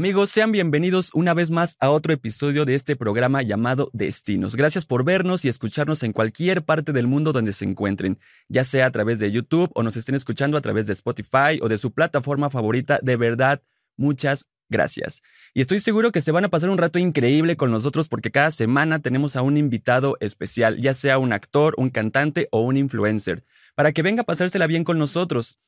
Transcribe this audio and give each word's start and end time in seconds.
Amigos, 0.00 0.30
sean 0.30 0.50
bienvenidos 0.50 1.10
una 1.12 1.34
vez 1.34 1.50
más 1.50 1.76
a 1.78 1.90
otro 1.90 2.14
episodio 2.14 2.64
de 2.64 2.74
este 2.74 2.96
programa 2.96 3.42
llamado 3.42 3.90
Destinos. 3.92 4.56
Gracias 4.56 4.86
por 4.86 5.04
vernos 5.04 5.44
y 5.44 5.48
escucharnos 5.50 6.02
en 6.02 6.14
cualquier 6.14 6.64
parte 6.64 6.94
del 6.94 7.06
mundo 7.06 7.34
donde 7.34 7.52
se 7.52 7.66
encuentren, 7.66 8.18
ya 8.48 8.64
sea 8.64 8.86
a 8.86 8.90
través 8.92 9.18
de 9.18 9.30
YouTube 9.30 9.70
o 9.74 9.82
nos 9.82 9.98
estén 9.98 10.14
escuchando 10.14 10.56
a 10.56 10.62
través 10.62 10.86
de 10.86 10.94
Spotify 10.94 11.60
o 11.60 11.68
de 11.68 11.76
su 11.76 11.92
plataforma 11.92 12.48
favorita. 12.48 12.98
De 13.02 13.16
verdad, 13.16 13.60
muchas 13.98 14.48
gracias. 14.70 15.20
Y 15.52 15.60
estoy 15.60 15.80
seguro 15.80 16.12
que 16.12 16.22
se 16.22 16.32
van 16.32 16.46
a 16.46 16.48
pasar 16.48 16.70
un 16.70 16.78
rato 16.78 16.98
increíble 16.98 17.58
con 17.58 17.70
nosotros 17.70 18.08
porque 18.08 18.30
cada 18.30 18.52
semana 18.52 19.00
tenemos 19.00 19.36
a 19.36 19.42
un 19.42 19.58
invitado 19.58 20.16
especial, 20.20 20.80
ya 20.80 20.94
sea 20.94 21.18
un 21.18 21.34
actor, 21.34 21.74
un 21.76 21.90
cantante 21.90 22.48
o 22.52 22.62
un 22.62 22.78
influencer, 22.78 23.44
para 23.74 23.92
que 23.92 24.00
venga 24.00 24.22
a 24.22 24.24
pasársela 24.24 24.66
bien 24.66 24.82
con 24.82 24.98
nosotros 24.98 25.58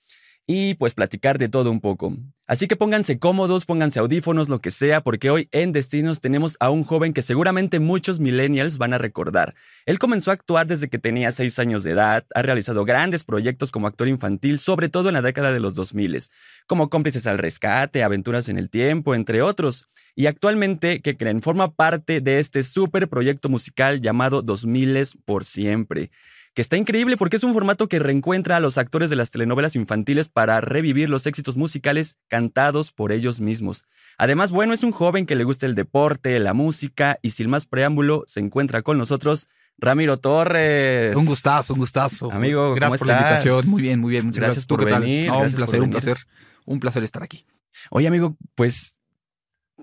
y 0.46 0.74
pues 0.74 0.94
platicar 0.94 1.38
de 1.38 1.48
todo 1.48 1.70
un 1.70 1.80
poco. 1.80 2.16
Así 2.46 2.66
que 2.66 2.76
pónganse 2.76 3.18
cómodos, 3.18 3.64
pónganse 3.64 4.00
audífonos, 4.00 4.48
lo 4.48 4.60
que 4.60 4.70
sea, 4.70 5.00
porque 5.00 5.30
hoy 5.30 5.48
en 5.52 5.72
Destinos 5.72 6.20
tenemos 6.20 6.56
a 6.60 6.70
un 6.70 6.84
joven 6.84 7.12
que 7.12 7.22
seguramente 7.22 7.78
muchos 7.78 8.20
millennials 8.20 8.76
van 8.78 8.92
a 8.92 8.98
recordar. 8.98 9.54
Él 9.86 9.98
comenzó 9.98 10.30
a 10.30 10.34
actuar 10.34 10.66
desde 10.66 10.88
que 10.88 10.98
tenía 10.98 11.32
6 11.32 11.58
años 11.60 11.84
de 11.84 11.92
edad, 11.92 12.26
ha 12.34 12.42
realizado 12.42 12.84
grandes 12.84 13.24
proyectos 13.24 13.70
como 13.70 13.86
actor 13.86 14.08
infantil, 14.08 14.58
sobre 14.58 14.88
todo 14.88 15.08
en 15.08 15.14
la 15.14 15.22
década 15.22 15.52
de 15.52 15.60
los 15.60 15.74
2000, 15.74 16.18
como 16.66 16.90
Cómplices 16.90 17.26
al 17.26 17.38
Rescate, 17.38 18.02
Aventuras 18.02 18.48
en 18.48 18.58
el 18.58 18.68
Tiempo, 18.68 19.14
entre 19.14 19.40
otros. 19.40 19.88
Y 20.14 20.26
actualmente, 20.26 21.00
que 21.00 21.16
creen, 21.16 21.40
forma 21.40 21.72
parte 21.72 22.20
de 22.20 22.38
este 22.38 22.62
súper 22.62 23.08
proyecto 23.08 23.48
musical 23.48 24.02
llamado 24.02 24.42
2000 24.42 25.08
por 25.24 25.44
siempre 25.44 26.10
que 26.54 26.62
está 26.62 26.76
increíble 26.76 27.16
porque 27.16 27.36
es 27.36 27.44
un 27.44 27.54
formato 27.54 27.88
que 27.88 27.98
reencuentra 27.98 28.56
a 28.56 28.60
los 28.60 28.78
actores 28.78 29.10
de 29.10 29.16
las 29.16 29.30
telenovelas 29.30 29.74
infantiles 29.76 30.28
para 30.28 30.60
revivir 30.60 31.08
los 31.08 31.26
éxitos 31.26 31.56
musicales 31.56 32.16
cantados 32.28 32.92
por 32.92 33.12
ellos 33.12 33.40
mismos. 33.40 33.84
Además, 34.18 34.52
bueno, 34.52 34.74
es 34.74 34.82
un 34.82 34.92
joven 34.92 35.26
que 35.26 35.34
le 35.34 35.44
gusta 35.44 35.66
el 35.66 35.74
deporte, 35.74 36.38
la 36.38 36.52
música 36.52 37.18
y 37.22 37.30
sin 37.30 37.48
más 37.48 37.66
preámbulo 37.66 38.24
se 38.26 38.40
encuentra 38.40 38.82
con 38.82 38.98
nosotros 38.98 39.48
Ramiro 39.78 40.18
Torres. 40.18 41.16
Un 41.16 41.24
gustazo, 41.24 41.72
un 41.72 41.80
gustazo. 41.80 42.30
Amigo, 42.30 42.74
gracias 42.74 42.98
por 42.98 43.08
la 43.08 43.14
invitación. 43.14 43.68
Muy 43.68 43.82
bien, 43.82 44.00
muy 44.00 44.10
bien. 44.10 44.26
Muchas 44.26 44.44
gracias, 44.44 44.66
por 44.66 44.84
venir. 44.84 45.30
un 45.30 45.52
placer, 45.52 45.82
un 45.82 45.90
placer. 45.90 46.18
Un 46.64 46.80
placer 46.80 47.02
estar 47.02 47.22
aquí. 47.22 47.46
Oye, 47.90 48.06
amigo, 48.06 48.36
pues 48.54 48.96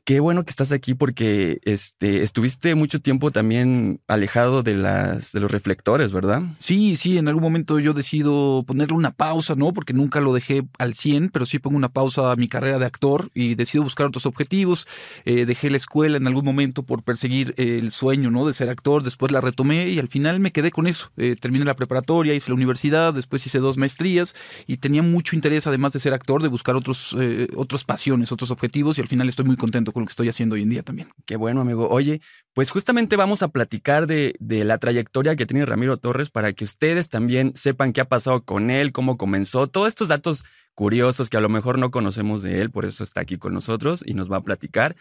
Qué 0.05 0.19
bueno 0.19 0.43
que 0.43 0.49
estás 0.49 0.71
aquí 0.71 0.93
porque 0.93 1.59
este, 1.63 2.23
estuviste 2.23 2.73
mucho 2.75 2.99
tiempo 2.99 3.31
también 3.31 4.01
alejado 4.07 4.63
de, 4.63 4.75
las, 4.75 5.33
de 5.33 5.39
los 5.39 5.51
reflectores, 5.51 6.11
¿verdad? 6.11 6.41
Sí, 6.57 6.95
sí, 6.95 7.17
en 7.17 7.27
algún 7.27 7.43
momento 7.43 7.79
yo 7.79 7.93
decido 7.93 8.63
ponerle 8.65 8.95
una 8.95 9.11
pausa, 9.11 9.55
¿no? 9.55 9.73
Porque 9.73 9.93
nunca 9.93 10.19
lo 10.19 10.33
dejé 10.33 10.63
al 10.77 10.95
100, 10.95 11.29
pero 11.29 11.45
sí 11.45 11.59
pongo 11.59 11.77
una 11.77 11.89
pausa 11.89 12.31
a 12.31 12.35
mi 12.35 12.47
carrera 12.47 12.79
de 12.79 12.85
actor 12.85 13.29
y 13.33 13.55
decido 13.55 13.83
buscar 13.83 14.07
otros 14.07 14.25
objetivos. 14.25 14.87
Eh, 15.25 15.45
dejé 15.45 15.69
la 15.69 15.77
escuela 15.77 16.17
en 16.17 16.27
algún 16.27 16.45
momento 16.45 16.83
por 16.83 17.03
perseguir 17.03 17.53
el 17.57 17.91
sueño, 17.91 18.31
¿no? 18.31 18.47
De 18.47 18.53
ser 18.53 18.69
actor, 18.69 19.03
después 19.03 19.31
la 19.31 19.41
retomé 19.41 19.89
y 19.89 19.99
al 19.99 20.07
final 20.07 20.39
me 20.39 20.51
quedé 20.51 20.71
con 20.71 20.87
eso. 20.87 21.11
Eh, 21.17 21.35
terminé 21.39 21.65
la 21.65 21.75
preparatoria, 21.75 22.33
hice 22.33 22.49
la 22.49 22.55
universidad, 22.55 23.13
después 23.13 23.45
hice 23.45 23.59
dos 23.59 23.77
maestrías 23.77 24.33
y 24.65 24.77
tenía 24.77 25.01
mucho 25.01 25.35
interés, 25.35 25.67
además 25.67 25.93
de 25.93 25.99
ser 25.99 26.13
actor, 26.13 26.41
de 26.41 26.47
buscar 26.47 26.75
otros, 26.75 27.15
eh, 27.19 27.47
otras 27.55 27.83
pasiones, 27.83 28.31
otros 28.31 28.51
objetivos 28.51 28.97
y 28.97 29.01
al 29.01 29.07
final 29.07 29.29
estoy 29.29 29.45
muy 29.45 29.55
contento 29.55 29.88
con 29.91 30.01
lo 30.01 30.07
que 30.07 30.11
estoy 30.11 30.29
haciendo 30.29 30.55
hoy 30.55 30.63
en 30.63 30.69
día 30.69 30.83
también. 30.83 31.09
Qué 31.25 31.35
bueno, 31.35 31.61
amigo. 31.61 31.87
Oye, 31.89 32.21
pues 32.53 32.71
justamente 32.71 33.15
vamos 33.15 33.43
a 33.43 33.49
platicar 33.49 34.07
de, 34.07 34.35
de, 34.39 34.63
la 34.63 34.77
trayectoria 34.77 35.35
que 35.35 35.45
tiene 35.45 35.65
Ramiro 35.65 35.97
Torres 35.97 36.29
para 36.29 36.53
que 36.53 36.63
ustedes 36.63 37.09
también 37.09 37.53
sepan 37.55 37.93
qué 37.93 38.01
ha 38.01 38.09
pasado 38.09 38.43
con 38.43 38.69
él, 38.69 38.91
cómo 38.91 39.17
comenzó, 39.17 39.67
todos 39.67 39.87
estos 39.87 40.07
datos 40.07 40.43
curiosos 40.75 41.29
que 41.29 41.37
a 41.37 41.41
lo 41.41 41.49
mejor 41.49 41.77
no 41.77 41.91
conocemos 41.91 42.41
de 42.41 42.61
él, 42.61 42.71
por 42.71 42.85
eso 42.85 43.03
está 43.03 43.21
aquí 43.21 43.37
con 43.37 43.53
nosotros 43.53 44.03
y 44.05 44.13
nos 44.13 44.31
va 44.31 44.37
a 44.37 44.43
platicar. 44.43 44.95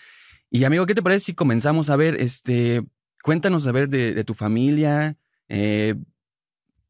Y 0.50 0.64
amigo, 0.64 0.86
¿qué 0.86 0.94
te 0.94 1.02
parece 1.02 1.26
si 1.26 1.34
comenzamos 1.34 1.90
a 1.90 1.96
ver, 1.96 2.20
este, 2.20 2.82
cuéntanos 3.22 3.66
a 3.66 3.72
ver 3.72 3.88
de, 3.88 4.14
de 4.14 4.24
tu 4.24 4.34
familia, 4.34 5.16
eh, 5.48 5.94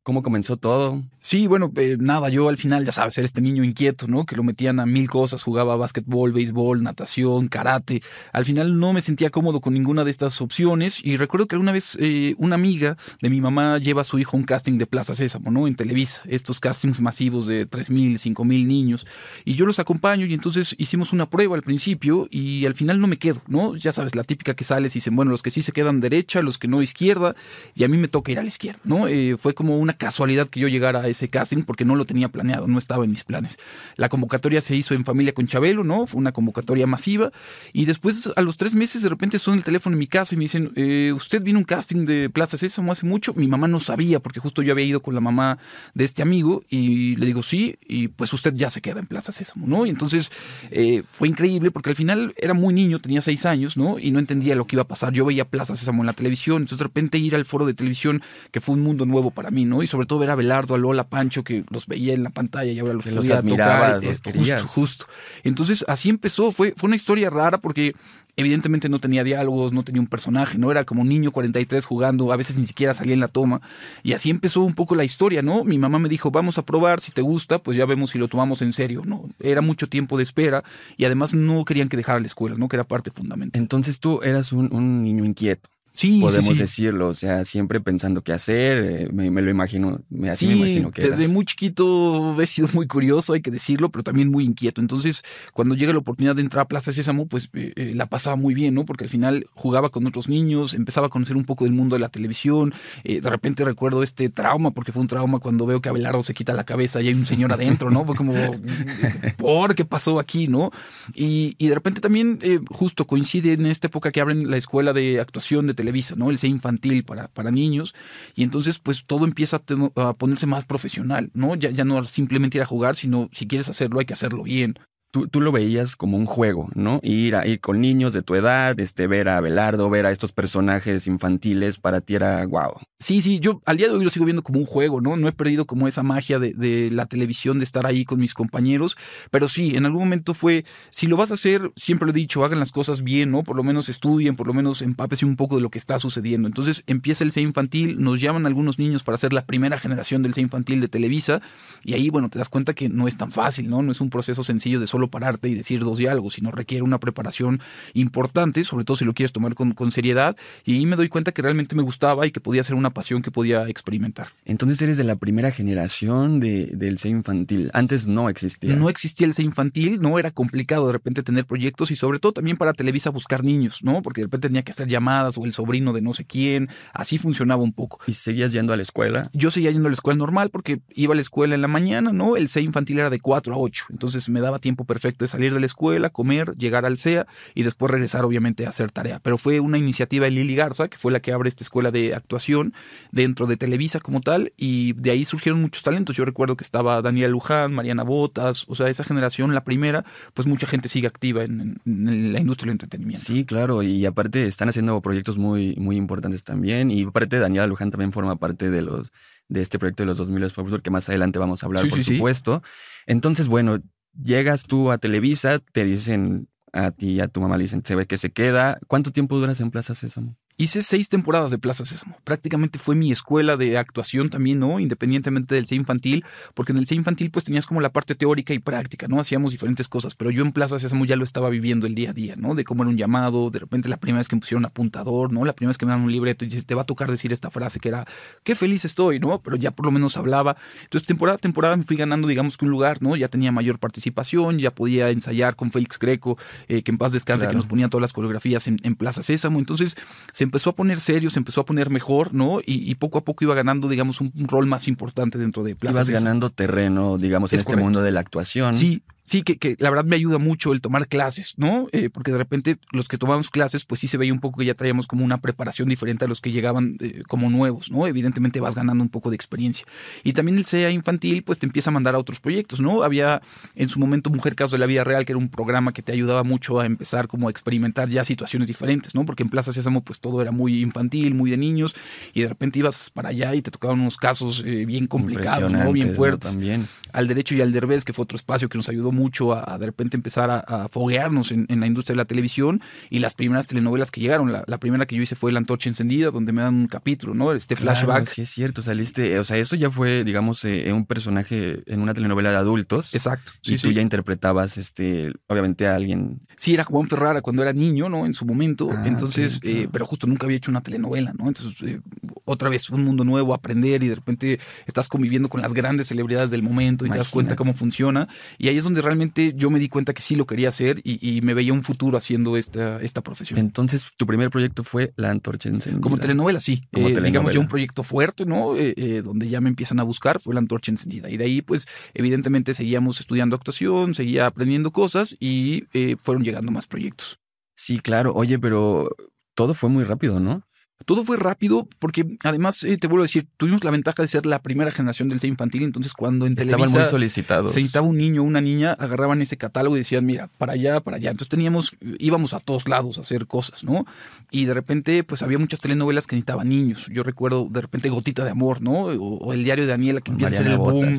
cómo 0.09 0.23
comenzó 0.23 0.57
todo. 0.57 1.05
Sí, 1.21 1.47
bueno, 1.47 1.71
eh, 1.77 1.99
nada, 2.01 2.31
yo 2.31 2.49
al 2.49 2.57
final, 2.57 2.83
ya 2.83 2.93
sabes, 2.93 3.19
era 3.19 3.27
este 3.27 3.43
niño 3.43 3.63
inquieto, 3.63 4.07
¿no? 4.07 4.25
Que 4.25 4.37
lo 4.37 4.43
metían 4.43 4.81
a 4.81 4.87
mil 4.87 5.07
cosas, 5.07 5.43
jugaba 5.43 5.77
básquetbol, 5.77 6.33
béisbol, 6.33 6.83
natación, 6.83 7.49
karate. 7.49 8.01
Al 8.33 8.47
final 8.47 8.81
no 8.81 8.95
me 8.95 9.03
sentía 9.03 9.29
cómodo 9.29 9.61
con 9.61 9.75
ninguna 9.75 10.05
de 10.05 10.11
estas 10.11 10.41
opciones 10.41 11.05
y 11.05 11.19
recuerdo 11.19 11.47
que 11.47 11.57
alguna 11.57 11.73
vez 11.73 11.99
eh, 12.01 12.35
una 12.39 12.55
amiga 12.55 12.97
de 13.21 13.29
mi 13.29 13.43
mamá 13.43 13.77
lleva 13.77 14.01
a 14.01 14.05
su 14.05 14.19
hijo 14.19 14.35
a 14.35 14.41
un 14.41 14.47
casting 14.47 14.79
de 14.79 14.87
Plaza 14.87 15.15
Sésamo, 15.15 15.51
¿no? 15.51 15.67
En 15.67 15.75
Televisa, 15.75 16.23
estos 16.25 16.59
castings 16.59 17.03
masivos 17.03 17.47
de 17.47 17.67
tres 17.67 17.91
mil, 17.91 18.19
cinco 18.19 18.47
mil 18.47 18.67
niños 18.67 19.07
y 19.45 19.57
yo 19.57 19.67
los 19.67 19.79
acompaño 19.79 20.25
y 20.25 20.33
entonces 20.33 20.75
hicimos 20.79 21.13
una 21.13 21.29
prueba 21.29 21.55
al 21.55 21.63
principio 21.63 22.29
y 22.31 22.65
al 22.65 22.75
final 22.75 22.99
no 22.99 23.09
me 23.09 23.19
quedo, 23.19 23.43
¿no? 23.47 23.77
Ya 23.77 23.93
sabes, 23.93 24.15
la 24.15 24.25
típica 24.25 24.55
que 24.55 24.65
sales 24.65 24.93
y 24.93 25.01
dicen, 25.01 25.15
bueno, 25.17 25.33
los 25.33 25.43
que 25.43 25.51
sí 25.51 25.61
se 25.61 25.73
quedan 25.73 26.01
derecha, 26.01 26.41
los 26.41 26.57
que 26.57 26.67
no 26.67 26.81
izquierda 26.81 27.37
y 27.75 27.85
a 27.85 27.89
mí 27.89 27.99
me 27.99 28.09
toca 28.09 28.33
ir 28.33 28.39
a 28.39 28.43
la 28.43 28.49
izquierda, 28.49 28.81
¿no? 28.85 29.07
Eh, 29.07 29.37
fue 29.37 29.53
como 29.53 29.77
una 29.77 29.98
casualidad 29.99 30.49
que 30.49 30.61
yo 30.61 30.69
llegara 30.69 31.01
a 31.01 31.09
ese 31.09 31.29
casting 31.29 31.63
porque 31.65 31.85
no 31.85 31.95
lo 31.95 32.07
tenía 32.07 32.29
planeado, 32.29 32.67
no 32.67 32.79
estaba 32.79 33.05
en 33.05 33.11
mis 33.11 33.25
planes. 33.25 33.59
La 33.97 34.09
convocatoria 34.09 34.61
se 34.61 34.75
hizo 34.75 34.95
en 34.95 35.05
familia 35.05 35.35
con 35.35 35.47
Chabelo, 35.47 35.85
¿no? 35.85 36.07
Fue 36.07 36.19
una 36.19 36.33
convocatoria 36.33 36.87
masiva 36.87 37.31
y 37.73 37.85
después 37.85 38.31
a 38.35 38.41
los 38.41 38.57
tres 38.57 38.75
meses 38.75 39.03
de 39.03 39.09
repente 39.09 39.39
suena 39.39 39.59
el 39.59 39.65
teléfono 39.65 39.95
en 39.95 39.99
mi 39.99 40.07
casa 40.07 40.35
y 40.35 40.39
me 40.39 40.45
dicen, 40.45 40.73
eh, 40.77 41.13
¿usted 41.15 41.43
vino 41.43 41.59
un 41.59 41.65
casting 41.65 42.07
de 42.07 42.31
Plaza 42.31 42.57
Sésamo 42.57 42.93
hace 42.93 43.05
mucho? 43.05 43.35
Mi 43.35 43.49
mamá 43.49 43.69
no 43.69 43.81
sabía 43.81 44.21
porque 44.21 44.41
justo 44.41 44.63
yo 44.63 44.73
había 44.73 44.87
ido 44.87 45.03
con 45.03 45.15
la 45.15 45.21
mamá 45.21 45.59
de 45.95 46.05
este 46.05 46.23
amigo 46.23 46.63
y 46.71 47.17
le 47.17 47.27
digo, 47.27 47.43
sí, 47.43 47.77
y 47.87 48.09
pues 48.09 48.33
usted 48.33 48.55
ya 48.55 48.71
se 48.71 48.81
queda 48.81 49.01
en 49.01 49.07
Plaza 49.07 49.33
Sésamo, 49.33 49.67
¿no? 49.67 49.85
Y 49.85 49.91
entonces 49.91 50.31
eh, 50.71 51.03
fue 51.11 51.29
increíble 51.29 51.71
porque 51.71 51.91
al 51.91 51.97
final 51.97 52.35
era 52.37 52.55
muy 52.55 52.73
niño, 52.73 53.01
tenía 53.01 53.23
seis 53.23 53.45
años, 53.47 53.77
¿no? 53.77 53.99
Y 53.99 54.11
no 54.11 54.19
entendía 54.19 54.55
lo 54.55 54.67
que 54.67 54.77
iba 54.77 54.83
a 54.83 54.89
pasar. 54.89 55.13
Yo 55.13 55.25
veía 55.25 55.45
Plaza 55.45 55.75
Sésamo 55.75 56.03
en 56.03 56.07
la 56.07 56.13
televisión, 56.13 56.63
entonces 56.63 56.79
de 56.79 56.85
repente 56.85 57.19
ir 57.19 57.35
al 57.35 57.45
foro 57.45 57.67
de 57.67 57.75
televisión, 57.75 58.23
que 58.51 58.61
fue 58.61 58.75
un 58.75 58.83
mundo 58.83 59.05
nuevo 59.05 59.31
para 59.31 59.51
mí, 59.51 59.65
¿no? 59.65 59.78
Y 59.83 59.87
sobre 59.87 60.07
todo 60.07 60.19
ver 60.19 60.31
a 60.31 60.35
Belardo, 60.35 60.75
a 60.75 60.79
Lola, 60.79 61.09
Pancho, 61.09 61.45
que 61.45 61.65
los 61.71 61.87
veía 61.87 62.15
en 62.15 62.23
la 62.23 62.31
pantalla 62.31 62.71
y 62.71 62.79
ahora 62.79 62.95
los, 62.95 63.07
los 63.07 63.31
admirabas, 63.31 64.03
los 64.03 64.21
Justo, 64.21 64.67
justo. 64.67 65.07
Entonces 65.45 65.85
así 65.89 66.09
empezó, 66.09 66.51
fue, 66.53 66.75
fue 66.77 66.89
una 66.89 66.97
historia 66.97 67.31
rara 67.31 67.59
porque 67.59 67.95
evidentemente 68.39 68.89
no 68.89 69.01
tenía 69.01 69.25
diálogos, 69.25 69.73
no 69.73 69.83
tenía 69.83 70.01
un 70.01 70.07
personaje, 70.07 70.59
no 70.59 70.71
era 70.71 70.85
como 70.85 71.03
un 71.03 71.09
niño 71.09 71.33
43 71.33 71.85
jugando, 71.85 72.33
a 72.33 72.37
veces 72.37 72.57
ni 72.57 72.67
siquiera 72.67 72.95
salía 72.95 73.15
en 73.15 73.21
la 73.21 73.27
toma. 73.27 73.61
Y 74.05 74.13
así 74.13 74.31
empezó 74.31 74.63
un 74.63 74.75
poco 74.75 74.95
la 74.95 75.05
historia, 75.05 75.43
¿no? 75.43 75.65
Mi 75.65 75.77
mamá 75.77 75.99
me 75.99 76.09
dijo, 76.09 76.31
vamos 76.31 76.57
a 76.57 76.65
probar, 76.65 77.01
si 77.01 77.11
te 77.11 77.21
gusta, 77.21 77.59
pues 77.59 77.77
ya 77.77 77.85
vemos 77.85 78.11
si 78.11 78.19
lo 78.19 78.29
tomamos 78.29 78.63
en 78.63 78.73
serio, 78.73 79.03
¿no? 79.05 79.29
Era 79.41 79.61
mucho 79.61 79.89
tiempo 79.89 80.17
de 80.17 80.23
espera 80.23 80.63
y 80.97 81.05
además 81.05 81.35
no 81.35 81.65
querían 81.65 81.89
que 81.89 81.97
dejara 81.97 82.21
la 82.21 82.27
escuela, 82.27 82.55
¿no? 82.57 82.69
Que 82.69 82.77
era 82.77 82.85
parte 82.85 83.11
fundamental. 83.11 83.61
Entonces 83.61 83.99
tú 83.99 84.23
eras 84.23 84.53
un, 84.53 84.73
un 84.73 85.03
niño 85.03 85.25
inquieto. 85.25 85.69
Sí, 85.99 86.21
podemos 86.21 86.57
decirlo, 86.57 87.09
o 87.09 87.15
sea, 87.15 87.45
siempre 87.45 87.81
pensando 87.81 88.23
qué 88.23 88.33
hacer, 88.33 88.79
eh, 88.85 89.09
me, 89.13 89.43
lo 89.43 89.51
imagino, 89.51 90.01
me, 90.11 90.31
así 90.31 90.47
me 90.47 90.53
imagino 90.55 90.93
que 90.93 91.03
desde 91.03 91.27
muy 91.27 91.45
chiquito 91.45 92.41
he 92.41 92.47
sido 92.47 92.69
muy 92.73 92.87
curioso, 92.87 93.33
hay 93.33 93.41
que 93.41 93.51
decirlo, 93.51 93.89
pero 93.89 94.05
también 94.05 94.31
muy 94.31 94.45
inquieto. 94.45 94.81
Entonces, 94.81 95.25
cuando 95.53 95.75
llega 95.75 95.93
la 95.93 95.99
oportunidad 95.99 96.37
de 96.37 96.43
entrar 96.43 96.63
a 96.63 96.69
Plaza 96.69 96.93
Sésamo, 96.93 97.27
pues 97.27 97.51
eh, 97.53 97.73
eh, 97.75 97.93
la 97.97 98.07
pasaba 98.07 98.37
muy 98.37 98.55
bien, 98.55 98.75
¿no? 98.75 98.85
Porque 98.85 99.03
al 99.03 99.11
final 99.11 99.49
jugaba 99.55 99.89
con 99.89 100.07
otros 100.07 100.29
niños, 100.29 100.73
empezaba 100.73 101.09
a 101.09 101.11
conocer 101.11 101.37
un 101.37 101.45
poco 101.45 101.65
del 101.65 101.73
mundo 101.73 101.97
de 101.97 102.01
la 102.01 102.11
televisión. 102.11 102.73
de 103.03 103.21
repente 103.29 103.65
recuerdo 103.65 104.05
este 104.05 104.29
trauma, 104.29 104.71
porque 104.71 104.93
fue 104.93 105.03
un 105.03 105.09
trauma 105.09 105.41
cuando 105.41 105.67
veo 105.67 105.81
que 105.81 105.89
Abelardo 105.89 106.23
se 106.23 106.33
quita 106.33 106.53
la 106.53 106.63
cabeza 106.63 107.03
y 107.03 107.09
hay 107.09 107.15
un 107.15 107.27
señor 107.27 107.53
adentro, 107.53 107.91
¿no? 107.91 108.05
Fue 108.05 108.15
como, 108.15 108.35
¿por 109.37 109.75
qué 109.75 109.85
pasó 109.85 110.21
aquí, 110.21 110.47
no? 110.47 110.71
Y, 111.13 111.57
y 111.59 111.67
de 111.67 111.75
repente 111.75 112.01
también, 112.01 112.39
justo 112.71 113.05
coincide 113.05 113.55
en 113.55 113.67
esta 113.67 113.89
época 113.89 114.13
que 114.13 114.21
abren 114.21 114.49
la 114.49 114.57
escuela 114.57 114.93
de 114.93 115.19
actuación 115.19 115.67
de 115.67 115.75
televisión 115.75 115.88
Televisa, 115.89 116.15
¿no? 116.17 116.31
El 116.31 116.39
C 116.39 116.49
infantil 116.49 117.03
para, 117.05 117.29
para 117.29 117.51
niños. 117.51 117.95
Y 118.35 118.43
entonces, 118.43 118.79
pues 118.79 119.05
todo 119.05 119.25
empieza 119.25 119.63
a, 119.97 120.13
ponerse 120.13 120.47
más 120.47 120.65
profesional, 120.65 121.31
¿no? 121.33 121.55
Ya, 121.55 121.71
ya 121.71 121.85
no 121.85 122.05
simplemente 122.05 122.59
ir 122.59 122.63
a 122.63 122.67
jugar, 122.67 122.95
sino 122.95 123.31
si 123.33 123.47
quieres 123.47 123.69
hacerlo, 123.69 124.01
hay 124.01 124.07
que 124.07 124.15
hacerlo 124.15 124.43
bien 124.43 124.79
tú, 125.11 125.29
tú, 125.29 125.41
lo 125.41 125.53
veías 125.53 125.97
como 125.97 126.17
un 126.17 126.27
juego, 126.27 126.69
¿no? 126.75 127.01
Ir 127.03 127.37
ahí 127.37 127.59
con 127.59 127.81
niños 127.81 128.13
de 128.13 128.23
tu 128.23 128.35
edad, 128.35 128.79
este, 128.79 129.07
ver 129.07 129.29
a 129.29 129.41
Belardo, 129.41 129.89
ver 129.91 130.07
a 130.07 130.11
estos 130.11 130.33
personajes 130.33 131.07
infantiles, 131.07 131.79
para 131.79 132.01
ti 132.01 132.15
era 132.15 132.47
wow. 132.47 132.75
Sí, 133.01 133.23
sí, 133.23 133.39
yo 133.39 133.63
al 133.65 133.77
día 133.77 133.87
de 133.87 133.95
hoy 133.95 134.05
lo 134.05 134.11
sigo 134.11 134.25
viendo 134.25 134.43
como 134.43 134.59
un 134.59 134.67
juego, 134.67 135.01
¿no? 135.01 135.17
No 135.17 135.29
he 135.29 135.33
perdido 135.33 135.67
como 135.67 135.87
esa 135.87 136.03
magia 136.03 136.39
de, 136.39 136.53
de, 136.53 136.91
la 136.91 137.07
televisión, 137.07 137.59
de 137.59 137.65
estar 137.65 137.87
ahí 137.87 138.05
con 138.05 138.19
mis 138.19 138.35
compañeros, 138.35 138.97
pero 139.31 139.49
sí, 139.49 139.77
en 139.77 139.87
algún 139.87 140.01
momento 140.01 140.35
fue, 140.35 140.65
si 140.91 141.07
lo 141.07 141.17
vas 141.17 141.31
a 141.31 141.35
hacer, 141.35 141.71
siempre 141.77 142.07
lo 142.07 142.11
he 142.11 142.15
dicho, 142.15 142.45
hagan 142.45 142.59
las 142.59 142.73
cosas 142.73 143.03
bien, 143.03 143.31
¿no? 143.31 143.45
Por 143.45 143.57
lo 143.57 143.63
menos 143.63 143.89
estudien, 143.89 144.37
por 144.37 144.47
lo 144.47 144.55
menos 144.55 144.83
empápese 144.83 145.25
un 145.25 145.37
poco 145.37 145.57
de 145.57 145.63
lo 145.63 145.71
que 145.71 145.79
está 145.79 145.99
sucediendo. 145.99 146.49
Entonces 146.49 146.83
empieza 146.87 147.25
el 147.25 147.33
C 147.33 147.41
infantil, 147.41 148.03
nos 148.03 148.21
llaman 148.21 148.47
algunos 148.47 148.79
niños 148.79 149.05
para 149.05 149.17
ser 149.17 149.33
la 149.33 149.47
primera 149.47 149.79
generación 149.79 150.23
del 150.23 150.35
C 150.35 150.41
infantil 150.41 150.81
de 150.81 150.89
Televisa, 150.89 151.41
y 151.85 151.95
ahí, 151.95 152.11
bueno, 152.11 152.29
te 152.29 152.39
das 152.39 152.49
cuenta 152.49 152.75
que 152.75 152.89
no 152.89 153.07
es 153.07 153.17
tan 153.17 153.31
fácil, 153.31 153.71
¿no? 153.71 153.83
No 153.83 153.93
es 153.93 154.01
un 154.01 154.11
proceso 154.11 154.43
sencillo 154.43 154.81
de 154.81 154.87
solo 154.87 154.98
solo 154.99 155.09
pararte 155.09 155.49
y 155.49 155.55
decir 155.55 155.81
dos 155.81 155.99
diálogos, 155.99 156.35
sino 156.35 156.51
requiere 156.51 156.83
una 156.83 156.99
preparación 156.99 157.61
importante, 157.95 158.65
sobre 158.65 158.85
todo 158.85 158.97
si 158.97 159.05
lo 159.05 159.15
quieres 159.15 159.33
tomar 159.33 159.55
con, 159.55 159.73
con 159.73 159.93
seriedad. 159.93 160.37
Y 160.65 160.75
ahí 160.75 160.87
me 160.87 160.97
doy 160.97 161.09
cuenta 161.09 161.31
que 161.31 161.41
realmente 161.41 161.77
me 161.77 161.83
gustaba 161.83 162.27
y 162.27 162.33
que 162.33 162.41
podía 162.41 162.65
ser 162.65 162.75
una 162.75 162.91
pasión 162.91 163.23
que 163.23 163.31
podía 163.31 163.69
experimentar. 163.69 164.29
Entonces 164.45 164.83
eres 164.83 164.97
de 164.97 165.05
la 165.05 165.15
primera 165.17 165.53
generación 165.53 166.41
de, 166.41 166.67
del 166.67 166.99
C 166.99 167.09
infantil. 167.09 167.71
Antes 167.75 168.09
no 168.09 168.29
existía. 168.29 168.75
No 168.75 168.91
existía 168.91 169.27
el 169.27 169.35
C 169.35 169.43
infantil, 169.43 170.01
no 170.01 170.19
era 170.19 170.33
complicado 170.33 170.89
de 170.89 170.93
repente 170.93 171.23
tener 171.23 171.45
proyectos 171.47 171.91
y 171.91 171.97
sobre 171.97 172.19
todo 172.19 172.33
también 172.33 172.57
para 172.57 172.73
Televisa 172.73 173.11
buscar 173.11 173.45
niños, 173.45 173.85
¿no? 173.85 174.03
Porque 174.03 174.23
de 174.23 174.27
repente 174.27 174.49
tenía 174.49 174.63
que 174.63 174.73
hacer 174.73 174.89
llamadas 174.89 175.39
o 175.39 175.45
el 175.45 175.53
sobrino 175.53 175.93
de 175.93 176.01
no 176.01 176.13
sé 176.13 176.25
quién, 176.25 176.69
así 176.93 177.19
funcionaba 177.19 177.63
un 177.63 177.73
poco. 177.73 178.01
¿Y 178.07 178.15
seguías 178.15 178.53
yendo 178.53 178.73
a 178.73 178.77
la 178.77 178.83
escuela? 178.83 179.31
Yo 179.33 179.51
seguía 179.53 179.71
yendo 179.71 179.87
a 179.87 179.91
la 179.91 179.95
escuela 179.95 180.19
normal 180.19 180.51
porque 180.51 180.81
iba 180.95 181.13
a 181.13 181.15
la 181.15 181.21
escuela 181.21 181.55
en 181.55 181.63
la 181.63 181.69
mañana, 181.69 182.13
¿no? 182.13 182.37
El 182.37 182.49
C 182.49 182.61
infantil 182.61 182.99
era 182.99 183.11
de 183.11 183.21
4 183.21 183.55
a 183.55 183.59
8, 183.59 183.87
entonces 183.91 184.29
me 184.29 184.41
daba 184.41 184.59
tiempo 184.59 184.85
perfecto 184.89 185.25
de 185.25 185.29
salir 185.29 185.55
de 185.55 185.61
la 185.61 185.67
escuela, 185.67 186.11
comer, 186.11 186.55
llegar 186.57 186.85
al 186.85 186.99
CEA 186.99 187.29
y 187.55 187.63
después 187.63 187.93
regresar 187.93 188.25
obviamente 188.25 188.67
a 188.67 188.71
hacer 188.71 188.91
tarea. 188.91 189.21
Pero 189.23 189.39
fue 189.39 189.61
una 189.61 189.79
iniciativa 189.79 190.25
de 190.25 190.33
Lili 190.33 190.57
Garza, 190.57 190.89
que 190.89 190.99
fue 190.99 191.13
la 191.13 191.21
que 191.21 191.33
abre 191.33 191.49
esta 191.49 191.63
escuela 191.63 191.93
de 191.93 192.15
actuación 192.15 192.75
dentro 193.13 193.47
de 193.47 193.57
Televisa 193.57 194.01
como 194.01 194.21
tal, 194.21 194.53
y 194.57 194.95
de 194.95 195.13
ahí 195.13 195.25
surgieron 195.25 195.61
muchos 195.61 195.85
talentos. 195.85 196.17
Yo 196.17 196.25
recuerdo 196.25 196.57
que 196.57 196.65
estaba 196.65 197.01
Daniela 197.01 197.29
Luján, 197.29 197.73
Mariana 197.73 198.03
Botas, 198.03 198.65
o 198.67 198.75
sea, 198.75 198.89
esa 198.89 199.05
generación, 199.05 199.55
la 199.55 199.63
primera, 199.63 200.05
pues 200.35 200.49
mucha 200.49 200.67
gente 200.67 200.89
sigue 200.89 201.07
activa 201.07 201.45
en, 201.45 201.81
la 201.85 202.41
industria 202.41 202.67
del 202.67 202.73
entretenimiento. 202.73 203.25
Sí, 203.25 203.45
claro, 203.45 203.85
y 203.85 204.05
aparte 204.07 204.47
están 204.47 204.69
haciendo 204.69 205.01
proyectos 205.01 205.39
muy, 205.39 205.77
muy 205.77 205.97
importantes 205.97 206.43
también, 206.43 206.91
y 206.91 207.05
aparte 207.05 207.39
Daniela 207.39 207.67
Luján 207.69 207.91
también 207.91 208.13
forma 208.13 208.37
parte 208.37 208.71
de 208.71 208.83
los 208.83 209.13
de 209.49 209.63
este 209.63 209.79
proyecto 209.79 210.03
de 210.03 210.07
los 210.09 210.19
2000 210.19 210.51
Profesor, 210.51 210.83
que 210.83 210.91
más 210.91 211.09
adelante 211.09 211.39
vamos 211.39 211.63
a 211.63 211.67
hablar, 211.67 211.89
por 211.89 212.03
supuesto. 212.03 212.63
Entonces, 213.07 213.49
bueno, 213.49 213.81
llegas 214.23 214.67
tú 214.67 214.91
a 214.91 214.99
Televisa, 214.99 215.59
te 215.59 215.85
dicen 215.85 216.49
a 216.73 216.91
ti 216.91 217.13
y 217.13 217.21
a 217.21 217.29
tu 217.29 217.41
mamá, 217.41 217.57
le 217.57 217.65
dicen, 217.65 217.83
se 217.85 217.95
ve 217.95 218.07
que 218.07 218.17
se 218.17 218.31
queda. 218.31 218.79
¿Cuánto 218.87 219.13
tiempo 219.13 219.39
duras 219.39 219.61
en 219.61 219.71
Plaza 219.71 219.95
Sésamo? 219.95 220.37
Hice 220.61 220.83
seis 220.83 221.09
temporadas 221.09 221.53
de 221.53 221.59
Plaza 221.59 221.85
Sésamo. 221.85 222.17
Prácticamente 222.25 222.81
fue 222.81 222.97
mi 222.97 223.13
escuela 223.13 223.57
de 223.57 223.79
actuación 223.79 224.29
también, 224.29 224.59
¿no? 224.59 224.81
Independientemente 224.81 225.55
del 225.55 225.67
C 225.67 225.77
infantil, 225.77 226.25
porque 226.55 226.73
en 226.73 226.79
el 226.79 226.87
C 226.89 226.97
infantil 226.97 227.31
pues 227.31 227.45
tenías 227.45 227.65
como 227.65 227.81
la 227.81 227.91
parte 227.91 228.17
teórica 228.17 228.53
y 228.55 228.59
práctica, 228.59 229.07
¿no? 229.07 229.21
Hacíamos 229.21 229.53
diferentes 229.53 229.87
cosas, 229.87 230.17
pero 230.17 230.33
yo 230.33 230.43
en 230.43 230.51
Plaza 230.51 230.81
Sésamo 230.81 231.05
ya 231.05 231.15
lo 231.15 231.23
estaba 231.23 231.49
viviendo 231.49 231.87
el 231.87 231.95
día 231.95 232.11
a 232.11 232.13
día, 232.13 232.35
¿no? 232.35 232.57
De 232.57 232.65
cómo 232.65 232.83
era 232.83 232.91
un 232.91 232.97
llamado, 232.97 233.51
de 233.51 233.61
repente 233.61 233.89
la 233.89 233.99
primera 233.99 234.19
vez 234.19 234.27
que 234.27 234.35
me 234.35 234.41
pusieron 234.41 234.65
apuntador, 234.65 235.33
¿no? 235.33 235.45
La 235.45 235.53
primera 235.53 235.71
vez 235.71 235.79
que 235.79 235.87
me 235.87 235.93
dan 235.93 236.01
un 236.01 236.11
libreto 236.11 236.45
y 236.45 236.49
te 236.49 236.75
va 236.75 236.83
a 236.83 236.85
tocar 236.85 237.09
decir 237.09 237.33
esta 237.33 237.53
frase 237.53 237.79
que 237.79 237.91
era, 237.91 238.05
qué 238.43 238.57
feliz 238.57 238.85
estoy, 238.85 239.21
¿no? 239.21 239.41
Pero 239.41 239.55
ya 239.55 239.71
por 239.71 239.87
lo 239.87 239.93
menos 239.93 240.17
hablaba. 240.17 240.57
Entonces 240.83 241.07
temporada 241.07 241.37
a 241.37 241.39
temporada 241.39 241.77
me 241.77 241.85
fui 241.85 241.97
ganando, 241.97 242.27
digamos 242.27 242.57
que 242.57 242.65
un 242.65 242.73
lugar, 242.73 243.01
¿no? 243.01 243.15
Ya 243.15 243.29
tenía 243.29 243.53
mayor 243.53 243.79
participación, 243.79 244.59
ya 244.59 244.73
podía 244.73 245.11
ensayar 245.11 245.55
con 245.55 245.71
Félix 245.71 246.01
Greco, 246.01 246.37
eh, 246.67 246.83
que 246.83 246.91
en 246.91 246.99
paz 246.99 247.13
descanse, 247.13 247.47
que 247.47 247.55
nos 247.55 247.69
ponía 247.69 247.89
todas 247.89 248.01
las 248.01 248.13
coreografías 248.13 248.67
en, 248.67 248.81
en 248.83 248.97
Plaza 248.97 249.23
Sésamo. 249.23 249.61
Entonces 249.61 249.95
se 250.33 250.48
empezó 250.49 250.71
a 250.71 250.75
poner 250.75 251.01
serio 251.01 251.31
se 251.31 251.39
empezó 251.39 251.61
a 251.61 251.65
poner 251.65 251.91
mejor, 251.91 252.35
¿no? 252.35 252.61
Y, 252.65 252.95
poco 252.97 253.19
a 253.19 253.25
poco 253.25 253.45
iba 253.45 253.55
ganando, 253.55 253.89
digamos, 253.89 254.21
un, 254.21 254.33
rol 254.49 254.67
más 254.67 254.89
importante 254.89 255.39
dentro 255.39 255.63
de 255.63 255.77
Plaza. 255.77 255.99
Ibas 255.99 256.11
ganando 256.11 256.51
terreno, 256.51 257.19
digamos, 257.19 257.53
en 257.53 257.61
este 257.61 257.77
mundo 257.77 258.03
de 258.03 258.11
la 258.11 258.21
actuación. 258.21 258.75
Sí, 258.75 259.03
sí, 259.29 259.43
que, 259.43 259.59
que, 259.59 259.77
la 259.79 259.91
verdad 259.91 260.05
me 260.05 260.17
ayuda 260.17 260.39
mucho 260.39 260.73
el 260.73 260.81
tomar 260.81 261.09
clases, 261.09 261.55
¿no? 261.57 261.89
Eh, 261.93 262.11
porque 262.11 262.33
de 262.33 262.39
repente 262.39 262.79
los 262.93 263.09
que 263.09 263.19
tomamos 263.19 263.51
clases, 263.51 263.85
pues 263.85 264.01
sí 264.01 264.09
se 264.09 264.17
veía 264.17 264.33
un 264.33 264.41
poco 264.41 264.59
que 264.59 264.65
ya 264.65 264.75
traíamos 264.75 265.07
como 265.07 265.25
una 265.25 265.39
preparación 265.39 265.89
diferente 265.89 266.25
a 266.25 266.29
los 266.29 266.41
que 266.41 266.51
llegaban 266.51 266.97
eh, 267.01 267.23
como 267.29 267.51
nuevos, 267.51 267.91
¿no? 267.91 268.07
Evidentemente 268.07 268.61
vas 268.61 268.75
ganando 268.75 269.03
un 269.03 269.11
poco 269.11 269.31
de 269.31 269.37
experiencia. 269.37 269.87
Y 270.25 270.33
también 270.33 270.59
el 270.59 270.65
CEA 270.65 270.91
infantil, 270.91 271.43
pues 271.43 271.59
te 271.59 271.67
empieza 271.67 271.91
a 271.91 271.93
mandar 271.93 272.15
a 272.15 272.19
otros 272.19 272.41
proyectos, 272.41 272.81
¿no? 272.81 273.03
Había 273.03 273.43
en 273.75 273.89
su 273.89 273.99
momento 273.99 274.31
Mujer 274.31 274.55
Caso 274.55 274.73
de 274.77 274.79
la 274.79 274.87
Vida 274.87 275.05
Real, 275.05 275.25
que 275.25 275.33
era 275.33 275.39
un 275.39 275.49
programa 275.49 275.93
que 275.93 276.03
te 276.03 276.13
ayudaba 276.13 276.43
mucho 276.45 276.81
a 276.81 276.87
empezar 276.87 277.29
como 277.29 277.49
a 277.49 277.51
experimentar 277.51 278.09
ya 278.09 278.25
situaciones 278.25 278.69
diferentes, 278.69 279.15
¿no? 279.15 279.25
Porque 279.25 279.43
en 279.43 279.49
Plaza 279.49 279.73
Sésamo, 279.73 280.03
pues 280.03 280.21
todo 280.21 280.41
era 280.41 280.53
muy 280.53 280.83
infantil, 280.83 281.35
muy 281.35 281.51
de 281.51 281.57
niños, 281.57 281.95
y 282.33 282.43
de 282.43 282.49
repente 282.49 282.79
ibas 282.79 283.11
para 283.11 283.31
allá 283.31 283.55
y 283.55 283.63
te 283.63 283.71
tocaban 283.71 284.01
unos 284.01 284.17
casos 284.17 284.63
eh, 284.67 284.85
bien 284.87 285.07
complicados, 285.07 285.71
¿no? 285.71 285.93
Bien 285.93 286.15
fuertes. 286.15 286.51
También. 286.51 286.87
Al 287.13 287.29
Derecho 287.29 287.55
y 287.55 287.61
al 287.61 287.73
Derbez, 287.73 288.05
que 288.05 288.13
fue 288.13 288.23
otro 288.23 288.37
espacio 288.37 288.69
que 288.69 288.79
nos 288.79 288.89
ayudó 288.89 289.13
mucho 289.19 289.53
a, 289.53 289.79
de 289.79 289.87
repente 289.87 290.17
empezar 290.17 290.51
a, 290.51 290.89
foguearnos 290.89 291.53
en, 291.53 291.67
la 291.69 291.87
industria 291.87 292.15
de 292.15 292.19
la 292.19 292.25
televisión 292.25 292.81
y 293.11 293.19
las 293.19 293.35
primeras 293.35 293.67
telenovelas 293.67 294.11
que 294.11 294.21
llegaron. 294.21 294.53
La, 294.53 294.79
primera 294.79 295.07
que 295.07 295.17
yo 295.17 295.23
hice 295.23 295.35
fue 295.35 295.51
La 295.51 295.59
Antorcha 295.59 295.89
Encendida, 295.89 296.31
donde 296.31 296.53
me 296.53 296.63
dan 296.63 296.75
un 296.75 296.87
capítulo, 296.87 297.35
¿no? 297.35 297.53
Este 297.53 297.75
flashback. 297.75 298.27
sí, 298.27 298.43
es 298.43 298.51
cierto, 298.51 298.81
saliste, 298.81 299.39
o 299.39 299.45
sea, 299.45 299.57
eso 299.57 299.75
ya 299.75 299.91
fue, 299.91 300.23
digamos, 300.25 300.65
eh, 300.65 300.93
un 300.93 301.05
personaje 301.05 301.83
en 301.87 302.01
una 302.01 302.15
telenovela 302.15 302.51
de 302.51 302.57
adultos. 302.57 303.15
Exacto. 303.15 303.53
y 303.65 303.77
tú 303.77 303.91
ya 303.91 304.01
interpretabas, 304.01 304.79
este, 304.79 305.33
obviamente 305.49 305.89
a 305.89 305.97
alguien. 305.97 306.41
Sí, 306.57 306.75
era 306.75 306.85
Juan 306.85 307.07
Ferrara 307.07 307.43
cuando 307.43 307.63
era 307.63 307.73
niño, 307.73 308.09
¿no? 308.09 308.25
En 308.25 308.35
su 308.35 308.45
momento. 308.45 308.89
Ah, 308.93 309.05
Entonces, 309.07 309.61
eh, 309.65 309.89
pero 309.91 310.07
justo 310.07 310.27
nunca 310.27 310.47
había 310.47 310.57
hecho 310.57 310.71
una 310.71 310.83
telenovela, 310.83 311.33
¿no? 311.37 311.49
Entonces, 311.49 311.83
eh, 311.83 312.01
otra 312.45 312.69
vez 312.69 312.89
un 312.91 313.05
mundo 313.05 313.25
nuevo, 313.25 313.55
aprender 313.55 314.03
y 314.03 314.09
de 314.09 314.15
repente 314.15 314.61
estás 314.87 315.09
conviviendo 315.09 315.49
con 315.49 315.61
las 315.61 315.75
grandes 315.75 316.09
celebridades 316.09 316.51
del 316.51 316.63
momento 316.63 317.07
y 317.07 317.11
te 317.11 317.19
das 317.19 317.29
cuenta 317.29 317.57
cómo 317.57 317.75
funciona. 317.75 318.29
Y 318.59 318.69
ahí 318.69 318.79
es 318.79 318.85
donde 318.85 319.03
realmente 319.09 319.53
yo 319.57 319.71
me 319.71 319.79
di 319.79 319.89
cuenta 319.89 320.13
que 320.15 320.23
sí 320.23 320.37
lo 320.37 320.47
quería 320.47 320.69
hacer 320.69 321.01
y, 321.03 321.41
me 321.43 321.55
veía 321.55 321.73
un 321.73 321.83
futuro 321.83 322.19
haciendo 322.19 322.57
esta, 322.57 323.01
esta 323.03 323.23
profesión. 323.23 323.59
Entonces, 323.59 324.11
tu 324.17 324.27
primer 324.27 324.51
proyecto 324.51 324.85
fue 324.85 325.13
La 325.17 325.31
Antorcha 325.31 325.69
Encendida. 325.69 326.03
Como 326.03 326.19
telenovela, 326.19 326.61
sí. 326.61 326.83
Como 326.93 327.09
eh, 327.09 327.21
Digamos, 327.21 327.55
ya 327.55 327.61
un 327.61 327.69
proyecto 327.69 328.03
fuerte, 328.03 328.45
¿no? 328.45 328.77
Eh, 328.77 328.95
eh, 328.97 329.23
donde 329.23 329.49
ya 329.49 329.61
me 329.61 329.69
empiezan 329.69 330.01
a 330.01 330.03
buscar, 330.03 330.41
fue 330.41 330.55
La 330.55 330.61
Antorcha 330.61 330.91
Encendida. 330.91 331.31
Y 331.31 331.37
de 331.37 331.45
ahí, 331.45 331.63
pues, 331.63 331.87
evidentemente 332.15 332.75
seguíamos 332.75 333.21
estudiando 333.21 333.57
actuación, 333.57 334.15
seguía 334.15 334.47
aprendiendo 334.47 334.91
cosas 334.91 335.37
y 335.41 335.85
fueron 336.21 336.45
llegando 336.45 336.71
más 336.71 336.87
proyectos. 336.87 337.41
Sí, 337.75 338.01
claro. 338.01 338.33
Oye, 338.35 338.59
pero 338.59 339.15
todo 339.55 339.75
fue 339.75 339.89
muy 339.89 340.05
rápido, 340.05 340.41
¿no? 340.41 340.68
Todo 341.05 341.25
fue 341.25 341.37
rápido 341.37 341.89
porque 341.99 342.27
además, 342.43 342.83
eh, 342.83 342.99
te 342.99 343.07
vuelvo 343.07 343.23
a 343.23 343.27
decir, 343.27 343.47
tuvimos 343.57 343.85
la 343.85 343.91
ventaja 343.91 344.23
de 344.23 344.29
ser 344.29 344.47
la 344.47 344.61
primera 344.63 344.91
generación 344.91 345.29
del 345.29 345.41
C 345.41 345.47
infantil, 345.47 345.85
entonces 345.85 346.13
cuando 346.13 346.47
en 346.47 346.59
Estaban 346.59 346.91
muy 346.91 347.05
solicitados. 347.05 347.73
se 347.73 347.79
necesitaba 347.79 348.07
un 348.07 348.19
niño 348.19 348.43
o 348.43 348.45
una 348.45 348.61
niña, 348.61 348.95
agarraban 348.99 349.41
ese 349.41 349.57
catálogo 349.57 349.97
y 349.97 350.01
decían, 350.01 350.27
mira, 350.27 350.51
para 350.59 350.73
allá, 350.73 351.01
para 351.01 351.17
allá. 351.17 351.31
Entonces 351.31 351.49
teníamos, 351.49 351.93
íbamos 352.19 352.53
a 352.53 352.61
todos 352.61 352.89
lados 352.89 353.19
a 353.19 353.21
hacer 353.21 353.47
cosas, 353.47 353.85
¿no? 353.85 354.07
Y 354.51 354.65
de 354.65 354.75
repente, 354.75 355.23
pues 355.25 355.43
había 355.43 355.59
muchas 355.59 355.81
telenovelas 355.81 356.27
que 356.27 356.35
necesitaban 356.35 356.69
niños. 356.69 357.07
Yo 357.11 357.23
recuerdo 357.23 357.69
de 357.71 357.81
repente 357.81 358.09
Gotita 358.09 358.45
de 358.45 358.51
Amor, 358.51 358.83
¿no? 358.83 359.05
O, 359.05 359.53
El 359.53 359.63
Diario 359.65 359.85
de 359.85 359.91
Daniela 359.91 360.21
que 360.21 360.33
empieza 360.33 360.55
a 360.55 360.63
ser 360.63 360.67
el 360.67 360.79
boom. 360.79 361.15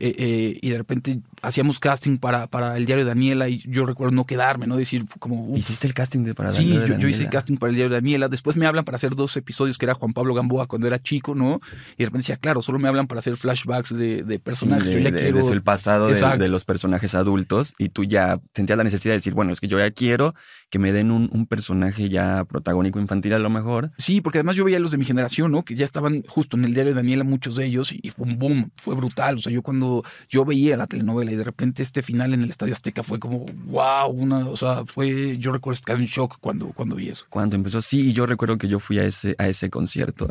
Eh, 0.00 0.14
eh, 0.18 0.58
y 0.60 0.70
de 0.70 0.78
repente 0.78 1.20
hacíamos 1.40 1.78
casting 1.78 2.16
para, 2.16 2.48
para 2.48 2.76
el 2.76 2.84
diario 2.84 3.04
de 3.04 3.10
Daniela 3.10 3.48
y 3.48 3.62
yo 3.66 3.86
recuerdo 3.86 4.14
no 4.14 4.26
quedarme, 4.26 4.66
¿no? 4.66 4.76
Decir 4.76 5.04
como... 5.18 5.56
¿Hiciste 5.56 5.86
el 5.86 5.94
casting 5.94 6.24
de, 6.24 6.34
para 6.34 6.50
sí, 6.50 6.66
yo, 6.68 6.98
yo, 6.98 7.08
hice 7.08 7.24
el 7.24 7.30
casting 7.30 7.56
para 7.56 7.70
el 7.70 7.76
diario 7.76 7.90
de 7.90 7.96
Daniela. 7.96 8.28
Después 8.28 8.56
me 8.56 8.66
hablan 8.66 8.84
para 8.84 8.96
hacer 8.96 9.14
dos 9.14 9.36
episodios 9.36 9.78
que 9.78 9.86
era 9.86 9.94
Juan 9.94 10.12
Pablo 10.12 10.34
Gamboa 10.34 10.66
cuando 10.66 10.86
era 10.86 11.00
chico, 11.00 11.34
¿no? 11.34 11.60
Y 11.96 11.98
de 11.98 12.06
repente 12.06 12.18
decía, 12.18 12.36
claro, 12.36 12.62
solo 12.62 12.78
me 12.78 12.88
hablan 12.88 13.06
para 13.06 13.20
hacer 13.20 13.36
flashbacks 13.36 13.96
de, 13.96 14.40
personajes. 14.42 14.90
yo 14.90 14.98
ya 14.98 15.12
quiero... 15.12 15.48
el 15.52 15.62
pasado 15.62 16.08
de, 16.08 16.48
los 16.48 16.64
personajes 16.64 17.14
adultos 17.14 17.74
y 17.78 17.90
tú 17.90 18.04
ya 18.04 18.40
sentías 18.54 18.76
la 18.76 18.84
necesidad 18.84 19.12
de 19.12 19.18
decir, 19.18 19.34
bueno, 19.34 19.52
es 19.52 19.60
que 19.60 19.68
yo 19.68 19.78
ya 19.78 19.90
quiero 19.90 20.34
que 20.74 20.80
me 20.80 20.92
den 20.92 21.12
un, 21.12 21.30
un 21.32 21.46
personaje 21.46 22.08
ya 22.08 22.44
protagónico 22.46 22.98
infantil 22.98 23.34
a 23.34 23.38
lo 23.38 23.48
mejor. 23.48 23.92
Sí, 23.96 24.20
porque 24.20 24.38
además 24.38 24.56
yo 24.56 24.64
veía 24.64 24.78
a 24.78 24.80
los 24.80 24.90
de 24.90 24.98
mi 24.98 25.04
generación, 25.04 25.52
¿no? 25.52 25.64
Que 25.64 25.76
ya 25.76 25.84
estaban 25.84 26.24
justo 26.26 26.56
en 26.56 26.64
el 26.64 26.74
diario 26.74 26.90
de 26.90 26.96
Daniela 26.96 27.22
muchos 27.22 27.54
de 27.54 27.64
ellos 27.64 27.92
y 27.92 28.10
fue 28.10 28.26
un 28.26 28.40
boom, 28.40 28.70
fue 28.74 28.96
brutal. 28.96 29.36
O 29.36 29.38
sea, 29.38 29.52
yo 29.52 29.62
cuando 29.62 30.02
yo 30.28 30.44
veía 30.44 30.76
la 30.76 30.88
telenovela 30.88 31.30
y 31.30 31.36
de 31.36 31.44
repente 31.44 31.84
este 31.84 32.02
final 32.02 32.34
en 32.34 32.42
el 32.42 32.50
Estadio 32.50 32.72
Azteca 32.72 33.04
fue 33.04 33.20
como, 33.20 33.46
wow, 33.66 34.10
una, 34.10 34.48
o 34.48 34.56
sea, 34.56 34.84
fue, 34.84 35.38
yo 35.38 35.52
recuerdo 35.52 35.74
estar 35.74 35.94
en 35.94 36.06
shock 36.06 36.38
cuando, 36.40 36.66
cuando 36.70 36.96
vi 36.96 37.08
eso. 37.08 37.24
Cuando 37.30 37.54
empezó, 37.54 37.80
sí, 37.80 38.08
y 38.08 38.12
yo 38.12 38.26
recuerdo 38.26 38.58
que 38.58 38.66
yo 38.66 38.80
fui 38.80 38.98
a 38.98 39.04
ese, 39.04 39.36
a 39.38 39.46
ese 39.46 39.70
concierto. 39.70 40.26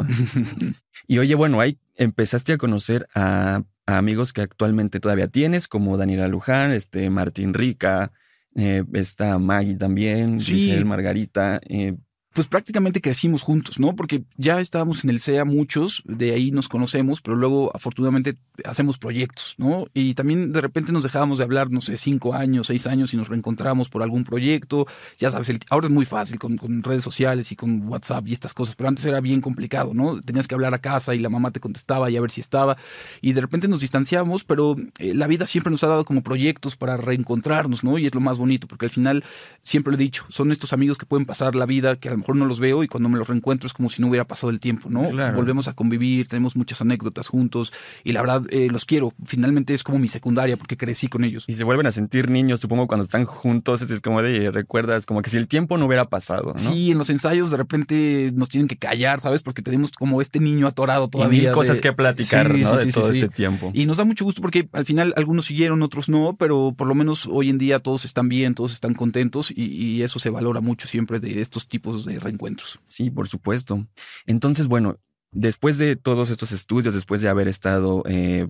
y 1.07 1.19
oye, 1.19 1.35
bueno, 1.35 1.61
ahí 1.61 1.77
empezaste 1.95 2.51
a 2.51 2.57
conocer 2.57 3.07
a, 3.15 3.63
amigos 3.85 4.33
que 4.33 4.41
actualmente 4.41 4.99
todavía 4.99 5.29
tienes, 5.29 5.69
como 5.69 5.95
Daniela 5.95 6.27
Luján, 6.27 6.73
este 6.73 7.09
Martín 7.09 7.53
Rica, 7.53 8.11
eh, 8.55 8.83
está 8.93 9.37
Maggie 9.39 9.75
también, 9.75 10.39
sí. 10.39 10.71
Margarita. 10.85 11.59
Eh, 11.67 11.95
pues 12.33 12.47
prácticamente 12.47 12.99
crecimos 12.99 13.43
juntos, 13.43 13.79
¿no? 13.79 13.95
Porque 13.95 14.23
ya 14.37 14.59
estábamos 14.59 15.03
en 15.03 15.11
el 15.11 15.19
CEA 15.19 15.45
muchos, 15.45 16.01
de 16.05 16.31
ahí 16.31 16.49
nos 16.49 16.67
conocemos, 16.67 17.21
pero 17.21 17.37
luego 17.37 17.71
afortunadamente 17.75 18.35
hacemos 18.65 18.97
proyectos, 18.97 19.53
¿no? 19.59 19.85
Y 19.93 20.15
también 20.15 20.51
de 20.51 20.59
repente 20.59 20.91
nos 20.91 21.03
dejábamos 21.03 21.37
de 21.37 21.43
hablar, 21.43 21.69
no 21.69 21.81
sé, 21.81 21.95
cinco 21.97 22.33
años, 22.33 22.67
seis 22.67 22.87
años 22.87 23.13
y 23.13 23.17
nos 23.17 23.29
reencontramos 23.29 23.89
por 23.89 24.01
algún 24.01 24.23
proyecto. 24.23 24.87
Ya 25.19 25.29
sabes, 25.29 25.51
ahora 25.69 25.87
es 25.87 25.93
muy 25.93 26.05
fácil 26.05 26.39
con, 26.39 26.57
redes 26.83 27.03
sociales 27.03 27.51
y 27.51 27.55
con 27.55 27.87
WhatsApp 27.87 28.27
y 28.27 28.33
estas 28.33 28.55
cosas, 28.55 28.75
pero 28.75 28.89
antes 28.89 29.05
era 29.05 29.21
bien 29.21 29.39
complicado, 29.39 29.93
¿no? 29.93 30.19
Tenías 30.19 30.47
que 30.47 30.55
hablar 30.55 30.73
a 30.73 30.79
casa 30.79 31.13
y 31.13 31.19
la 31.19 31.29
mamá 31.29 31.51
te 31.51 31.59
contestaba 31.59 32.09
y 32.09 32.17
a 32.17 32.21
ver 32.21 32.31
si 32.31 32.41
estaba. 32.41 32.77
Y 33.21 33.33
de 33.33 33.41
repente 33.41 33.67
nos 33.67 33.79
distanciamos, 33.79 34.43
pero 34.43 34.75
eh, 34.97 35.13
la 35.13 35.27
vida 35.27 35.45
siempre 35.45 35.69
nos 35.69 35.83
ha 35.83 35.87
dado 35.87 36.03
como 36.03 36.23
proyectos 36.23 36.75
para 36.75 36.97
reencontrarnos, 36.97 37.83
¿no? 37.83 37.99
Y 37.99 38.07
es 38.07 38.15
lo 38.15 38.21
más 38.21 38.39
bonito, 38.39 38.67
porque 38.67 38.87
al 38.87 38.91
final, 38.91 39.23
siempre 39.61 39.91
lo 39.91 39.97
he 39.97 39.99
dicho, 39.99 40.25
son 40.29 40.51
estos 40.51 40.73
amigos 40.73 40.97
que 40.97 41.05
pueden 41.05 41.27
pasar 41.27 41.53
la 41.53 41.67
vida, 41.67 41.95
que 41.95 42.09
a 42.09 42.11
lo 42.11 42.22
mejor 42.23 42.35
no 42.35 42.45
los 42.45 42.59
veo 42.59 42.83
y 42.83 42.87
cuando 42.87 43.09
me 43.09 43.17
los 43.17 43.27
reencuentro 43.27 43.67
es 43.67 43.73
como 43.73 43.89
si 43.89 44.01
no 44.01 44.07
hubiera 44.07 44.25
pasado 44.25 44.49
el 44.49 44.59
tiempo, 44.59 44.89
¿no? 44.89 45.09
Claro. 45.09 45.35
Volvemos 45.35 45.67
a 45.67 45.73
convivir, 45.73 46.27
tenemos 46.27 46.55
muchas 46.55 46.81
anécdotas 46.81 47.27
juntos 47.27 47.73
y 48.03 48.13
la 48.13 48.21
verdad 48.21 48.41
eh, 48.49 48.67
los 48.71 48.85
quiero. 48.85 49.13
Finalmente 49.25 49.73
es 49.73 49.83
como 49.83 49.99
mi 49.99 50.07
secundaria 50.07 50.57
porque 50.57 50.77
crecí 50.77 51.07
con 51.07 51.23
ellos. 51.23 51.43
Y 51.47 51.53
se 51.55 51.63
vuelven 51.63 51.85
a 51.87 51.91
sentir 51.91 52.29
niños, 52.29 52.59
supongo, 52.61 52.87
cuando 52.87 53.03
están 53.03 53.25
juntos. 53.25 53.81
Es 53.81 54.01
como 54.01 54.21
de, 54.21 54.49
recuerdas, 54.51 55.05
como 55.05 55.21
que 55.21 55.29
si 55.29 55.37
el 55.37 55.47
tiempo 55.47 55.77
no 55.77 55.85
hubiera 55.85 56.09
pasado, 56.09 56.53
¿no? 56.53 56.57
Sí, 56.57 56.91
en 56.91 56.97
los 56.97 57.09
ensayos 57.09 57.51
de 57.51 57.57
repente 57.57 58.31
nos 58.33 58.49
tienen 58.49 58.67
que 58.67 58.77
callar, 58.77 59.19
¿sabes? 59.19 59.43
Porque 59.43 59.61
tenemos 59.61 59.91
como 59.91 60.21
este 60.21 60.39
niño 60.39 60.67
atorado 60.67 61.05
Y 61.05 61.09
todavía. 61.09 61.41
mil 61.43 61.51
cosas 61.51 61.77
de- 61.77 61.81
que 61.81 61.93
platicar, 61.93 62.51
Sí, 62.53 62.61
¿no? 62.61 62.77
sí, 62.79 62.85
de 62.85 62.91
todo 62.93 63.11
este 63.11 63.29
tiempo. 63.29 63.71
Y 63.73 63.85
nos 63.85 63.97
da 63.97 64.05
mucho 64.05 64.23
gusto 64.25 64.41
porque 64.41 64.69
al 64.71 64.85
final 64.85 65.13
algunos 65.17 65.45
siguieron, 65.45 65.81
otros 65.81 66.09
no, 66.09 66.35
pero 66.37 66.73
por 66.77 66.87
lo 66.87 66.95
menos 66.95 67.27
hoy 67.31 67.49
en 67.49 67.57
día 67.57 67.79
todos 67.79 68.05
están 68.05 68.29
bien, 68.29 68.55
todos 68.55 68.71
están 68.71 68.93
contentos 68.93 69.51
y, 69.51 69.63
y 69.65 70.03
eso 70.03 70.19
se 70.19 70.29
valora 70.29 70.61
mucho 70.61 70.87
siempre 70.87 71.19
de 71.19 71.41
estos 71.41 71.67
tipos 71.67 72.05
de 72.05 72.12
reencuentros. 72.19 72.79
Sí, 72.85 73.09
por 73.09 73.27
supuesto. 73.27 73.87
Entonces, 74.25 74.67
bueno, 74.67 74.99
después 75.31 75.77
de 75.77 75.95
todos 75.95 76.29
estos 76.29 76.51
estudios, 76.51 76.93
después 76.93 77.21
de 77.21 77.29
haber 77.29 77.47
estado 77.47 78.03
eh, 78.07 78.47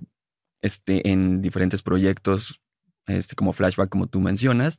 este, 0.62 1.10
en 1.10 1.40
diferentes 1.40 1.82
proyectos, 1.82 2.60
este, 3.06 3.34
como 3.34 3.52
flashback, 3.52 3.88
como 3.88 4.06
tú 4.06 4.20
mencionas, 4.20 4.78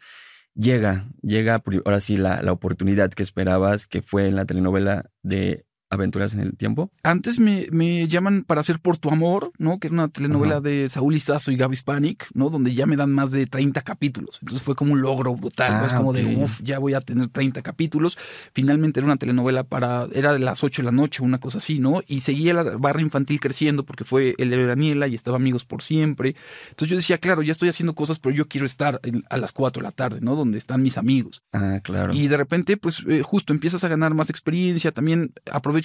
llega, 0.54 1.10
llega 1.22 1.62
ahora 1.86 2.00
sí 2.00 2.18
la, 2.18 2.42
la 2.42 2.52
oportunidad 2.52 3.12
que 3.12 3.24
esperabas, 3.24 3.88
que 3.88 4.02
fue 4.02 4.28
en 4.28 4.36
la 4.36 4.46
telenovela 4.46 5.12
de 5.22 5.66
Aventuras 5.90 6.34
en 6.34 6.40
el 6.40 6.56
Tiempo. 6.58 6.90
Antes 7.04 7.40
me, 7.40 7.68
me 7.72 8.08
llaman 8.08 8.44
para 8.44 8.62
hacer 8.62 8.80
Por 8.80 8.98
tu 8.98 9.10
Amor, 9.10 9.52
¿no? 9.58 9.80
Que 9.80 9.88
era 9.88 9.94
una 9.94 10.08
telenovela 10.08 10.56
Ajá. 10.56 10.62
de 10.62 10.90
Saúl 10.90 11.16
Izazo 11.16 11.52
y 11.52 11.56
Gaby 11.58 11.76
Spanik, 11.76 12.28
¿no? 12.34 12.50
Donde 12.50 12.74
ya 12.74 12.86
me 12.86 12.96
dan 12.96 13.12
más 13.12 13.32
de 13.32 13.46
30 13.46 13.82
capítulos. 13.82 14.40
Entonces 14.42 14.62
fue 14.64 14.76
como 14.76 14.94
un 14.94 15.02
logro 15.02 15.36
brutal, 15.36 15.74
¿no? 15.74 15.80
Ah, 15.80 15.86
Es 15.86 15.94
como 15.94 16.10
ok. 16.10 16.16
de, 16.16 16.36
uff, 16.38 16.62
ya 16.64 16.80
voy 16.80 16.94
a 16.96 17.02
tener 17.02 17.28
30 17.30 17.62
capítulos. 17.62 18.18
Finalmente 18.54 19.00
era 19.00 19.06
una 19.06 19.18
telenovela 19.18 19.64
para, 19.64 20.08
era 20.14 20.34
de 20.34 20.40
las 20.40 20.64
8 20.64 20.82
de 20.82 20.86
la 20.88 20.92
noche, 20.92 21.24
una 21.24 21.40
cosa 21.40 21.60
así, 21.60 21.80
¿no? 21.80 22.02
Y 22.08 22.22
seguía 22.22 22.54
la 22.54 22.64
barra 22.64 23.02
infantil 23.02 23.40
creciendo 23.40 23.84
porque 23.86 24.04
fue 24.06 24.34
el 24.38 24.50
de 24.50 24.66
Daniela 24.66 25.08
y 25.08 25.16
estaba 25.16 25.38
Amigos 25.38 25.66
por 25.66 25.82
Siempre. 25.84 26.36
Entonces 26.70 26.90
yo 26.90 26.96
decía, 26.98 27.18
claro, 27.20 27.42
ya 27.44 27.52
estoy 27.52 27.70
haciendo 27.70 27.94
cosas, 27.94 28.20
pero 28.20 28.36
yo 28.36 28.48
quiero 28.48 28.66
estar 28.66 29.00
a 29.30 29.38
las 29.38 29.52
4 29.52 29.82
de 29.82 29.88
la 29.88 29.92
tarde, 29.92 30.20
¿no? 30.22 30.36
Donde 30.36 30.58
están 30.58 30.82
mis 30.82 30.98
amigos. 30.98 31.44
Ah, 31.54 31.80
claro. 31.84 32.14
Y 32.14 32.28
de 32.28 32.38
repente, 32.38 32.78
pues 32.78 33.04
eh, 33.08 33.22
justo 33.24 33.54
empiezas 33.54 33.84
a 33.84 33.88
ganar 33.88 34.14
más 34.14 34.30
experiencia, 34.30 34.92
también 34.92 35.32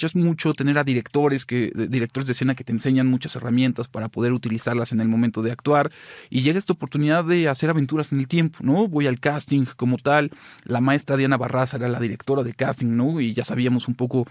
aprovechas 0.01 0.17
mucho 0.17 0.55
tener 0.55 0.79
a 0.79 0.85
directores 0.85 1.45
que 1.45 1.73
directores 1.75 2.27
de 2.27 2.33
escena 2.33 2.55
que 2.55 2.65
te 2.65 2.73
enseñan 2.73 3.07
muchas 3.07 3.37
herramientas 3.37 3.89
para 3.89 4.09
poder 4.09 4.33
utilizarlas 4.33 4.93
en 4.93 5.01
el 5.01 5.09
momento 5.09 5.43
de 5.43 5.53
actuar 5.53 5.91
y 6.31 6.41
llega 6.41 6.59
esta 6.59 6.73
oportunidad 6.73 7.25
de 7.25 7.49
hacer 7.49 7.71
aventuras 7.71 8.13
en 8.13 8.21
el 8.21 8.29
tiempo, 8.29 8.59
¿no? 8.63 8.89
Voy 8.89 9.07
al 9.07 9.21
casting 9.21 9.67
como 9.77 9.99
tal, 9.99 10.31
la 10.65 10.81
maestra 10.81 11.17
Diana 11.17 11.37
Barraza 11.37 11.77
era 11.77 11.89
la 11.89 12.01
directora 12.01 12.43
de 12.43 12.55
casting, 12.55 12.97
¿no? 12.97 13.21
Y 13.21 13.35
ya 13.35 13.45
sabíamos 13.45 13.89
un 13.89 13.95
poco 13.95 14.27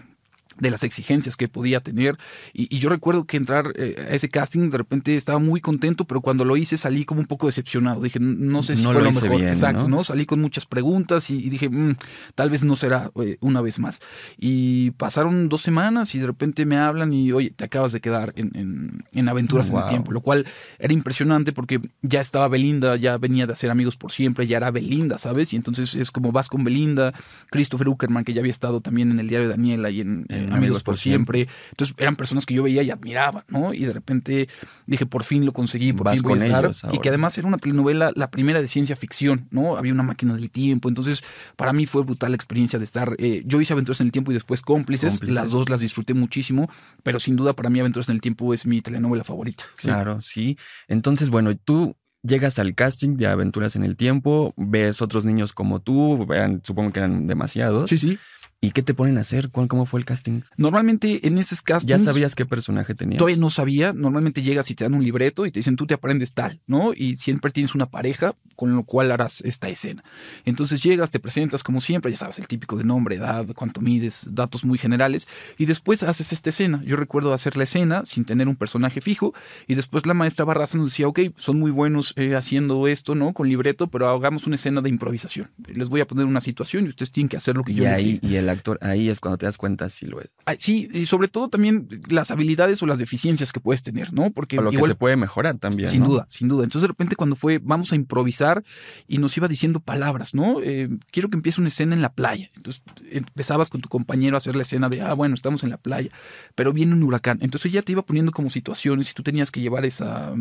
de 0.58 0.70
las 0.70 0.82
exigencias 0.82 1.36
que 1.36 1.48
podía 1.48 1.80
tener. 1.80 2.18
Y, 2.52 2.74
y 2.74 2.78
yo 2.80 2.88
recuerdo 2.90 3.24
que 3.24 3.36
entrar 3.36 3.72
eh, 3.76 4.06
a 4.10 4.14
ese 4.14 4.28
casting 4.28 4.70
de 4.70 4.78
repente 4.78 5.16
estaba 5.16 5.38
muy 5.38 5.60
contento, 5.60 6.04
pero 6.04 6.20
cuando 6.20 6.44
lo 6.44 6.56
hice 6.56 6.76
salí 6.76 7.04
como 7.04 7.20
un 7.20 7.26
poco 7.26 7.46
decepcionado. 7.46 8.02
Dije, 8.02 8.18
no 8.20 8.62
sé 8.62 8.76
si 8.76 8.82
No 8.82 8.92
fue 8.92 9.02
lo 9.02 9.12
mejor. 9.12 9.36
bien, 9.38 9.48
Exacto, 9.48 9.88
¿no? 9.88 9.96
¿no? 9.98 10.04
Salí 10.04 10.26
con 10.26 10.40
muchas 10.40 10.66
preguntas 10.66 11.30
y, 11.30 11.36
y 11.38 11.50
dije, 11.50 11.68
"Mm, 11.68 11.96
tal 12.34 12.50
vez 12.50 12.62
no 12.62 12.76
será 12.76 13.10
eh, 13.22 13.36
una 13.40 13.60
vez 13.60 13.78
más. 13.78 14.00
Y 14.38 14.90
pasaron 14.92 15.48
dos 15.48 15.62
semanas 15.62 16.14
y 16.14 16.18
de 16.18 16.26
repente 16.26 16.64
me 16.66 16.76
hablan 16.76 17.12
y, 17.12 17.32
oye, 17.32 17.50
te 17.50 17.64
acabas 17.64 17.92
de 17.92 18.00
quedar 18.00 18.32
en, 18.36 18.50
en- 18.54 18.98
en 19.12 19.28
Aventuras 19.28 19.68
en 19.68 19.72
Wow. 19.74 19.82
el 19.82 19.88
Tiempo, 19.88 20.12
lo 20.12 20.20
cual 20.20 20.46
era 20.78 20.92
impresionante 20.92 21.52
porque 21.52 21.80
ya 22.02 22.20
estaba 22.20 22.48
Belinda, 22.48 22.96
ya 22.96 23.16
venía 23.18 23.46
de 23.46 23.52
hacer 23.52 23.70
amigos 23.70 23.96
por 23.96 24.10
siempre, 24.12 24.46
ya 24.46 24.56
era 24.56 24.70
Belinda, 24.70 25.18
¿sabes? 25.18 25.52
Y 25.52 25.56
entonces 25.56 25.94
es 25.94 26.10
como 26.10 26.32
vas 26.32 26.48
con 26.48 26.64
Belinda, 26.64 27.12
Christopher 27.50 27.88
Uckerman, 27.88 28.24
que 28.24 28.32
ya 28.32 28.40
había 28.40 28.52
estado 28.52 28.80
también 28.80 29.10
en 29.10 29.20
el 29.20 29.28
diario 29.28 29.48
de 29.48 29.54
Daniela 29.54 29.90
y 29.90 30.00
en, 30.00 30.26
Amigos, 30.56 30.82
por 30.82 30.96
siempre. 30.98 31.48
Entonces 31.70 31.94
eran 31.98 32.14
personas 32.16 32.46
que 32.46 32.54
yo 32.54 32.62
veía 32.62 32.82
y 32.82 32.90
admiraba, 32.90 33.44
¿no? 33.48 33.72
Y 33.74 33.84
de 33.84 33.92
repente 33.92 34.48
dije, 34.86 35.06
por 35.06 35.24
fin 35.24 35.44
lo 35.46 35.52
conseguí, 35.52 35.92
por 35.92 36.04
Vas 36.06 36.14
fin 36.14 36.22
voy 36.22 36.32
con 36.34 36.42
a 36.42 36.46
estar. 36.46 36.64
ellos 36.64 36.82
Y 36.92 36.98
que 36.98 37.08
además 37.08 37.36
era 37.38 37.48
una 37.48 37.58
telenovela, 37.58 38.12
la 38.14 38.30
primera 38.30 38.60
de 38.60 38.68
ciencia 38.68 38.96
ficción, 38.96 39.48
¿no? 39.50 39.76
Había 39.76 39.92
una 39.92 40.02
máquina 40.02 40.34
del 40.34 40.50
tiempo. 40.50 40.88
Entonces, 40.88 41.22
para 41.56 41.72
mí 41.72 41.86
fue 41.86 42.02
brutal 42.02 42.30
la 42.32 42.36
experiencia 42.36 42.78
de 42.78 42.84
estar. 42.84 43.14
eh, 43.18 43.42
yo 43.46 43.60
hice 43.60 43.72
Aventuras 43.72 44.00
en 44.00 44.06
el 44.08 44.12
Tiempo 44.12 44.30
y 44.30 44.34
después 44.34 44.62
cómplices. 44.62 45.12
Cómplices. 45.14 45.34
Las 45.34 45.50
dos 45.50 45.68
las 45.68 45.80
disfruté 45.80 46.14
muchísimo, 46.14 46.68
pero 47.02 47.18
sin 47.18 47.36
duda 47.36 47.54
para 47.54 47.70
mí 47.70 47.80
Aventuras 47.80 48.08
en 48.08 48.14
el 48.16 48.20
Tiempo 48.20 48.52
es 48.54 48.66
mi 48.66 48.80
telenovela 48.80 49.24
favorita. 49.24 49.64
Sí. 49.76 49.82
Claro, 49.88 50.20
sí. 50.20 50.58
Entonces, 50.88 51.30
bueno, 51.30 51.56
tú 51.56 51.96
llegas 52.22 52.58
al 52.58 52.74
casting 52.74 53.16
de 53.16 53.26
Aventuras 53.26 53.76
en 53.76 53.84
el 53.84 53.96
Tiempo, 53.96 54.52
ves 54.56 55.00
otros 55.00 55.24
niños 55.24 55.52
como 55.54 55.80
tú, 55.80 56.26
eran- 56.32 56.60
supongo 56.64 56.92
que 56.92 56.98
eran 57.00 57.26
demasiados. 57.26 57.88
Sí, 57.88 57.98
sí. 57.98 58.18
¿Y 58.62 58.72
qué 58.72 58.82
te 58.82 58.92
ponen 58.92 59.16
a 59.16 59.22
hacer? 59.22 59.48
¿Cuál, 59.48 59.68
¿Cómo 59.68 59.86
fue 59.86 60.00
el 60.00 60.04
casting? 60.04 60.42
Normalmente 60.58 61.26
en 61.26 61.38
esos 61.38 61.62
castings. 61.62 61.88
¿Ya 61.88 61.98
sabías 61.98 62.34
qué 62.34 62.44
personaje 62.44 62.94
tenías? 62.94 63.16
Todavía 63.16 63.38
no 63.38 63.48
sabía. 63.48 63.94
Normalmente 63.94 64.42
llegas 64.42 64.70
y 64.70 64.74
te 64.74 64.84
dan 64.84 64.92
un 64.92 65.02
libreto 65.02 65.46
y 65.46 65.50
te 65.50 65.60
dicen, 65.60 65.76
tú 65.76 65.86
te 65.86 65.94
aprendes 65.94 66.34
tal, 66.34 66.60
¿no? 66.66 66.92
Y 66.94 67.16
siempre 67.16 67.50
tienes 67.52 67.74
una 67.74 67.86
pareja 67.86 68.34
con 68.56 68.76
lo 68.76 68.84
cual 68.84 69.10
harás 69.12 69.40
esta 69.46 69.70
escena. 69.70 70.04
Entonces 70.44 70.82
llegas, 70.82 71.10
te 71.10 71.18
presentas 71.18 71.62
como 71.62 71.80
siempre, 71.80 72.10
ya 72.10 72.18
sabes, 72.18 72.38
el 72.38 72.46
típico 72.48 72.76
de 72.76 72.84
nombre, 72.84 73.16
edad, 73.16 73.46
cuánto 73.56 73.80
mides, 73.80 74.26
datos 74.28 74.66
muy 74.66 74.76
generales. 74.76 75.26
Y 75.56 75.64
después 75.64 76.02
haces 76.02 76.30
esta 76.34 76.50
escena. 76.50 76.82
Yo 76.84 76.96
recuerdo 76.96 77.32
hacer 77.32 77.56
la 77.56 77.64
escena 77.64 78.02
sin 78.04 78.26
tener 78.26 78.46
un 78.46 78.56
personaje 78.56 79.00
fijo. 79.00 79.32
Y 79.68 79.74
después 79.74 80.04
la 80.04 80.12
maestra 80.12 80.44
Barraza 80.44 80.76
nos 80.76 80.90
decía, 80.90 81.08
ok, 81.08 81.20
son 81.38 81.58
muy 81.58 81.70
buenos 81.70 82.12
eh, 82.16 82.34
haciendo 82.34 82.86
esto, 82.88 83.14
¿no? 83.14 83.32
Con 83.32 83.48
libreto, 83.48 83.86
pero 83.86 84.10
hagamos 84.10 84.46
una 84.46 84.56
escena 84.56 84.82
de 84.82 84.90
improvisación. 84.90 85.48
Les 85.66 85.88
voy 85.88 86.02
a 86.02 86.06
poner 86.06 86.26
una 86.26 86.40
situación 86.40 86.84
y 86.84 86.88
ustedes 86.88 87.10
tienen 87.10 87.30
que 87.30 87.38
hacer 87.38 87.56
lo 87.56 87.64
que 87.64 87.72
Y 87.72 87.76
yo 87.76 87.84
les 87.84 87.94
ahí, 87.94 88.18
diga. 88.18 88.28
y 88.28 88.36
el 88.36 88.49
actor, 88.50 88.78
ahí 88.82 89.08
es 89.08 89.20
cuando 89.20 89.38
te 89.38 89.46
das 89.46 89.56
cuenta 89.56 89.88
si 89.88 90.06
lo 90.06 90.20
es. 90.20 90.30
Ah, 90.46 90.54
Sí, 90.58 90.88
y 90.92 91.06
sobre 91.06 91.28
todo 91.28 91.48
también 91.48 91.88
las 92.08 92.30
habilidades 92.30 92.82
o 92.82 92.86
las 92.86 92.98
deficiencias 92.98 93.52
que 93.52 93.60
puedes 93.60 93.82
tener, 93.82 94.12
¿no? 94.12 94.30
Porque 94.30 94.58
O 94.58 94.62
lo 94.62 94.70
que 94.70 94.82
se 94.82 94.94
puede 94.94 95.16
mejorar 95.16 95.58
también. 95.58 95.88
sin 95.88 96.02
¿no? 96.02 96.08
duda, 96.08 96.26
sin 96.28 96.48
duda. 96.48 96.64
Entonces 96.64 96.82
de 96.82 96.88
repente 96.88 97.16
cuando 97.16 97.36
fue, 97.36 97.58
vamos 97.58 97.92
a 97.92 97.96
improvisar 97.96 98.62
y 99.08 99.18
nos 99.18 99.36
iba 99.36 99.48
diciendo 99.48 99.80
palabras, 99.80 100.34
¿no? 100.34 100.60
Eh, 100.62 100.88
quiero 101.10 101.30
que 101.30 101.36
empiece 101.36 101.60
una 101.60 101.68
escena 101.68 101.94
en 101.94 102.02
la 102.02 102.12
playa. 102.12 102.50
Entonces 102.56 102.82
empezabas 103.10 103.70
con 103.70 103.80
tu 103.80 103.88
compañero 103.88 104.36
a 104.36 104.38
hacer 104.38 104.56
la 104.56 104.62
escena 104.62 104.88
de, 104.88 105.00
ah, 105.00 105.14
bueno, 105.14 105.34
estamos 105.34 105.64
en 105.64 105.70
la 105.70 105.76
playa, 105.76 106.10
pero 106.54 106.72
viene 106.72 106.92
un 106.92 107.02
huracán. 107.02 107.38
Entonces 107.40 107.70
ella 107.72 107.82
te 107.82 107.92
iba 107.92 108.02
poniendo 108.02 108.32
como 108.32 108.50
situaciones 108.50 109.10
y 109.10 109.14
tú 109.14 109.22
tenías 109.22 109.50
que 109.50 109.60
llevar 109.60 109.84
esa, 109.84 110.34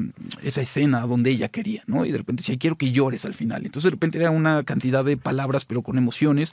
esa 0.43 0.61
escena 0.61 1.03
a 1.03 1.07
donde 1.07 1.31
ella 1.31 1.49
quería, 1.49 1.83
¿no? 1.87 2.05
Y 2.05 2.11
de 2.11 2.17
repente 2.17 2.41
decía, 2.41 2.57
quiero 2.57 2.77
que 2.77 2.91
llores 2.91 3.25
al 3.25 3.33
final. 3.33 3.65
Entonces 3.65 3.85
de 3.85 3.91
repente 3.91 4.17
era 4.17 4.31
una 4.31 4.63
cantidad 4.63 5.03
de 5.05 5.17
palabras, 5.17 5.65
pero 5.65 5.81
con 5.81 5.97
emociones, 5.97 6.51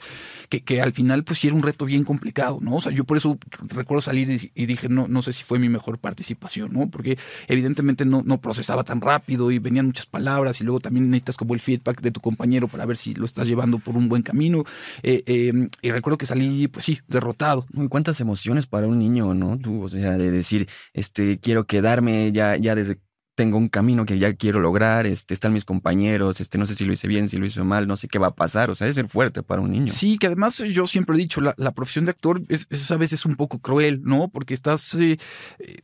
que, 0.49 0.61
que 0.61 0.81
al 0.81 0.93
final 0.93 1.23
pues 1.23 1.39
era 1.47 1.55
un 1.55 1.63
reto 1.63 1.85
bien 1.85 2.03
complicado, 2.03 2.59
¿no? 2.61 2.75
O 2.75 2.81
sea, 2.81 2.91
yo 2.91 3.03
por 3.03 3.17
eso 3.17 3.37
recuerdo 3.67 4.01
salir 4.01 4.51
y, 4.53 4.65
dije, 4.65 4.89
no, 4.89 5.07
no 5.07 5.21
sé 5.21 5.33
si 5.33 5.43
fue 5.43 5.59
mi 5.59 5.69
mejor 5.69 5.99
participación, 5.99 6.73
¿no? 6.73 6.89
Porque 6.89 7.17
evidentemente 7.47 8.05
no, 8.05 8.23
procesaba 8.41 8.83
tan 8.83 9.01
rápido 9.01 9.51
y 9.51 9.59
venían 9.59 9.87
muchas 9.87 10.05
palabras 10.05 10.61
y 10.61 10.63
luego 10.63 10.79
también 10.79 11.09
necesitas 11.09 11.37
como 11.37 11.53
el 11.53 11.59
feedback 11.59 12.01
de 12.01 12.11
tu 12.11 12.19
compañero 12.21 12.67
para 12.67 12.85
ver 12.85 12.97
si 12.97 13.13
lo 13.13 13.25
estás 13.25 13.47
llevando 13.47 13.79
por 13.79 13.95
un 13.95 14.09
buen 14.09 14.21
camino. 14.21 14.63
Eh, 15.03 15.23
eh, 15.25 15.69
y 15.81 15.91
recuerdo 15.91 16.17
que 16.17 16.25
salí, 16.25 16.67
pues 16.67 16.85
sí, 16.85 16.99
derrotado. 17.07 17.65
¿Cuántas 17.89 18.19
emociones 18.21 18.67
para 18.67 18.87
un 18.87 18.99
niño, 18.99 19.33
no? 19.33 19.57
Tú, 19.57 19.83
o 19.83 19.89
sea, 19.89 20.17
de 20.17 20.31
decir, 20.31 20.67
este, 20.93 21.39
quiero 21.39 21.65
quedarme 21.65 22.31
ya, 22.31 22.57
ya 22.57 22.75
desde 22.75 22.99
tengo 23.37 23.59
un 23.59 23.69
camino 23.69 24.03
que 24.07 24.17
ya 24.17 24.33
quiero 24.33 24.59
lograr, 24.59 25.05
este, 25.05 25.35
están 25.35 25.53
mis 25.53 25.63
compañeros, 25.63 26.41
este, 26.41 26.57
no 26.57 26.65
sé 26.65 26.73
si 26.73 26.85
lo 26.85 26.91
hice 26.91 27.07
bien, 27.07 27.29
si 27.29 27.37
lo 27.37 27.45
hice 27.45 27.61
mal, 27.61 27.87
no 27.87 27.95
sé 27.95 28.07
qué 28.07 28.17
va 28.17 28.27
a 28.27 28.35
pasar, 28.35 28.71
o 28.71 28.75
sea, 28.75 28.87
es 28.87 28.95
ser 28.95 29.07
fuerte 29.07 29.43
para 29.43 29.61
un 29.61 29.71
niño. 29.71 29.93
Sí, 29.93 30.17
que 30.17 30.25
además 30.25 30.57
yo 30.57 30.87
siempre 30.87 31.15
he 31.15 31.19
dicho, 31.19 31.39
la, 31.39 31.53
la 31.55 31.71
profesión 31.71 32.05
de 32.05 32.11
actor 32.11 32.41
es, 32.49 32.65
es 32.71 32.89
a 32.89 32.97
veces 32.97 33.27
un 33.27 33.35
poco 33.35 33.59
cruel, 33.59 34.01
¿no? 34.03 34.27
Porque 34.29 34.55
estás... 34.55 34.95
eh, 34.95 35.19
eh, 35.59 35.77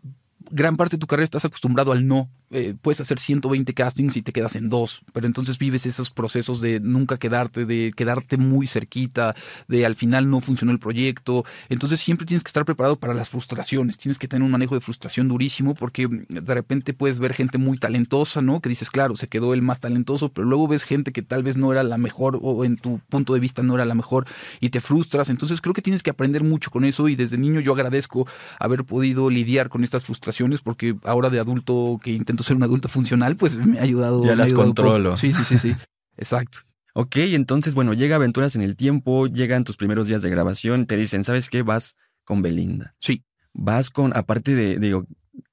gran 0.49 0.77
parte 0.77 0.97
de 0.97 0.99
tu 0.99 1.07
carrera 1.07 1.23
estás 1.25 1.45
acostumbrado 1.45 1.91
al 1.91 2.07
no. 2.07 2.29
Eh, 2.55 2.75
puedes 2.79 3.01
hacer 3.01 3.17
120 3.17 3.73
castings 3.73 4.15
y 4.15 4.21
te 4.21 4.31
quedas 4.31 4.55
en 4.55 4.69
dos, 4.69 5.01
pero 5.11 5.25
entonces 5.25 5.57
vives 5.57 5.87
esos 5.87 6.11
procesos 6.11 6.61
de 6.61 6.79
nunca 6.79 7.17
quedarte, 7.17 7.65
de 7.65 7.91
quedarte 7.95 8.37
muy 8.37 8.67
cerquita, 8.67 9.35
de 9.67 9.87
al 9.87 9.95
final 9.95 10.29
no 10.29 10.39
funcionó 10.39 10.71
el 10.71 10.77
proyecto. 10.77 11.45
Entonces 11.69 11.99
siempre 11.99 12.27
tienes 12.27 12.43
que 12.43 12.49
estar 12.49 12.63
preparado 12.63 12.95
para 12.97 13.15
las 13.15 13.29
frustraciones, 13.29 13.97
tienes 13.97 14.19
que 14.19 14.27
tener 14.27 14.45
un 14.45 14.51
manejo 14.51 14.75
de 14.75 14.81
frustración 14.81 15.27
durísimo 15.29 15.73
porque 15.73 16.07
de 16.07 16.53
repente 16.53 16.93
puedes 16.93 17.17
ver 17.17 17.33
gente 17.33 17.57
muy 17.57 17.79
talentosa, 17.79 18.43
¿no? 18.43 18.61
Que 18.61 18.69
dices, 18.69 18.91
claro, 18.91 19.15
se 19.15 19.27
quedó 19.27 19.55
el 19.55 19.63
más 19.63 19.79
talentoso, 19.79 20.29
pero 20.29 20.47
luego 20.47 20.67
ves 20.67 20.83
gente 20.83 21.11
que 21.11 21.23
tal 21.23 21.41
vez 21.41 21.57
no 21.57 21.71
era 21.71 21.81
la 21.81 21.97
mejor 21.97 22.37
o 22.39 22.65
en 22.65 22.77
tu 22.77 22.99
punto 23.09 23.33
de 23.33 23.39
vista 23.39 23.63
no 23.63 23.73
era 23.73 23.85
la 23.85 23.95
mejor 23.95 24.27
y 24.59 24.69
te 24.69 24.79
frustras. 24.79 25.29
Entonces 25.29 25.59
creo 25.59 25.73
que 25.73 25.81
tienes 25.81 26.03
que 26.03 26.11
aprender 26.11 26.43
mucho 26.43 26.69
con 26.69 26.85
eso 26.85 27.09
y 27.09 27.15
desde 27.15 27.39
niño 27.39 27.61
yo 27.61 27.73
agradezco 27.73 28.27
haber 28.59 28.83
podido 28.83 29.31
lidiar 29.31 29.69
con 29.69 29.83
estas 29.83 30.05
frustraciones 30.05 30.61
porque 30.61 30.95
ahora 31.03 31.31
de 31.31 31.39
adulto 31.39 31.99
que 32.03 32.11
intento 32.11 32.42
ser 32.43 32.55
un 32.55 32.63
adulto 32.63 32.89
funcional, 32.89 33.35
pues 33.35 33.57
me 33.57 33.79
ha 33.79 33.83
ayudado. 33.83 34.23
Ya 34.23 34.35
las 34.35 34.49
ayudado 34.49 34.65
controlo. 34.65 35.15
Sí, 35.15 35.33
sí, 35.33 35.43
sí, 35.43 35.57
sí. 35.57 35.75
Exacto. 36.17 36.59
Ok, 36.93 37.15
entonces, 37.17 37.73
bueno, 37.73 37.93
llega 37.93 38.17
Aventuras 38.17 38.55
en 38.55 38.61
el 38.61 38.75
Tiempo, 38.75 39.25
llegan 39.25 39.63
tus 39.63 39.77
primeros 39.77 40.07
días 40.07 40.21
de 40.21 40.29
grabación, 40.29 40.85
te 40.85 40.95
dicen, 40.95 41.23
¿sabes 41.23 41.49
qué? 41.49 41.63
Vas 41.63 41.95
con 42.23 42.43
Belinda. 42.43 42.95
Sí. 42.99 43.23
Vas 43.53 43.89
con, 43.89 44.15
aparte 44.15 44.53
de, 44.53 44.77
digo, 44.77 45.07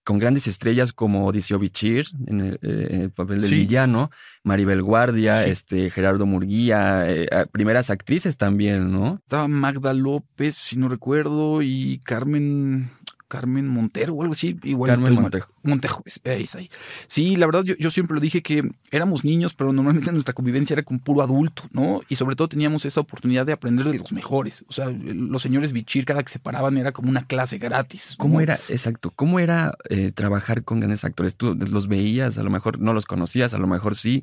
con 0.05 0.19
grandes 0.19 0.47
estrellas 0.47 0.93
como 0.93 1.27
Odiseo 1.27 1.59
Bichir 1.59 2.07
en 2.27 2.41
el, 2.41 2.59
eh, 2.63 3.09
papel 3.15 3.41
del 3.41 3.51
villano, 3.51 4.11
Maribel 4.43 4.83
Guardia, 4.83 5.47
este 5.47 5.91
Gerardo 5.91 6.27
Murguía, 6.27 7.05
eh, 7.11 7.29
primeras 7.53 7.91
actrices 7.91 8.37
también, 8.37 8.91
¿no? 8.91 9.21
Estaba 9.23 9.49
Magda 9.49 9.95
López, 9.95 10.57
si 10.57 10.79
no 10.79 10.89
recuerdo, 10.89 11.63
y 11.63 12.01
Carmen 12.05 12.91
Carmen 13.31 13.69
Montero 13.69 14.15
o 14.15 14.23
algo 14.23 14.33
así. 14.33 14.59
Igual 14.65 14.91
Carmen 14.91 15.15
Montejo. 15.15 15.53
Montejo, 15.63 16.05
ahí 16.25 16.47
ahí. 16.55 16.69
Sí, 17.07 17.37
la 17.37 17.47
verdad, 17.47 17.63
yo, 17.63 17.77
yo, 17.79 17.91
siempre 17.91 18.15
lo 18.15 18.21
dije 18.21 18.43
que 18.43 18.63
éramos 18.91 19.25
niños, 19.25 19.55
pero 19.55 19.73
normalmente 19.73 20.11
nuestra 20.11 20.35
convivencia 20.35 20.75
era 20.75 20.83
con 20.83 20.99
puro 20.99 21.23
adulto, 21.23 21.63
¿no? 21.71 22.03
Y 22.09 22.17
sobre 22.17 22.35
todo 22.35 22.49
teníamos 22.49 22.85
esa 22.85 23.01
oportunidad 23.01 23.47
de 23.47 23.53
aprender 23.53 23.87
de 23.87 23.99
los 23.99 24.13
mejores. 24.13 24.65
O 24.69 24.73
sea, 24.73 24.89
los 24.91 25.41
señores 25.41 25.73
Bichir, 25.73 26.05
cada 26.05 26.25
que 26.25 26.33
se 26.33 26.41
paraban, 26.41 26.77
era 26.77 26.91
como 26.91 27.09
una 27.09 27.25
clase 27.27 27.59
gratis. 27.59 28.17
¿Cómo 28.19 28.41
era, 28.41 28.59
exacto, 28.69 29.13
cómo 29.15 29.39
era 29.39 29.75
eh, 29.89 30.11
trabajar 30.13 30.65
con 30.65 30.81
grandes 30.81 31.05
actores? 31.05 31.37
Tú 31.37 31.55
los 31.55 31.87
veías, 31.87 32.37
a 32.37 32.43
lo 32.43 32.51
mejor 32.51 32.81
no 32.81 32.93
los 32.93 33.07
conocías, 33.07 33.55
a 33.55 33.59
lo 33.59 33.69
mejor 33.69 33.95
sí, 33.95 34.23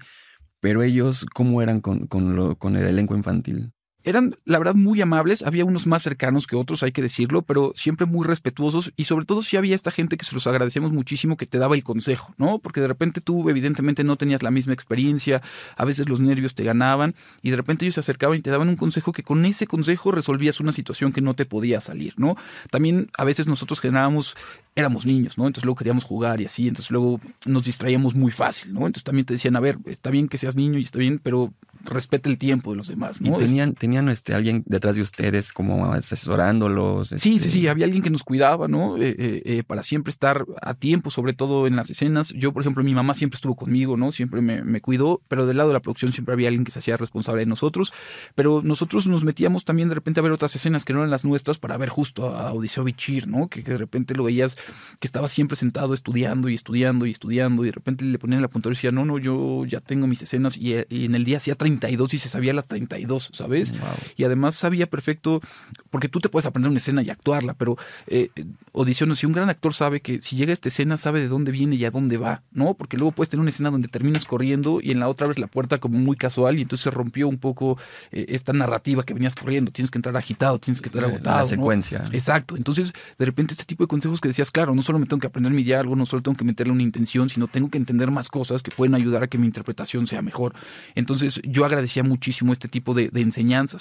pero 0.59 0.83
ellos, 0.83 1.25
¿cómo 1.33 1.61
eran 1.61 1.79
con, 1.79 2.07
con, 2.07 2.35
lo, 2.35 2.57
con 2.57 2.75
el 2.75 2.85
elenco 2.85 3.15
infantil? 3.15 3.71
Eran, 4.03 4.35
la 4.45 4.57
verdad, 4.57 4.75
muy 4.75 5.01
amables. 5.01 5.41
Había 5.41 5.65
unos 5.65 5.85
más 5.85 6.03
cercanos 6.03 6.47
que 6.47 6.55
otros, 6.55 6.83
hay 6.83 6.91
que 6.91 7.01
decirlo, 7.01 7.41
pero 7.41 7.73
siempre 7.75 8.05
muy 8.05 8.25
respetuosos. 8.25 8.93
Y 8.95 9.03
sobre 9.03 9.25
todo, 9.25 9.41
si 9.41 9.57
había 9.57 9.75
esta 9.75 9.91
gente 9.91 10.17
que 10.17 10.25
se 10.25 10.33
los 10.33 10.47
agradecemos 10.47 10.91
muchísimo 10.91 11.35
que 11.35 11.45
te 11.45 11.57
daba 11.57 11.75
el 11.75 11.83
consejo, 11.83 12.33
¿no? 12.37 12.59
Porque 12.59 12.79
de 12.79 12.87
repente 12.87 13.19
tú, 13.19 13.49
evidentemente, 13.49 14.03
no 14.03 14.15
tenías 14.15 14.43
la 14.43 14.51
misma 14.51 14.73
experiencia. 14.73 15.41
A 15.75 15.83
veces 15.83 16.07
los 16.07 16.21
nervios 16.21 16.53
te 16.53 16.63
ganaban. 16.63 17.15
Y 17.41 17.49
de 17.49 17.57
repente 17.57 17.85
ellos 17.85 17.95
se 17.95 17.99
acercaban 17.99 18.37
y 18.37 18.41
te 18.41 18.49
daban 18.49 18.69
un 18.69 18.77
consejo 18.77 19.11
que 19.11 19.23
con 19.23 19.45
ese 19.45 19.67
consejo 19.67 20.11
resolvías 20.11 20.59
una 20.59 20.71
situación 20.71 21.11
que 21.11 21.21
no 21.21 21.33
te 21.33 21.45
podía 21.45 21.81
salir, 21.81 22.13
¿no? 22.17 22.37
También 22.71 23.09
a 23.17 23.23
veces 23.23 23.47
nosotros 23.47 23.81
generábamos 23.81 24.35
éramos 24.77 25.07
niños, 25.07 25.39
¿no? 25.39 25.47
Entonces 25.47 25.65
luego 25.65 25.77
queríamos 25.77 26.03
jugar 26.03 26.39
y 26.39 26.45
así, 26.45 26.67
entonces 26.67 26.91
luego 26.91 27.19
nos 27.47 27.63
distraíamos 27.63 28.13
muy 28.13 28.31
fácil, 28.31 28.73
¿no? 28.73 28.81
Entonces 28.81 29.03
también 29.03 29.25
te 29.25 29.33
decían, 29.33 29.55
a 29.55 29.59
ver, 29.59 29.79
está 29.85 30.11
bien 30.11 30.27
que 30.27 30.37
seas 30.37 30.55
niño 30.55 30.77
y 30.77 30.83
está 30.83 30.99
bien, 30.99 31.19
pero 31.21 31.51
respete 31.83 32.29
el 32.29 32.37
tiempo 32.37 32.71
de 32.71 32.77
los 32.77 32.87
demás, 32.87 33.19
¿no? 33.19 33.35
¿Y 33.35 33.39
tenían, 33.39 33.73
tenían 33.73 33.96
este, 34.09 34.33
alguien 34.33 34.63
detrás 34.65 34.95
de 34.95 35.01
ustedes 35.01 35.51
como 35.51 35.91
asesorándolos? 35.91 37.09
Sí, 37.09 37.17
sí, 37.17 37.35
este 37.35 37.49
sí, 37.49 37.67
había 37.67 37.85
alguien 37.85 38.03
que 38.03 38.09
nos 38.09 38.23
cuidaba, 38.23 38.67
¿no? 38.67 38.97
Eh, 38.97 39.15
eh, 39.17 39.41
eh, 39.45 39.63
para 39.65 39.83
siempre 39.83 40.11
estar 40.11 40.45
a 40.61 40.73
tiempo, 40.73 41.09
sobre 41.09 41.33
todo 41.33 41.67
en 41.67 41.75
las 41.75 41.89
escenas. 41.89 42.29
Yo, 42.29 42.53
por 42.53 42.61
ejemplo, 42.61 42.83
mi 42.83 42.93
mamá 42.93 43.13
siempre 43.15 43.35
estuvo 43.35 43.55
conmigo, 43.55 43.97
¿no? 43.97 44.11
Siempre 44.11 44.41
me, 44.41 44.63
me 44.63 44.81
cuidó, 44.81 45.21
pero 45.27 45.45
del 45.45 45.57
lado 45.57 45.69
de 45.69 45.73
la 45.73 45.81
producción 45.81 46.13
siempre 46.13 46.33
había 46.33 46.49
alguien 46.49 46.63
que 46.63 46.71
se 46.71 46.79
hacía 46.79 46.97
responsable 46.97 47.39
de 47.39 47.47
nosotros, 47.47 47.93
pero 48.35 48.61
nosotros 48.63 49.07
nos 49.07 49.23
metíamos 49.23 49.65
también 49.65 49.89
de 49.89 49.95
repente 49.95 50.19
a 50.19 50.23
ver 50.23 50.31
otras 50.31 50.55
escenas 50.55 50.85
que 50.85 50.93
no 50.93 50.99
eran 50.99 51.11
las 51.11 51.25
nuestras 51.25 51.57
para 51.57 51.77
ver 51.77 51.89
justo 51.89 52.35
a 52.35 52.53
Odiseo 52.53 52.83
Bichir, 52.83 53.27
¿no? 53.27 53.47
Que, 53.47 53.63
que 53.63 53.71
de 53.71 53.77
repente 53.77 54.13
lo 54.13 54.23
veías 54.23 54.57
que 54.99 55.07
estaba 55.07 55.27
siempre 55.27 55.57
sentado 55.57 55.93
estudiando 55.93 56.49
y 56.49 56.55
estudiando 56.55 57.05
y 57.05 57.11
estudiando 57.11 57.63
y 57.63 57.67
de 57.67 57.71
repente 57.71 58.05
le 58.05 58.19
ponían 58.19 58.41
la 58.41 58.47
puntuación 58.47 58.67
y 58.67 58.75
decía, 58.75 58.91
no, 58.91 59.05
no, 59.05 59.17
yo 59.17 59.65
ya 59.65 59.79
tengo 59.79 60.07
mis 60.07 60.21
escenas 60.21 60.57
y, 60.57 60.73
en 60.73 61.15
el 61.15 61.23
día 61.23 61.37
hacía 61.37 61.55
32 61.55 62.13
y 62.13 62.17
se 62.17 62.29
sabía 62.29 62.53
las 62.53 62.67
32, 62.67 63.31
¿sabes? 63.33 63.73
Y 64.15 64.23
además 64.23 64.55
sabía 64.55 64.87
perfecto, 64.87 65.41
porque 65.89 66.09
tú 66.09 66.19
te 66.19 66.29
puedes 66.29 66.45
aprender 66.45 66.69
una 66.69 66.77
escena 66.77 67.01
y 67.01 67.09
actuarla, 67.09 67.53
pero 67.53 67.77
eh, 68.07 68.29
audiciones, 68.73 69.19
si 69.19 69.25
un 69.25 69.33
gran 69.33 69.49
actor 69.49 69.73
sabe 69.73 70.01
que 70.01 70.21
si 70.21 70.35
llega 70.35 70.51
a 70.51 70.53
esta 70.53 70.69
escena 70.69 70.97
sabe 70.97 71.19
de 71.19 71.27
dónde 71.27 71.51
viene 71.51 71.75
y 71.75 71.85
a 71.85 71.91
dónde 71.91 72.17
va, 72.17 72.41
¿no? 72.51 72.73
Porque 72.73 72.97
luego 72.97 73.11
puedes 73.11 73.29
tener 73.29 73.41
una 73.41 73.49
escena 73.49 73.71
donde 73.71 73.87
terminas 73.87 74.25
corriendo 74.25 74.79
y 74.81 74.91
en 74.91 74.99
la 74.99 75.07
otra 75.07 75.25
abres 75.25 75.39
la 75.39 75.47
puerta 75.47 75.77
como 75.79 75.97
muy 75.97 76.15
casual 76.15 76.57
y 76.57 76.61
entonces 76.61 76.83
se 76.83 76.91
rompió 76.91 77.27
un 77.27 77.37
poco 77.37 77.77
eh, 78.11 78.25
esta 78.29 78.53
narrativa 78.53 79.03
que 79.03 79.13
venías 79.13 79.35
corriendo, 79.35 79.71
tienes 79.71 79.91
que 79.91 79.97
entrar 79.97 80.15
agitado, 80.17 80.57
tienes 80.57 80.81
que 80.81 80.89
entrar 80.89 81.05
agotado. 81.05 81.37
La 81.37 81.45
secuencia. 81.45 82.03
Exacto, 82.11 82.57
entonces 82.57 82.93
de 83.17 83.25
repente 83.25 83.53
este 83.53 83.65
tipo 83.65 83.83
de 83.83 83.87
consejos 83.87 84.21
que 84.21 84.29
decías, 84.29 84.51
claro, 84.51 84.75
no 84.75 84.81
solo 84.81 84.99
me 84.99 85.05
tengo 85.05 85.19
que 85.19 85.27
aprender 85.27 85.51
mi 85.53 85.63
diálogo, 85.63 85.95
no 85.95 86.05
solo 86.05 86.21
tengo 86.21 86.37
que 86.37 86.45
meterle 86.45 86.73
una 86.73 86.83
intención, 86.83 87.29
sino 87.29 87.47
tengo 87.47 87.69
que 87.69 87.77
entender 87.77 88.11
más 88.11 88.29
cosas 88.29 88.61
que 88.61 88.71
pueden 88.71 88.95
ayudar 88.95 89.23
a 89.23 89.27
que 89.27 89.37
mi 89.37 89.47
interpretación 89.47 90.07
sea 90.07 90.21
mejor. 90.21 90.53
Entonces 90.95 91.41
yo 91.43 91.65
agradecía 91.65 92.03
muchísimo 92.03 92.53
este 92.53 92.67
tipo 92.67 92.93
de, 92.93 93.09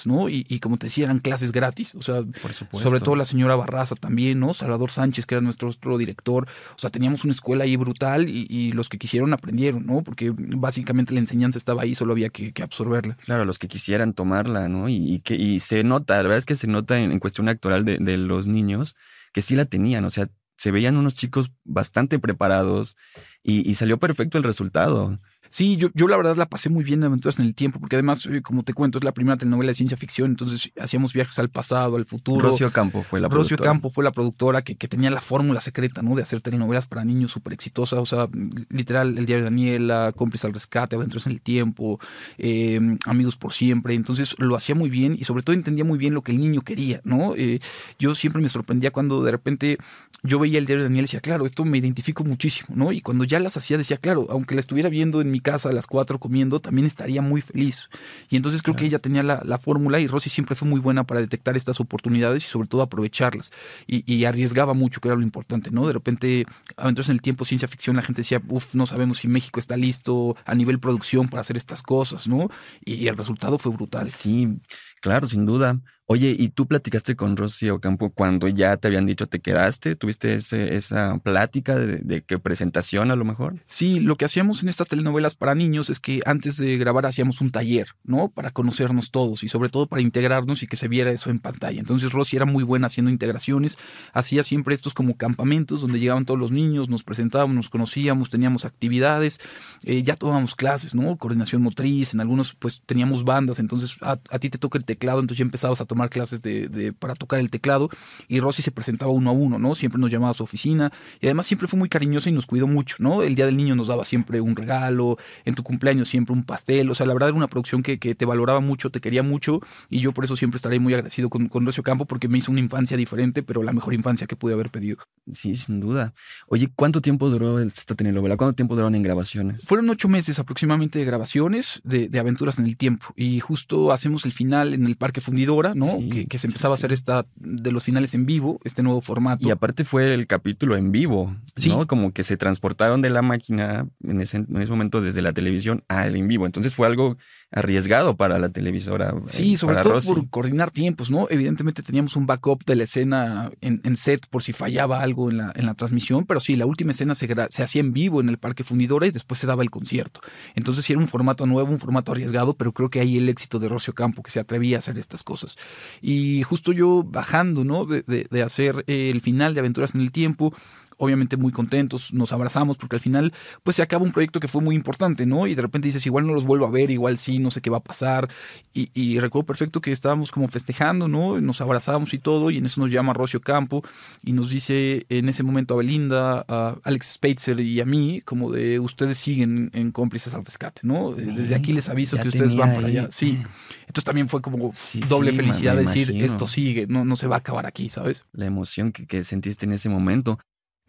¿no? 0.05 0.29
Y, 0.29 0.59
como 0.59 0.77
te 0.77 0.87
decía, 0.87 1.05
eran 1.05 1.19
clases 1.19 1.51
gratis, 1.51 1.95
o 1.95 2.01
sea, 2.01 2.23
sobre 2.71 2.99
todo 2.99 3.15
la 3.15 3.25
señora 3.25 3.55
Barraza 3.55 3.95
también, 3.95 4.39
¿no? 4.39 4.53
Salvador 4.53 4.91
Sánchez, 4.91 5.25
que 5.25 5.35
era 5.35 5.41
nuestro 5.41 5.69
otro 5.69 5.97
director, 5.97 6.47
o 6.75 6.79
sea, 6.79 6.89
teníamos 6.89 7.23
una 7.23 7.33
escuela 7.33 7.63
ahí 7.63 7.75
brutal 7.75 8.27
y, 8.29 8.71
los 8.71 8.89
que 8.89 8.97
quisieron 8.97 9.33
aprendieron, 9.33 9.85
¿no? 9.85 10.03
Porque 10.03 10.33
básicamente 10.35 11.13
la 11.13 11.19
enseñanza 11.19 11.57
estaba 11.57 11.83
ahí, 11.83 11.95
solo 11.95 12.11
había 12.11 12.29
que, 12.29 12.53
absorberla. 12.61 13.15
Claro, 13.25 13.45
los 13.45 13.59
que 13.59 13.67
quisieran 13.67 14.13
tomarla, 14.13 14.67
¿no? 14.67 14.89
Y, 14.89 15.19
que, 15.19 15.35
y 15.35 15.59
se 15.59 15.83
nota, 15.83 16.15
la 16.17 16.23
verdad 16.23 16.37
es 16.37 16.45
que 16.45 16.55
se 16.55 16.67
nota 16.67 16.99
en, 16.99 17.17
cuestión 17.19 17.49
actoral 17.49 17.85
de, 17.85 17.97
de 17.99 18.17
los 18.17 18.47
niños 18.47 18.95
que 19.33 19.41
sí 19.41 19.55
la 19.55 19.65
tenían, 19.65 20.03
o 20.05 20.09
sea, 20.09 20.29
se 20.57 20.71
veían 20.71 20.97
unos 20.97 21.13
chicos 21.13 21.51
bastante 21.63 22.19
preparados 22.19 22.97
y, 23.43 23.69
y, 23.69 23.75
salió 23.75 23.99
perfecto 23.99 24.37
el 24.37 24.43
resultado. 24.43 25.19
Sí, 25.49 25.77
yo, 25.77 25.89
yo 25.93 26.07
la 26.07 26.17
verdad 26.17 26.35
la 26.35 26.47
pasé 26.47 26.69
muy 26.69 26.83
bien 26.83 26.99
en 26.99 27.05
Aventuras 27.05 27.39
en 27.39 27.45
el 27.45 27.55
Tiempo, 27.55 27.79
porque 27.79 27.95
además, 27.95 28.25
eh, 28.25 28.41
como 28.41 28.63
te 28.63 28.73
cuento, 28.73 28.97
es 28.97 29.03
la 29.03 29.11
primera 29.11 29.37
telenovela 29.37 29.69
de 29.69 29.75
ciencia 29.75 29.97
ficción, 29.97 30.31
entonces 30.31 30.71
hacíamos 30.79 31.13
viajes 31.13 31.37
al 31.39 31.49
pasado, 31.49 31.95
al 31.95 32.05
futuro. 32.05 32.49
Rocío 32.49 32.71
Campo 32.71 33.03
fue 33.03 33.19
la 33.19 33.27
Rocío 33.27 33.57
Campo 33.57 33.89
fue 33.89 34.03
la 34.03 34.11
productora 34.11 34.61
que, 34.61 34.75
que 34.75 34.87
tenía 34.87 35.09
la 35.09 35.21
fórmula 35.21 35.61
secreta, 35.61 36.01
¿no? 36.01 36.15
De 36.15 36.21
hacer 36.21 36.41
telenovelas 36.41 36.87
para 36.87 37.05
niños 37.05 37.31
súper 37.31 37.53
exitosas, 37.53 37.99
o 37.99 38.05
sea, 38.05 38.27
literal, 38.69 39.17
El 39.17 39.25
Diario 39.25 39.45
de 39.45 39.49
Daniela, 39.51 40.13
Cómplice 40.15 40.47
al 40.47 40.53
Rescate, 40.53 40.95
Aventuras 40.95 41.25
en 41.27 41.33
el 41.33 41.41
Tiempo, 41.41 41.99
eh, 42.37 42.79
Amigos 43.05 43.37
por 43.37 43.53
Siempre, 43.53 43.93
entonces 43.93 44.35
lo 44.37 44.55
hacía 44.55 44.75
muy 44.75 44.89
bien 44.89 45.15
y 45.19 45.23
sobre 45.23 45.43
todo 45.43 45.55
entendía 45.55 45.83
muy 45.83 45.97
bien 45.97 46.13
lo 46.13 46.21
que 46.21 46.31
el 46.31 46.39
niño 46.39 46.61
quería, 46.61 47.01
¿no? 47.03 47.35
Eh, 47.35 47.59
yo 47.99 48.15
siempre 48.15 48.41
me 48.41 48.49
sorprendía 48.49 48.91
cuando 48.91 49.23
de 49.23 49.31
repente 49.31 49.77
yo 50.23 50.39
veía 50.39 50.59
El 50.59 50.65
Diario 50.65 50.83
de 50.83 50.89
Daniela 50.89 51.03
y 51.03 51.07
decía, 51.07 51.21
claro, 51.21 51.45
esto 51.45 51.65
me 51.65 51.77
identifico 51.77 52.23
muchísimo, 52.23 52.69
¿no? 52.75 52.91
Y 52.91 53.01
cuando 53.01 53.23
ya 53.23 53.39
las 53.39 53.57
hacía 53.57 53.77
decía, 53.77 53.97
claro, 53.97 54.27
aunque 54.29 54.55
la 54.55 54.61
estuviera 54.61 54.89
viendo 54.89 55.21
en 55.21 55.31
mi 55.31 55.36
casa 55.39 55.69
a 55.69 55.73
las 55.73 55.87
cuatro 55.87 56.19
comiendo, 56.19 56.59
también 56.59 56.85
estaría 56.87 57.21
muy 57.21 57.41
feliz. 57.41 57.89
Y 58.29 58.35
entonces 58.35 58.61
creo 58.61 58.75
que 58.75 58.85
ella 58.85 58.99
tenía 58.99 59.23
la, 59.23 59.57
fórmula 59.57 59.99
y 59.99 60.07
Rosy 60.07 60.29
siempre 60.29 60.55
fue 60.55 60.67
muy 60.67 60.79
buena 60.79 61.05
para 61.05 61.19
detectar 61.19 61.57
estas 61.57 61.79
oportunidades 61.79 62.43
y 62.43 62.47
sobre 62.47 62.67
todo 62.67 62.81
aprovecharlas. 62.81 63.51
Y, 63.87 64.25
arriesgaba 64.25 64.73
mucho, 64.73 65.01
que 65.01 65.07
era 65.07 65.15
lo 65.15 65.23
importante, 65.23 65.71
¿no? 65.71 65.87
De 65.87 65.93
repente, 65.93 66.45
entonces 66.77 67.09
en 67.09 67.15
el 67.15 67.21
tiempo 67.21 67.45
ciencia 67.45 67.67
ficción 67.67 67.95
la 67.95 68.01
gente 68.01 68.21
decía, 68.21 68.41
uff, 68.47 68.75
no 68.75 68.85
sabemos 68.85 69.19
si 69.19 69.27
México 69.27 69.59
está 69.59 69.77
listo 69.77 70.35
a 70.45 70.53
nivel 70.53 70.79
producción 70.79 71.27
para 71.27 71.41
hacer 71.41 71.57
estas 71.57 71.81
cosas, 71.81 72.27
¿no? 72.27 72.49
Y, 72.83 73.07
el 73.07 73.17
resultado 73.17 73.57
fue 73.57 73.71
brutal. 73.71 74.09
Sí, 74.09 74.59
claro, 75.01 75.27
sin 75.27 75.45
duda. 75.45 75.79
Oye, 76.09 76.33
¿y 76.39 76.47
tú 76.47 76.67
platicaste 76.67 77.17
con 77.17 77.35
Rosy 77.35 77.69
Ocampo 77.69 78.11
cuando 78.11 78.47
ya 78.47 78.77
te 78.77 78.87
habían 78.87 79.05
dicho 79.05 79.27
te 79.27 79.41
quedaste? 79.41 79.97
¿Tuviste 79.97 80.35
ese, 80.35 80.77
esa 80.77 81.17
plática 81.17 81.75
de, 81.75 81.97
de 81.97 82.21
qué 82.21 82.39
presentación 82.39 83.11
a 83.11 83.17
lo 83.17 83.25
mejor? 83.25 83.61
Sí, 83.65 83.99
lo 83.99 84.15
que 84.15 84.23
hacíamos 84.23 84.63
en 84.63 84.69
estas 84.69 84.87
telenovelas 84.87 85.35
para 85.35 85.53
niños 85.53 85.89
es 85.89 85.99
que 85.99 86.21
antes 86.25 86.55
de 86.55 86.77
grabar 86.77 87.05
hacíamos 87.05 87.41
un 87.41 87.49
taller, 87.49 87.89
¿no? 88.05 88.29
Para 88.29 88.51
conocernos 88.51 89.11
todos 89.11 89.43
y 89.43 89.49
sobre 89.49 89.67
todo 89.67 89.87
para 89.87 90.01
integrarnos 90.01 90.63
y 90.63 90.67
que 90.67 90.77
se 90.77 90.87
viera 90.87 91.11
eso 91.11 91.29
en 91.29 91.39
pantalla. 91.39 91.77
Entonces 91.77 92.13
Rosy 92.13 92.37
era 92.37 92.45
muy 92.45 92.63
buena 92.63 92.87
haciendo 92.87 93.11
integraciones, 93.11 93.77
hacía 94.13 94.43
siempre 94.43 94.75
estos 94.75 94.93
como 94.93 95.17
campamentos 95.17 95.81
donde 95.81 95.99
llegaban 95.99 96.23
todos 96.23 96.39
los 96.39 96.51
niños, 96.51 96.87
nos 96.87 97.03
presentábamos, 97.03 97.53
nos 97.53 97.69
conocíamos, 97.69 98.29
teníamos 98.29 98.63
actividades, 98.63 99.41
eh, 99.83 100.03
ya 100.03 100.15
tomábamos 100.15 100.55
clases, 100.55 100.95
¿no? 100.95 101.17
Coordinación 101.17 101.63
motriz, 101.63 102.13
en 102.13 102.21
algunos 102.21 102.55
pues 102.55 102.81
teníamos 102.85 103.25
bandas, 103.25 103.59
entonces 103.59 103.97
a, 103.99 104.11
a 104.29 104.39
ti 104.39 104.49
te 104.49 104.57
toca 104.57 104.77
el 104.77 104.85
teclado, 104.97 105.19
entonces 105.19 105.37
ya 105.37 105.43
empezabas 105.43 105.79
a 105.81 105.85
tomar 105.85 106.09
clases 106.09 106.41
de, 106.41 106.93
para 106.97 107.13
tocar 107.13 107.39
el 107.39 107.49
teclado 107.49 107.89
y 108.27 108.39
Rosy 108.39 108.61
se 108.61 108.71
presentaba 108.71 109.11
uno 109.11 109.29
a 109.29 109.33
uno, 109.33 109.59
¿no? 109.59 109.75
Siempre 109.75 109.99
nos 110.01 110.11
llamaba 110.11 110.31
a 110.31 110.33
su 110.33 110.43
oficina 110.43 110.91
y 111.21 111.27
además 111.27 111.45
siempre 111.45 111.67
fue 111.67 111.77
muy 111.77 111.89
cariñosa 111.89 112.29
y 112.29 112.33
nos 112.33 112.45
cuidó 112.45 112.67
mucho, 112.67 112.95
¿no? 112.99 113.21
El 113.21 113.35
día 113.35 113.45
del 113.45 113.55
niño 113.55 113.75
nos 113.75 113.87
daba 113.87 114.03
siempre 114.03 114.41
un 114.41 114.55
regalo, 114.55 115.17
en 115.45 115.55
tu 115.55 115.63
cumpleaños 115.63 116.07
siempre 116.07 116.33
un 116.33 116.43
pastel, 116.43 116.89
o 116.89 116.95
sea, 116.95 117.05
la 117.05 117.13
verdad 117.13 117.29
era 117.29 117.37
una 117.37 117.47
producción 117.47 117.83
que, 117.83 117.97
te 117.97 118.25
valoraba 118.25 118.61
mucho, 118.61 118.89
te 118.89 119.01
quería 119.01 119.21
mucho 119.21 119.59
y 119.89 119.99
yo 119.99 120.11
por 120.13 120.23
eso 120.23 120.35
siempre 120.35 120.55
estaré 120.55 120.79
muy 120.79 120.93
agradecido 120.93 121.29
con, 121.29 121.49
con 121.49 121.65
Rocio 121.65 121.83
Campo 121.83 122.05
porque 122.05 122.27
me 122.27 122.37
hizo 122.37 122.51
una 122.51 122.61
infancia 122.61 122.97
diferente, 122.97 123.43
pero 123.43 123.61
la 123.63 123.73
mejor 123.73 123.93
infancia 123.93 124.27
que 124.27 124.35
pude 124.35 124.53
haber 124.53 124.69
pedido. 124.69 124.97
Sí, 125.31 125.55
sin 125.55 125.79
duda. 125.79 126.13
Oye, 126.47 126.69
¿cuánto 126.75 127.01
tiempo 127.01 127.29
duró 127.29 127.59
esta 127.59 127.95
telenovela? 127.95 128.37
¿Cuánto 128.37 128.55
tiempo 128.55 128.75
duraron 128.75 128.95
en 128.95 129.03
grabaciones? 129.03 129.65
Fueron 129.65 129.89
ocho 129.89 130.07
meses 130.07 130.39
aproximadamente 130.39 130.99
de 130.99 131.05
grabaciones 131.05 131.81
de, 131.83 132.07
de 132.07 132.19
aventuras 132.19 132.59
en 132.59 132.65
el 132.65 132.77
tiempo 132.77 133.13
y 133.15 133.39
justo 133.39 133.91
hacemos 133.91 134.25
el 134.25 134.31
final 134.31 134.76
en 134.77 134.87
el 134.87 134.95
Parque 134.95 135.21
Fundidora, 135.21 135.73
¿no? 135.75 135.99
que, 136.09 136.37
se 136.37 136.47
empezaba 136.47 136.75
a 136.75 136.77
hacer 136.77 136.91
esta 136.91 137.25
de 137.35 137.71
los 137.71 137.83
finales 137.83 138.13
en 138.13 138.25
vivo, 138.25 138.59
este 138.63 138.83
nuevo 138.83 139.01
formato. 139.01 139.47
Y 139.47 139.51
aparte 139.51 139.83
fue 139.83 140.13
el 140.13 140.27
capítulo 140.27 140.77
en 140.77 140.91
vivo, 140.91 141.35
¿no? 141.65 141.87
Como 141.87 142.11
que 142.13 142.23
se 142.23 142.37
transportaron 142.37 143.01
de 143.01 143.09
la 143.09 143.21
máquina 143.21 143.87
en 144.03 144.21
ese, 144.21 144.37
en 144.37 144.61
ese 144.61 144.71
momento 144.71 145.01
desde 145.01 145.21
la 145.21 145.33
televisión 145.33 145.83
al 145.87 146.15
en 146.15 146.27
vivo. 146.27 146.45
Entonces 146.45 146.73
fue 146.73 146.87
algo 146.87 147.17
arriesgado 147.51 148.17
para 148.17 148.39
la 148.39 148.49
televisora. 148.49 149.13
Sí, 149.27 149.53
eh, 149.53 149.57
sobre 149.57 149.81
todo 149.81 150.01
por 150.01 150.29
coordinar 150.29 150.71
tiempos, 150.71 151.09
¿no? 151.09 151.27
Evidentemente 151.29 151.81
teníamos 151.81 152.15
un 152.15 152.25
backup 152.25 152.65
de 152.65 152.75
la 152.75 152.83
escena 152.83 153.51
en, 153.61 153.95
set 153.95 154.27
por 154.29 154.43
si 154.43 154.51
fallaba 154.51 155.01
algo 155.01 155.31
en 155.31 155.37
la, 155.37 155.53
en 155.55 155.65
la 155.65 155.73
transmisión, 155.73 156.25
pero 156.25 156.39
sí, 156.39 156.55
la 156.55 156.65
última 156.65 156.91
escena 156.91 157.15
se, 157.15 157.27
se, 157.49 157.63
hacía 157.63 157.79
en 157.79 157.93
vivo 157.93 158.19
en 158.19 158.29
el 158.29 158.37
Parque 158.37 158.63
Fundidora 158.63 159.07
y 159.07 159.11
después 159.11 159.39
se 159.39 159.47
daba 159.47 159.63
el 159.63 159.71
concierto. 159.71 160.19
Entonces 160.55 160.83
sí 160.83 160.93
era 160.93 161.01
un 161.01 161.07
formato 161.07 161.45
nuevo, 161.45 161.71
un 161.71 161.79
formato 161.79 162.11
arriesgado, 162.11 162.53
pero 162.55 162.73
creo 162.73 162.89
que 162.89 162.99
ahí 162.99 163.17
el 163.17 163.29
éxito 163.29 163.59
de 163.59 163.69
Rocio 163.69 163.93
Campo, 163.93 164.23
que 164.23 164.31
se 164.31 164.39
atrevía 164.39 164.77
a 164.77 164.79
hacer 164.79 164.97
estas 164.97 165.23
cosas. 165.23 165.55
Y 166.01 166.43
justo 166.43 166.73
yo 166.73 167.03
bajando, 167.03 167.63
¿no? 167.63 167.85
De, 167.85 168.03
de, 168.05 168.27
de 168.29 168.43
hacer 168.43 168.83
el 168.87 169.21
final 169.21 169.53
de 169.53 169.61
Aventuras 169.61 169.95
en 169.95 170.01
el 170.01 170.11
Tiempo, 170.11 170.53
obviamente 170.97 171.37
muy 171.37 171.51
contentos, 171.51 172.13
nos 172.13 172.33
abrazamos 172.33 172.77
porque 172.77 172.95
al 172.95 172.99
final 172.99 173.33
pues 173.63 173.75
se 173.75 173.81
acaba 173.81 174.03
un 174.03 174.11
proyecto 174.11 174.39
que 174.39 174.47
fue 174.47 174.61
muy 174.61 174.75
importante, 174.75 175.25
¿no? 175.25 175.47
Y 175.47 175.55
de 175.55 175.61
repente 175.61 175.87
dices, 175.87 176.05
igual 176.05 176.27
no 176.27 176.33
los 176.33 176.45
vuelvo 176.45 176.65
a 176.65 176.71
ver, 176.71 176.91
igual 176.91 177.17
sí, 177.17 177.39
no 177.39 177.51
sé 177.51 177.61
qué 177.61 177.69
va 177.69 177.77
a 177.77 177.83
pasar. 177.83 178.29
Y, 178.73 178.89
y 178.93 179.19
recuerdo 179.19 179.45
perfecto 179.45 179.81
que 179.81 179.91
estábamos 179.91 180.31
como 180.31 180.47
festejando, 180.47 181.07
¿no? 181.07 181.39
Nos 181.39 181.61
abrazamos 181.61 182.13
y 182.13 182.19
todo, 182.19 182.51
y 182.51 182.57
en 182.57 182.65
eso 182.65 182.81
nos 182.81 182.91
llama 182.91 183.13
Rocio 183.13 183.41
Campo 183.41 183.83
y 184.23 184.33
nos 184.33 184.49
dice 184.49 185.05
en 185.09 185.29
ese 185.29 185.43
momento 185.43 185.75
a 185.75 185.77
Belinda, 185.77 186.45
a 186.47 186.77
Alex 186.83 187.13
Spitzer 187.13 187.59
y 187.59 187.79
a 187.79 187.85
mí, 187.85 188.21
como 188.25 188.51
de 188.51 188.79
ustedes 188.79 189.17
siguen 189.17 189.69
en 189.73 189.91
cómplices 189.91 190.33
al 190.33 190.45
rescate, 190.45 190.81
¿no? 190.83 191.11
Desde 191.11 191.55
aquí 191.55 191.73
les 191.73 191.89
aviso 191.89 192.17
que 192.17 192.27
ustedes 192.27 192.55
van 192.55 192.73
para 192.73 192.87
allá. 192.87 193.07
Sí. 193.11 193.39
Entonces 193.81 194.03
también 194.03 194.29
fue 194.29 194.41
como 194.41 194.73
doble 195.07 195.33
felicidad 195.33 195.75
decir, 195.75 196.11
esto 196.23 196.47
sigue, 196.47 196.87
no, 196.87 197.05
no 197.05 197.15
se 197.15 197.27
va 197.27 197.35
a 197.35 197.39
acabar 197.39 197.65
aquí, 197.65 197.89
¿sabes? 197.89 198.25
La 198.33 198.45
emoción 198.45 198.91
que, 198.91 199.05
que 199.05 199.23
sentiste 199.23 199.65
en 199.65 199.73
ese 199.73 199.89
momento. 199.89 200.39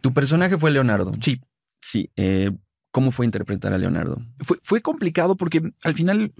Tu 0.01 0.13
personaje 0.13 0.57
fue 0.59 0.71
Leonardo. 0.71 1.13
Sí. 1.21 1.41
Sí. 1.81 2.11
Eh, 2.17 2.51
¿Cómo 2.99 3.13
fue 3.13 3.27
interpretar 3.27 3.73
a 3.73 3.79
Leonardo? 3.79 4.21
Fue, 4.41 4.59
fue 4.61 4.83
complicado 4.83 5.37
porque 5.37 5.63
al 5.85 5.95
final 5.95 6.33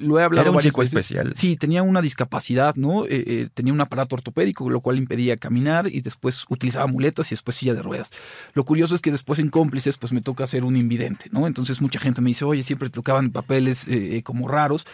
lo 0.00 0.18
he 0.18 0.22
hablado 0.22 0.48
Era 0.48 0.56
un 0.56 0.62
chico 0.62 0.80
veces. 0.80 0.94
especial. 0.94 1.34
Sí, 1.36 1.56
tenía 1.56 1.82
una 1.82 2.00
discapacidad, 2.00 2.76
¿no? 2.76 3.04
Eh, 3.04 3.08
eh, 3.10 3.48
tenía 3.52 3.74
un 3.74 3.80
aparato 3.82 4.14
ortopédico, 4.14 4.70
lo 4.70 4.80
cual 4.80 4.96
impedía 4.96 5.36
caminar 5.36 5.88
y 5.88 6.00
después 6.00 6.46
utilizaba 6.48 6.86
muletas 6.86 7.30
y 7.30 7.34
después 7.34 7.56
silla 7.56 7.74
de 7.74 7.82
ruedas. 7.82 8.10
Lo 8.54 8.64
curioso 8.64 8.94
es 8.94 9.02
que 9.02 9.10
después 9.10 9.38
en 9.38 9.50
cómplices, 9.50 9.98
pues 9.98 10.14
me 10.14 10.22
toca 10.22 10.46
ser 10.46 10.64
un 10.64 10.76
invidente, 10.76 11.26
¿no? 11.30 11.46
Entonces 11.46 11.82
mucha 11.82 12.00
gente 12.00 12.22
me 12.22 12.30
dice, 12.30 12.46
oye, 12.46 12.62
siempre 12.62 12.88
te 12.88 12.94
tocaban 12.94 13.30
papeles 13.30 13.86
eh, 13.86 14.16
eh, 14.16 14.22
como 14.22 14.48
raros. 14.48 14.86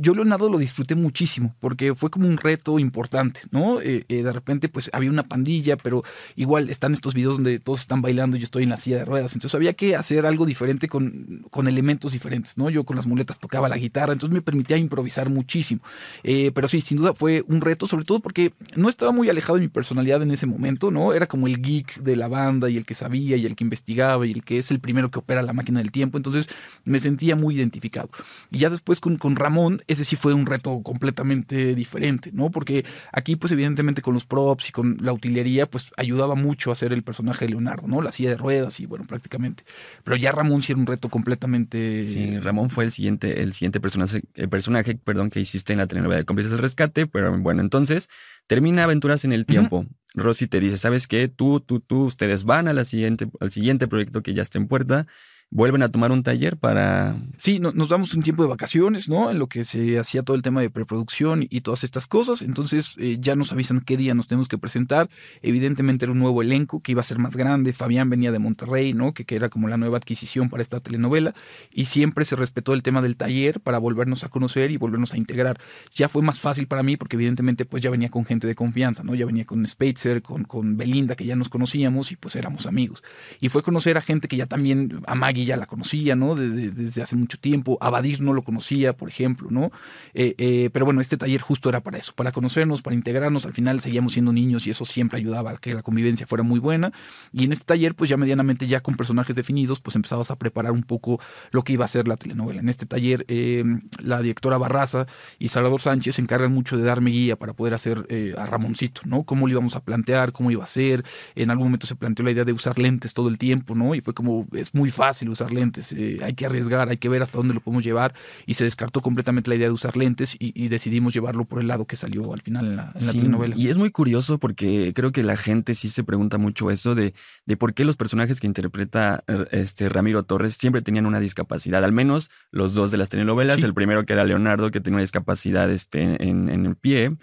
Yo 0.00 0.12
Leonardo 0.12 0.50
lo 0.50 0.58
disfruté 0.58 0.96
muchísimo 0.96 1.56
porque 1.60 1.94
fue 1.94 2.10
como 2.10 2.28
un 2.28 2.36
reto 2.36 2.78
importante, 2.78 3.40
¿no? 3.52 3.78
De 3.78 4.32
repente, 4.34 4.68
pues 4.68 4.90
había 4.92 5.08
una 5.08 5.22
pandilla, 5.22 5.78
pero 5.78 6.02
igual 6.36 6.68
están 6.68 6.92
estos 6.92 7.14
videos 7.14 7.36
donde 7.36 7.58
todos 7.58 7.80
están 7.80 8.02
bailando 8.02 8.36
y 8.36 8.40
yo 8.40 8.44
estoy 8.44 8.64
en 8.64 8.68
la 8.68 8.76
silla 8.76 8.98
de 8.98 9.06
ruedas. 9.06 9.32
Entonces 9.32 9.54
había 9.54 9.72
que 9.72 9.96
hacer 9.96 10.26
algo 10.26 10.41
diferente 10.44 10.88
con, 10.88 11.44
con 11.50 11.68
elementos 11.68 12.12
diferentes, 12.12 12.56
¿no? 12.56 12.70
Yo 12.70 12.84
con 12.84 12.96
las 12.96 13.06
muletas 13.06 13.38
tocaba 13.38 13.68
la 13.68 13.76
guitarra, 13.76 14.12
entonces 14.12 14.34
me 14.34 14.42
permitía 14.42 14.76
improvisar 14.76 15.28
muchísimo. 15.28 15.82
Eh, 16.22 16.52
pero 16.54 16.68
sí, 16.68 16.80
sin 16.80 16.98
duda 16.98 17.14
fue 17.14 17.44
un 17.48 17.60
reto, 17.60 17.86
sobre 17.86 18.04
todo 18.04 18.20
porque 18.20 18.52
no 18.76 18.88
estaba 18.88 19.12
muy 19.12 19.28
alejado 19.28 19.56
de 19.56 19.62
mi 19.62 19.68
personalidad 19.68 20.22
en 20.22 20.30
ese 20.30 20.46
momento, 20.46 20.90
¿no? 20.90 21.12
Era 21.12 21.26
como 21.26 21.46
el 21.46 21.60
geek 21.60 21.98
de 21.98 22.16
la 22.16 22.28
banda 22.28 22.70
y 22.70 22.76
el 22.76 22.84
que 22.84 22.94
sabía 22.94 23.36
y 23.36 23.46
el 23.46 23.56
que 23.56 23.64
investigaba 23.64 24.26
y 24.26 24.32
el 24.32 24.44
que 24.44 24.58
es 24.58 24.70
el 24.70 24.80
primero 24.80 25.10
que 25.10 25.18
opera 25.18 25.42
la 25.42 25.52
máquina 25.52 25.80
del 25.80 25.90
tiempo, 25.90 26.16
entonces 26.16 26.48
me 26.84 26.98
sentía 26.98 27.36
muy 27.36 27.56
identificado. 27.56 28.10
Y 28.50 28.58
ya 28.58 28.70
después 28.70 29.00
con, 29.00 29.16
con 29.16 29.36
Ramón, 29.36 29.82
ese 29.86 30.04
sí 30.04 30.16
fue 30.16 30.34
un 30.34 30.46
reto 30.46 30.80
completamente 30.82 31.74
diferente, 31.74 32.30
¿no? 32.32 32.50
Porque 32.50 32.84
aquí, 33.12 33.36
pues 33.36 33.52
evidentemente 33.52 34.02
con 34.02 34.14
los 34.14 34.24
props 34.24 34.68
y 34.68 34.72
con 34.72 34.98
la 35.00 35.12
utilería, 35.12 35.66
pues 35.66 35.90
ayudaba 35.96 36.34
mucho 36.34 36.70
a 36.70 36.72
hacer 36.74 36.92
el 36.92 37.02
personaje 37.02 37.46
de 37.46 37.50
Leonardo, 37.50 37.86
¿no? 37.86 38.02
La 38.02 38.10
silla 38.10 38.30
de 38.30 38.36
ruedas 38.36 38.80
y 38.80 38.86
bueno, 38.86 39.04
prácticamente. 39.06 39.64
Pero 40.04 40.16
ya 40.22 40.32
Ramón 40.32 40.62
sí 40.62 40.72
era 40.72 40.80
un 40.80 40.86
reto 40.86 41.08
completamente... 41.08 42.04
Sí, 42.04 42.38
Ramón 42.38 42.70
fue 42.70 42.84
el 42.84 42.92
siguiente, 42.92 43.42
el 43.42 43.52
siguiente 43.52 43.80
personaje, 43.80 44.22
el 44.34 44.48
personaje 44.48 44.94
perdón, 44.94 45.30
que 45.30 45.40
hiciste 45.40 45.72
en 45.72 45.80
la 45.80 45.88
telenovela 45.88 46.18
de 46.18 46.24
Cómplices 46.24 46.52
del 46.52 46.60
Rescate, 46.60 47.06
pero 47.06 47.36
bueno, 47.38 47.60
entonces 47.60 48.08
termina 48.46 48.84
Aventuras 48.84 49.24
en 49.24 49.32
el 49.32 49.44
Tiempo. 49.44 49.84
Rosy 50.14 50.46
te 50.46 50.60
dice, 50.60 50.78
¿sabes 50.78 51.08
qué? 51.08 51.26
Tú, 51.26 51.60
tú, 51.60 51.80
tú, 51.80 52.04
ustedes 52.04 52.44
van 52.44 52.68
a 52.68 52.72
la 52.72 52.84
siguiente, 52.84 53.28
al 53.40 53.50
siguiente 53.50 53.88
proyecto 53.88 54.22
que 54.22 54.32
ya 54.32 54.42
está 54.42 54.58
en 54.58 54.68
puerta, 54.68 55.06
vuelven 55.54 55.82
a 55.82 55.90
tomar 55.90 56.10
un 56.12 56.22
taller 56.22 56.56
para... 56.56 57.14
Sí, 57.36 57.58
no- 57.58 57.72
nos 57.72 57.90
damos 57.90 58.14
un 58.14 58.22
tiempo 58.22 58.42
de 58.42 58.48
vacaciones, 58.48 59.10
¿no? 59.10 59.30
En 59.30 59.38
lo 59.38 59.48
que 59.48 59.64
se 59.64 59.98
hacía 59.98 60.22
todo 60.22 60.34
el 60.34 60.40
tema 60.40 60.62
de 60.62 60.70
preproducción 60.70 61.46
y 61.50 61.60
todas 61.60 61.84
estas 61.84 62.06
cosas. 62.06 62.40
Entonces 62.40 62.94
eh, 62.96 63.18
ya 63.20 63.36
nos 63.36 63.52
avisan 63.52 63.82
qué 63.82 63.98
día 63.98 64.14
nos 64.14 64.28
tenemos 64.28 64.48
que 64.48 64.56
presentar. 64.56 65.10
Evidentemente 65.42 66.06
era 66.06 66.12
un 66.12 66.20
nuevo 66.20 66.40
elenco 66.40 66.80
que 66.80 66.92
iba 66.92 67.02
a 67.02 67.04
ser 67.04 67.18
más 67.18 67.36
grande. 67.36 67.74
Fabián 67.74 68.08
venía 68.08 68.32
de 68.32 68.38
Monterrey, 68.38 68.94
¿no? 68.94 69.12
Que, 69.12 69.26
que 69.26 69.36
era 69.36 69.50
como 69.50 69.68
la 69.68 69.76
nueva 69.76 69.98
adquisición 69.98 70.48
para 70.48 70.62
esta 70.62 70.80
telenovela. 70.80 71.34
Y 71.70 71.84
siempre 71.84 72.24
se 72.24 72.34
respetó 72.34 72.72
el 72.72 72.82
tema 72.82 73.02
del 73.02 73.16
taller 73.16 73.60
para 73.60 73.76
volvernos 73.76 74.24
a 74.24 74.30
conocer 74.30 74.70
y 74.70 74.78
volvernos 74.78 75.12
a 75.12 75.18
integrar. 75.18 75.60
Ya 75.94 76.08
fue 76.08 76.22
más 76.22 76.40
fácil 76.40 76.66
para 76.66 76.82
mí 76.82 76.96
porque 76.96 77.16
evidentemente 77.16 77.66
pues 77.66 77.82
ya 77.82 77.90
venía 77.90 78.08
con 78.08 78.24
gente 78.24 78.46
de 78.46 78.54
confianza, 78.54 79.02
¿no? 79.02 79.14
Ya 79.14 79.26
venía 79.26 79.44
con 79.44 79.66
Spitzer, 79.66 80.22
con, 80.22 80.44
con 80.44 80.78
Belinda, 80.78 81.14
que 81.14 81.26
ya 81.26 81.36
nos 81.36 81.50
conocíamos 81.50 82.10
y 82.10 82.16
pues 82.16 82.36
éramos 82.36 82.64
amigos. 82.64 83.02
Y 83.38 83.50
fue 83.50 83.62
conocer 83.62 83.98
a 83.98 84.00
gente 84.00 84.28
que 84.28 84.38
ya 84.38 84.46
también, 84.46 85.02
a 85.06 85.14
Maggie 85.14 85.41
ya 85.44 85.56
la 85.56 85.66
conocía, 85.66 86.14
¿no? 86.16 86.34
De- 86.34 86.48
de- 86.48 86.70
desde 86.70 87.02
hace 87.02 87.16
mucho 87.16 87.38
tiempo. 87.38 87.78
A 87.80 87.90
Badir 87.90 88.20
no 88.22 88.32
lo 88.32 88.42
conocía, 88.42 88.92
por 88.96 89.08
ejemplo, 89.08 89.48
¿no? 89.50 89.70
Eh, 90.14 90.34
eh, 90.38 90.70
pero 90.72 90.84
bueno, 90.84 91.00
este 91.00 91.16
taller 91.16 91.40
justo 91.40 91.68
era 91.68 91.80
para 91.80 91.98
eso, 91.98 92.12
para 92.14 92.32
conocernos, 92.32 92.82
para 92.82 92.94
integrarnos. 92.94 93.46
Al 93.46 93.52
final 93.54 93.80
seguíamos 93.80 94.12
siendo 94.14 94.32
niños 94.32 94.66
y 94.66 94.70
eso 94.70 94.84
siempre 94.84 95.18
ayudaba 95.18 95.52
a 95.52 95.56
que 95.58 95.74
la 95.74 95.82
convivencia 95.82 96.26
fuera 96.26 96.42
muy 96.44 96.58
buena. 96.60 96.92
Y 97.32 97.44
en 97.44 97.52
este 97.52 97.64
taller, 97.64 97.94
pues 97.94 98.10
ya 98.10 98.16
medianamente, 98.16 98.66
ya 98.66 98.80
con 98.80 98.94
personajes 98.94 99.34
definidos, 99.36 99.80
pues 99.80 99.96
empezabas 99.96 100.30
a 100.30 100.36
preparar 100.36 100.72
un 100.72 100.82
poco 100.82 101.20
lo 101.50 101.62
que 101.64 101.72
iba 101.74 101.84
a 101.84 101.88
ser 101.88 102.08
la 102.08 102.16
telenovela. 102.16 102.60
En 102.60 102.68
este 102.68 102.86
taller, 102.86 103.24
eh, 103.28 103.64
la 104.00 104.20
directora 104.20 104.58
Barraza 104.58 105.06
y 105.38 105.48
Salvador 105.48 105.80
Sánchez 105.80 106.16
se 106.16 106.22
encargan 106.22 106.52
mucho 106.52 106.76
de 106.76 106.82
darme 106.84 107.10
guía 107.10 107.36
para 107.36 107.52
poder 107.52 107.74
hacer 107.74 108.06
a 108.38 108.46
Ramoncito, 108.46 109.02
¿no? 109.04 109.24
Cómo 109.24 109.46
lo 109.46 109.52
íbamos 109.52 109.76
a 109.76 109.80
plantear, 109.80 110.32
cómo 110.32 110.50
iba 110.50 110.64
a 110.64 110.66
ser. 110.66 111.04
En 111.34 111.50
algún 111.50 111.66
momento 111.68 111.86
se 111.86 111.94
planteó 111.96 112.24
la 112.24 112.30
idea 112.32 112.44
de 112.44 112.52
usar 112.52 112.78
lentes 112.78 113.12
todo 113.14 113.28
el 113.28 113.38
tiempo, 113.38 113.74
¿no? 113.74 113.94
Y 113.94 114.00
fue 114.00 114.14
como, 114.14 114.46
es 114.52 114.74
muy 114.74 114.90
fácil 114.90 115.28
usar 115.32 115.52
lentes, 115.52 115.92
eh, 115.92 116.18
hay 116.22 116.34
que 116.34 116.46
arriesgar, 116.46 116.88
hay 116.88 116.96
que 116.98 117.08
ver 117.08 117.22
hasta 117.22 117.38
dónde 117.38 117.54
lo 117.54 117.60
podemos 117.60 117.84
llevar. 117.84 118.14
Y 118.46 118.54
se 118.54 118.64
descartó 118.64 119.00
completamente 119.00 119.50
la 119.50 119.56
idea 119.56 119.68
de 119.68 119.72
usar 119.72 119.96
lentes 119.96 120.34
y, 120.38 120.52
y 120.54 120.68
decidimos 120.68 121.14
llevarlo 121.14 121.44
por 121.44 121.60
el 121.60 121.68
lado 121.68 121.86
que 121.86 121.96
salió 121.96 122.32
al 122.32 122.42
final 122.42 122.66
en 122.66 122.76
la, 122.76 122.92
en 122.94 123.06
la 123.06 123.12
Sí, 123.12 123.18
telenovela. 123.18 123.54
Y 123.56 123.68
es 123.68 123.76
muy 123.78 123.90
curioso 123.90 124.38
porque 124.38 124.92
creo 124.94 125.12
que 125.12 125.22
la 125.22 125.36
gente 125.36 125.74
sí 125.74 125.88
se 125.88 126.04
pregunta 126.04 126.38
mucho 126.38 126.70
eso 126.70 126.94
de, 126.94 127.14
de 127.46 127.56
por 127.56 127.74
qué 127.74 127.84
los 127.84 127.96
personajes 127.96 128.40
que 128.40 128.46
interpreta 128.46 129.24
eh, 129.26 129.46
este 129.52 129.88
Ramiro 129.88 130.22
Torres 130.24 130.54
siempre 130.54 130.82
tenían 130.82 131.06
una 131.06 131.20
discapacidad, 131.20 131.84
al 131.84 131.92
menos 131.92 132.30
los 132.50 132.74
dos 132.74 132.90
de 132.90 132.98
las 132.98 133.08
telenovelas, 133.08 133.60
Sí. 133.60 133.64
el 133.66 133.74
primero 133.74 134.04
que 134.06 134.12
era 134.12 134.24
Leonardo, 134.24 134.70
que 134.70 134.80
tenía 134.80 134.96
una 134.96 135.02
discapacidad 135.02 135.70
este, 135.70 136.02
en, 136.02 136.48
en 136.48 136.66
el 136.66 136.76
pie, 136.76 137.16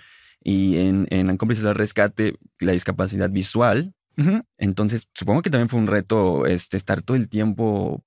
y 0.44 0.78
en, 0.78 1.06
en 1.10 1.36
Cómplices 1.38 1.66
del 1.66 1.76
Rescate 1.76 2.36
la 2.60 2.72
discapacidad 2.72 3.30
visual. 3.30 3.94
Entonces, 4.58 5.08
supongo 5.14 5.42
que 5.42 5.50
también 5.50 5.70
fue 5.70 5.80
un 5.80 5.88
reto 5.88 6.46
este, 6.46 6.78
estar 6.78 7.02
todo 7.02 7.16
el 7.18 7.30
tiempo 7.30 8.04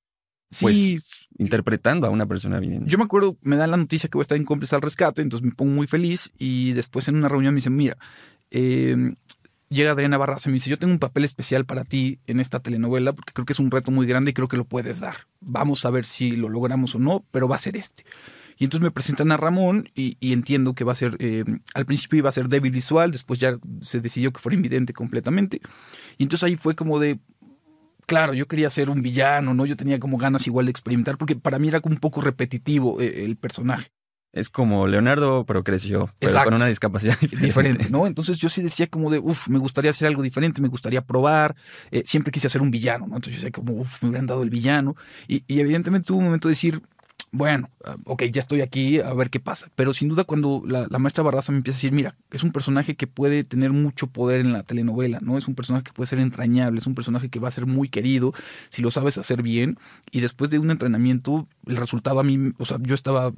pues, 0.61 0.77
Sí, 0.77 0.99
interpretando 1.39 2.07
a 2.07 2.11
una 2.11 2.27
persona 2.27 2.61
bien. 2.61 2.87
Yo 2.87 2.99
me 2.99 3.05
acuerdo, 3.05 3.37
me 3.41 3.57
dan 3.57 3.71
la 3.71 3.77
noticia 3.77 4.09
que 4.09 4.19
voy 4.19 4.23
a 4.23 4.23
estar 4.23 4.37
en 4.37 4.45
cómplice 4.45 4.75
al 4.75 4.83
rescate, 4.83 5.23
entonces 5.23 5.47
me 5.47 5.55
pongo 5.55 5.73
muy 5.73 5.87
feliz 5.87 6.31
y 6.39 6.73
después 6.73 7.09
en 7.09 7.17
una 7.17 7.29
reunión 7.29 7.55
me 7.55 7.59
dicen, 7.59 7.75
mira, 7.75 7.97
eh, 8.51 9.15
llega 9.71 9.93
Adriana 9.93 10.19
Barraza 10.19 10.49
y 10.49 10.53
me 10.53 10.55
dice, 10.55 10.71
yo 10.71 10.79
tengo 10.79 10.93
un 10.93 10.99
papel 10.99 11.25
especial 11.25 11.65
para 11.65 11.85
ti 11.85 12.19
en 12.27 12.41
esta 12.41 12.61
telenovela 12.61 13.13
porque 13.13 13.33
creo 13.33 13.47
que 13.47 13.55
es 13.55 13.59
un 13.59 13.71
reto 13.71 13.91
muy 13.91 14.07
grande 14.07 14.31
y 14.31 14.35
creo 14.35 14.49
que 14.49 14.57
lo 14.57 14.65
puedes 14.65 15.01
dar. 15.01 15.17
Vamos 15.41 15.85
a 15.85 15.91
ver 15.91 16.05
si 16.05 16.37
lo 16.37 16.49
logramos 16.49 16.95
o 16.95 16.99
no, 16.99 17.25
pero 17.31 17.49
va 17.49 17.57
a 17.57 17.59
ser 17.59 17.77
este. 17.77 18.05
Y 18.59 18.65
entonces 18.65 18.85
me 18.85 18.91
presentan 18.91 19.33
a 19.33 19.37
Ramón 19.37 19.89
y, 19.95 20.17
y 20.21 20.33
entiendo 20.33 20.75
que 20.75 20.85
va 20.85 20.93
a 20.93 20.97
ser, 20.97 21.17
eh, 21.19 21.45
al 21.75 21.87
principio 21.87 22.19
iba 22.19 22.29
a 22.29 22.33
ser 22.33 22.49
débil 22.49 22.73
visual, 22.73 23.11
después 23.11 23.41
ya 23.41 23.59
se 23.81 24.01
decidió 24.01 24.33
que 24.33 24.41
fuera 24.41 24.57
invidente 24.57 24.93
completamente. 24.93 25.61
Y 26.19 26.25
entonces 26.25 26.45
ahí 26.45 26.57
fue 26.57 26.75
como 26.75 26.99
de, 26.99 27.19
claro, 28.07 28.35
yo 28.35 28.47
quería 28.47 28.71
ser 28.71 28.91
un 28.91 29.03
villano, 29.03 29.55
¿no? 29.55 29.67
Yo 29.67 29.77
tenía 29.77 29.99
como 29.99 30.19
ganas 30.19 30.47
igual 30.47 30.67
de 30.67 30.71
experimentar, 30.71 31.19
porque 31.19 31.37
para 31.37 31.59
mí 31.59 31.69
era 31.69 31.81
como 31.81 31.95
un 31.95 32.01
poco 32.01 32.21
repetitivo 32.21 33.01
eh, 33.01 33.25
el 33.25 33.37
personaje. 33.37 33.91
Es 34.33 34.49
como 34.49 34.87
Leonardo, 34.87 35.45
pero 35.45 35.63
creció, 35.63 36.11
pero 36.19 36.31
Exacto. 36.31 36.47
con 36.47 36.55
una 36.55 36.67
discapacidad 36.67 37.15
diferente. 37.21 37.47
Diferente, 37.47 37.91
¿no? 37.91 38.07
Entonces 38.07 38.39
yo 38.39 38.49
sí 38.49 38.63
decía 38.63 38.87
como 38.87 39.11
de, 39.11 39.19
uff, 39.19 39.49
me 39.49 39.59
gustaría 39.59 39.91
hacer 39.91 40.09
algo 40.09 40.23
diferente, 40.23 40.63
me 40.63 40.69
gustaría 40.69 41.03
probar. 41.03 41.55
Eh, 41.91 42.03
siempre 42.07 42.33
quise 42.33 42.47
hacer 42.47 42.63
un 42.63 42.71
villano, 42.71 43.07
¿no? 43.07 43.17
Entonces 43.17 43.35
yo 43.35 43.47
decía 43.47 43.51
como, 43.51 43.75
uff, 43.75 44.03
me 44.03 44.09
hubieran 44.09 44.27
dado 44.27 44.43
el 44.43 44.49
villano. 44.49 44.97
Y, 45.29 45.45
y 45.47 45.61
evidentemente 45.61 46.07
tuve 46.07 46.19
un 46.19 46.25
momento 46.25 46.49
de 46.49 46.53
decir, 46.53 46.81
bueno, 47.35 47.71
ok, 48.05 48.25
ya 48.25 48.41
estoy 48.41 48.61
aquí, 48.61 49.01
a 49.01 49.15
ver 49.15 49.31
qué 49.31 49.41
pasa. 49.41 49.69
Pero 49.75 49.95
sin 49.95 50.11
duda 50.11 50.25
cuando 50.25 50.63
la, 50.67 50.87
la 50.91 50.99
maestra 50.99 51.25
Barraza 51.25 51.51
me 51.51 51.59
empieza 51.59 51.77
a 51.77 51.79
decir, 51.79 51.93
mira, 51.93 52.15
es 52.31 52.43
un 52.43 52.53
personaje 52.53 52.95
que 52.95 53.07
puede 53.07 53.43
tener 53.43 53.71
mucho 53.73 54.07
poder 54.07 54.41
en 54.41 54.53
la 54.53 54.63
telenovela, 54.63 55.19
¿no? 55.23 55.39
Es 55.39 55.49
un 55.49 55.55
personaje 55.55 55.85
que 55.85 55.93
puede 55.95 56.09
ser 56.09 56.19
entrañable, 56.19 56.79
es 56.79 56.87
un 56.87 56.95
personaje 56.95 57.31
que 57.31 57.41
va 57.41 57.49
a 57.49 57.53
ser 57.53 57.65
muy 57.65 57.89
querido 57.89 58.35
si 58.69 58.83
lo 58.83 58.91
sabes 58.91 59.17
hacer 59.17 59.43
bien. 59.43 59.79
Y 60.11 60.21
después 60.21 60.51
de 60.51 60.59
un 60.59 60.71
entrenamiento, 60.71 61.49
el 61.67 61.77
resultado 61.77 62.21
a 62.21 62.23
mí, 62.23 62.53
o 62.59 62.67
sea, 62.67 62.77
yo 62.83 62.95
estaba 62.95 63.33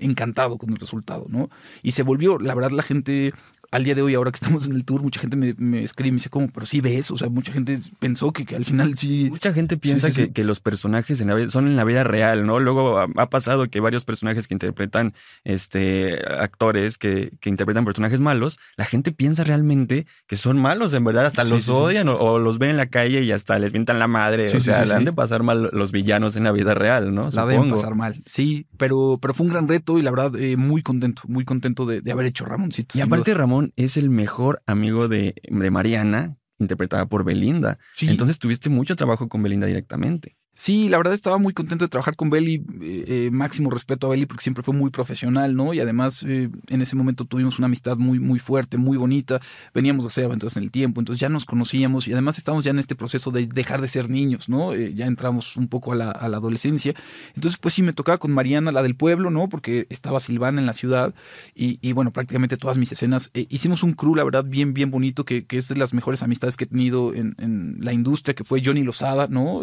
encantado 0.00 0.58
con 0.58 0.70
el 0.70 0.76
resultado, 0.76 1.26
¿no? 1.28 1.48
Y 1.84 1.92
se 1.92 2.02
volvió, 2.02 2.40
la 2.40 2.56
verdad, 2.56 2.72
la 2.72 2.82
gente 2.82 3.32
al 3.70 3.84
día 3.84 3.94
de 3.94 4.02
hoy, 4.02 4.14
ahora 4.14 4.30
que 4.30 4.36
estamos 4.36 4.66
en 4.66 4.72
el 4.72 4.84
tour, 4.84 5.02
mucha 5.02 5.20
gente 5.20 5.36
me, 5.36 5.54
me 5.58 5.82
escribe 5.84 6.08
y 6.08 6.12
me 6.12 6.16
dice, 6.16 6.30
¿cómo? 6.30 6.48
Pero 6.48 6.64
sí 6.64 6.80
ves, 6.80 7.10
o 7.10 7.18
sea, 7.18 7.28
mucha 7.28 7.52
gente 7.52 7.78
pensó 7.98 8.32
que, 8.32 8.44
que 8.46 8.56
al 8.56 8.64
final 8.64 8.96
sí... 8.96 9.28
Mucha 9.30 9.52
gente 9.52 9.76
piensa 9.76 10.08
sí, 10.08 10.14
sí. 10.14 10.22
Que, 10.22 10.32
que 10.32 10.44
los 10.44 10.60
personajes 10.60 11.20
en 11.20 11.28
la 11.28 11.48
son 11.50 11.66
en 11.66 11.76
la 11.76 11.84
vida 11.84 12.04
real, 12.04 12.46
¿no? 12.46 12.60
Luego 12.60 12.98
ha, 12.98 13.06
ha 13.16 13.30
pasado 13.30 13.68
que 13.68 13.80
varios 13.80 14.04
personajes 14.04 14.48
que 14.48 14.54
interpretan 14.54 15.14
este 15.44 16.18
actores 16.40 16.98
que, 16.98 17.32
que 17.40 17.50
interpretan 17.50 17.84
personajes 17.84 18.20
malos, 18.20 18.58
la 18.76 18.84
gente 18.84 19.12
piensa 19.12 19.44
realmente 19.44 20.06
que 20.26 20.36
son 20.36 20.58
malos, 20.58 20.92
en 20.94 21.04
verdad, 21.04 21.26
hasta 21.26 21.44
los 21.44 21.68
odian 21.68 22.08
o, 22.08 22.16
o 22.16 22.38
los 22.38 22.58
ven 22.58 22.70
en 22.70 22.76
la 22.76 22.86
calle 22.86 23.22
y 23.22 23.32
hasta 23.32 23.58
les 23.58 23.72
vientan 23.72 23.98
la 23.98 24.08
madre. 24.08 24.54
O 24.54 24.60
sea, 24.60 24.84
le 24.84 24.94
han 24.94 25.04
de 25.04 25.12
pasar 25.12 25.42
mal 25.42 25.70
los 25.72 25.92
villanos 25.92 26.36
en 26.36 26.44
la 26.44 26.52
vida 26.52 26.74
real, 26.74 27.14
¿no? 27.14 27.30
La 27.30 27.46
deben 27.46 27.70
pasar 27.70 27.94
mal, 27.94 28.22
sí, 28.24 28.66
pero, 28.76 29.18
pero 29.20 29.34
fue 29.34 29.46
un 29.46 29.52
gran 29.52 29.68
reto 29.68 29.98
y 29.98 30.02
la 30.02 30.10
verdad 30.10 30.34
eh, 30.36 30.56
muy 30.56 30.82
contento, 30.82 31.22
muy 31.28 31.44
contento 31.44 31.86
de, 31.86 32.00
de 32.00 32.12
haber 32.12 32.26
hecho 32.26 32.44
Ramoncito. 32.44 32.96
Y 32.98 33.00
aparte 33.00 33.32
duda. 33.32 33.38
Ramón 33.58 33.72
es 33.76 33.96
el 33.96 34.10
mejor 34.10 34.62
amigo 34.66 35.08
de, 35.08 35.34
de 35.42 35.70
Mariana 35.70 36.36
interpretada 36.58 37.06
por 37.06 37.24
Belinda. 37.24 37.78
Entonces 38.00 38.38
tuviste 38.38 38.68
mucho 38.68 38.96
trabajo 38.96 39.28
con 39.28 39.42
Belinda 39.42 39.66
directamente. 39.66 40.36
Sí, 40.60 40.88
la 40.88 40.96
verdad 40.96 41.14
estaba 41.14 41.38
muy 41.38 41.54
contento 41.54 41.84
de 41.84 41.88
trabajar 41.88 42.16
con 42.16 42.30
Belly. 42.30 42.56
Eh, 42.82 43.04
eh, 43.06 43.30
máximo 43.30 43.70
respeto 43.70 44.08
a 44.08 44.10
Belly 44.10 44.26
porque 44.26 44.42
siempre 44.42 44.64
fue 44.64 44.74
muy 44.74 44.90
profesional, 44.90 45.54
¿no? 45.54 45.72
Y 45.72 45.78
además 45.78 46.24
eh, 46.26 46.50
en 46.66 46.82
ese 46.82 46.96
momento 46.96 47.24
tuvimos 47.26 47.58
una 47.60 47.66
amistad 47.66 47.96
muy, 47.96 48.18
muy 48.18 48.40
fuerte, 48.40 48.76
muy 48.76 48.96
bonita. 48.96 49.40
Veníamos 49.72 50.04
a 50.04 50.08
hacer 50.08 50.24
aventuras 50.24 50.56
en 50.56 50.64
el 50.64 50.72
tiempo, 50.72 51.00
entonces 51.00 51.20
ya 51.20 51.28
nos 51.28 51.44
conocíamos 51.44 52.08
y 52.08 52.12
además 52.12 52.38
estamos 52.38 52.64
ya 52.64 52.72
en 52.72 52.80
este 52.80 52.96
proceso 52.96 53.30
de 53.30 53.46
dejar 53.46 53.80
de 53.80 53.86
ser 53.86 54.10
niños, 54.10 54.48
¿no? 54.48 54.74
ya 54.74 55.06
entramos 55.06 55.56
un 55.56 55.68
poco 55.68 55.92
a 55.92 55.94
la, 55.94 56.10
adolescencia. 56.10 56.92
Entonces, 57.36 57.56
pues 57.56 57.74
sí, 57.74 57.82
me 57.84 57.92
tocaba 57.92 58.18
con 58.18 58.32
Mariana, 58.32 58.72
la 58.72 58.82
del 58.82 58.96
pueblo, 58.96 59.30
¿no? 59.30 59.48
Porque 59.48 59.86
estaba 59.90 60.18
Silvana 60.18 60.60
en 60.60 60.66
la 60.66 60.74
ciudad 60.74 61.14
y, 61.54 61.92
bueno, 61.92 62.12
prácticamente 62.12 62.56
todas 62.56 62.78
mis 62.78 62.90
escenas. 62.90 63.30
hicimos 63.32 63.84
un 63.84 63.92
crew, 63.92 64.16
la 64.16 64.24
verdad, 64.24 64.44
bien, 64.44 64.74
bien 64.74 64.90
bonito, 64.90 65.24
que, 65.24 65.46
es 65.48 65.68
de 65.68 65.76
las 65.76 65.94
mejores 65.94 66.24
amistades 66.24 66.56
que 66.56 66.64
he 66.64 66.66
tenido 66.66 67.14
en, 67.14 67.36
en 67.38 67.76
la 67.80 67.92
industria, 67.92 68.34
que 68.34 68.42
fue 68.42 68.60
Johnny 68.64 68.82
Lozada, 68.82 69.28
¿no? 69.28 69.62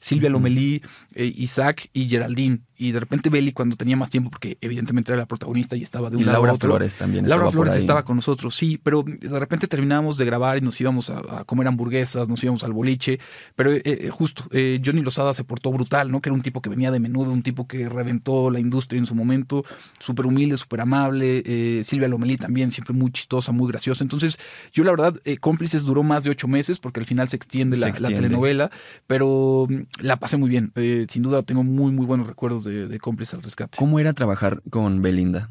Silvia 0.00 0.30
Lomelí, 0.30 0.82
eh, 1.14 1.32
Isaac 1.36 1.90
y 1.92 2.08
Geraldine 2.08 2.60
y 2.78 2.92
de 2.92 3.00
repente 3.00 3.28
Belly 3.28 3.52
cuando 3.52 3.74
tenía 3.74 3.96
más 3.96 4.08
tiempo, 4.08 4.30
porque 4.30 4.56
evidentemente 4.60 5.10
era 5.10 5.18
la 5.18 5.26
protagonista 5.26 5.74
y 5.74 5.82
estaba 5.82 6.10
de 6.10 6.16
un 6.16 6.22
y 6.22 6.24
lado 6.24 6.36
Laura 6.36 6.52
a 6.52 6.54
otro. 6.54 6.68
Flores 6.68 6.94
también. 6.94 7.28
Laura 7.28 7.50
Flores 7.50 7.74
estaba 7.74 8.04
con 8.04 8.16
nosotros, 8.16 8.54
sí, 8.54 8.78
pero 8.80 9.02
de 9.02 9.38
repente 9.38 9.66
terminábamos 9.66 10.16
de 10.16 10.24
grabar 10.24 10.58
y 10.58 10.60
nos 10.60 10.80
íbamos 10.80 11.10
a, 11.10 11.44
comer 11.44 11.66
hamburguesas, 11.66 12.28
nos 12.28 12.42
íbamos 12.42 12.62
al 12.62 12.72
boliche, 12.72 13.18
pero 13.56 13.72
eh, 13.72 13.82
eh, 13.84 14.10
justo, 14.10 14.44
eh, 14.52 14.80
Johnny 14.84 15.02
Lozada 15.02 15.34
se 15.34 15.42
portó 15.42 15.72
brutal, 15.72 16.12
¿no? 16.12 16.20
Que 16.20 16.28
era 16.28 16.34
un 16.34 16.42
tipo 16.42 16.62
que 16.62 16.70
venía 16.70 16.92
de 16.92 17.00
menudo, 17.00 17.32
un 17.32 17.42
tipo 17.42 17.66
que 17.66 17.88
reventó 17.88 18.48
la 18.48 18.60
industria 18.60 19.00
en 19.00 19.06
su 19.06 19.14
momento, 19.16 19.64
súper 19.98 20.26
humilde, 20.26 20.56
súper 20.56 20.80
amable, 20.80 21.82
Silvia 21.82 22.06
Lomelí 22.06 22.36
también, 22.36 22.70
siempre 22.70 22.94
muy 22.94 23.10
chistosa, 23.10 23.50
muy 23.50 23.68
graciosa. 23.68 24.04
Entonces, 24.04 24.38
yo 24.72 24.84
la 24.84 24.92
verdad, 24.92 25.20
Cómplices 25.40 25.82
duró 25.82 26.04
más 26.04 26.22
de 26.22 26.30
ocho 26.30 26.46
meses 26.46 26.78
porque 26.78 27.00
al 27.00 27.06
final 27.06 27.28
se 27.28 27.34
extiende, 27.34 27.76
la, 27.76 27.92
telenovela, 27.92 28.70
pero 29.08 29.66
mm, 29.68 30.02
la 30.02 30.16
pasé 30.18 30.36
muy 30.36 30.48
bien. 30.48 30.72
sin 31.08 31.22
duda 31.22 31.42
tengo 31.42 31.64
muy, 31.64 31.90
muy 31.90 32.06
buenos 32.06 32.28
recuerdos 32.28 32.64
de, 32.64 32.67
de 32.68 32.98
Cómplices 32.98 33.40
¿Cómo 33.76 33.98
era 33.98 34.12
trabajar 34.12 34.62
con 34.70 35.02
Belinda? 35.02 35.50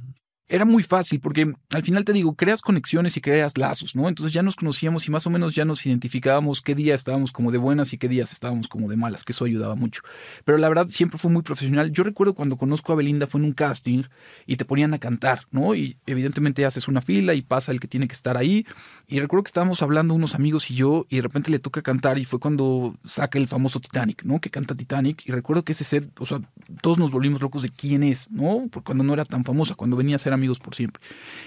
Era 0.49 0.63
muy 0.63 0.81
fácil 0.81 1.19
porque 1.19 1.51
al 1.73 1.83
final 1.83 2.05
te 2.05 2.13
digo, 2.13 2.35
creas 2.35 2.61
conexiones 2.61 3.17
y 3.17 3.21
creas 3.21 3.57
lazos, 3.57 3.95
¿no? 3.95 4.07
Entonces 4.07 4.33
ya 4.33 4.41
nos 4.41 4.55
conocíamos 4.55 5.05
y 5.07 5.11
más 5.11 5.27
o 5.27 5.29
menos 5.29 5.55
ya 5.55 5.65
nos 5.65 5.85
identificábamos 5.85 6.61
qué 6.61 6.73
día 6.73 6.95
estábamos 6.95 7.33
como 7.33 7.51
de 7.51 7.57
buenas 7.57 7.91
y 7.91 7.97
qué 7.97 8.07
días 8.07 8.31
estábamos 8.31 8.69
como 8.69 8.87
de 8.89 8.95
malas, 8.95 9.23
que 9.23 9.33
eso 9.33 9.43
ayudaba 9.43 9.75
mucho. 9.75 10.01
Pero 10.45 10.57
la 10.57 10.69
verdad 10.69 10.87
siempre 10.87 11.17
fue 11.17 11.31
muy 11.31 11.41
profesional. 11.41 11.91
Yo 11.91 12.03
recuerdo 12.03 12.33
cuando 12.33 12.55
conozco 12.55 12.93
a 12.93 12.95
Belinda 12.95 13.27
fue 13.27 13.41
en 13.41 13.47
un 13.47 13.53
casting 13.53 14.03
y 14.45 14.55
te 14.55 14.63
ponían 14.63 14.93
a 14.93 14.99
cantar, 14.99 15.41
¿no? 15.51 15.75
Y 15.75 15.97
evidentemente 16.05 16.65
haces 16.65 16.87
una 16.87 17.01
fila 17.01 17.33
y 17.33 17.41
pasa 17.41 17.73
el 17.73 17.81
que 17.81 17.87
tiene 17.89 18.07
que 18.07 18.13
estar 18.13 18.37
ahí. 18.37 18.65
Y 19.05 19.19
recuerdo 19.19 19.43
que 19.43 19.49
estábamos 19.49 19.81
hablando 19.81 20.13
unos 20.13 20.33
amigos 20.33 20.71
y 20.71 20.75
yo 20.75 21.05
y 21.09 21.17
de 21.17 21.23
repente 21.23 21.51
le 21.51 21.59
toca 21.59 21.81
cantar 21.81 22.19
y 22.19 22.25
fue 22.25 22.39
cuando 22.39 22.95
saca 23.03 23.37
el 23.37 23.49
famoso 23.49 23.81
Titanic, 23.81 24.23
¿no? 24.23 24.39
Que 24.39 24.49
canta 24.49 24.75
Titanic 24.75 25.23
y 25.25 25.31
recuerdo 25.33 25.63
que 25.63 25.73
ese 25.73 25.83
set, 25.83 26.09
o 26.19 26.25
sea, 26.25 26.39
todos 26.81 26.97
nos 26.99 27.11
volvimos 27.11 27.41
locos 27.41 27.63
de 27.63 27.69
quién 27.69 28.03
es, 28.03 28.29
¿no? 28.29 28.67
Porque 28.71 28.85
cuando 28.85 29.03
no 29.03 29.13
era 29.13 29.25
tan 29.25 29.43
famosa, 29.43 29.75
cuando 29.75 29.97
venía 29.97 30.15
a 30.15 30.19
ser 30.19 30.36
amigos 30.37 30.59
por 30.59 30.75
siempre. 30.75 31.01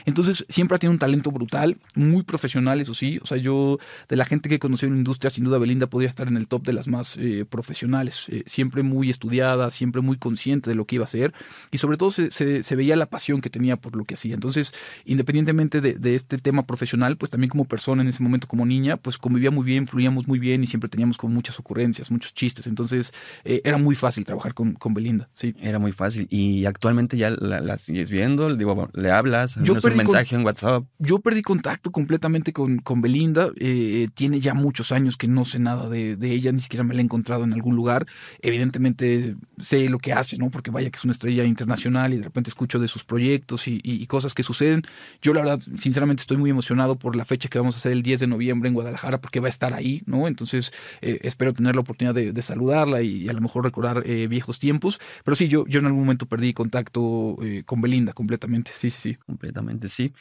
Entonces, 0.05 0.45
siempre 0.49 0.77
ha 0.77 0.79
tenido 0.79 0.93
un 0.93 0.99
talento 0.99 1.31
brutal, 1.31 1.79
muy 1.95 2.23
profesional, 2.23 2.81
eso 2.81 2.95
sí. 2.95 3.19
O 3.23 3.27
sea, 3.27 3.39
yo, 3.39 3.79
de 4.09 4.17
la 4.17 4.25
gente 4.25 4.49
que 4.49 4.57
he 4.57 4.59
conocido 4.59 4.89
en 4.89 4.95
la 4.95 4.99
industria, 4.99 5.31
sin 5.31 5.45
duda 5.45 5.59
Belinda 5.59 5.87
podría 5.87 6.09
estar 6.09 6.29
en 6.29 6.37
el 6.37 6.47
top 6.47 6.65
de 6.65 6.73
las 6.73 6.89
más 6.89 7.17
eh, 7.17 7.45
profesionales. 7.49 8.27
Eh, 8.29 8.43
siempre 8.47 8.83
muy 8.83 9.11
estudiada, 9.11 9.71
siempre 9.71 10.03
muy 10.03 10.17
consciente 10.17 10.71
de 10.71 10.77
lo 10.77 10.85
que 10.87 10.97
iba 10.97 11.05
a 11.05 11.07
hacer. 11.07 11.33
Y 11.71 11.79
sobre 11.79 11.97
todo 11.97 12.11
se, 12.11 12.31
se, 12.31 12.77
veía 12.77 12.97
la 12.97 13.07
pasión 13.07 13.41
que 13.41 13.51
tenía 13.51 13.77
por 13.77 13.97
lo 13.97 14.05
que 14.05 14.15
hacía. 14.15 14.35
Entonces, 14.35 14.73
independientemente 15.05 15.81
de, 15.81 15.95
de, 15.95 16.15
este 16.15 16.39
tema 16.39 16.67
profesional, 16.67 17.17
pues 17.17 17.31
también 17.31 17.51
como 17.51 17.65
persona 17.65 18.03
en 18.03 18.09
ese 18.09 18.23
momento, 18.23 18.47
como 18.47 18.67
niña, 18.67 18.97
pues 18.97 19.19
convivía 19.19 19.51
muy 19.51 19.65
bien, 19.65 19.87
fluíamos 19.87 20.29
muy 20.29 20.39
bien 20.39 20.63
y 20.63 20.67
siempre 20.67 20.89
teníamos 20.89 21.17
como 21.17 21.35
muchas 21.35 21.59
ocurrencias, 21.59 22.11
muchos 22.11 22.35
chistes. 22.35 22.67
Entonces, 22.67 23.13
eh, 23.45 23.61
era 23.65 23.79
muy 23.79 23.95
fácil 23.95 24.25
trabajar 24.25 24.55
con, 24.55 24.75
con 24.75 24.95
Belinda. 24.95 25.29
Sí. 25.33 25.55
Era 25.61 25.79
muy 25.79 25.93
fácil. 25.93 26.27
Y 26.31 26.65
actualmente 26.65 27.17
ya 27.17 27.31
la, 27.31 27.61
la 27.61 27.79
sigues 27.79 28.11
viendo, 28.11 28.55
digo, 28.57 28.80
le 28.93 29.11
hablas, 29.11 29.59
yo 29.63 29.75
un 29.75 29.97
mensaje 29.97 30.35
en 30.35 30.45
WhatsApp. 30.45 30.85
Yo 30.99 31.19
perdí 31.19 31.43
contacto 31.43 31.91
completamente 31.91 32.53
con, 32.53 32.79
con 32.79 33.01
Belinda. 33.01 33.51
Eh, 33.57 34.09
tiene 34.15 34.41
ya 34.41 34.55
muchos 34.55 34.93
años 34.93 35.17
que 35.17 35.29
no 35.29 35.45
sé 35.45 35.59
nada 35.59 35.89
de, 35.89 36.17
ella, 36.23 36.53
ni 36.53 36.61
siquiera 36.61 36.85
me 36.85 36.95
la 36.95 37.01
he 37.01 37.05
encontrado 37.05 37.45
en 37.45 37.53
algún 37.53 37.77
lugar. 37.77 38.07
Evidentemente 38.41 39.37
sé 39.59 39.89
lo 39.89 39.99
que 39.99 40.13
hace, 40.13 40.37
¿no? 40.39 40.51
Porque 40.51 40.71
vaya 40.71 40.91
que 40.91 40.97
es 40.97 41.05
una 41.05 41.13
estrella 41.13 41.45
internacional 41.45 42.15
y 42.15 42.19
de 42.19 42.23
repente 42.25 42.51
escucho 42.51 42.79
de 42.79 42.89
sus 42.89 43.05
proyectos 43.05 43.67
y, 43.67 44.07
cosas 44.07 44.35
que 44.35 44.43
suceden. 44.43 44.83
Yo 45.23 45.33
la 45.33 45.41
verdad, 45.41 45.61
sinceramente, 45.79 46.23
estoy 46.23 46.37
muy 46.37 46.51
emocionado 46.51 46.97
por 46.97 47.15
la 47.15 47.25
fecha 47.25 47.49
que 47.49 47.59
vamos 47.59 47.77
a 47.77 47.79
hacer 47.79 47.93
el 47.93 48.03
10 48.03 48.21
de 48.21 48.27
noviembre 48.27 48.69
en 48.69 48.75
Guadalajara 48.75 49.21
porque 49.21 49.39
va 49.39 49.47
a 49.47 49.51
estar 49.51 49.73
ahí, 49.73 50.03
¿no? 50.07 50.27
Entonces 50.27 50.73
eh, 51.01 51.21
espero 51.23 51.53
tener 51.53 51.77
la 51.77 51.83
oportunidad 51.83 52.15
de, 52.15 52.41
saludarla 52.43 53.03
y, 53.03 53.29
a 53.29 53.33
lo 53.33 53.41
mejor 53.41 53.65
recordar 53.65 54.03
eh, 54.07 54.27
viejos 54.27 54.59
tiempos. 54.59 54.99
Pero 55.25 55.35
sí, 55.35 55.49
yo, 55.49 55.67
yo 55.67 55.81
en 55.81 55.87
algún 55.87 56.01
momento 56.01 56.27
perdí 56.27 56.53
contacto 56.53 57.39
con 57.67 57.81
Belinda 57.81 58.13
completamente. 58.13 58.70
Sí, 58.75 58.91
sí, 58.91 58.99
sí 59.01 59.15
completamente, 59.15 59.89
sí. 59.89 60.13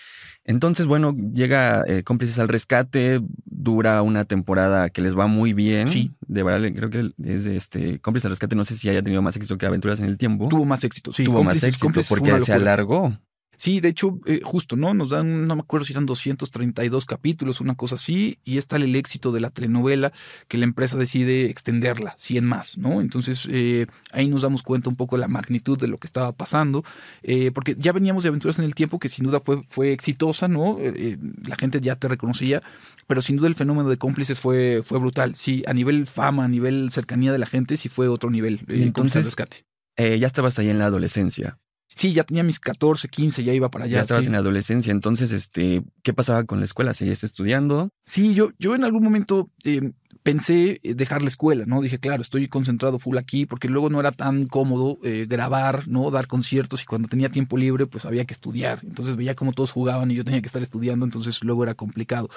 Entonces, 0.43 0.87
bueno, 0.87 1.15
llega 1.33 1.83
eh, 1.87 2.03
Cómplices 2.03 2.39
al 2.39 2.47
Rescate, 2.47 3.21
dura 3.45 4.01
una 4.01 4.25
temporada 4.25 4.89
que 4.89 5.01
les 5.01 5.17
va 5.17 5.27
muy 5.27 5.53
bien. 5.53 5.87
Sí. 5.87 6.11
De 6.27 6.43
verdad, 6.43 6.69
creo 6.75 6.89
que 6.89 7.11
es 7.23 7.45
este 7.45 7.99
Cómplices 7.99 8.25
al 8.25 8.31
Rescate, 8.31 8.55
no 8.55 8.65
sé 8.65 8.77
si 8.77 8.89
haya 8.89 9.03
tenido 9.03 9.21
más 9.21 9.35
éxito 9.35 9.57
que 9.57 9.65
Aventuras 9.65 9.99
en 9.99 10.05
el 10.05 10.17
Tiempo. 10.17 10.47
Tuvo 10.49 10.65
más 10.65 10.83
éxito, 10.83 11.13
sí. 11.13 11.23
Tuvo 11.23 11.43
más 11.43 11.63
éxito 11.63 12.01
porque 12.07 12.39
se 12.41 12.53
alargó. 12.53 13.17
Sí, 13.59 13.81
de 13.81 13.89
hecho, 13.89 14.21
eh, 14.25 14.39
justo, 14.41 14.77
¿no? 14.77 14.93
Nos 14.93 15.09
dan, 15.09 15.45
no 15.45 15.53
me 15.53 15.59
acuerdo 15.63 15.83
si 15.83 15.91
eran 15.91 16.05
232 16.05 17.05
capítulos, 17.05 17.59
una 17.59 17.75
cosa 17.75 17.95
así, 17.95 18.39
y 18.45 18.57
está 18.57 18.77
el 18.77 18.95
éxito 18.95 19.33
de 19.33 19.41
la 19.41 19.49
telenovela 19.49 20.13
que 20.47 20.57
la 20.57 20.63
empresa 20.63 20.95
decide 20.95 21.49
extenderla, 21.49 22.15
100 22.17 22.45
más, 22.45 22.77
¿no? 22.77 23.01
Entonces, 23.01 23.49
eh, 23.51 23.85
ahí 24.13 24.29
nos 24.29 24.43
damos 24.43 24.63
cuenta 24.63 24.89
un 24.89 24.95
poco 24.95 25.17
de 25.17 25.19
la 25.19 25.27
magnitud 25.27 25.77
de 25.77 25.89
lo 25.89 25.97
que 25.97 26.07
estaba 26.07 26.31
pasando, 26.31 26.85
eh, 27.21 27.51
porque 27.51 27.75
ya 27.77 27.91
veníamos 27.91 28.23
de 28.23 28.29
Aventuras 28.29 28.59
en 28.59 28.65
el 28.65 28.75
Tiempo, 28.75 28.97
que 28.97 29.09
sin 29.09 29.25
duda 29.25 29.41
fue, 29.41 29.61
fue 29.67 29.91
exitosa, 29.91 30.47
¿no? 30.47 30.77
la 30.79 31.57
gente 31.57 31.81
ya 31.81 31.97
te 31.97 32.07
reconocía, 32.07 32.63
pero 33.07 33.21
sin 33.21 33.35
duda 33.35 33.49
el 33.49 33.55
fenómeno 33.55 33.89
de 33.89 33.97
cómplices 33.97 34.39
fue, 34.39 34.83
fue 34.85 34.99
brutal. 34.99 35.35
Sí, 35.35 35.63
a 35.67 35.73
nivel 35.73 36.07
fama, 36.07 36.45
a 36.45 36.47
nivel 36.47 36.91
cercanía 36.91 37.33
de 37.33 37.39
la 37.39 37.45
gente, 37.45 37.75
sí 37.75 37.89
fue 37.89 38.07
otro 38.07 38.29
nivel. 38.29 38.61
Y 38.69 38.83
entonces, 38.83 39.25
rescate. 39.25 39.65
ya 39.97 40.27
estabas 40.27 40.57
ahí 40.59 40.69
en 40.69 40.79
la 40.79 40.85
adolescencia. 40.85 41.57
Sí, 41.95 42.13
ya 42.13 42.23
tenía 42.23 42.43
mis 42.43 42.59
14, 42.59 43.07
15, 43.07 43.43
ya 43.43 43.53
iba 43.53 43.69
para 43.69 43.85
allá. 43.85 43.97
Ya 43.97 44.01
estabas 44.01 44.25
en 44.25 44.33
la 44.33 44.37
adolescencia, 44.37 44.91
entonces, 44.91 45.31
este, 45.31 45.83
¿qué 46.03 46.13
pasaba 46.13 46.43
con 46.43 46.59
la 46.59 46.65
escuela? 46.65 46.93
¿Seguías 46.93 47.23
estudiando? 47.23 47.89
Sí, 48.05 48.33
yo, 48.33 48.51
yo 48.59 48.75
en 48.75 48.83
algún 48.83 49.03
momento 49.03 49.49
eh, 49.63 49.91
pensé 50.29 50.79
eh, 50.83 50.93
dejar 50.93 51.21
la 51.21 51.27
escuela, 51.27 51.65
¿no? 51.65 51.81
Dije, 51.81 51.97
claro, 51.97 52.21
estoy 52.21 52.47
concentrado 52.47 52.99
full 52.99 53.17
aquí, 53.17 53.45
porque 53.45 53.67
luego 53.67 53.89
no 53.89 53.99
era 53.99 54.11
tan 54.11 54.45
cómodo 54.45 54.99
eh, 55.03 55.25
grabar, 55.27 55.87
¿no? 55.87 56.11
Dar 56.11 56.27
conciertos 56.27 56.83
y 56.83 56.85
cuando 56.85 57.07
tenía 57.07 57.29
tiempo 57.29 57.57
libre, 57.57 57.87
pues 57.87 58.05
había 58.05 58.25
que 58.25 58.33
estudiar. 58.33 58.79
Entonces 58.83 59.15
veía 59.15 59.35
cómo 59.35 59.53
todos 59.53 59.71
jugaban 59.71 60.11
y 60.11 60.15
yo 60.15 60.23
tenía 60.23 60.41
que 60.41 60.47
estar 60.47 60.61
estudiando, 60.61 61.05
entonces 61.05 61.43
luego 61.43 61.63
era 61.63 61.73
complicado. 61.73 62.29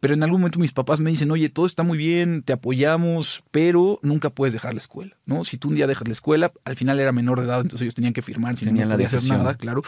Pero 0.00 0.14
en 0.14 0.22
algún 0.22 0.40
momento 0.40 0.58
mis 0.58 0.72
papás 0.72 1.00
me 1.00 1.10
dicen, 1.10 1.30
oye, 1.30 1.48
todo 1.48 1.64
está 1.64 1.82
muy 1.82 1.96
bien, 1.96 2.42
te 2.42 2.52
apoyamos, 2.52 3.42
pero 3.50 3.98
nunca 4.02 4.30
puedes 4.30 4.52
dejar 4.52 4.74
la 4.74 4.80
escuela, 4.80 5.16
¿no? 5.24 5.44
Si 5.44 5.56
tú 5.56 5.68
un 5.68 5.74
día 5.74 5.86
dejas 5.86 6.06
la 6.06 6.12
escuela, 6.12 6.52
al 6.64 6.76
final 6.76 7.00
era 7.00 7.12
menor 7.12 7.40
de 7.40 7.46
edad, 7.46 7.60
entonces 7.60 7.82
ellos 7.82 7.94
tenían 7.94 8.12
que 8.12 8.22
firmar, 8.22 8.56
si 8.56 8.66
no, 8.66 8.72
podía 8.72 9.06
hacer 9.06 9.24
nada, 9.24 9.54
claro. 9.54 9.82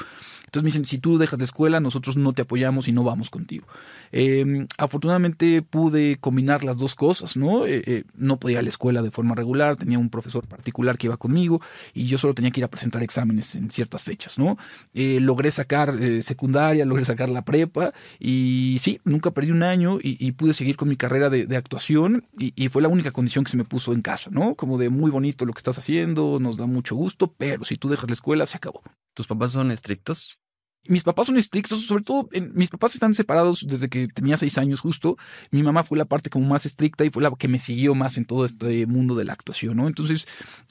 Entonces 0.50 0.64
me 0.64 0.68
dicen, 0.68 0.84
si 0.84 0.98
tú 0.98 1.16
dejas 1.16 1.38
la 1.38 1.44
escuela, 1.44 1.78
nosotros 1.78 2.16
no 2.16 2.32
te 2.32 2.42
apoyamos 2.42 2.88
y 2.88 2.92
no 2.92 3.04
vamos 3.04 3.30
contigo. 3.30 3.66
Em, 4.10 4.66
afortunadamente 4.78 5.62
pude 5.62 6.16
combinar 6.18 6.64
las 6.64 6.76
dos 6.76 6.96
cosas, 6.96 7.36
¿no? 7.36 7.49
Eh, 7.66 7.82
eh, 7.86 8.04
no 8.14 8.38
podía 8.38 8.54
ir 8.54 8.58
a 8.58 8.62
la 8.62 8.68
escuela 8.68 9.02
de 9.02 9.10
forma 9.10 9.34
regular, 9.34 9.76
tenía 9.76 9.98
un 9.98 10.10
profesor 10.10 10.46
particular 10.46 10.98
que 10.98 11.06
iba 11.06 11.16
conmigo 11.16 11.60
y 11.94 12.06
yo 12.06 12.18
solo 12.18 12.34
tenía 12.34 12.50
que 12.50 12.60
ir 12.60 12.64
a 12.64 12.68
presentar 12.68 13.02
exámenes 13.02 13.54
en 13.54 13.70
ciertas 13.70 14.04
fechas, 14.04 14.38
¿no? 14.38 14.56
Eh, 14.94 15.20
logré 15.20 15.50
sacar 15.50 15.98
secundaria, 16.22 16.84
logré 16.84 17.04
sacar 17.04 17.28
la 17.28 17.44
prepa 17.44 17.92
y 18.18 18.78
sí, 18.80 19.00
nunca 19.04 19.30
perdí 19.30 19.50
un 19.50 19.62
año 19.62 19.98
y, 20.02 20.30
pude 20.32 20.54
seguir 20.54 20.76
con 20.76 20.88
mi 20.88 20.96
carrera 20.96 21.28
de, 21.28 21.56
actuación 21.56 22.22
y, 22.38 22.52
y, 22.56 22.68
fue 22.68 22.80
la 22.80 22.88
única 22.88 23.10
condición 23.10 23.44
que 23.44 23.50
se 23.50 23.56
me 23.56 23.64
puso 23.64 23.92
en 23.92 24.00
casa, 24.00 24.30
¿no? 24.30 24.54
Como 24.54 24.78
de 24.78 24.88
muy 24.88 25.10
bonito 25.10 25.44
lo 25.44 25.52
que 25.52 25.58
estás 25.58 25.78
haciendo, 25.78 26.38
nos 26.40 26.56
da 26.56 26.66
mucho 26.66 26.94
gusto, 26.94 27.34
pero 27.36 27.64
si 27.64 27.76
tú 27.76 27.88
dejas 27.88 28.08
la 28.08 28.14
escuela, 28.14 28.46
se 28.46 28.56
acabó. 28.56 28.82
¿Tus 29.14 29.26
papás 29.26 29.52
son 29.52 29.70
estrictos? 29.70 30.39
Mis 30.86 31.02
papás 31.02 31.26
son 31.26 31.36
estrictos, 31.36 31.84
sobre 31.86 32.02
todo 32.02 32.28
mis 32.54 32.70
papás 32.70 32.94
están 32.94 33.14
separados 33.14 33.66
desde 33.68 33.88
que 33.88 34.08
tenía 34.08 34.36
seis 34.36 34.56
años 34.56 34.80
justo. 34.80 35.18
Mi 35.50 35.62
mamá 35.62 35.84
fue 35.84 35.98
la 35.98 36.06
parte 36.06 36.30
como 36.30 36.46
más 36.46 36.64
estricta 36.64 37.04
y 37.04 37.10
fue 37.10 37.22
la 37.22 37.30
que 37.38 37.48
me 37.48 37.58
siguió 37.58 37.94
más 37.94 38.16
en 38.16 38.24
todo 38.24 38.44
este 38.44 38.86
mundo 38.86 39.14
de 39.14 39.24
la 39.24 39.34
actuación, 39.34 39.76
¿no? 39.76 39.86
Entonces 39.86 40.26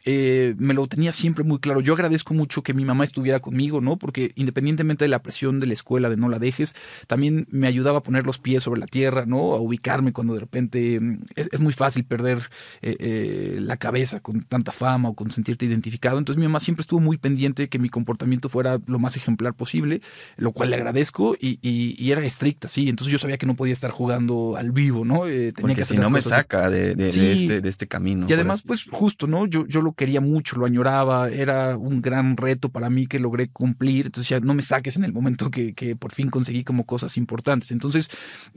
eh, 0.05 0.55
me 0.57 0.73
lo 0.73 0.87
tenía 0.87 1.13
siempre 1.13 1.43
muy 1.43 1.59
claro. 1.59 1.79
Yo 1.79 1.93
agradezco 1.93 2.33
mucho 2.33 2.63
que 2.63 2.73
mi 2.73 2.85
mamá 2.85 3.03
estuviera 3.03 3.39
conmigo, 3.39 3.81
¿no? 3.81 3.97
Porque 3.97 4.31
independientemente 4.35 5.05
de 5.05 5.09
la 5.09 5.21
presión 5.21 5.59
de 5.59 5.67
la 5.67 5.73
escuela, 5.73 6.09
de 6.09 6.17
no 6.17 6.27
la 6.27 6.39
dejes, 6.39 6.73
también 7.07 7.47
me 7.51 7.67
ayudaba 7.67 7.99
a 7.99 8.03
poner 8.03 8.25
los 8.25 8.39
pies 8.39 8.63
sobre 8.63 8.79
la 8.79 8.87
tierra, 8.87 9.25
¿no? 9.27 9.53
A 9.53 9.61
ubicarme 9.61 10.11
cuando 10.11 10.33
de 10.33 10.39
repente 10.39 10.99
mm, 10.99 11.19
es, 11.35 11.59
muy 11.59 11.73
fácil 11.73 12.03
perder 12.03 12.49
eh, 12.81 12.95
eh, 12.99 13.57
la 13.61 13.77
cabeza 13.77 14.21
con 14.21 14.41
tanta 14.41 14.71
fama 14.71 15.09
o 15.09 15.13
con 15.13 15.29
sentirte 15.29 15.65
identificado. 15.65 16.17
Entonces 16.17 16.39
mi 16.39 16.47
mamá 16.47 16.59
siempre 16.59 16.81
estuvo 16.81 16.99
muy 16.99 17.17
pendiente 17.17 17.63
de 17.63 17.69
que 17.69 17.79
mi 17.79 17.89
comportamiento 17.89 18.49
fuera 18.49 18.79
lo 18.87 18.97
más 18.97 19.15
ejemplar 19.15 19.53
posible 19.53 19.98
lo 20.38 20.51
cual 20.51 20.69
le 20.69 20.75
agradezco 20.75 21.35
y, 21.39 21.59
y, 21.62 22.12
era 22.12 22.25
estricta, 22.25 22.67
sí. 22.67 22.89
Entonces 22.89 23.12
yo 23.12 23.19
sabía 23.19 23.38
que 23.38 23.45
no 23.45 23.55
podía 23.55 23.73
estar 23.73 23.91
jugando 23.91 24.55
al 24.57 24.71
vivo, 24.71 25.05
¿no? 25.05 25.27
Eh, 25.27 25.53
tenía 25.53 25.75
que 25.75 25.85
si 25.85 25.97
no 25.97 26.09
me 26.09 26.21
saca 26.21 26.69
de, 26.69 26.95
de, 26.95 27.07
este, 27.07 27.62
de 27.62 27.69
este 27.69 27.88
camino. 27.88 28.25
Y 28.27 28.33
además, 28.33 28.63
pues 28.63 28.85
justo, 28.89 29.27
¿no? 29.27 29.45
Yo, 29.45 29.67
yo 29.67 29.81
lo 29.81 29.93
quería 29.93 30.21
mucho, 30.21 30.57
lo 30.57 30.65
añoraba, 30.65 31.29
era 31.29 31.77
un 31.77 32.01
gran 32.01 32.38
reto 32.38 32.69
para 32.69 32.89
mí 32.89 33.07
que 33.07 33.19
logré 33.19 33.49
cumplir. 33.49 34.07
Entonces 34.07 34.29
ya 34.29 34.39
no 34.39 34.53
me 34.53 34.62
saques 34.62 34.97
en 34.97 35.03
el 35.03 35.13
momento 35.13 35.51
que, 35.51 35.73
que 35.73 35.95
por 35.95 36.12
fin 36.12 36.29
conseguí 36.29 36.63
como 36.63 36.85
cosas 36.85 37.17
importantes. 37.17 37.71
Entonces 37.71 38.09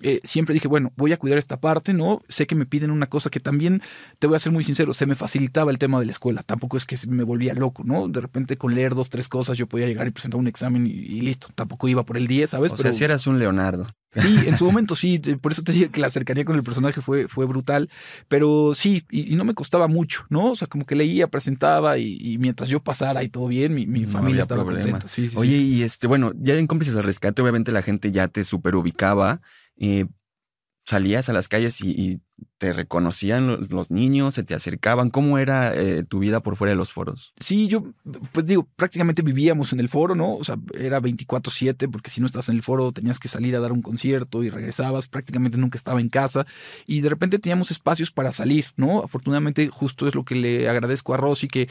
eh, 0.03 0.21
siempre 0.25 0.55
dije, 0.55 0.69
bueno, 0.69 0.93
voy 0.97 1.13
a 1.13 1.17
cuidar 1.17 1.39
esta 1.39 1.59
parte, 1.59 1.93
¿no? 1.93 2.23
Sé 2.29 2.47
que 2.47 2.55
me 2.55 2.67
piden 2.67 2.91
una 2.91 3.07
cosa 3.07 3.31
que 3.31 3.41
también, 3.41 3.83
te 4.19 4.27
voy 4.27 4.37
a 4.37 4.39
ser 4.39 4.53
muy 4.53 4.65
sincero, 4.65 4.93
se 4.93 5.07
me 5.07 5.17
facilitaba 5.17 5.71
el 5.71 5.79
tema 5.79 6.01
de 6.01 6.07
la 6.07 6.13
escuela. 6.13 6.43
Tampoco 6.43 6.77
es 6.77 6.87
que 6.87 6.97
me 7.07 7.25
volvía 7.25 7.55
loco, 7.55 7.83
¿no? 7.85 8.09
De 8.09 8.21
repente 8.21 8.57
con 8.57 8.75
leer 8.75 8.95
dos, 8.95 9.11
tres 9.11 9.29
cosas 9.29 9.59
yo 9.59 9.67
podía 9.67 9.87
llegar 9.87 10.07
y 10.07 10.11
presentar 10.11 10.39
un 10.39 10.47
examen 10.47 10.87
y, 10.87 11.23
listo. 11.33 11.49
Tampoco 11.55 11.89
iba 11.89 12.05
por 12.05 12.17
el 12.17 12.27
10, 12.27 12.51
¿sabes? 12.51 12.73
O 12.73 12.77
sea, 12.77 12.93
si 12.93 13.05
eras 13.05 13.27
un 13.27 13.39
Leonardo. 13.39 13.89
Sí, 14.15 14.41
en 14.47 14.59
su 14.59 14.67
momento 14.67 14.95
sí, 14.95 15.19
por 15.19 15.53
eso 15.53 15.63
te 15.63 15.73
dije 15.73 15.89
que 15.89 16.01
la 16.01 16.11
cercanía 16.11 16.45
con 16.45 16.55
el 16.55 16.63
personaje 16.63 17.01
fue, 17.01 17.29
fue 17.29 17.47
brutal, 17.47 17.89
pero 18.29 18.75
sí, 18.75 19.07
y, 19.11 19.35
no 19.37 19.45
me 19.45 19.55
costaba 19.55 19.89
mucho, 19.89 20.27
¿no? 20.29 20.51
O 20.51 20.55
sea, 20.55 20.69
como 20.69 20.85
que 20.85 20.95
leía, 20.95 21.29
presentaba 21.29 21.97
y, 21.97 22.37
mientras 22.39 22.69
yo 22.69 22.81
pasara 22.81 23.23
y 23.23 23.31
todo 23.31 23.47
bien, 23.47 23.75
mi, 23.75 24.05
familia 24.07 24.43
estaba 24.43 24.65
contenta. 24.65 25.07
Oye, 25.37 25.57
y 25.57 25.83
este, 25.83 26.07
bueno, 26.07 26.33
ya 26.37 26.55
en 26.55 26.67
Cómplices 26.67 26.95
al 26.97 27.05
Rescate, 27.05 27.41
obviamente 27.41 27.73
la 27.73 27.81
gente 27.81 28.13
ya 28.13 28.29
te 28.29 28.45
super 28.45 28.77
ubicaba, 28.77 29.41
eh, 29.79 30.05
salías 30.85 31.31
a 31.31 31.33
las 31.33 31.49
calles 31.49 31.81
y, 31.81 32.21
te 32.59 32.73
reconocían 32.73 33.69
los, 33.69 33.91
niños, 33.91 34.35
se 34.35 34.43
te 34.43 34.55
acercaban. 34.55 35.11
¿Cómo 35.11 35.39
era 35.39 35.75
eh, 35.75 36.05
tu 36.05 36.21
vida 36.21 36.41
por 36.41 36.57
fuera 36.57 36.71
de 36.71 36.77
los 36.77 36.93
foros? 36.93 37.33
Sí, 37.39 37.69
yo, 37.69 37.93
pues 38.33 38.47
digo, 38.47 38.69
prácticamente 38.77 39.23
vivíamos 39.23 39.73
en 39.73 39.81
el 39.81 39.89
foro, 39.89 40.15
¿no? 40.15 40.35
O 40.35 40.45
sea, 40.45 40.57
era 40.75 41.01
24/7 41.01 41.91
porque 41.91 42.11
si 42.11 42.21
no 42.21 42.27
estás 42.27 42.49
en 42.49 42.57
el 42.57 42.63
foro 42.63 42.93
tenías 42.93 43.19
que 43.19 43.29
salir 43.29 43.57
a 43.57 43.61
dar 43.61 43.73
un 43.73 43.83
concierto 43.83 44.45
y 44.45 44.51
regresabas, 44.51 45.09
prácticamente 45.09 45.59
nunca 45.59 45.77
estaba 45.77 46.01
en 46.01 46.09
casa 46.09 46.47
y 46.87 47.01
de 47.01 47.09
repente 47.09 47.39
teníamos 47.39 47.71
espacios 47.71 48.11
para 48.11 48.33
salir, 48.33 48.67
¿no? 48.77 49.03
Afortunadamente 49.03 49.69
justo 49.69 50.07
es 50.07 50.15
lo 50.15 50.25
que 50.25 50.35
le 50.35 50.69
agradezco 50.69 51.15
a 51.15 51.17
Rosy 51.17 51.49
que 51.49 51.69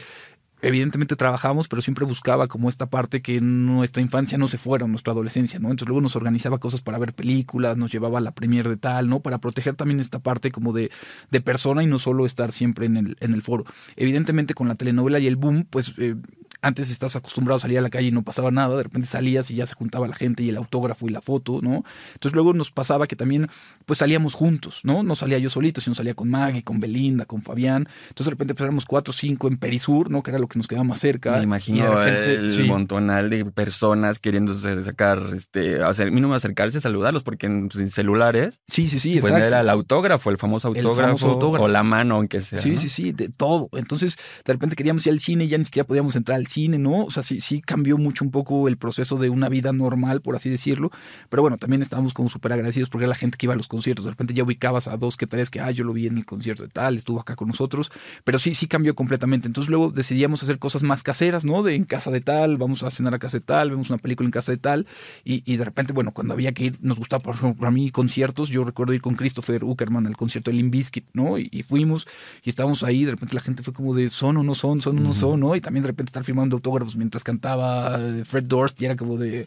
evidentemente 0.62 1.16
trabajamos, 1.16 1.68
pero 1.68 1.82
siempre 1.82 2.04
buscaba 2.04 2.46
como 2.46 2.68
esta 2.68 2.86
parte 2.86 3.20
que 3.20 3.40
nuestra 3.40 4.00
infancia 4.00 4.38
no 4.38 4.46
se 4.46 4.58
fuera, 4.58 4.86
nuestra 4.86 5.12
adolescencia, 5.12 5.58
¿no? 5.58 5.68
Entonces 5.68 5.88
luego 5.88 6.00
nos 6.00 6.16
organizaba 6.16 6.58
cosas 6.58 6.80
para 6.80 6.98
ver 6.98 7.12
películas, 7.12 7.76
nos 7.76 7.92
llevaba 7.92 8.18
a 8.18 8.22
la 8.22 8.30
premier 8.30 8.68
de 8.68 8.76
tal, 8.76 9.08
¿no? 9.08 9.20
Para 9.20 9.38
proteger 9.38 9.76
también 9.76 9.98
esta 9.98 10.20
parte 10.20 10.52
como 10.52 10.72
de, 10.72 10.90
de 11.30 11.40
persona 11.40 11.82
y 11.82 11.86
no 11.86 11.98
solo 11.98 12.24
estar 12.24 12.52
siempre 12.52 12.86
en 12.86 12.96
el, 12.96 13.16
en 13.20 13.34
el 13.34 13.42
foro. 13.42 13.64
Evidentemente 13.96 14.54
con 14.54 14.68
la 14.68 14.76
telenovela 14.76 15.18
y 15.18 15.26
el 15.26 15.36
boom, 15.36 15.66
pues 15.68 15.94
eh, 15.98 16.14
antes 16.62 16.90
estás 16.90 17.16
acostumbrado 17.16 17.56
a 17.56 17.60
salir 17.60 17.78
a 17.78 17.82
la 17.82 17.90
calle 17.90 18.08
y 18.08 18.12
no 18.12 18.22
pasaba 18.22 18.52
nada, 18.52 18.76
de 18.76 18.84
repente 18.84 19.08
salías 19.08 19.50
y 19.50 19.56
ya 19.56 19.66
se 19.66 19.74
juntaba 19.74 20.06
la 20.06 20.14
gente 20.14 20.44
y 20.44 20.48
el 20.48 20.56
autógrafo 20.56 21.08
y 21.08 21.10
la 21.10 21.20
foto, 21.20 21.60
¿no? 21.60 21.84
Entonces 22.14 22.32
luego 22.34 22.54
nos 22.54 22.70
pasaba 22.70 23.08
que 23.08 23.16
también 23.16 23.48
pues 23.84 23.98
salíamos 23.98 24.34
juntos, 24.34 24.80
¿no? 24.84 25.02
No 25.02 25.16
salía 25.16 25.38
yo 25.38 25.50
solito, 25.50 25.80
sino 25.80 25.94
salía 25.94 26.14
con 26.14 26.30
Maggie, 26.30 26.62
con 26.62 26.78
Belinda, 26.78 27.24
con 27.24 27.42
Fabián. 27.42 27.88
Entonces 28.08 28.26
de 28.26 28.30
repente 28.30 28.54
pues 28.54 28.64
éramos 28.64 28.86
cuatro 28.86 29.10
o 29.10 29.12
cinco 29.12 29.48
en 29.48 29.56
Perisur, 29.56 30.08
¿no? 30.08 30.22
Que 30.22 30.30
era 30.30 30.38
lo 30.38 30.46
que 30.46 30.58
nos 30.58 30.68
quedaba 30.68 30.84
más 30.84 31.00
cerca. 31.00 31.36
Me 31.36 31.42
imagino 31.42 32.00
el 32.02 32.66
montonal 32.66 33.28
de 33.28 33.44
personas 33.44 34.20
queriendo 34.20 34.54
sacar, 34.54 35.20
este, 35.34 35.82
hacer, 35.82 36.12
mínimo 36.12 36.34
acercarse, 36.34 36.80
saludarlos, 36.80 37.24
porque 37.24 37.46
en, 37.46 37.68
pues, 37.68 37.92
celulares. 37.92 38.60
Sí, 38.68 38.86
sí, 38.86 39.00
sí, 39.00 39.18
pues 39.20 39.34
era 39.34 39.62
el 39.62 39.68
autógrafo, 39.68 40.30
el 40.30 40.38
famoso 40.38 40.68
autógrafo, 40.68 41.38
o 41.38 41.68
la 41.68 41.82
mano, 41.82 42.16
aunque 42.16 42.40
sea. 42.40 42.60
Sí, 42.60 42.76
sí, 42.76 42.88
sí, 42.88 43.10
de 43.10 43.28
todo. 43.28 43.68
Entonces 43.72 44.16
de 44.44 44.52
repente 44.52 44.76
queríamos 44.76 45.04
ir 45.06 45.12
al 45.12 45.18
cine 45.18 45.44
y 45.44 45.48
ya 45.48 45.58
ni 45.58 45.64
siquiera 45.64 45.86
podíamos 45.86 46.14
entrar 46.14 46.38
al 46.38 46.46
cine, 46.52 46.78
¿no? 46.78 47.04
O 47.04 47.10
sea, 47.10 47.22
sí, 47.22 47.40
sí 47.40 47.60
cambió 47.60 47.98
mucho 47.98 48.24
un 48.24 48.30
poco 48.30 48.68
el 48.68 48.76
proceso 48.76 49.16
de 49.16 49.30
una 49.30 49.48
vida 49.48 49.72
normal, 49.72 50.20
por 50.20 50.36
así 50.36 50.50
decirlo. 50.50 50.90
Pero 51.28 51.42
bueno, 51.42 51.56
también 51.56 51.82
estábamos 51.82 52.14
como 52.14 52.28
súper 52.28 52.52
agradecidos 52.52 52.88
porque 52.88 53.04
era 53.04 53.10
la 53.10 53.16
gente 53.16 53.38
que 53.38 53.46
iba 53.46 53.54
a 53.54 53.56
los 53.56 53.68
conciertos. 53.68 54.04
De 54.04 54.10
repente 54.10 54.34
ya 54.34 54.44
ubicabas 54.44 54.86
a 54.86 54.96
dos 54.96 55.16
que 55.16 55.26
tres 55.26 55.50
que, 55.50 55.60
ah, 55.60 55.70
yo 55.70 55.84
lo 55.84 55.92
vi 55.92 56.06
en 56.06 56.18
el 56.18 56.26
concierto 56.26 56.62
de 56.62 56.68
tal, 56.68 56.96
estuvo 56.96 57.20
acá 57.20 57.36
con 57.36 57.48
nosotros. 57.48 57.90
Pero 58.24 58.38
sí, 58.38 58.54
sí 58.54 58.66
cambió 58.66 58.94
completamente. 58.94 59.46
Entonces 59.46 59.70
luego 59.70 59.90
decidíamos 59.90 60.42
hacer 60.42 60.58
cosas 60.58 60.82
más 60.82 61.02
caseras, 61.02 61.44
¿no? 61.44 61.62
De 61.62 61.74
en 61.74 61.84
casa 61.84 62.10
de 62.10 62.20
tal, 62.20 62.56
vamos 62.56 62.82
a 62.82 62.90
cenar 62.90 63.14
a 63.14 63.18
casa 63.18 63.38
de 63.38 63.44
tal, 63.44 63.70
vemos 63.70 63.90
una 63.90 63.98
película 63.98 64.26
en 64.26 64.32
casa 64.32 64.52
de 64.52 64.58
tal. 64.58 64.86
Y, 65.24 65.42
y 65.50 65.56
de 65.56 65.64
repente, 65.64 65.92
bueno, 65.92 66.12
cuando 66.12 66.34
había 66.34 66.52
que 66.52 66.64
ir, 66.64 66.78
nos 66.80 66.98
gustaba, 66.98 67.22
por 67.22 67.34
ejemplo, 67.34 67.58
para 67.58 67.70
mí 67.70 67.90
conciertos. 67.90 68.48
Yo 68.48 68.64
recuerdo 68.64 68.92
ir 68.92 69.00
con 69.00 69.14
Christopher 69.14 69.64
Uckerman 69.64 70.06
al 70.06 70.16
concierto 70.16 70.50
de 70.50 70.56
Limp 70.56 70.72
Bizkit, 70.72 71.06
¿no? 71.12 71.38
Y, 71.38 71.62
fuimos 71.62 72.06
y 72.42 72.48
estábamos 72.48 72.82
ahí. 72.82 73.04
De 73.04 73.12
repente 73.12 73.34
la 73.34 73.40
gente 73.40 73.62
fue 73.62 73.72
como 73.72 73.94
de 73.94 74.08
son 74.08 74.36
o 74.36 74.42
no 74.42 74.54
son, 74.54 74.80
son 74.80 74.98
o 74.98 75.00
no 75.00 75.14
son, 75.14 75.40
¿no? 75.40 75.54
Y 75.54 75.60
también 75.60 75.82
de 75.82 75.88
repente 75.88 76.10
estar 76.10 76.24
firmando 76.42 76.56
autógrafos 76.56 76.96
mientras 76.96 77.22
cantaba 77.22 77.98
eh, 78.00 78.24
Fred 78.24 78.44
Durst 78.44 78.80
y 78.80 78.86
era 78.86 78.96
como 78.96 79.16
de... 79.16 79.46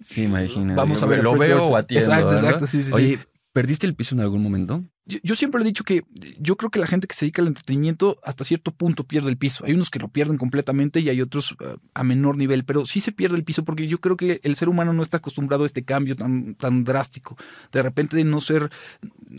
Sí, 0.00 0.24
imagino. 0.24 0.74
Vamos 0.74 1.02
a 1.02 1.06
ver. 1.06 1.22
Lo 1.22 1.36
veo 1.36 1.64
o 1.64 1.76
atiendo. 1.76 2.06
Exacto, 2.06 2.34
exacto, 2.34 2.66
sí, 2.66 2.82
sí. 2.82 2.92
Oye, 2.92 3.18
¿perdiste 3.52 3.86
el 3.86 3.94
piso 3.94 4.14
en 4.14 4.20
algún 4.20 4.42
momento? 4.42 4.84
Yo, 5.06 5.34
siempre 5.34 5.60
he 5.60 5.64
dicho 5.64 5.84
que 5.84 6.02
yo 6.38 6.56
creo 6.56 6.70
que 6.70 6.78
la 6.78 6.86
gente 6.86 7.06
que 7.06 7.14
se 7.14 7.26
dedica 7.26 7.42
al 7.42 7.48
entretenimiento 7.48 8.18
hasta 8.24 8.42
cierto 8.42 8.70
punto 8.70 9.04
pierde 9.04 9.28
el 9.28 9.36
piso. 9.36 9.66
Hay 9.66 9.74
unos 9.74 9.90
que 9.90 9.98
lo 9.98 10.08
pierden 10.08 10.38
completamente 10.38 11.00
y 11.00 11.10
hay 11.10 11.20
otros 11.20 11.56
eh, 11.60 11.76
a 11.92 12.02
menor 12.04 12.38
nivel, 12.38 12.64
pero 12.64 12.86
sí 12.86 13.02
se 13.02 13.12
pierde 13.12 13.36
el 13.36 13.44
piso 13.44 13.64
porque 13.64 13.86
yo 13.86 14.00
creo 14.00 14.16
que 14.16 14.40
el 14.42 14.56
ser 14.56 14.70
humano 14.70 14.94
no 14.94 15.02
está 15.02 15.18
acostumbrado 15.18 15.64
a 15.64 15.66
este 15.66 15.84
cambio 15.84 16.16
tan, 16.16 16.54
tan 16.54 16.84
drástico. 16.84 17.36
De 17.70 17.82
repente 17.82 18.16
de 18.16 18.24
no 18.24 18.40
ser 18.40 18.70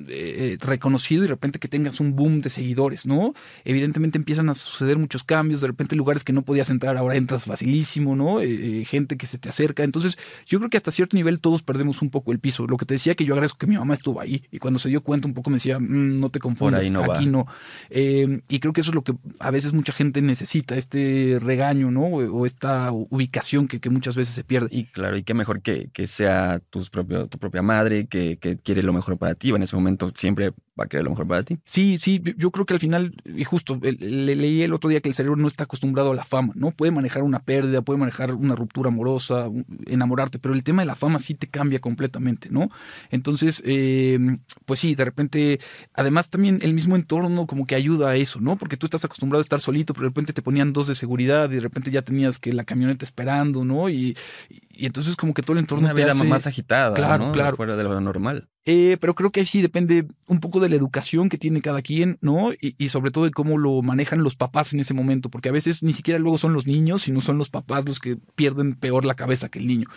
eh, 0.07 0.55
reconocido 0.61 1.23
y 1.23 1.23
de 1.23 1.29
repente 1.29 1.57
que 1.57 1.67
tengas 1.67 1.99
un 1.99 2.15
boom 2.15 2.41
de 2.41 2.51
seguidores, 2.51 3.07
¿no? 3.07 3.33
Evidentemente 3.63 4.19
empiezan 4.19 4.49
a 4.49 4.53
suceder 4.53 4.99
muchos 4.99 5.23
cambios, 5.23 5.61
de 5.61 5.67
repente 5.67 5.95
lugares 5.95 6.23
que 6.23 6.33
no 6.33 6.43
podías 6.43 6.69
entrar 6.69 6.95
ahora 6.95 7.15
entras 7.15 7.45
facilísimo, 7.45 8.15
¿no? 8.15 8.39
Eh, 8.39 8.85
gente 8.85 9.17
que 9.17 9.25
se 9.25 9.39
te 9.39 9.49
acerca. 9.49 9.83
Entonces 9.83 10.19
yo 10.45 10.59
creo 10.59 10.69
que 10.69 10.77
hasta 10.77 10.91
cierto 10.91 11.17
nivel 11.17 11.41
todos 11.41 11.63
perdemos 11.63 12.03
un 12.03 12.11
poco 12.11 12.31
el 12.31 12.37
piso. 12.37 12.67
Lo 12.67 12.77
que 12.77 12.85
te 12.85 12.93
decía 12.93 13.15
que 13.15 13.25
yo 13.25 13.33
agradezco 13.33 13.57
que 13.57 13.65
mi 13.65 13.77
mamá 13.77 13.95
estuvo 13.95 14.21
ahí 14.21 14.43
y 14.51 14.59
cuando 14.59 14.77
se 14.77 14.89
dio 14.89 15.01
cuenta 15.01 15.27
un 15.27 15.33
poco 15.33 15.54
decía, 15.55 15.79
mm, 15.79 16.19
no 16.19 16.29
te 16.29 16.39
confundas, 16.39 16.85
aquí 16.85 17.25
no. 17.25 17.47
Eh, 17.89 18.41
y 18.47 18.59
creo 18.59 18.73
que 18.73 18.81
eso 18.81 18.91
es 18.91 18.95
lo 18.95 19.03
que 19.03 19.13
a 19.39 19.51
veces 19.51 19.73
mucha 19.73 19.93
gente 19.93 20.21
necesita, 20.21 20.75
este 20.75 21.37
regaño, 21.41 21.91
¿no? 21.91 22.05
O, 22.05 22.45
esta 22.45 22.91
ubicación 22.91 23.67
que, 23.67 23.79
que, 23.79 23.89
muchas 23.89 24.15
veces 24.15 24.35
se 24.35 24.43
pierde. 24.43 24.69
Y 24.71 24.85
claro, 24.85 25.17
y 25.17 25.23
qué 25.23 25.33
mejor 25.33 25.61
que, 25.61 25.89
que 25.91 26.07
sea 26.07 26.59
tus 26.69 26.89
propio, 26.89 27.27
tu 27.27 27.37
propia 27.37 27.61
madre, 27.61 28.07
que, 28.07 28.37
que 28.37 28.57
quiere 28.57 28.83
lo 28.83 28.93
mejor 28.93 29.17
para 29.17 29.35
ti, 29.35 29.49
en 29.49 29.63
ese 29.63 29.75
momento 29.75 30.11
siempre 30.13 30.53
va 30.79 30.85
a 30.85 30.87
querer 30.87 31.03
lo 31.03 31.11
mejor 31.11 31.27
para 31.27 31.43
ti. 31.43 31.57
Sí, 31.65 31.97
sí, 31.99 32.21
yo, 32.37 32.51
creo 32.51 32.65
que 32.65 32.73
al 32.73 32.79
final, 32.79 33.15
y 33.25 33.43
justo, 33.43 33.79
le, 33.81 34.35
leí 34.35 34.61
el 34.61 34.73
otro 34.73 34.89
día 34.89 35.01
que 35.01 35.09
el 35.09 35.15
cerebro 35.15 35.37
no 35.37 35.47
está 35.47 35.63
acostumbrado 35.63 36.11
a 36.11 36.15
la 36.15 36.25
fama, 36.25 36.53
¿no? 36.55 36.71
Puede 36.71 36.91
manejar 36.91 37.23
una 37.23 37.39
pérdida, 37.39 37.81
puede 37.81 37.99
manejar 37.99 38.33
una 38.33 38.55
ruptura 38.55 38.89
amorosa, 38.89 39.49
enamorarte, 39.85 40.39
pero 40.39 40.53
el 40.53 40.63
tema 40.63 40.81
de 40.81 40.87
la 40.87 40.95
fama 40.95 41.19
sí 41.19 41.33
te 41.33 41.47
cambia 41.47 41.79
completamente, 41.79 42.49
¿no? 42.49 42.69
Entonces, 43.09 43.61
eh, 43.65 44.19
pues 44.65 44.79
sí, 44.79 44.95
de 44.95 45.05
repente, 45.05 45.59
además 45.93 46.29
también 46.29 46.59
el 46.61 46.73
mismo 46.73 46.95
entorno 46.95 47.47
como 47.47 47.65
que 47.65 47.75
ayuda 47.75 48.09
a 48.09 48.15
eso, 48.15 48.39
¿no? 48.41 48.57
Porque 48.57 48.77
tú 48.77 48.87
estás 48.87 49.05
acostumbrado 49.05 49.39
a 49.39 49.43
estar 49.43 49.61
solito, 49.61 49.93
pero 49.93 50.03
de 50.03 50.09
repente 50.09 50.33
te 50.33 50.41
ponían 50.41 50.73
dos 50.73 50.87
de 50.87 50.95
seguridad 50.95 51.49
y 51.51 51.55
de 51.55 51.61
repente 51.61 51.91
ya 51.91 52.01
tenías 52.01 52.37
que 52.39 52.51
la 52.51 52.65
camioneta 52.65 53.05
esperando, 53.05 53.63
¿no? 53.63 53.89
Y, 53.89 54.17
y 54.49 54.64
entonces 54.79 55.15
como 55.15 55.33
que 55.33 55.41
todo 55.41 55.53
el 55.53 55.59
entorno 55.59 55.85
una 55.85 55.93
vida 55.93 56.13
más 56.13 56.47
agitada, 56.47 56.95
claro, 56.95 57.31
claro, 57.31 57.55
fuera 57.55 57.75
de 57.75 57.83
lo 57.83 57.99
normal. 58.01 58.49
Eh, 58.67 58.97
pero 58.99 59.13
creo 59.13 59.31
que 59.31 59.41
ahí 59.41 59.45
sí 59.45 59.61
depende 59.61 60.07
un 60.27 60.39
poco 60.39 60.59
de 60.59 60.69
la 60.69 60.75
educación 60.75 61.29
que 61.29 61.37
tiene 61.37 61.61
cada 61.61 61.83
quien, 61.83 62.17
¿no? 62.21 62.51
Y, 62.59 62.89
sobre 62.89 63.11
todo 63.11 63.25
de 63.25 63.31
cómo 63.31 63.59
lo 63.59 63.83
manejan 63.83 64.23
los 64.23 64.35
papás 64.35 64.73
en 64.73 64.79
ese 64.79 64.95
momento, 64.95 65.29
porque 65.29 65.49
a 65.49 65.51
veces 65.51 65.83
ni 65.83 65.93
siquiera 65.93 66.19
luego 66.19 66.39
son 66.39 66.53
los 66.53 66.65
niños, 66.65 67.03
sino 67.03 67.21
son 67.21 67.37
los 67.37 67.49
papás 67.49 67.85
los 67.85 67.99
que 67.99 68.17
pierden 68.35 68.73
peor 68.73 69.05
la 69.05 69.13
cabeza 69.13 69.49
que 69.49 69.59
el 69.59 69.67
niño. 69.67 69.87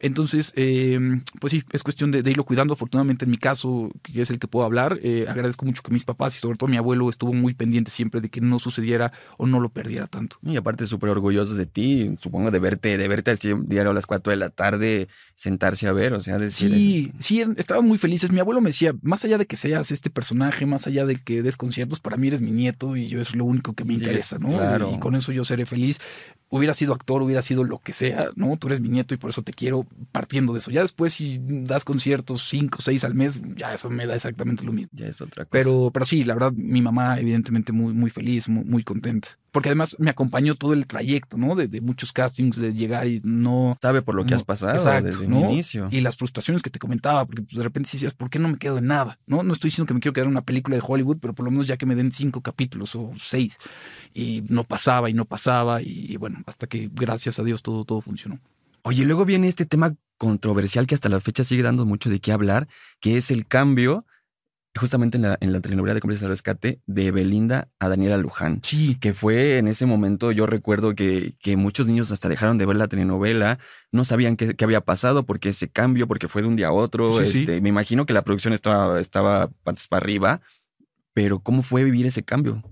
Entonces, 0.00 0.52
em, 0.54 1.22
pues 1.40 1.52
sí, 1.52 1.62
es 1.72 1.82
cuestión 1.82 2.10
de, 2.10 2.18
irlo 2.30 2.44
cuidando. 2.44 2.74
Afortunadamente, 2.74 3.24
en 3.24 3.30
mi 3.30 3.38
caso, 3.38 3.90
que 4.02 4.20
es 4.20 4.30
el 4.30 4.38
que 4.38 4.48
puedo 4.48 4.66
hablar, 4.66 4.98
eh, 5.02 5.24
agradezco 5.26 5.64
mucho 5.64 5.82
que 5.82 5.92
mis 5.92 6.04
papás 6.04 6.36
y 6.36 6.40
sobre 6.40 6.58
todo 6.58 6.68
mi 6.68 6.76
abuelo 6.76 7.08
estuvo 7.08 7.32
muy 7.32 7.54
pendiente 7.54 7.90
siempre 7.90 8.20
de 8.20 8.28
que 8.28 8.42
no 8.42 8.58
sucediera 8.58 9.12
o 9.38 9.46
no 9.46 9.60
lo 9.60 9.70
perdiera 9.70 10.06
tanto. 10.06 10.36
Y 10.42 10.56
aparte, 10.56 10.86
súper 10.86 11.08
orgullosos 11.08 11.56
de 11.56 11.64
ti, 11.64 12.14
supongo 12.18 12.50
de 12.50 12.58
verte, 12.58 12.98
de 12.98 13.08
verte 13.08 13.30
al 13.30 13.38
diario 13.66 13.92
a 13.92 13.94
las 13.94 14.06
4 14.20 14.30
de 14.32 14.36
la 14.36 14.50
tarde, 14.50 15.08
sentarse 15.40 15.88
a 15.88 15.92
ver, 15.92 16.12
o 16.12 16.20
sea, 16.20 16.36
decir. 16.36 16.70
Sí, 16.74 17.12
sí, 17.18 17.42
estaban 17.56 17.86
muy 17.86 17.96
felices. 17.96 18.30
Mi 18.30 18.40
abuelo 18.40 18.60
me 18.60 18.68
decía, 18.68 18.92
más 19.00 19.24
allá 19.24 19.38
de 19.38 19.46
que 19.46 19.56
seas 19.56 19.90
este 19.90 20.10
personaje, 20.10 20.66
más 20.66 20.86
allá 20.86 21.06
de 21.06 21.16
que 21.16 21.42
des 21.42 21.56
conciertos, 21.56 21.98
para 21.98 22.18
mí 22.18 22.28
eres 22.28 22.42
mi 22.42 22.50
nieto 22.50 22.94
y 22.94 23.08
yo 23.08 23.22
es 23.22 23.34
lo 23.34 23.46
único 23.46 23.72
que 23.72 23.86
me 23.86 23.94
interesa, 23.94 24.38
¿no? 24.38 24.48
Claro. 24.48 24.92
Y, 24.94 24.98
con 24.98 25.14
eso 25.14 25.32
yo 25.32 25.42
seré 25.42 25.64
feliz. 25.64 25.98
Hubiera 26.50 26.74
sido 26.74 26.92
actor, 26.92 27.22
hubiera 27.22 27.40
sido 27.40 27.64
lo 27.64 27.78
que 27.78 27.94
sea, 27.94 28.28
¿no? 28.36 28.54
Tú 28.58 28.66
eres 28.66 28.82
mi 28.82 28.90
nieto 28.90 29.14
y 29.14 29.16
por 29.16 29.30
eso 29.30 29.40
te 29.40 29.54
quiero 29.54 29.86
partiendo 30.12 30.52
de 30.52 30.58
eso. 30.58 30.70
Ya 30.70 30.82
después, 30.82 31.14
si 31.14 31.40
das 31.42 31.86
conciertos 31.86 32.46
cinco, 32.46 32.82
seis 32.82 33.02
al 33.04 33.14
mes, 33.14 33.40
ya 33.56 33.72
eso 33.72 33.88
me 33.88 34.06
da 34.06 34.16
exactamente 34.16 34.62
lo 34.62 34.72
mismo. 34.72 34.90
Ya 34.92 35.06
es 35.06 35.22
otra 35.22 35.46
cosa. 35.46 35.52
Pero, 35.52 35.90
pero 35.90 36.04
sí, 36.04 36.22
la 36.22 36.34
verdad, 36.34 36.52
mi 36.52 36.82
mamá, 36.82 37.18
evidentemente, 37.18 37.72
muy, 37.72 37.94
muy 37.94 38.10
feliz, 38.10 38.46
muy 38.46 38.84
contenta 38.84 39.40
porque 39.50 39.68
además 39.68 39.96
me 39.98 40.10
acompañó 40.10 40.54
todo 40.54 40.72
el 40.72 40.86
trayecto, 40.86 41.36
¿no? 41.36 41.54
De, 41.56 41.80
muchos 41.80 42.12
castings, 42.12 42.56
de 42.60 42.72
llegar 42.72 43.06
y 43.06 43.20
no... 43.24 43.76
Sabe 43.80 44.02
por 44.02 44.14
lo 44.14 44.24
que 44.24 44.34
has 44.34 44.44
pasado 44.44 45.02
desde 45.02 45.26
inicio. 45.38 45.88
Y 45.90 46.00
las 46.00 46.16
frustraciones 46.16 46.62
que 46.62 46.70
te 46.70 46.78
comentaba, 46.78 47.24
porque 47.24 47.42
pues, 47.42 47.56
de 47.56 47.62
repente 47.62 47.90
decías, 47.92 48.14
¿por 48.14 48.30
qué 48.30 48.38
no 48.38 48.48
me 48.48 48.58
quedo 48.58 48.78
en 48.78 48.86
nada? 48.86 49.18
¿No? 49.26 49.42
no 49.42 49.52
estoy 49.52 49.68
diciendo 49.68 49.86
que 49.86 49.94
me 49.94 50.00
quiero 50.00 50.12
quedar 50.12 50.26
en 50.26 50.32
una 50.32 50.44
película 50.44 50.76
de 50.76 50.82
Hollywood, 50.86 51.18
pero 51.20 51.34
por 51.34 51.44
lo 51.44 51.50
menos 51.50 51.66
ya 51.66 51.76
que 51.76 51.86
me 51.86 51.94
den 51.94 52.12
cinco 52.12 52.40
capítulos 52.40 52.94
o 52.94 53.12
seis. 53.18 53.58
Y 54.14 54.42
no 54.48 54.64
pasaba 54.64 55.10
y 55.10 55.14
no 55.14 55.24
pasaba 55.24 55.82
y, 55.82 56.16
bueno, 56.16 56.42
hasta 56.46 56.66
que 56.66 56.90
gracias 56.92 57.38
a 57.38 57.44
Dios 57.44 57.62
todo, 57.62 57.84
todo 57.84 58.00
funcionó. 58.00 58.40
Oye, 58.82 59.04
luego 59.04 59.24
viene 59.24 59.48
este 59.48 59.66
tema 59.66 59.94
controversial 60.16 60.86
que 60.86 60.94
hasta 60.94 61.08
la 61.08 61.20
fecha 61.20 61.44
sigue 61.44 61.62
dando 61.62 61.84
mucho 61.84 62.10
de 62.10 62.20
qué 62.20 62.32
hablar, 62.32 62.68
que 63.00 63.16
es 63.16 63.30
el 63.30 63.46
cambio 63.46 64.06
justamente 64.78 65.16
en 65.16 65.22
la, 65.22 65.38
en 65.40 65.52
la 65.52 65.60
telenovela 65.60 65.94
de 65.94 66.00
Cómplices 66.00 66.22
al 66.22 66.30
Rescate 66.30 66.80
de 66.86 67.10
Belinda 67.10 67.68
a 67.78 67.88
Daniela 67.88 68.16
Luján. 68.16 68.60
Sí. 68.62 68.96
Que 69.00 69.12
fue 69.12 69.58
en 69.58 69.68
ese 69.68 69.86
momento, 69.86 70.32
yo 70.32 70.46
recuerdo 70.46 70.94
que, 70.94 71.34
que 71.40 71.56
muchos 71.56 71.86
niños 71.86 72.10
hasta 72.12 72.28
dejaron 72.28 72.58
de 72.58 72.66
ver 72.66 72.76
la 72.76 72.88
telenovela, 72.88 73.58
no 73.90 74.04
sabían 74.04 74.36
qué, 74.36 74.54
qué 74.54 74.64
había 74.64 74.80
pasado, 74.82 75.24
porque 75.26 75.48
ese 75.48 75.68
cambio, 75.68 76.06
porque 76.06 76.28
fue 76.28 76.42
de 76.42 76.48
un 76.48 76.56
día 76.56 76.68
a 76.68 76.72
otro. 76.72 77.12
Sí, 77.12 77.26
sí. 77.26 77.38
este, 77.40 77.60
Me 77.60 77.68
imagino 77.68 78.06
que 78.06 78.12
la 78.12 78.22
producción 78.22 78.54
estaba, 78.54 79.00
estaba 79.00 79.50
patas 79.64 79.88
para 79.88 80.04
arriba, 80.04 80.40
pero 81.12 81.40
¿cómo 81.40 81.62
fue 81.62 81.84
vivir 81.84 82.06
ese 82.06 82.22
cambio? 82.22 82.62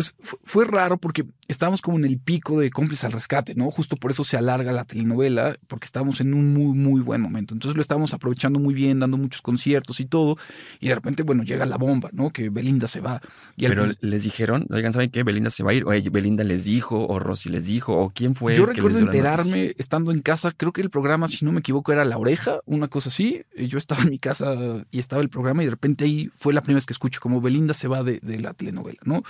Pues 0.00 0.14
fu- 0.22 0.38
fue 0.44 0.64
raro 0.64 0.96
porque 0.96 1.26
estábamos 1.46 1.82
como 1.82 1.98
en 1.98 2.06
el 2.06 2.18
pico 2.18 2.58
de 2.58 2.70
cómplices 2.70 3.04
al 3.04 3.12
rescate, 3.12 3.54
¿no? 3.54 3.70
Justo 3.70 3.96
por 3.96 4.10
eso 4.10 4.24
se 4.24 4.38
alarga 4.38 4.72
la 4.72 4.84
telenovela, 4.86 5.58
porque 5.66 5.84
estábamos 5.84 6.22
en 6.22 6.32
un 6.32 6.54
muy, 6.54 6.74
muy 6.74 7.02
buen 7.02 7.20
momento. 7.20 7.52
Entonces 7.52 7.76
lo 7.76 7.82
estábamos 7.82 8.14
aprovechando 8.14 8.58
muy 8.58 8.72
bien, 8.72 8.98
dando 8.98 9.18
muchos 9.18 9.42
conciertos 9.42 10.00
y 10.00 10.06
todo. 10.06 10.38
Y 10.80 10.88
de 10.88 10.94
repente, 10.94 11.22
bueno, 11.22 11.42
llega 11.42 11.66
la 11.66 11.76
bomba, 11.76 12.08
¿no? 12.14 12.30
Que 12.30 12.48
Belinda 12.48 12.88
se 12.88 13.00
va. 13.00 13.20
Y 13.58 13.66
Pero 13.68 13.84
les 14.00 14.22
dijeron, 14.22 14.66
oigan, 14.70 14.94
¿saben 14.94 15.10
qué? 15.10 15.22
Belinda 15.22 15.50
se 15.50 15.62
va 15.62 15.72
a 15.72 15.74
ir, 15.74 15.84
o 15.84 15.92
ella- 15.92 16.08
Belinda 16.10 16.44
les 16.44 16.64
dijo, 16.64 17.06
o 17.06 17.18
Rosy 17.18 17.50
les 17.50 17.66
dijo, 17.66 17.92
o 17.94 18.08
quién 18.08 18.34
fue. 18.34 18.54
Yo 18.54 18.64
recuerdo 18.64 18.96
enterarme 19.16 19.74
estando 19.76 20.12
en 20.12 20.22
casa, 20.22 20.52
creo 20.56 20.72
que 20.72 20.80
el 20.80 20.88
programa, 20.88 21.28
si 21.28 21.44
no 21.44 21.52
me 21.52 21.60
equivoco, 21.60 21.92
era 21.92 22.06
La 22.06 22.16
Oreja, 22.16 22.60
una 22.64 22.88
cosa 22.88 23.10
así. 23.10 23.42
Eh, 23.54 23.66
Yo 23.68 23.76
estaba 23.76 24.00
en 24.02 24.08
mi 24.08 24.18
casa 24.18 24.54
y 24.90 24.98
estaba 24.98 25.20
el 25.20 25.28
programa 25.28 25.60
y 25.62 25.66
de 25.66 25.72
repente 25.72 26.04
ahí 26.06 26.30
fue 26.38 26.54
la 26.54 26.62
primera 26.62 26.78
vez 26.78 26.86
que 26.86 26.94
escucho 26.94 27.20
como 27.20 27.42
Belinda 27.42 27.74
se 27.74 27.86
va 27.86 28.02
de, 28.02 28.18
de 28.22 28.40
la 28.40 28.54
telenovela, 28.54 29.00
¿no? 29.04 29.22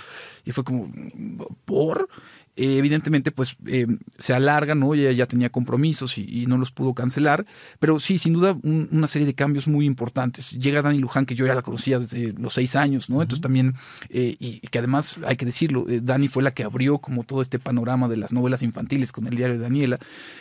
Y 0.45 0.53
fue 0.53 0.60
como, 0.63 0.91
¿por? 1.65 2.09
Eh, 2.57 2.77
evidentemente, 2.77 3.31
pues 3.31 3.55
eh, 3.65 3.87
se 4.19 4.33
alarga, 4.33 4.75
¿no? 4.75 4.93
Ella 4.93 5.11
ya 5.13 5.25
tenía 5.25 5.49
compromisos 5.49 6.17
y, 6.17 6.41
y 6.41 6.45
no 6.47 6.57
los 6.57 6.69
pudo 6.71 6.93
cancelar, 6.93 7.45
pero 7.79 7.97
sí, 7.99 8.17
sin 8.17 8.33
duda, 8.33 8.57
un- 8.63 8.89
una 8.91 9.07
serie 9.07 9.25
de 9.25 9.33
cambios 9.33 9.67
muy 9.67 9.85
importantes. 9.85 10.51
Llega 10.51 10.81
Dani 10.81 10.99
Luján, 10.99 11.25
que 11.25 11.33
yo 11.35 11.45
ya 11.47 11.55
la 11.55 11.61
conocía 11.61 11.99
desde 11.99 12.33
los 12.33 12.53
seis 12.53 12.75
años, 12.75 13.09
¿no? 13.09 13.21
Entonces 13.21 13.41
también, 13.41 13.73
eh, 14.09 14.35
y, 14.39 14.59
y 14.61 14.67
que 14.67 14.79
además, 14.79 15.17
hay 15.25 15.37
que 15.37 15.45
decirlo, 15.45 15.85
eh, 15.87 16.01
Dani 16.03 16.27
fue 16.27 16.43
la 16.43 16.51
que 16.53 16.63
abrió 16.63 16.97
como 16.99 17.23
todo 17.23 17.41
este 17.41 17.57
panorama 17.57 18.07
de 18.09 18.17
las 18.17 18.33
novelas 18.33 18.63
infantiles 18.63 19.11
con 19.13 19.27
el 19.27 19.35
diario 19.37 19.55
de 19.55 19.61
Daniela. 19.61 19.99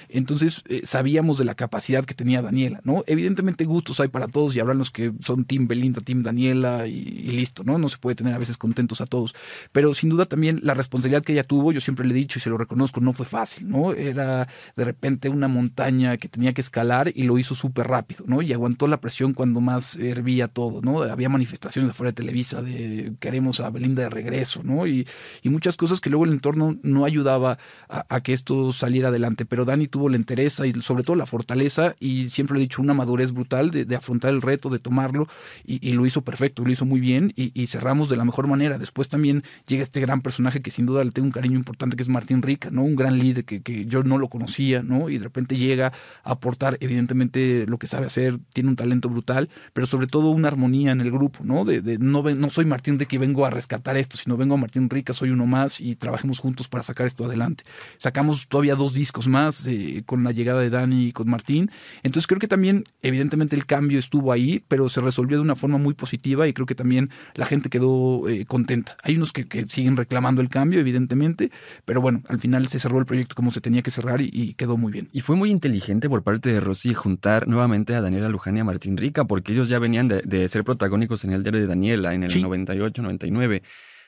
Entonces, 0.09 0.63
sabíamos 0.83 1.39
de 1.39 1.45
la 1.45 1.55
capacidad 1.55 2.05
que 2.05 2.15
tenía 2.15 2.43
Daniela, 2.43 2.81
¿no? 2.85 3.05
Evidentemente, 3.07 3.65
gustos 3.65 4.01
hay 4.01 4.09
para 4.09 4.27
todos 4.27 4.57
y 4.57 4.61
habrán 4.61 4.79
los 4.79 4.91
que 4.91 5.13
son 5.21 5.45
Team 5.45 5.69
Belinda, 5.69 6.01
Team 6.01 6.23
Daniela 6.25 6.87
y, 6.89 6.93
y 6.99 7.31
listo, 7.31 7.63
¿no? 7.63 7.79
No 7.79 7.89
se 7.89 7.99
puede 7.99 8.17
tener 8.17 8.35
a 8.35 8.39
veces 8.39 8.57
contentos 8.57 9.01
a 9.01 9.07
todos. 9.07 9.35
Pero 9.73 9.95
sin 9.95 10.11
duda 10.11 10.27
también 10.27 10.61
la 10.63 10.75
responsabilidad 10.75 11.23
que 11.23 11.33
ella 11.33 11.45
tuvo, 11.45 11.71
yo 11.73 11.81
siempre 11.81 12.00
le 12.05 12.13
he 12.13 12.17
dicho 12.17 12.39
y 12.39 12.43
se 12.43 12.51
lo 12.51 12.59
reconozco, 12.59 13.01
no 13.01 13.13
fue 13.13 13.27
fácil, 13.27 13.69
¿no? 13.69 13.93
Era 13.93 14.49
de 14.77 14.85
repente 14.85 15.29
una 15.29 15.49
montaña 15.49 16.17
que 16.17 16.29
tenía 16.29 16.53
que 16.53 16.61
escalar 16.61 17.13
y 17.15 17.25
lo 17.25 17.39
hizo 17.39 17.55
súper 17.55 17.89
rápido, 17.89 18.25
¿no? 18.27 18.43
Y 18.43 18.53
aguantó 18.53 18.87
la 18.87 19.01
presión 19.01 19.35
cuando 19.35 19.61
más 19.61 19.97
hervía 19.97 20.49
todo, 20.49 20.81
¿no? 20.83 21.03
Había 21.03 21.29
manifestaciones 21.29 21.91
afuera 21.91 22.11
de 22.11 22.17
Televisa 22.17 22.63
de 22.63 23.13
queremos 23.21 23.61
a 23.61 23.71
Belinda 23.71 24.03
de 24.03 24.11
regreso, 24.11 24.63
¿no? 24.63 24.87
Y, 24.87 25.07
y 25.43 25.49
muchas 25.49 25.77
cosas 25.77 26.01
que 26.01 26.11
luego 26.11 26.25
el 26.25 26.33
entorno 26.33 26.79
no 26.83 27.05
ayudaba 27.05 27.59
a, 27.89 28.21
que 28.21 28.33
esto 28.33 28.73
saliera 28.73 29.09
adelante. 29.09 29.45
Pero 29.45 29.65
Dani 29.65 29.87
tuvo 29.87 30.09
la 30.09 30.17
entereza 30.17 30.67
y 30.67 30.73
sobre 30.83 31.03
todo 31.03 31.17
la 31.17 31.27
fortaleza 31.27 31.95
y 32.01 32.29
siempre 32.29 32.55
lo 32.55 32.61
he 32.61 32.63
dicho, 32.63 32.83
una 32.83 32.95
madurez 32.95 33.33
brutal 33.33 33.71
de, 33.71 33.97
afrontar 33.97 34.31
el 34.31 34.43
reto, 34.43 34.69
de 34.69 34.79
tomarlo 34.79 35.29
y, 35.65 35.93
lo 35.93 36.07
hizo 36.07 36.23
perfecto, 36.23 36.65
lo 36.65 36.71
hizo 36.71 36.85
muy 36.85 37.01
bien 37.01 37.33
y 37.37 37.67
cerramos 37.67 38.09
de 38.09 38.17
la 38.17 38.25
mejor 38.25 38.47
manera. 38.47 38.79
Después 38.79 39.09
también 39.09 39.43
llega 39.67 39.83
este 39.83 40.01
gran 40.01 40.23
personaje 40.23 40.63
que 40.63 40.71
sin 40.71 40.87
duda 40.87 41.05
le 41.05 41.11
tengo 41.11 41.27
un 41.27 41.33
cariño 41.33 41.57
importante 41.57 41.90
que 41.97 42.03
es 42.03 42.09
Martín 42.09 42.43
Rica, 42.43 42.71
¿no? 42.71 42.83
Un 42.83 42.97
gran 42.97 43.19
líder 43.19 43.45
que, 43.45 43.63
que 43.63 43.87
yo 43.87 44.03
no 44.03 44.19
lo 44.19 44.29
conocía, 44.29 44.83
¿no? 44.83 45.09
Y 45.09 45.19
de 45.19 45.25
repente 45.25 45.57
llega 45.57 45.93
a 46.25 46.31
aportar 46.33 46.77
evidentemente 46.81 47.67
lo 47.67 47.79
que 47.79 47.87
sabe 47.87 48.07
hacer, 48.07 48.39
tiene 48.53 48.71
un 48.71 48.77
talento 48.77 49.09
brutal, 49.09 49.49
pero 49.73 49.87
sobre 49.87 50.07
todo 50.07 50.31
una 50.31 50.49
armonía 50.49 50.93
en 50.93 51.01
el 51.01 51.11
grupo, 51.11 51.45
¿no? 51.45 51.65
De, 51.65 51.83
de 51.83 51.99
no, 51.99 52.23
no 52.23 52.51
soy 52.51 52.65
Martín 52.65 52.99
Rica 52.99 53.17
y 53.17 53.19
vengo 53.19 53.47
a 53.47 53.51
rescatar 53.51 53.97
esto, 53.97 54.17
sino 54.17 54.37
vengo 54.37 54.55
a 54.55 54.59
Martín 54.59 54.89
Rica, 54.89 55.15
soy 55.15 55.31
uno 55.31 55.47
más 55.47 55.81
y 55.81 55.97
trabajemos 55.97 56.39
juntos 56.39 56.69
para 56.69 56.83
sacar 56.83 57.07
esto 57.07 57.25
adelante. 57.25 57.65
Sacamos 57.99 58.49
todavía 58.49 58.75
dos 58.75 58.95
discos 58.95 59.29
más 59.29 59.67
eh, 59.67 60.03
con 60.07 60.25
la 60.25 60.33
llegada 60.33 60.61
de 60.61 60.71
Dani 60.71 61.09
y 61.09 61.13
con 61.13 61.29
Martín. 61.29 61.71
Entonces 62.03 62.27
creo 62.27 62.41
que 62.41 62.49
también, 62.49 62.85
evidentemente, 63.03 63.57
el 63.57 63.67
cambio 63.67 63.99
estuvo 63.99 64.33
ahí, 64.33 64.65
pero 64.69 64.89
se 64.89 65.01
resolvió 65.01 65.37
de 65.39 65.43
una 65.43 65.57
forma 65.57 65.79
muy 65.79 65.95
positiva 65.95 66.49
y 66.49 66.53
creo 66.53 66.67
que 66.67 66.75
también 66.75 67.11
la 67.35 67.47
gente 67.47 67.69
quedó 67.69 68.29
eh, 68.29 68.45
contenta. 68.47 68.97
Hay 69.03 69.17
unos 69.17 69.33
que, 69.33 69.47
que 69.47 69.67
siguen 69.69 69.97
reclamando 69.97 70.41
el 70.41 70.49
cambio, 70.49 70.81
evidentemente, 70.81 71.51
pero 71.85 72.01
bueno, 72.01 72.23
al 72.29 72.39
final 72.39 72.67
se 72.69 72.79
cerró 72.79 72.99
el 72.99 73.07
proyecto 73.07 73.35
como 73.35 73.51
se 73.51 73.61
tenía 73.61 73.83
que 73.83 73.91
cerrar 73.91 74.21
y, 74.21 74.31
y 74.33 74.55
quedó 74.55 74.77
muy 74.77 74.93
bien. 74.93 75.09
Y 75.13 75.21
fue 75.21 75.37
muy 75.37 75.51
inteligente 75.51 76.09
por 76.09 76.23
parte 76.23 76.53
de 76.53 76.61
Rosy 76.61 76.95
juntar 76.95 77.49
nuevamente 77.49 77.95
a 77.95 78.01
Daniela 78.01 78.29
Luján 78.29 78.57
y 78.57 78.61
a 78.61 78.65
Martín 78.65 78.97
Rica, 78.97 79.25
porque 79.25 79.53
ellos 79.53 79.69
ya 79.69 79.79
venían 79.79 80.09
de, 80.09 80.23
de 80.25 80.47
ser 80.49 80.65
protagónicos 80.65 81.25
en 81.25 81.33
el 81.33 81.43
diario 81.43 81.61
de 81.61 81.67
Daniela 81.67 82.15
en 82.15 82.25
el 82.25 82.31
Sí. 82.31 82.43
98, 82.43 83.03
99. 83.03 83.63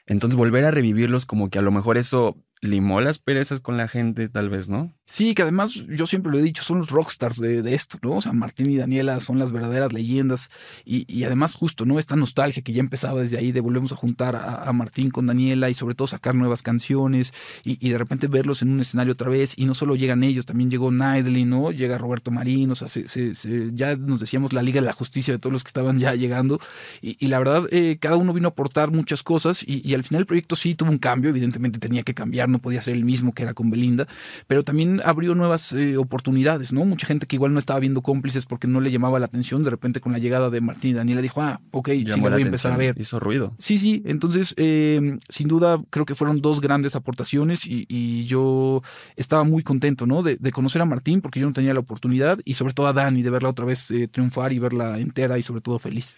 Entonces 0.06 0.36
volver 0.36 0.64
a 0.64 0.70
revivirlos 0.70 1.26
como 1.26 1.48
que 1.50 1.58
a 1.58 1.62
lo 1.62 1.70
mejor 1.70 1.96
eso 1.96 2.36
limó 2.62 3.00
las 3.00 3.18
perezas 3.18 3.58
con 3.60 3.76
la 3.76 3.88
gente, 3.88 4.28
tal 4.28 4.48
vez, 4.48 4.68
¿no? 4.68 4.92
Sí, 5.04 5.34
que 5.34 5.42
además 5.42 5.74
yo 5.74 6.06
siempre 6.06 6.30
lo 6.32 6.38
he 6.38 6.42
dicho, 6.42 6.62
son 6.62 6.78
los 6.78 6.88
rockstars 6.90 7.38
de, 7.38 7.60
de 7.60 7.74
esto, 7.74 7.98
¿no? 8.02 8.12
O 8.12 8.20
sea, 8.20 8.32
Martín 8.32 8.70
y 8.70 8.76
Daniela 8.76 9.18
son 9.20 9.38
las 9.38 9.50
verdaderas 9.52 9.92
leyendas 9.92 10.48
y, 10.84 11.04
y 11.12 11.24
además 11.24 11.54
justo, 11.54 11.84
¿no? 11.84 11.98
Esta 11.98 12.14
nostalgia 12.16 12.62
que 12.62 12.72
ya 12.72 12.80
empezaba 12.80 13.20
desde 13.20 13.36
ahí 13.36 13.50
de 13.52 13.60
volvemos 13.60 13.92
a 13.92 13.96
juntar 13.96 14.36
a, 14.36 14.72
Martín 14.72 15.10
con 15.10 15.26
Daniela 15.26 15.68
y 15.70 15.74
sobre 15.74 15.94
todo 15.96 16.06
sacar 16.06 16.34
nuevas 16.36 16.62
canciones 16.62 17.34
y, 17.64 17.84
y 17.84 17.90
de 17.90 17.98
repente 17.98 18.26
verlos 18.28 18.62
en 18.62 18.70
un 18.70 18.80
escenario 18.80 19.12
otra 19.12 19.28
vez 19.28 19.52
y 19.56 19.66
no 19.66 19.74
solo 19.74 19.96
llegan 19.96 20.22
ellos, 20.22 20.46
también 20.46 20.70
llegó 20.70 20.90
Nidley, 20.92 21.44
¿no? 21.44 21.72
Llega 21.72 21.98
Roberto 21.98 22.30
Marín, 22.30 22.70
o 22.70 22.74
sea, 22.76 22.88
se- 22.88 23.08
se- 23.08 23.34
se- 23.34 23.70
ya 23.74 23.96
nos 23.96 24.20
decíamos 24.20 24.52
la 24.52 24.62
Liga 24.62 24.80
de 24.80 24.86
la 24.86 24.92
Justicia 24.94 25.34
de 25.34 25.38
todos 25.40 25.52
los 25.52 25.64
que 25.64 25.68
estaban 25.68 25.98
ya 25.98 26.14
llegando 26.14 26.60
y, 27.02 27.16
y 27.18 27.26
la 27.28 27.38
verdad 27.40 27.64
eh, 27.72 27.98
cada 28.00 28.16
uno 28.16 28.32
vino 28.32 28.46
a 28.48 28.50
aportar 28.52 28.92
muchas 28.92 29.22
cosas 29.24 29.62
y, 29.66 29.86
y 29.86 29.94
al 29.94 30.04
final 30.04 30.20
el 30.20 30.26
proyecto 30.26 30.54
sí 30.56 30.74
tuvo 30.76 30.90
un 30.90 30.98
cambio, 30.98 31.28
evidentemente 31.28 31.78
tenía 31.80 32.04
que 32.04 32.14
cambiar, 32.14 32.48
no 32.52 32.60
podía 32.60 32.80
ser 32.80 32.94
el 32.94 33.04
mismo 33.04 33.32
que 33.32 33.42
era 33.42 33.54
con 33.54 33.70
Belinda, 33.70 34.06
pero 34.46 34.62
también 34.62 35.00
abrió 35.04 35.34
nuevas 35.34 35.72
eh, 35.72 35.96
oportunidades, 35.96 36.72
¿no? 36.72 36.84
Mucha 36.84 37.06
gente 37.06 37.26
que 37.26 37.36
igual 37.36 37.52
no 37.52 37.58
estaba 37.58 37.80
viendo 37.80 38.02
cómplices 38.02 38.46
porque 38.46 38.68
no 38.68 38.80
le 38.80 38.90
llamaba 38.90 39.18
la 39.18 39.26
atención, 39.26 39.62
de 39.62 39.70
repente 39.70 40.00
con 40.00 40.12
la 40.12 40.18
llegada 40.18 40.50
de 40.50 40.60
Martín 40.60 40.92
y 40.92 40.94
Daniela 40.94 41.20
dijo, 41.20 41.42
ah, 41.42 41.60
ok, 41.70 41.88
sí 41.88 42.04
Llamó 42.04 42.24
la 42.24 42.30
la 42.30 42.36
voy 42.36 42.42
a 42.42 42.46
empezar 42.46 42.72
a 42.72 42.76
ver. 42.76 42.94
Hizo 43.00 43.18
ruido. 43.18 43.54
Sí, 43.58 43.78
sí, 43.78 44.02
entonces 44.06 44.54
eh, 44.56 45.18
sin 45.28 45.48
duda 45.48 45.82
creo 45.90 46.06
que 46.06 46.14
fueron 46.14 46.40
dos 46.40 46.60
grandes 46.60 46.94
aportaciones 46.94 47.66
y, 47.66 47.86
y 47.88 48.24
yo 48.26 48.82
estaba 49.16 49.44
muy 49.44 49.62
contento, 49.62 50.06
¿no? 50.06 50.22
De, 50.22 50.36
de 50.36 50.52
conocer 50.52 50.82
a 50.82 50.84
Martín 50.84 51.20
porque 51.20 51.40
yo 51.40 51.46
no 51.46 51.52
tenía 51.52 51.74
la 51.74 51.80
oportunidad 51.80 52.38
y 52.44 52.54
sobre 52.54 52.74
todo 52.74 52.86
a 52.86 52.92
Dani 52.92 53.22
de 53.22 53.30
verla 53.30 53.48
otra 53.48 53.64
vez 53.64 53.90
eh, 53.90 54.08
triunfar 54.08 54.52
y 54.52 54.58
verla 54.58 54.98
entera 54.98 55.38
y 55.38 55.42
sobre 55.42 55.60
todo 55.60 55.78
feliz. 55.78 56.14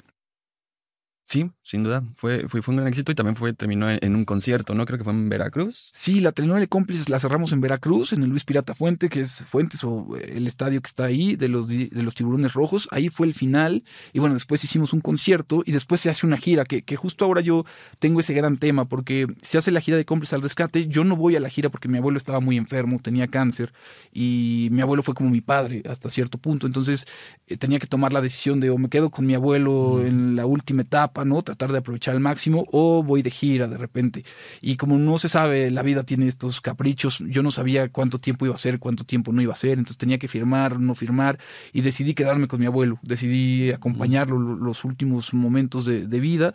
Sí, 1.35 1.51
sin 1.64 1.82
duda. 1.82 2.05
Fue, 2.14 2.47
fue, 2.47 2.62
fue 2.62 2.70
un 2.70 2.76
gran 2.76 2.87
éxito 2.87 3.11
y 3.11 3.16
también 3.16 3.35
fue, 3.35 3.53
terminó 3.53 3.91
en, 3.91 3.99
en 4.03 4.14
un 4.14 4.24
concierto, 4.24 4.72
¿no? 4.72 4.87
Creo 4.87 4.99
que 4.99 5.03
fue 5.03 5.12
en 5.12 5.28
Veracruz. 5.28 5.91
Sí, 5.93 6.20
la 6.20 6.30
telenovela 6.30 6.61
de 6.61 6.68
cómplices 6.68 7.09
la 7.09 7.18
cerramos 7.18 7.51
en 7.51 7.61
Veracruz, 7.61 8.12
en 8.12 8.22
el 8.22 8.30
Luis 8.30 8.45
Pirata 8.45 8.76
Fuente, 8.76 9.09
que 9.09 9.22
es 9.22 9.43
Fuentes 9.45 9.82
o 9.82 10.16
eh, 10.16 10.35
el 10.37 10.47
estadio 10.47 10.80
que 10.80 10.87
está 10.87 11.07
ahí 11.07 11.35
de 11.35 11.49
los, 11.49 11.66
de 11.66 11.91
los 11.91 12.14
tiburones 12.14 12.53
rojos. 12.53 12.87
Ahí 12.93 13.09
fue 13.09 13.26
el 13.26 13.35
final. 13.35 13.82
Y 14.12 14.20
bueno, 14.20 14.35
después 14.35 14.62
hicimos 14.62 14.93
un 14.93 15.01
concierto 15.01 15.64
y 15.66 15.72
después 15.72 16.01
se 16.01 16.09
hace 16.09 16.24
una 16.24 16.37
gira, 16.37 16.64
que, 16.64 16.82
que 16.82 16.95
justo 16.95 17.24
ahora 17.24 17.41
yo 17.41 17.64
tengo 17.99 18.20
ese 18.20 18.32
gran 18.32 18.57
tema, 18.57 18.85
porque 18.85 19.26
se 19.43 19.59
hace 19.59 19.72
la 19.72 19.80
gira 19.80 19.97
de 19.97 20.05
cómplices 20.05 20.35
al 20.35 20.43
rescate. 20.43 20.87
Yo 20.87 21.03
no 21.03 21.16
voy 21.16 21.35
a 21.35 21.41
la 21.41 21.49
gira 21.49 21.68
porque 21.68 21.89
mi 21.89 21.99
abuelo 21.99 22.16
estaba 22.16 22.39
muy 22.39 22.57
enfermo, 22.57 23.01
tenía 23.03 23.26
cáncer 23.26 23.72
y 24.12 24.68
mi 24.70 24.82
abuelo 24.82 25.03
fue 25.03 25.14
como 25.14 25.30
mi 25.30 25.41
padre 25.41 25.82
hasta 25.91 26.11
cierto 26.11 26.39
punto. 26.39 26.68
Entonces 26.68 27.07
eh, 27.49 27.57
tenía 27.57 27.80
que 27.80 27.89
tomar 27.89 28.12
la 28.12 28.20
decisión 28.20 28.61
de 28.61 28.70
o 28.70 28.78
me 28.78 28.89
quedo 28.89 29.11
con 29.11 29.26
mi 29.26 29.35
abuelo 29.35 30.01
en 30.05 30.37
la 30.37 30.47
última 30.47 30.82
etapa, 30.82 31.24
¿no? 31.25 31.43
Tratar 31.43 31.72
de 31.72 31.79
aprovechar 31.79 32.14
al 32.14 32.20
máximo 32.20 32.66
o 32.72 33.03
voy 33.03 33.22
de 33.22 33.31
gira 33.31 33.68
de 33.68 33.77
repente. 33.77 34.25
Y 34.61 34.77
como 34.77 34.99
no 34.99 35.18
se 35.18 35.29
sabe, 35.29 35.70
la 35.70 35.83
vida 35.83 36.03
tiene 36.05 36.29
estos 36.29 36.61
caprichos, 36.61 37.18
yo 37.27 37.43
no 37.43 37.51
sabía 37.51 37.89
cuánto 37.89 38.18
tiempo 38.18 38.47
iba 38.47 38.55
a 38.55 38.59
ser, 38.59 38.79
cuánto 38.79 39.05
tiempo 39.05 39.33
no 39.33 39.43
iba 39.43 39.53
a 39.53 39.57
ser, 39.57 39.72
entonces 39.79 39.97
tenía 39.99 40.18
que 40.18 40.29
firmar, 40.29 40.81
no 40.81 40.95
firmar, 40.95 41.39
y 41.72 41.81
decidí 41.81 42.14
quedarme 42.14 42.49
con 42.49 42.61
mi 42.61 42.66
abuelo, 42.66 42.99
decidí 43.03 43.70
acompañarlo 43.72 44.39
lo- 44.39 44.57
los 44.57 44.85
últimos 44.85 45.35
momentos 45.35 45.85
de 45.87 46.20
vida, 46.20 46.55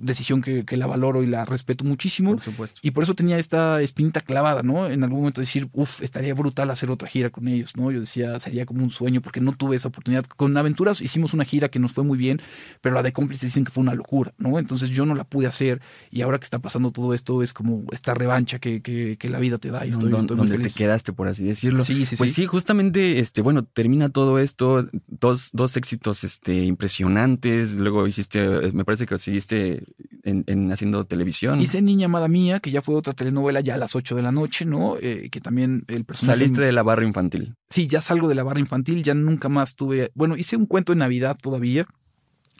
decisión 0.00 0.42
que, 0.42 0.64
que 0.64 0.76
la 0.76 0.86
valoro 0.86 1.22
y 1.22 1.26
la 1.26 1.44
respeto 1.44 1.84
muchísimo. 1.84 2.32
Por 2.32 2.40
supuesto. 2.40 2.80
Y 2.82 2.90
por 2.92 3.04
eso 3.04 3.14
tenía 3.14 3.38
esta 3.38 3.80
espinita 3.82 4.20
clavada, 4.20 4.62
¿no? 4.62 4.88
En 4.88 5.02
algún 5.04 5.20
momento 5.20 5.40
decir, 5.40 5.68
uff, 5.72 6.02
estaría 6.02 6.34
brutal 6.34 6.70
hacer 6.70 6.90
otra 6.90 7.08
gira 7.08 7.30
con 7.30 7.48
ellos, 7.48 7.76
¿no? 7.76 7.90
Yo 7.90 8.00
decía, 8.00 8.38
sería 8.40 8.66
como 8.66 8.82
un 8.82 8.90
sueño 8.90 9.20
porque 9.20 9.40
no 9.40 9.52
tuve 9.52 9.76
esa 9.76 9.88
oportunidad. 9.88 10.24
Con 10.24 10.56
Aventuras 10.56 11.00
hicimos 11.00 11.34
una 11.34 11.44
gira 11.44 11.68
que 11.68 11.78
nos 11.78 11.92
fue 11.92 12.04
muy 12.04 12.18
bien, 12.18 12.40
pero 12.80 12.94
la 12.94 13.02
de 13.02 13.12
cómplices 13.12 13.50
dicen 13.50 13.64
que 13.64 13.70
fue 13.72 13.82
una 13.82 13.94
locura, 13.94 14.34
¿no? 14.38 14.58
Entonces 14.58 14.90
yo 14.90 15.06
no 15.06 15.14
la 15.14 15.24
pude 15.24 15.46
hacer 15.46 15.80
y 16.10 16.22
ahora 16.22 16.38
que 16.38 16.44
está 16.44 16.58
pasando 16.58 16.90
todo 16.90 17.14
esto 17.14 17.42
es 17.42 17.52
como 17.52 17.84
esta 17.92 18.14
revancha 18.14 18.58
que, 18.58 18.82
que, 18.82 19.16
que 19.18 19.28
la 19.28 19.38
vida 19.38 19.58
te 19.58 19.70
da 19.70 19.86
y 19.86 19.90
estoy, 19.90 20.10
Don- 20.10 20.20
estoy 20.20 20.36
muy 20.36 20.46
donde 20.46 20.56
te 20.56 20.62
feliz. 20.64 20.74
quedaste, 20.76 21.12
por 21.12 21.28
así 21.28 21.44
decirlo. 21.44 21.84
Sí, 21.84 22.04
sí, 22.06 22.16
Pues 22.16 22.30
sí. 22.30 22.42
sí, 22.42 22.46
justamente, 22.46 23.18
este, 23.20 23.42
bueno, 23.42 23.64
termina 23.64 24.08
todo 24.08 24.38
esto, 24.38 24.88
dos, 25.06 25.50
dos 25.52 25.76
éxitos 25.76 26.24
este, 26.24 26.64
impresionantes, 26.64 27.74
luego 27.76 28.06
hiciste, 28.06 28.72
me 28.72 28.84
parece 28.84 29.06
que 29.06 29.18
seguiste 29.18 29.84
en, 30.22 30.72
haciendo 30.72 31.04
televisión. 31.04 31.60
Hice 31.60 31.82
Niña 31.82 32.06
Amada 32.06 32.28
Mía, 32.28 32.60
que 32.60 32.70
ya 32.70 32.82
fue 32.82 32.94
otra 32.94 33.12
telenovela 33.12 33.60
ya 33.60 33.74
a 33.74 33.78
las 33.78 33.94
8 33.94 34.16
de 34.16 34.22
la 34.22 34.32
noche, 34.32 34.64
¿no? 34.64 34.96
Eh, 35.00 35.28
que 35.30 35.40
también 35.40 35.84
el 35.88 36.04
personaje... 36.04 36.38
Saliste 36.38 36.60
de 36.60 36.72
la 36.72 36.82
barra 36.82 37.04
infantil. 37.04 37.54
Sí, 37.70 37.86
ya 37.86 38.00
salgo 38.00 38.28
de 38.28 38.34
la 38.34 38.42
barra 38.42 38.60
infantil, 38.60 39.02
ya 39.02 39.14
nunca 39.14 39.48
más 39.48 39.76
tuve... 39.76 40.10
Bueno, 40.14 40.36
hice 40.36 40.56
un 40.56 40.66
cuento 40.66 40.92
de 40.92 40.98
Navidad 40.98 41.36
todavía, 41.40 41.86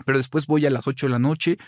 pero 0.05 0.19
después 0.19 0.47
voy 0.47 0.67
a 0.67 0.71
las 0.71 0.87
8 0.87 1.07
de 1.07 1.11
la 1.11 1.19
noche 1.19 1.59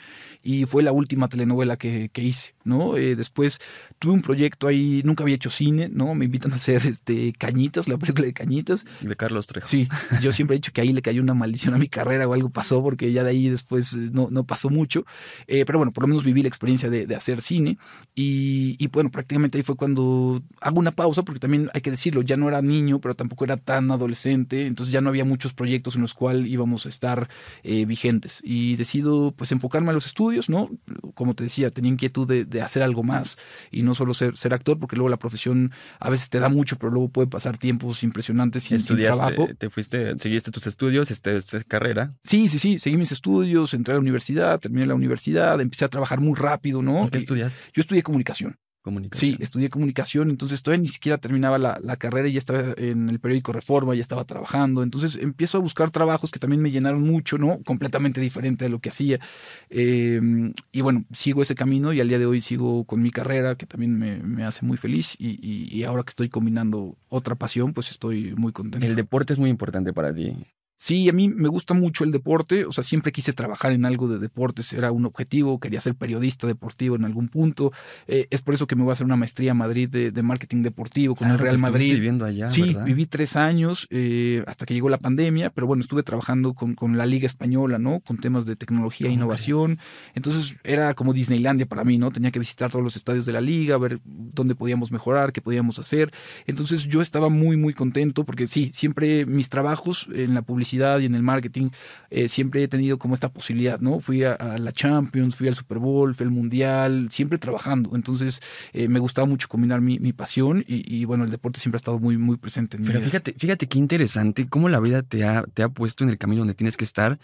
y 0.43 0.65
fue 0.65 0.83
la 0.83 0.93
última 0.93 1.29
telenovela 1.29 1.77
que, 1.77 2.11
que 2.13 2.23
hice, 2.23 2.55
¿no? 2.65 2.97
Eh, 2.97 3.17
después 3.17 3.59
tuve 3.99 4.15
un 4.15 4.23
proyecto 4.23 4.69
ahí, 4.69 5.03
nunca 5.05 5.23
había 5.23 5.35
hecho 5.35 5.51
cine, 5.51 5.89
¿no? 5.93 6.15
Me 6.15 6.25
invitan 6.25 6.53
a 6.53 6.57
hacer 6.57 6.83
este 6.87 7.33
Cañitas, 7.35 7.89
la 7.89 7.99
película 7.99 8.27
de 8.27 8.33
Cañitas. 8.33 8.85
De 9.01 9.17
Carlos 9.17 9.47
Trejo. 9.47 9.67
Sí, 9.67 9.89
yo 10.21 10.33
siempre 10.33 10.57
he 10.57 10.59
dicho 10.59 10.73
que 10.73 10.81
ahí 10.81 10.93
le 10.93 11.03
cayó 11.03 11.23
una 11.23 11.35
maldición 11.35 11.75
a 11.75 11.79
mi 11.79 11.89
carrera 11.89 12.27
o 12.27 12.35
algo 12.35 12.51
pasó 12.51 12.83
porque 12.83 13.13
ya 13.13 13.25
de 13.25 13.31
ahí 13.31 13.49
después 13.49 13.93
eh, 13.93 14.09
no, 14.13 14.29
no 14.31 14.45
pasó 14.45 14.71
mucho. 14.71 15.05
Eh, 15.47 15.65
pero 15.67 15.79
bueno, 15.79 15.93
por 15.93 16.05
lo 16.05 16.09
menos 16.09 16.25
viví 16.25 16.43
la 16.43 16.49
experiencia 16.49 16.89
de, 16.89 17.07
de 17.07 17.15
hacer 17.15 17.43
cine 17.43 17.79
y, 18.15 18.77
y, 18.79 18.87
bueno, 18.89 19.11
prácticamente 19.11 19.59
ahí 19.59 19.65
fue 19.65 19.77
cuando 19.77 20.43
hago 20.61 20.79
una 20.79 20.91
pausa 20.91 21.23
porque 21.23 21.41
también 21.41 21.71
hay 21.75 21.81
que 21.81 21.91
decirlo, 21.91 22.23
ya 22.23 22.37
no 22.37 22.49
era 22.49 22.63
niño, 22.63 23.01
pero 23.01 23.15
tampoco 23.15 23.45
era 23.45 23.57
tan 23.57 23.91
adolescente, 23.91 24.67
entonces 24.67 24.93
ya 24.93 25.01
no 25.01 25.11
había 25.11 25.25
muchos 25.25 25.53
proyectos 25.53 25.97
en 25.97 26.03
los 26.03 26.15
cuales 26.15 26.47
íbamos 26.47 26.87
a 26.87 26.89
estar 26.89 27.29
vigentes 27.63 28.20
y 28.43 28.77
decido 28.77 29.33
pues 29.37 29.53
enfocarme 29.53 29.91
a 29.91 29.93
los 29.93 30.07
estudios, 30.07 30.49
¿no? 30.49 30.69
Como 31.15 31.35
te 31.35 31.45
decía, 31.45 31.71
tenía 31.71 31.91
inquietud 31.91 32.27
de, 32.27 32.63
hacer 32.63 32.83
algo 32.83 33.03
más 33.03 33.37
y 33.71 33.83
no 33.83 33.95
solo 33.95 34.15
ser, 34.15 34.37
ser, 34.37 34.55
actor, 34.55 34.79
porque 34.79 34.97
luego 34.97 35.09
la 35.09 35.19
profesión 35.19 35.73
a 35.99 36.11
veces 36.11 36.29
te 36.29 36.41
da 36.41 36.49
mucho, 36.49 36.77
pero 36.77 36.93
luego 36.93 37.09
puede 37.09 37.29
pasar 37.29 37.59
tiempos 37.59 38.03
impresionantes 38.03 38.65
sin, 38.65 38.79
sin 38.81 38.97
trabajo. 38.97 39.49
¿Te 39.59 39.71
fuiste, 39.71 40.19
seguiste 40.19 40.51
tus 40.51 40.67
estudios, 40.67 41.11
esta, 41.11 41.31
carrera? 41.67 42.15
Sí, 42.25 42.49
sí, 42.49 42.59
sí, 42.59 42.79
seguí 42.79 42.97
mis 42.97 43.13
estudios, 43.13 43.75
entré 43.75 43.93
a 43.93 43.97
la 43.97 44.01
universidad, 44.01 44.61
terminé 44.61 44.87
la 44.87 44.95
universidad, 44.95 45.61
empecé 45.61 45.85
a 45.85 45.89
trabajar 45.89 46.21
muy 46.21 46.35
rápido, 46.35 46.83
¿no? 46.83 47.09
¿Qué 47.11 47.19
estudiaste? 47.19 47.71
Yo 47.73 47.81
estudié 47.81 48.03
comunicación. 48.03 48.57
Comunicación. 48.83 49.37
Sí, 49.37 49.43
estudié 49.43 49.69
comunicación, 49.69 50.31
entonces 50.31 50.63
todavía 50.63 50.81
ni 50.81 50.89
siquiera 50.89 51.19
terminaba 51.19 51.59
la, 51.59 51.79
la, 51.83 51.97
carrera 51.97 52.29
y 52.29 52.33
ya 52.33 52.39
estaba 52.39 52.73
en 52.79 53.11
el 53.11 53.21
periódico 53.21 53.53
Reforma, 53.53 53.95
ya 53.95 54.01
estaba 54.01 54.25
trabajando. 54.25 54.83
Entonces 54.83 55.19
empiezo 55.21 55.59
a 55.59 55.61
buscar 55.61 55.91
trabajos 55.91 56.31
que 56.31 56.39
también 56.39 56.63
me 56.63 56.71
llenaron 56.71 57.03
mucho, 57.03 57.37
¿no? 57.37 57.61
Completamente 57.65 58.23
diferente 58.23 58.65
de 58.65 58.71
lo 58.71 58.79
que 58.79 58.89
hacía. 58.89 59.21
Em, 59.69 60.55
y 60.73 60.81
bueno, 60.81 61.05
sigo 61.13 61.43
ese 61.43 61.55
camino 61.55 61.93
y 61.93 62.01
al 62.01 62.09
día 62.09 62.19
de 62.19 62.25
hoy 62.25 62.41
sigo 62.41 62.85
con 62.85 63.03
mi 63.03 63.11
carrera, 63.11 63.57
que 63.57 63.67
también 63.67 63.99
me, 63.99 64.17
me 64.23 64.45
hace 64.45 64.65
muy 64.65 64.79
feliz. 64.79 65.15
Y, 65.19 65.39
y, 65.47 65.69
y, 65.77 65.85
ahora 65.85 66.03
que 66.03 66.11
estoy 66.11 66.31
combinando 66.31 66.97
otra 67.11 67.35
pasión, 67.35 67.75
pues 67.75 67.91
estoy 67.91 68.35
muy 68.35 68.53
contento. 68.53 68.87
El 68.87 68.97
deporte 68.97 69.35
es 69.35 69.39
muy 69.39 69.51
importante 69.51 69.93
para 69.93 70.15
ti. 70.15 70.35
Sí, 70.83 71.11
a 71.11 71.13
mí 71.13 71.29
me 71.29 71.49
gusta 71.49 71.75
mucho 71.75 72.05
el 72.05 72.11
deporte, 72.11 72.65
o 72.65 72.73
sea, 72.73 72.83
siempre 72.83 73.13
quise 73.13 73.35
trabajar 73.35 73.73
en 73.73 73.85
algo 73.85 74.09
de 74.09 74.19
deportes, 74.19 74.73
era 74.73 74.91
un 74.91 75.05
objetivo, 75.05 75.61
quería 75.61 75.79
ser 75.79 75.95
periodista 75.95 76.47
deportivo 76.47 76.97
en 76.97 77.05
algún 77.05 77.29
punto. 77.29 77.71
Eh, 78.07 78.29
es 78.31 78.41
por 78.41 78.55
eso 78.55 78.67
que 78.67 78.77
me 78.77 78.85
voy 78.85 78.89
a 78.89 78.95
hacer 78.95 79.05
una 79.05 79.17
maestría 79.17 79.51
a 79.51 79.55
Madrid 79.55 79.91
de, 79.91 80.23
marketing 80.23 80.63
deportivo 80.63 81.17
con 81.17 81.29
el 81.29 81.39
Real 81.39 81.59
Madrid. 81.59 81.93
viviendo 81.93 82.25
allá, 82.25 82.49
sí, 82.49 82.75
viví 82.83 83.05
tres 83.05 83.37
años 83.37 83.87
eh, 83.91 84.43
hasta 84.47 84.65
que 84.65 84.73
llegó 84.73 84.89
la 84.89 84.97
pandemia, 84.97 85.51
pero 85.51 85.67
bueno, 85.67 85.83
estuve 85.83 86.03
trabajando 86.03 86.55
con, 86.55 86.75
con 86.75 86.97
la 86.97 87.05
Liga 87.05 87.27
Española, 87.27 87.79
¿no? 87.79 88.01
Con 88.01 88.17
temas 88.17 88.47
de 88.47 88.57
tecnología 88.57 89.09
e 89.09 89.11
innovación. 89.11 89.79
Entonces 90.15 90.57
era 90.65 90.95
como 90.95 91.13
Disneylandia 91.13 91.67
para 91.67 91.85
mí, 91.85 91.99
¿no? 91.99 92.11
Tenía 92.11 92.31
que 92.31 92.39
visitar 92.39 92.71
todos 92.71 92.83
los 92.83 92.97
estadios 92.97 93.27
de 93.27 93.35
la 93.35 93.43
liga, 93.43 93.77
ver 93.77 94.01
dónde 94.07 94.55
podíamos 94.55 94.91
mejorar, 94.93 95.35
qué 95.35 95.43
podíamos 95.43 95.79
hacer. 95.79 96.11
Entonces 96.47 96.87
yo 96.87 97.03
estaba 97.03 97.29
muy, 97.29 97.59
muy 97.59 97.75
contento 97.75 98.25
porque 98.25 98.47
sí, 98.47 98.71
siempre 98.73 99.27
mis 99.27 99.51
trabajos 99.51 100.09
en 100.15 100.33
la 100.33 100.41
publicidad 100.41 100.70
y 100.73 101.07
en 101.07 101.15
el 101.15 101.23
marketing, 101.23 101.71
eh, 102.11 102.29
siempre 102.29 102.63
he 102.63 102.69
tenido 102.69 102.99
como 102.99 103.15
esta 103.15 103.29
posibilidad, 103.33 103.81
¿no? 103.81 104.01
Fui 104.01 104.25
a, 104.25 104.37
la 104.59 104.73
Champions, 104.73 105.37
fui 105.37 105.49
al 105.49 105.55
Super 105.55 105.79
Bowl, 105.79 106.15
fui 106.15 106.25
al 106.25 106.33
Mundial, 106.33 107.09
siempre 107.11 107.39
trabajando. 107.39 107.95
Entonces, 107.95 108.41
eh, 108.73 108.89
me 108.89 108.99
gustaba 109.01 109.27
mucho 109.27 109.49
combinar 109.49 109.81
mi, 109.81 109.99
pasión 110.13 110.65
y, 110.67 111.05
bueno, 111.05 111.25
el 111.25 111.31
deporte 111.31 111.61
siempre 111.61 111.77
ha 111.77 111.81
estado 111.81 111.99
muy, 111.99 112.19
muy 112.19 112.37
presente 112.37 112.77
en 112.77 112.83
Pero 112.83 112.99
mi 112.99 113.07
vida. 113.07 113.11
fíjate, 113.11 113.35
fíjate 113.39 113.69
qué 113.69 113.79
interesante 113.79 114.49
cómo 114.49 114.69
la 114.69 114.81
vida 114.81 115.03
te 115.03 115.25
ha, 115.25 115.45
te 115.45 115.63
ha 115.63 115.69
puesto 115.69 116.05
en 116.05 116.11
el 116.11 116.19
camino 116.19 116.41
donde 116.41 116.55
tienes 116.55 116.77
que 116.77 116.85
estar, 116.85 117.19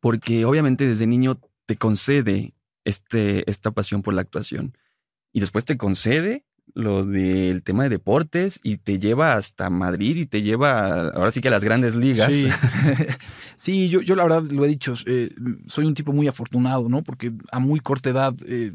porque 0.00 0.44
obviamente 0.44 0.86
desde 0.86 1.06
niño 1.06 1.38
te 1.66 1.76
concede 1.76 2.54
este, 2.84 3.48
esta 3.50 3.70
pasión 3.70 4.02
por 4.02 4.14
la 4.14 4.22
actuación 4.22 4.76
y 5.32 5.40
después 5.40 5.64
te 5.64 5.76
concede 5.76 6.44
lo 6.74 7.06
del 7.06 7.62
tema 7.62 7.84
de 7.84 7.88
deportes 7.88 8.58
y 8.62 8.78
te 8.78 8.98
lleva 8.98 9.34
hasta 9.34 9.70
Madrid 9.70 10.16
y 10.16 10.26
te 10.26 10.42
lleva 10.42 11.08
ahora 11.08 11.30
sí 11.30 11.40
que 11.40 11.48
a 11.48 11.52
las 11.52 11.62
grandes 11.62 11.94
ligas. 11.94 12.32
Sí, 12.32 12.48
sí 13.56 13.88
yo, 13.88 14.00
yo 14.00 14.16
la 14.16 14.24
verdad 14.24 14.42
lo 14.50 14.64
he 14.64 14.68
dicho, 14.68 14.94
eh, 15.06 15.30
soy 15.66 15.86
un 15.86 15.94
tipo 15.94 16.12
muy 16.12 16.26
afortunado, 16.26 16.88
¿no? 16.88 17.02
Porque 17.02 17.32
a 17.52 17.60
muy 17.60 17.78
corta 17.78 18.10
edad 18.10 18.34
eh, 18.46 18.72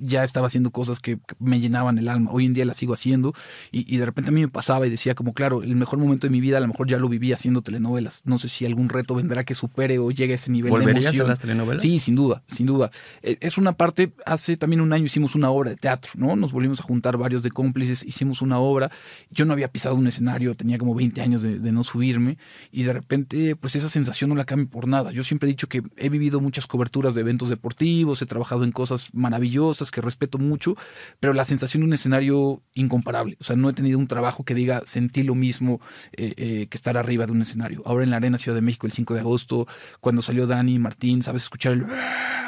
ya 0.00 0.24
estaba 0.24 0.46
haciendo 0.46 0.70
cosas 0.70 1.00
que 1.00 1.18
me 1.38 1.60
llenaban 1.60 1.98
el 1.98 2.08
alma. 2.08 2.30
Hoy 2.32 2.46
en 2.46 2.54
día 2.54 2.64
las 2.64 2.76
sigo 2.76 2.94
haciendo 2.94 3.34
y, 3.70 3.96
de 3.96 4.06
repente 4.06 4.30
a 4.30 4.32
mí 4.32 4.40
me 4.40 4.48
pasaba 4.48 4.86
y 4.86 4.90
decía 4.90 5.14
como, 5.14 5.32
claro, 5.32 5.62
el 5.62 5.76
mejor 5.76 5.98
momento 5.98 6.26
de 6.26 6.30
mi 6.30 6.40
vida 6.40 6.58
a 6.58 6.60
lo 6.60 6.68
mejor 6.68 6.88
ya 6.88 6.98
lo 6.98 7.08
viví 7.08 7.32
haciendo 7.32 7.62
telenovelas. 7.62 8.22
No 8.24 8.38
sé 8.38 8.48
si 8.48 8.64
algún 8.66 8.88
reto 8.88 9.14
vendrá 9.14 9.44
que 9.44 9.54
supere 9.54 9.98
o 9.98 10.10
llegue 10.10 10.32
a 10.32 10.36
ese 10.36 10.50
nivel 10.50 10.70
¿Volverías 10.70 11.04
de 11.04 11.08
emoción. 11.08 11.26
a 11.26 11.28
las 11.30 11.38
telenovelas? 11.38 11.82
Sí, 11.82 11.98
sin 11.98 12.14
duda, 12.14 12.42
sin 12.48 12.66
duda. 12.66 12.90
Eh, 13.22 13.36
es 13.40 13.58
una 13.58 13.72
parte, 13.72 14.12
hace 14.26 14.56
también 14.56 14.80
un 14.80 14.92
año 14.92 15.04
hicimos 15.04 15.34
una 15.34 15.50
obra 15.50 15.70
de 15.70 15.76
teatro, 15.76 16.12
¿no? 16.16 16.36
Nos 16.36 16.52
volvimos 16.52 16.80
a 16.80 16.84
juntar 16.84 17.16
varios 17.16 17.42
de 17.42 17.50
cómplices, 17.50 18.02
hicimos 18.04 18.42
una 18.42 18.58
obra. 18.58 18.90
Yo 19.30 19.44
no 19.44 19.52
había 19.52 19.68
pisado 19.68 19.94
un 19.94 20.06
escenario, 20.06 20.54
tenía 20.54 20.78
como 20.78 20.94
20 20.94 21.20
años 21.20 21.42
de, 21.42 21.58
de 21.58 21.72
no 21.72 21.84
subirme 21.84 22.38
y 22.72 22.84
de 22.84 22.92
repente 22.92 23.56
pues 23.56 23.76
esa 23.76 23.88
sensación 23.88 24.30
no 24.30 24.36
la 24.36 24.44
cambio 24.44 24.68
por 24.68 24.88
nada. 24.88 25.12
Yo 25.12 25.24
siempre 25.24 25.48
he 25.48 25.50
dicho 25.50 25.68
que 25.68 25.82
he 25.96 26.08
vivido 26.08 26.40
muchas 26.40 26.66
coberturas 26.66 27.14
de 27.14 27.22
eventos 27.22 27.48
deportivos, 27.48 28.22
he 28.22 28.26
trabajado 28.26 28.64
en 28.64 28.72
cosas 28.72 29.10
maravillosas 29.12 29.87
que 29.90 30.00
respeto 30.00 30.38
mucho 30.38 30.76
pero 31.20 31.32
la 31.32 31.44
sensación 31.44 31.82
de 31.82 31.86
un 31.86 31.92
escenario 31.92 32.62
incomparable. 32.74 33.36
O 33.40 33.44
sea, 33.44 33.56
no 33.56 33.68
he 33.70 33.72
tenido 33.72 33.98
un 33.98 34.06
trabajo 34.06 34.44
que 34.44 34.54
diga 34.54 34.82
sentí 34.84 35.22
lo 35.22 35.34
mismo 35.34 35.80
eh, 36.12 36.34
eh, 36.36 36.66
que 36.68 36.76
estar 36.76 36.96
arriba 36.96 37.26
de 37.26 37.32
un 37.32 37.42
escenario. 37.42 37.82
Ahora 37.84 38.04
en 38.04 38.10
la 38.10 38.16
Arena 38.16 38.38
Ciudad 38.38 38.56
de 38.56 38.62
México 38.62 38.86
el 38.86 38.92
5 38.92 39.14
de 39.14 39.20
agosto, 39.20 39.66
cuando 40.00 40.22
salió 40.22 40.46
Dani 40.46 40.78
Martín, 40.78 41.22
sabes 41.22 41.42
escuchar 41.42 41.72
el 41.72 41.86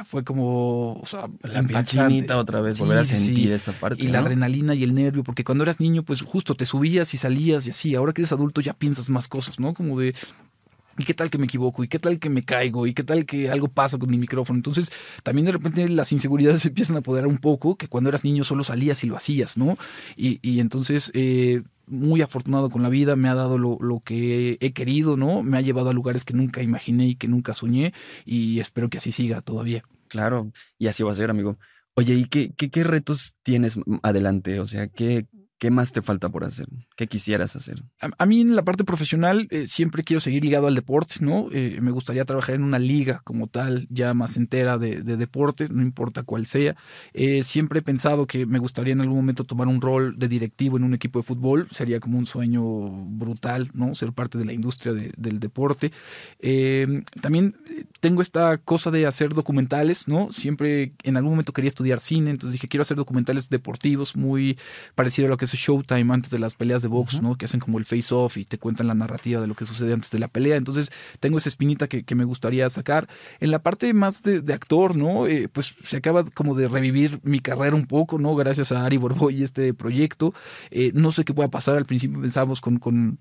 fue 0.05 0.24
como, 0.24 0.95
o 0.95 1.07
sea, 1.07 1.28
la 1.43 1.62
pinchinita 1.62 2.38
otra 2.38 2.61
vez, 2.61 2.78
volver 2.78 2.99
a 2.99 3.05
sentir 3.05 3.53
esa 3.53 3.72
parte. 3.72 4.03
Y 4.03 4.09
la 4.09 4.20
adrenalina 4.20 4.74
y 4.74 4.82
el 4.82 4.95
nervio, 4.95 5.22
porque 5.22 5.45
cuando 5.45 5.64
eras 5.64 5.80
niño, 5.80 6.03
pues 6.03 6.22
justo 6.22 6.55
te 6.55 6.64
subías 6.64 7.12
y 7.14 7.18
salías 7.18 7.66
y 7.66 7.70
así. 7.70 7.95
Ahora 7.95 8.12
que 8.12 8.22
eres 8.22 8.32
adulto 8.32 8.61
ya 8.61 8.72
piensas 8.74 9.11
más 9.11 9.28
cosas, 9.28 9.61
¿no? 9.61 9.74
Como 9.74 9.99
de 9.99 10.14
¿Y 10.99 11.05
qué 11.05 11.14
tal 11.14 11.30
que 11.30 11.38
me 11.38 11.47
equivoco? 11.47 11.84
¿Y 11.84 11.88
qué 11.88 11.99
tal 11.99 12.18
que 12.18 12.30
me 12.30 12.45
caigo? 12.45 12.86
¿Y 12.86 12.95
qué 12.95 13.05
tal 13.05 13.24
que 13.24 13.51
algo 13.51 13.68
pasa 13.68 13.99
con 13.99 14.11
mi 14.11 14.18
micrófono? 14.18 14.59
Entonces, 14.59 14.91
también 15.22 15.47
de 15.47 15.53
repente 15.53 15.88
las 15.88 16.12
inseguridades 16.12 16.62
se 16.62 16.68
empiezan 16.68 16.97
a 16.97 17.01
apoderar 17.01 17.28
un 17.28 17.38
poco, 17.38 17.76
que 17.76 17.88
cuando 17.88 18.11
eras 18.11 18.24
niño 18.24 18.45
solo 18.45 18.64
salías 18.64 19.03
y 19.05 19.07
lo 19.07 19.16
hacías, 19.16 19.57
¿no? 19.57 19.76
Y, 20.16 20.61
entonces, 20.61 21.11
eh, 21.14 21.62
muy 21.86 22.22
afortunado 22.22 22.70
con 22.70 22.82
la 22.82 22.88
vida, 22.88 23.16
me 23.16 23.28
ha 23.28 23.34
dado 23.34 23.59
lo, 23.59 23.78
lo, 23.80 24.01
que 24.01 24.59
he 24.61 24.72
querido, 24.72 25.16
¿no? 25.16 25.43
Me 25.43 25.57
ha 25.59 25.61
llevado 25.61 25.91
a 25.91 25.93
lugares 25.93 26.24
que 26.24 26.34
nunca 26.34 26.62
imaginé 26.62 27.07
y 27.07 27.14
que 27.16 27.28
nunca 27.28 27.55
soñé, 27.55 27.93
y 28.24 28.61
espero 28.61 28.91
que 28.91 28.99
así 28.99 29.12
siga 29.12 29.41
todavía. 29.41 29.84
Claro, 30.09 30.53
y 30.78 30.88
así 30.88 31.03
va 31.03 31.12
a 31.12 31.14
ser, 31.14 31.30
amigo. 31.30 31.59
Oye, 31.95 32.14
¿y 32.14 32.24
qué, 32.24 32.53
qué, 32.57 32.70
qué 32.70 32.84
retos 32.84 33.34
tienes 33.43 33.78
adelante? 34.03 34.61
O 34.61 34.66
sea, 34.66 34.88
¿qué, 34.88 35.26
¿Qué 35.61 35.70
más 35.70 35.92
te 35.92 36.00
falta 36.00 36.30
por 36.30 36.44
hacer? 36.44 36.66
¿Qué 36.96 37.06
quisieras 37.06 37.54
hacer? 37.54 37.82
A, 38.00 38.24
mí 38.24 38.40
en 38.40 38.56
la 38.56 38.64
parte 38.64 38.82
profesional 38.82 39.46
eh, 39.50 39.66
siempre 39.66 40.04
quiero 40.04 40.18
seguir 40.18 40.42
ligado 40.42 40.66
al 40.66 40.74
deporte, 40.74 41.16
¿no? 41.20 41.48
Eh, 41.52 41.80
me 41.82 41.90
gustaría 41.90 42.24
trabajar 42.24 42.54
en 42.54 42.64
una 42.64 42.78
liga 42.78 43.20
como 43.24 43.46
tal, 43.46 43.86
ya 43.90 44.14
más 44.14 44.38
entera 44.38 44.78
de, 44.78 45.02
deporte, 45.02 45.68
no 45.68 45.82
importa 45.82 46.22
cuál 46.22 46.46
sea. 46.46 46.76
Eh, 47.12 47.42
siempre 47.42 47.80
he 47.80 47.82
pensado 47.82 48.26
que 48.26 48.46
me 48.46 48.58
gustaría 48.58 48.94
en 48.94 49.02
algún 49.02 49.18
momento 49.18 49.44
tomar 49.44 49.68
un 49.68 49.82
rol 49.82 50.18
de 50.18 50.28
directivo 50.28 50.78
en 50.78 50.84
un 50.84 50.94
equipo 50.94 51.18
de 51.18 51.24
fútbol. 51.24 51.68
Sería 51.72 52.00
como 52.00 52.16
un 52.16 52.24
sueño 52.24 52.62
brutal, 52.64 53.70
¿no? 53.74 53.94
Ser 53.94 54.14
parte 54.14 54.38
de 54.38 54.46
la 54.46 54.54
industria 54.54 54.94
del 54.94 55.40
deporte. 55.40 55.92
también 57.20 57.54
tengo 58.00 58.22
esta 58.22 58.56
cosa 58.56 58.90
de 58.90 59.06
hacer 59.06 59.34
documentales, 59.34 60.08
¿no? 60.08 60.32
Siempre 60.32 60.94
en 61.02 61.18
algún 61.18 61.32
momento 61.32 61.52
quería 61.52 61.68
estudiar 61.68 62.00
cine, 62.00 62.30
entonces 62.30 62.54
dije, 62.54 62.66
quiero 62.66 62.80
hacer 62.80 62.96
documentales 62.96 63.50
deportivos 63.50 64.16
muy 64.16 64.58
parecido 64.94 65.26
a 65.26 65.28
lo 65.28 65.36
que 65.36 65.49
Showtime 65.57 66.12
antes 66.12 66.30
de 66.30 66.38
las 66.38 66.55
peleas 66.55 66.82
de 66.82 66.88
box, 66.88 67.22
¿no? 67.22 67.36
Que 67.36 67.44
hacen 67.44 67.61
como 67.61 67.78
el 67.78 67.84
face-off 67.84 68.36
y 68.36 68.44
te 68.44 68.59
cuentan 68.59 68.86
la 68.86 68.94
narrativa 68.94 69.40
de 69.40 69.46
lo 69.46 69.55
que 69.55 69.64
sucede 69.64 69.92
antes 69.92 70.11
de 70.11 70.18
la 70.18 70.28
pelea. 70.28 70.57
Entonces, 70.57 70.90
tengo 71.20 71.38
esa 71.38 71.48
espinita 71.48 71.88
que, 71.88 72.14
me 72.14 72.24
gustaría 72.24 72.68
sacar. 72.68 73.09
En 73.38 73.51
la 73.51 73.62
parte 73.62 73.94
más 73.94 74.22
de, 74.22 74.53
actor, 74.53 74.96
¿no? 74.96 75.26
Eh, 75.26 75.48
pues 75.48 75.76
se 75.82 75.96
acaba 75.96 76.24
como 76.24 76.55
de 76.55 76.68
revivir 76.68 77.20
mi 77.22 77.40
carrera 77.40 77.76
un 77.76 77.86
poco, 77.86 78.18
¿no? 78.18 78.34
Gracias 78.34 78.72
a 78.72 78.84
Ari 78.84 78.96
Borboy 78.96 79.40
y 79.40 79.42
este 79.42 79.72
proyecto. 79.74 80.34
Eh, 80.70 80.90
no 80.94 81.12
sé 81.12 81.24
qué 81.24 81.32
pueda 81.32 81.48
pasar. 81.48 81.76
Al 81.76 81.86
principio 81.86 82.20
pensábamos 82.20 82.61
con, 82.61 82.78
con 82.78 83.18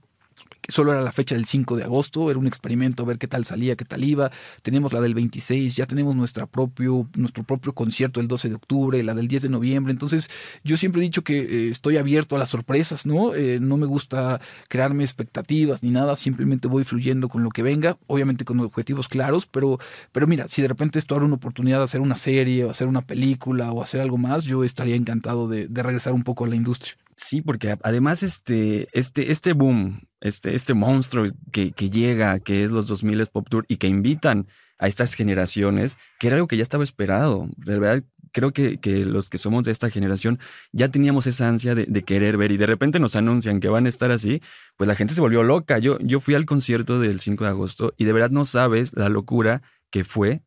solo 0.68 0.92
era 0.92 1.02
la 1.02 1.12
fecha 1.12 1.36
del 1.36 1.46
5 1.46 1.78
de 1.78 1.84
agosto, 1.84 2.30
era 2.30 2.40
un 2.40 2.48
experimento, 2.48 3.04
a 3.04 3.06
ver 3.06 3.18
qué 3.18 3.28
tal 3.28 3.46
salía, 3.46 3.76
qué 3.76 3.86
tal 3.86 4.04
iba. 4.04 4.32
Tenemos 4.62 4.94
la 4.94 5.02
del 5.02 5.14
26, 5.14 5.76
ya 5.76 5.86
tenemos 5.86 6.16
nuestra 6.16 6.46
propio, 6.46 7.10
nuestro 7.16 7.44
propio 7.44 7.74
concierto 7.74 8.20
el 8.22 8.28
12 8.28 8.50
de 8.50 8.56
octubre, 8.56 9.04
la 9.04 9.14
del 9.14 9.28
10 9.28 9.44
de 9.44 9.50
noviembre. 9.50 9.92
Entonces, 9.92 10.30
yo 10.64 10.78
siempre 10.78 11.02
he 11.02 11.04
dicho 11.04 11.24
que 11.24 11.40
eh, 11.40 11.70
estoy 11.70 11.98
abierto 11.98 12.36
a 12.36 12.40
las 12.40 12.50
sorpresas, 12.50 13.06
¿no? 13.06 13.36
Eh, 13.36 13.60
no 13.60 13.78
me 13.78 13.86
gusta 13.86 14.40
crearme 14.68 15.04
expectativas 15.04 15.84
ni 15.84 15.92
nada, 15.92 16.16
simplemente 16.16 16.68
voy 16.68 16.84
fluyendo 16.84 17.30
con 17.30 17.44
lo 17.44 17.50
que 17.50 17.64
venga, 17.64 17.98
obviamente 18.08 18.46
con 18.46 18.60
objetivos 18.60 19.08
claros, 19.08 19.46
pero, 19.46 19.80
pero 20.12 20.28
mira, 20.28 20.48
si 20.48 20.62
de 20.62 20.68
repente 20.68 21.00
esto 21.00 21.16
abre 21.16 21.26
una 21.26 21.36
oportunidad 21.36 21.80
de 21.80 21.84
hacer 21.86 22.02
una 22.02 22.16
serie 22.16 22.66
o 22.66 22.70
hacer 22.70 22.88
una 22.88 23.02
película 23.02 23.72
o 23.72 23.82
hacer 23.82 24.02
algo 24.02 24.18
más, 24.18 24.46
yo 24.46 24.64
estaría 24.64 24.96
encantado 24.96 25.48
de, 25.48 25.68
de 25.68 25.84
regresar 25.84 26.14
un 26.14 26.24
poco 26.24 26.46
a 26.46 26.48
la 26.48 26.56
industria. 26.56 26.96
Sí, 27.22 27.42
porque 27.42 27.76
además 27.84 28.24
este, 28.24 28.88
este, 28.94 29.32
este 29.32 29.52
boom, 29.54 30.02
este, 30.22 30.56
este 30.56 30.74
monstruo 30.74 31.28
que, 31.52 31.72
que 31.72 31.90
llega, 31.90 32.40
que 32.40 32.64
es 32.64 32.72
los 32.72 32.88
2000 32.88 33.28
Pop 33.28 33.48
Tour 33.50 33.66
y 33.68 33.78
que 33.78 33.88
invitan 33.88 34.48
a 34.78 34.88
estas 34.88 35.14
generaciones, 35.14 35.98
que 36.20 36.28
era 36.28 36.38
algo 36.38 36.48
que 36.48 36.58
ya 36.58 36.64
estaba 36.64 36.84
esperado. 36.84 37.50
De 37.58 37.80
verdad, 37.80 38.04
creo 38.32 38.52
que, 38.54 38.80
que 38.80 39.06
los 39.06 39.30
que 39.30 39.38
somos 39.38 39.66
de 39.66 39.72
esta 39.72 39.90
generación 39.90 40.40
ya 40.72 40.90
teníamos 40.90 41.28
esa 41.28 41.50
ansia 41.50 41.76
de, 41.76 41.86
de, 41.86 42.04
querer 42.04 42.38
ver 42.38 42.52
y 42.52 42.58
de 42.58 42.66
repente 42.66 43.00
nos 43.00 43.16
anuncian 43.16 43.60
que 43.60 43.68
van 43.68 43.86
a 43.86 43.90
estar 43.90 44.12
así, 44.12 44.42
pues 44.78 44.88
la 44.88 44.96
gente 44.96 45.14
se 45.14 45.22
volvió 45.22 45.44
loca. 45.44 45.80
Yo, 45.80 46.00
yo 46.00 46.20
fui 46.20 46.36
al 46.36 46.46
concierto 46.46 47.00
del 47.00 47.20
5 47.20 47.44
de 47.44 47.50
agosto 47.50 47.94
y 47.98 48.06
de 48.06 48.14
verdad 48.14 48.30
no 48.30 48.46
sabes 48.46 48.94
la 48.96 49.10
locura 49.10 49.62
que 49.92 50.04
fue 50.04 50.44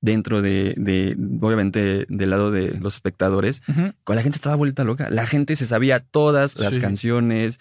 dentro 0.00 0.42
de, 0.42 0.74
de, 0.76 1.16
obviamente, 1.40 2.06
del 2.08 2.30
lado 2.30 2.50
de 2.50 2.78
los 2.78 2.94
espectadores, 2.94 3.62
uh 3.68 3.72
-huh. 3.72 4.14
la 4.14 4.22
gente 4.22 4.36
estaba 4.36 4.54
vuelta 4.54 4.84
loca. 4.84 5.10
La 5.10 5.26
gente 5.26 5.56
se 5.56 5.66
sabía 5.66 6.00
todas 6.00 6.58
las 6.58 6.74
sí. 6.74 6.80
canciones. 6.80 7.58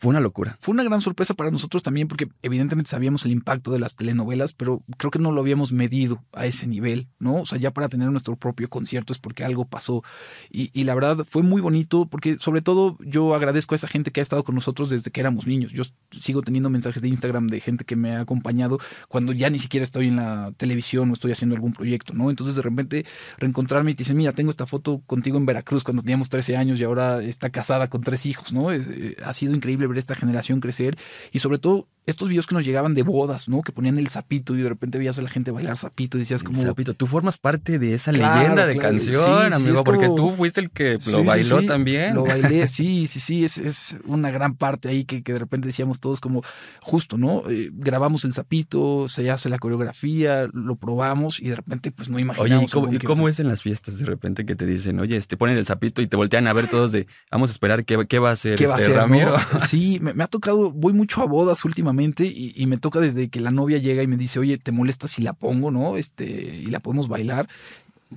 Fue 0.00 0.10
una 0.10 0.20
locura. 0.20 0.56
Fue 0.60 0.72
una 0.72 0.84
gran 0.84 1.00
sorpresa 1.00 1.34
para 1.34 1.50
nosotros 1.50 1.82
también 1.82 2.06
porque 2.06 2.28
evidentemente 2.42 2.88
sabíamos 2.88 3.24
el 3.24 3.32
impacto 3.32 3.72
de 3.72 3.80
las 3.80 3.96
telenovelas, 3.96 4.52
pero 4.52 4.84
creo 4.96 5.10
que 5.10 5.18
no 5.18 5.32
lo 5.32 5.40
habíamos 5.40 5.72
medido 5.72 6.22
a 6.32 6.46
ese 6.46 6.68
nivel, 6.68 7.08
¿no? 7.18 7.40
O 7.40 7.46
sea, 7.46 7.58
ya 7.58 7.72
para 7.72 7.88
tener 7.88 8.08
nuestro 8.10 8.36
propio 8.36 8.70
concierto 8.70 9.12
es 9.12 9.18
porque 9.18 9.44
algo 9.44 9.64
pasó. 9.64 10.04
Y, 10.50 10.70
y 10.72 10.84
la 10.84 10.94
verdad 10.94 11.26
fue 11.28 11.42
muy 11.42 11.60
bonito 11.60 12.06
porque 12.06 12.36
sobre 12.38 12.62
todo 12.62 12.96
yo 13.00 13.34
agradezco 13.34 13.74
a 13.74 13.76
esa 13.76 13.88
gente 13.88 14.12
que 14.12 14.20
ha 14.20 14.22
estado 14.22 14.44
con 14.44 14.54
nosotros 14.54 14.88
desde 14.88 15.10
que 15.10 15.18
éramos 15.18 15.48
niños. 15.48 15.72
Yo 15.72 15.82
sigo 16.12 16.42
teniendo 16.42 16.70
mensajes 16.70 17.02
de 17.02 17.08
Instagram 17.08 17.48
de 17.48 17.58
gente 17.58 17.84
que 17.84 17.96
me 17.96 18.12
ha 18.14 18.20
acompañado 18.20 18.78
cuando 19.08 19.32
ya 19.32 19.50
ni 19.50 19.58
siquiera 19.58 19.82
estoy 19.82 20.06
en 20.06 20.16
la 20.16 20.52
televisión 20.56 21.10
o 21.10 21.14
estoy 21.14 21.32
haciendo 21.32 21.56
algún 21.56 21.72
proyecto, 21.72 22.14
¿no? 22.14 22.30
Entonces 22.30 22.54
de 22.54 22.62
repente 22.62 23.04
reencontrarme 23.38 23.90
y 23.90 23.94
te 23.94 24.04
dicen, 24.04 24.16
mira, 24.16 24.32
tengo 24.32 24.50
esta 24.50 24.66
foto 24.66 25.02
contigo 25.06 25.38
en 25.38 25.46
Veracruz 25.46 25.82
cuando 25.82 26.02
teníamos 26.02 26.28
13 26.28 26.56
años 26.56 26.78
y 26.78 26.84
ahora 26.84 27.20
está 27.20 27.50
casada 27.50 27.88
con 27.90 28.02
tres 28.02 28.26
hijos, 28.26 28.52
¿no? 28.52 28.72
Eh, 28.72 29.16
ha 29.24 29.32
sido 29.32 29.54
increíble 29.54 29.87
ver 29.88 29.98
esta 29.98 30.14
generación 30.14 30.60
crecer 30.60 30.96
y 31.32 31.38
sobre 31.38 31.58
todo 31.58 31.88
estos 32.08 32.30
videos 32.30 32.46
que 32.46 32.54
nos 32.54 32.64
llegaban 32.64 32.94
de 32.94 33.02
bodas, 33.02 33.50
¿no? 33.50 33.60
Que 33.60 33.70
ponían 33.70 33.98
el 33.98 34.08
sapito 34.08 34.56
y 34.56 34.62
de 34.62 34.68
repente 34.70 34.96
veías 34.96 35.18
a 35.18 35.22
la 35.22 35.28
gente 35.28 35.50
bailar 35.50 35.76
sapito 35.76 36.16
y 36.16 36.20
decías 36.20 36.42
como... 36.42 36.62
El 36.62 36.68
sapito, 36.68 36.94
tú 36.94 37.06
formas 37.06 37.36
parte 37.36 37.78
de 37.78 37.92
esa 37.92 38.12
claro, 38.12 38.40
leyenda 38.40 38.66
de 38.66 38.72
claro. 38.72 38.88
canción, 38.88 39.48
sí, 39.48 39.54
amigo, 39.54 39.76
sí, 39.76 39.82
porque 39.84 40.06
como... 40.06 40.16
tú 40.16 40.32
fuiste 40.32 40.60
el 40.60 40.70
que 40.70 40.94
lo 40.94 41.18
sí, 41.18 41.24
bailó 41.24 41.66
también. 41.66 42.14
Lo 42.14 42.24
bailé, 42.24 42.66
sí, 42.68 43.06
sí, 43.06 43.20
sí, 43.20 43.44
es, 43.44 43.58
es 43.58 43.98
una 44.06 44.30
gran 44.30 44.54
parte 44.54 44.88
ahí 44.88 45.04
que, 45.04 45.22
que, 45.22 45.34
de 45.34 45.38
repente 45.38 45.68
decíamos 45.68 46.00
todos 46.00 46.18
como, 46.18 46.42
justo, 46.80 47.18
¿no? 47.18 47.42
Eh, 47.50 47.68
grabamos 47.74 48.24
el 48.24 48.32
sapito, 48.32 49.10
se 49.10 49.30
hace 49.30 49.50
la 49.50 49.58
coreografía, 49.58 50.46
lo 50.54 50.76
probamos 50.76 51.40
y 51.40 51.50
de 51.50 51.56
repente 51.56 51.90
pues 51.92 52.08
no 52.08 52.18
imaginamos... 52.18 52.52
Oye, 52.56 52.64
¿y 52.64 52.68
cómo, 52.68 52.94
¿y 52.94 52.98
cómo 53.00 53.28
es 53.28 53.38
en 53.38 53.48
las 53.48 53.60
fiestas 53.60 53.98
de 53.98 54.06
repente 54.06 54.46
que 54.46 54.56
te 54.56 54.64
dicen, 54.64 54.98
oye, 54.98 55.12
te 55.12 55.18
este, 55.18 55.36
ponen 55.36 55.58
el 55.58 55.66
sapito 55.66 56.00
y 56.00 56.06
te 56.06 56.16
voltean 56.16 56.46
a 56.46 56.54
ver 56.54 56.70
todos 56.70 56.90
de, 56.90 57.06
vamos 57.30 57.50
a 57.50 57.52
esperar 57.52 57.84
qué, 57.84 58.06
qué 58.08 58.18
va 58.18 58.30
a 58.30 58.32
hacer 58.32 58.54
¿Qué 58.56 58.64
este 58.64 58.72
va 58.72 58.78
a 58.78 58.80
hacer, 58.80 58.96
Ramiro? 58.96 59.32
¿no? 59.32 59.60
Sí, 59.68 59.98
me, 60.00 60.14
me, 60.14 60.24
ha 60.24 60.28
tocado, 60.28 60.70
voy 60.70 60.94
mucho 60.94 61.20
a 61.20 61.26
bodas 61.26 61.66
últimamente 61.66 61.97
y, 62.04 62.52
y, 62.56 62.66
me 62.66 62.76
toca 62.76 63.00
desde 63.00 63.28
que 63.28 63.40
la 63.40 63.50
novia 63.50 63.78
llega 63.78 64.02
y 64.02 64.06
me 64.06 64.16
dice, 64.16 64.38
oye, 64.38 64.58
¿te 64.58 64.72
molesta 64.72 65.08
si 65.08 65.22
la 65.22 65.32
pongo, 65.32 65.70
no? 65.70 65.96
Este, 65.96 66.24
y 66.24 66.66
la 66.66 66.80
podemos 66.80 67.08
bailar 67.08 67.48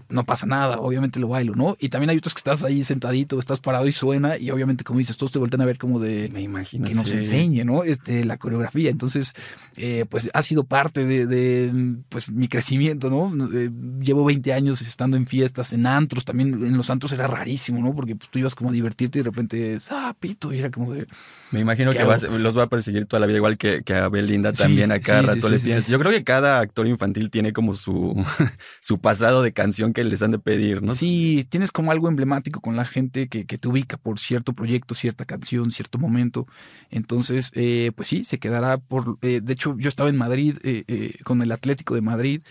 no 0.10 0.24
pasa 0.24 0.46
nada, 0.46 0.80
obviamente 0.80 1.20
lo 1.20 1.28
bailo, 1.28 1.54
¿no? 1.54 1.76
Y 1.80 1.90
también 1.90 2.10
hay 2.12 2.18
otros 2.18 2.34
que 2.34 2.40
estás 2.40 2.64
ahí 2.64 2.84
sentadito, 2.84 3.40
estás 3.40 3.60
parado 3.60 3.88
y 3.88 3.92
suena, 3.92 4.38
y 4.38 4.50
obviamente, 4.50 4.84
como 4.84 5.00
dices, 5.00 5.18
todos 5.18 5.32
te 5.32 5.40
voltean 5.40 5.62
a 5.62 5.66
ver 5.66 5.78
como 5.78 6.00
de 6.00 6.30
me 6.32 6.42
imagino 6.42 6.88
que 6.88 6.94
nos 6.94 7.10
sí. 7.10 7.18
enseñe, 7.18 7.66
¿no? 7.66 7.84
Este, 7.84 8.24
la 8.24 8.38
coreografía. 8.38 8.90
Entonces, 8.90 9.34
eh, 9.76 10.06
pues 10.08 10.30
ha 10.34 10.42
sido 10.44 10.64
parte 10.64 11.06
de, 11.06 11.26
de, 11.26 11.98
pues 12.10 12.32
mi 12.32 12.48
crecimiento, 12.48 13.10
¿no? 13.10 13.32
Eh, 13.54 13.70
llevo 14.02 14.24
20 14.24 14.54
años 14.54 14.82
estando 14.82 15.18
en 15.18 15.28
fiestas, 15.28 15.74
en 15.74 15.86
antros, 15.86 16.24
también 16.24 16.54
en 16.66 16.78
los 16.78 16.90
antros 16.90 17.12
era 17.12 17.28
rarísimo, 17.28 17.82
¿no? 17.82 17.94
Porque 17.94 18.16
pues, 18.16 18.30
tú 18.30 18.40
ibas 18.40 18.56
como 18.56 18.70
a 18.70 18.74
divertirte 18.74 19.20
y 19.20 19.24
de 19.24 19.30
repente, 19.30 19.78
ah, 19.90 20.16
pito, 20.18 20.54
y 20.54 20.60
era 20.60 20.72
como 20.72 20.94
de. 20.94 21.06
Me 21.52 21.60
imagino 21.60 21.92
que 21.92 22.04
vas, 22.04 22.24
los 22.24 22.58
va 22.58 22.64
a 22.64 22.70
perseguir 22.70 23.08
toda 23.08 23.20
la 23.20 23.26
vida, 23.26 23.38
igual 23.38 23.58
que, 23.58 23.84
que 23.84 23.94
a 23.94 24.08
Belinda 24.08 24.54
también 24.54 24.90
sí, 24.90 24.96
a 24.96 25.00
cada 25.02 25.22
sí, 25.22 25.28
rato 25.28 25.48
sí, 25.48 25.54
les 25.54 25.64
tienes. 25.64 25.88
Yo 25.88 26.00
creo 26.00 26.12
que 26.12 26.24
cada 26.24 26.60
actor 26.60 26.88
infantil 26.88 27.30
tiene 27.30 27.52
como 27.52 27.74
su, 27.74 28.24
su 28.80 29.00
pasado 29.00 29.42
de 29.42 29.52
canción 29.52 29.81
que 29.94 30.04
les 30.04 30.22
han 30.22 30.32
de 30.32 30.40
pedir, 30.40 30.82
¿no? 30.82 30.94
Sí, 30.94 31.46
tienes 31.50 31.72
como 31.72 31.92
algo 31.92 32.08
emblemático 32.08 32.62
con 32.62 32.76
la 32.76 32.86
gente 32.86 33.28
que, 33.28 33.44
te 33.46 33.68
ubica 33.68 33.98
por 33.98 34.20
cierto 34.20 34.54
proyecto, 34.54 34.96
cierta 34.96 35.26
canción, 35.26 35.72
cierto 35.72 35.98
momento. 35.98 36.48
Entonces, 36.90 37.52
eh, 37.56 37.92
pues 37.96 38.08
sí, 38.08 38.24
se 38.24 38.40
quedará 38.40 38.78
por... 38.78 39.18
Eh, 39.22 39.42
de 39.44 39.54
hecho, 39.54 39.76
yo 39.78 39.90
estaba 39.90 40.10
en 40.10 40.18
Madrid 40.18 40.58
eh, 40.64 41.16
con 41.24 41.42
el 41.42 41.52
Atlético 41.52 41.96
de 41.96 42.02
Madrid 42.02 42.42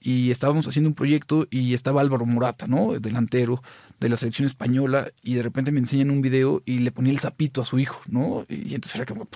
y 0.00 0.30
estábamos 0.30 0.68
haciendo 0.68 0.88
un 0.88 0.94
proyecto 0.94 1.48
y 1.50 1.74
estaba 1.74 2.00
Álvaro 2.00 2.26
Morata, 2.26 2.66
¿no? 2.66 2.98
Delantero 3.00 3.62
de 4.00 4.08
la 4.08 4.16
selección 4.16 4.46
española 4.46 5.10
y 5.22 5.34
de 5.34 5.42
repente 5.42 5.72
me 5.72 5.78
enseñan 5.78 6.10
un 6.10 6.20
video 6.20 6.62
y 6.64 6.80
le 6.80 6.90
ponía 6.90 7.12
el 7.12 7.18
sapito 7.18 7.62
a 7.62 7.64
su 7.64 7.78
hijo, 7.78 8.00
¿no? 8.08 8.44
Y 8.48 8.74
entonces 8.74 8.96
era 8.96 9.06
como, 9.06 9.28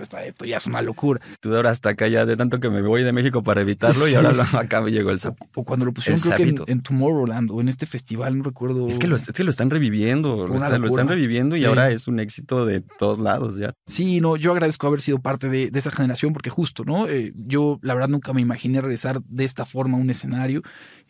esto 0.00 0.44
ya 0.44 0.56
es 0.56 0.66
una 0.66 0.82
locura. 0.82 1.20
Tú 1.40 1.54
ahora 1.54 1.70
hasta 1.70 1.90
acá 1.90 2.08
ya 2.08 2.24
de 2.24 2.36
tanto 2.36 2.60
que 2.60 2.70
me 2.70 2.82
voy 2.82 3.02
de 3.02 3.12
México 3.12 3.42
para 3.42 3.60
evitarlo 3.60 4.06
sí. 4.06 4.12
y 4.12 4.14
ahora 4.14 4.46
acá 4.58 4.80
me 4.80 4.90
llegó 4.90 5.10
el 5.10 5.20
sapito. 5.20 5.46
O, 5.54 5.60
o 5.60 5.64
cuando 5.64 5.84
lo 5.84 5.92
pusieron 5.92 6.20
creo 6.20 6.36
que 6.36 6.42
en, 6.42 6.62
en, 6.66 6.82
Tomorrowland 6.82 7.50
o 7.50 7.60
en 7.60 7.68
este 7.68 7.86
festival, 7.86 8.38
no 8.38 8.44
recuerdo. 8.44 8.88
Es 8.88 8.98
que 8.98 9.06
lo, 9.06 9.16
es 9.16 9.22
que 9.22 9.44
lo 9.44 9.50
están 9.50 9.70
reviviendo, 9.70 10.46
lo, 10.46 10.54
está, 10.54 10.78
lo, 10.78 10.86
están 10.86 11.08
reviviendo 11.08 11.56
y 11.56 11.60
sí. 11.60 11.66
ahora 11.66 11.90
es 11.90 12.08
un 12.08 12.20
éxito 12.20 12.64
de 12.64 12.80
todos 12.80 13.18
lados 13.18 13.56
ya. 13.56 13.74
Sí, 13.86 14.20
no, 14.20 14.36
yo 14.36 14.52
agradezco 14.52 14.86
haber 14.86 15.00
sido 15.00 15.20
parte 15.20 15.48
de, 15.48 15.70
de 15.70 15.78
esa 15.78 15.90
generación 15.90 16.32
porque 16.32 16.50
justo, 16.50 16.84
¿no? 16.84 17.08
Eh, 17.08 17.32
yo 17.36 17.78
la 17.82 17.94
verdad 17.94 18.08
nunca 18.08 18.32
me 18.32 18.40
imaginé 18.40 18.80
regresar 18.80 19.20
de 19.22 19.44
esta 19.44 19.66
forma 19.66 19.98
a 19.98 20.00
un 20.00 20.10
escenario 20.10 20.62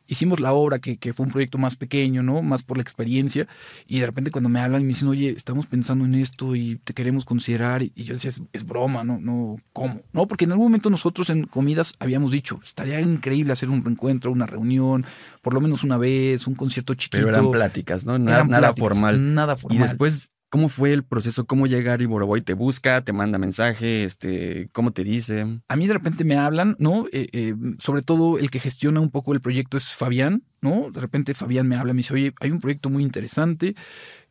hicimos 0.06 0.40
la 0.40 0.52
obra, 0.52 0.78
que, 0.78 0.96
que, 0.96 1.12
fue 1.12 1.26
un 1.26 1.32
proyecto 1.32 1.58
más 1.58 1.76
pequeño, 1.76 2.22
¿no? 2.22 2.42
Más 2.42 2.62
por 2.62 2.76
la 2.76 2.82
experiencia. 2.82 3.46
Y 3.86 4.00
de 4.00 4.06
repente 4.06 4.30
cuando 4.30 4.48
me 4.48 4.60
hablan 4.60 4.82
y 4.82 4.84
me 4.84 4.88
dicen, 4.88 5.08
oye, 5.08 5.30
estamos 5.30 5.66
pensando 5.66 6.04
en 6.04 6.14
esto 6.14 6.54
y 6.54 6.76
te 6.84 6.94
queremos 6.94 7.24
considerar. 7.24 7.82
Y 7.82 7.92
yo 8.04 8.14
decía, 8.14 8.28
es, 8.28 8.40
es, 8.52 8.66
broma, 8.66 9.04
¿no? 9.04 9.18
No, 9.20 9.56
¿cómo? 9.72 10.00
No, 10.12 10.26
porque 10.26 10.44
en 10.44 10.52
algún 10.52 10.66
momento 10.66 10.90
nosotros 10.90 11.30
en 11.30 11.44
comidas 11.44 11.94
habíamos 11.98 12.30
dicho, 12.30 12.60
estaría 12.62 13.00
increíble 13.00 13.52
hacer 13.52 13.70
un 13.70 13.82
reencuentro, 13.82 14.30
una 14.30 14.46
reunión, 14.46 15.04
por 15.42 15.54
lo 15.54 15.60
menos 15.60 15.84
una 15.84 15.96
vez, 15.96 16.46
un 16.46 16.54
concierto 16.54 16.94
chiquito. 16.94 17.24
Pero 17.24 17.30
eran 17.30 17.50
pláticas, 17.50 18.04
¿no? 18.04 18.18
Nada, 18.18 18.44
nada 18.44 18.74
pláticas, 18.74 18.80
formal. 18.80 19.34
Nada 19.34 19.56
formal. 19.56 19.78
Y 19.78 19.82
después 19.82 20.30
¿Cómo 20.48 20.68
fue 20.68 20.92
el 20.92 21.04
proceso? 21.04 21.44
¿Cómo 21.46 21.66
llega 21.66 21.96
y 22.00 22.06
Boroboy 22.06 22.40
te 22.40 22.54
busca, 22.54 23.02
te 23.02 23.12
manda 23.12 23.38
mensaje? 23.38 24.04
Este, 24.04 24.68
¿Cómo 24.72 24.92
te 24.92 25.02
dice? 25.02 25.60
A 25.68 25.76
mí 25.76 25.86
de 25.86 25.94
repente 25.94 26.24
me 26.24 26.36
hablan, 26.36 26.76
¿no? 26.78 27.06
Eh, 27.12 27.28
eh, 27.32 27.54
sobre 27.78 28.02
todo 28.02 28.38
el 28.38 28.50
que 28.50 28.60
gestiona 28.60 29.00
un 29.00 29.10
poco 29.10 29.32
el 29.32 29.40
proyecto 29.40 29.76
es 29.76 29.92
Fabián, 29.92 30.44
¿no? 30.60 30.90
De 30.92 31.00
repente 31.00 31.34
Fabián 31.34 31.66
me 31.66 31.76
habla, 31.76 31.92
me 31.92 31.98
dice, 31.98 32.14
oye, 32.14 32.32
hay 32.40 32.52
un 32.52 32.60
proyecto 32.60 32.90
muy 32.90 33.02
interesante, 33.02 33.74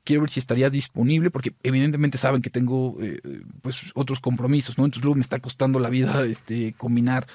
quiero 0.05 0.21
ver 0.21 0.29
si 0.29 0.39
estarías 0.39 0.71
disponible, 0.71 1.31
porque 1.31 1.53
evidentemente 1.63 2.17
saben 2.17 2.41
que 2.41 2.49
tengo 2.49 2.95
eh, 3.01 3.19
pues 3.61 3.91
otros 3.95 4.21
compromisos, 4.21 4.77
¿no? 4.77 4.85
Entonces 4.85 5.03
luego 5.03 5.15
me 5.15 5.21
está 5.21 5.39
costando 5.39 5.79
la 5.79 5.89
vida 5.89 6.23
este, 6.25 6.73
combinar. 6.77 7.27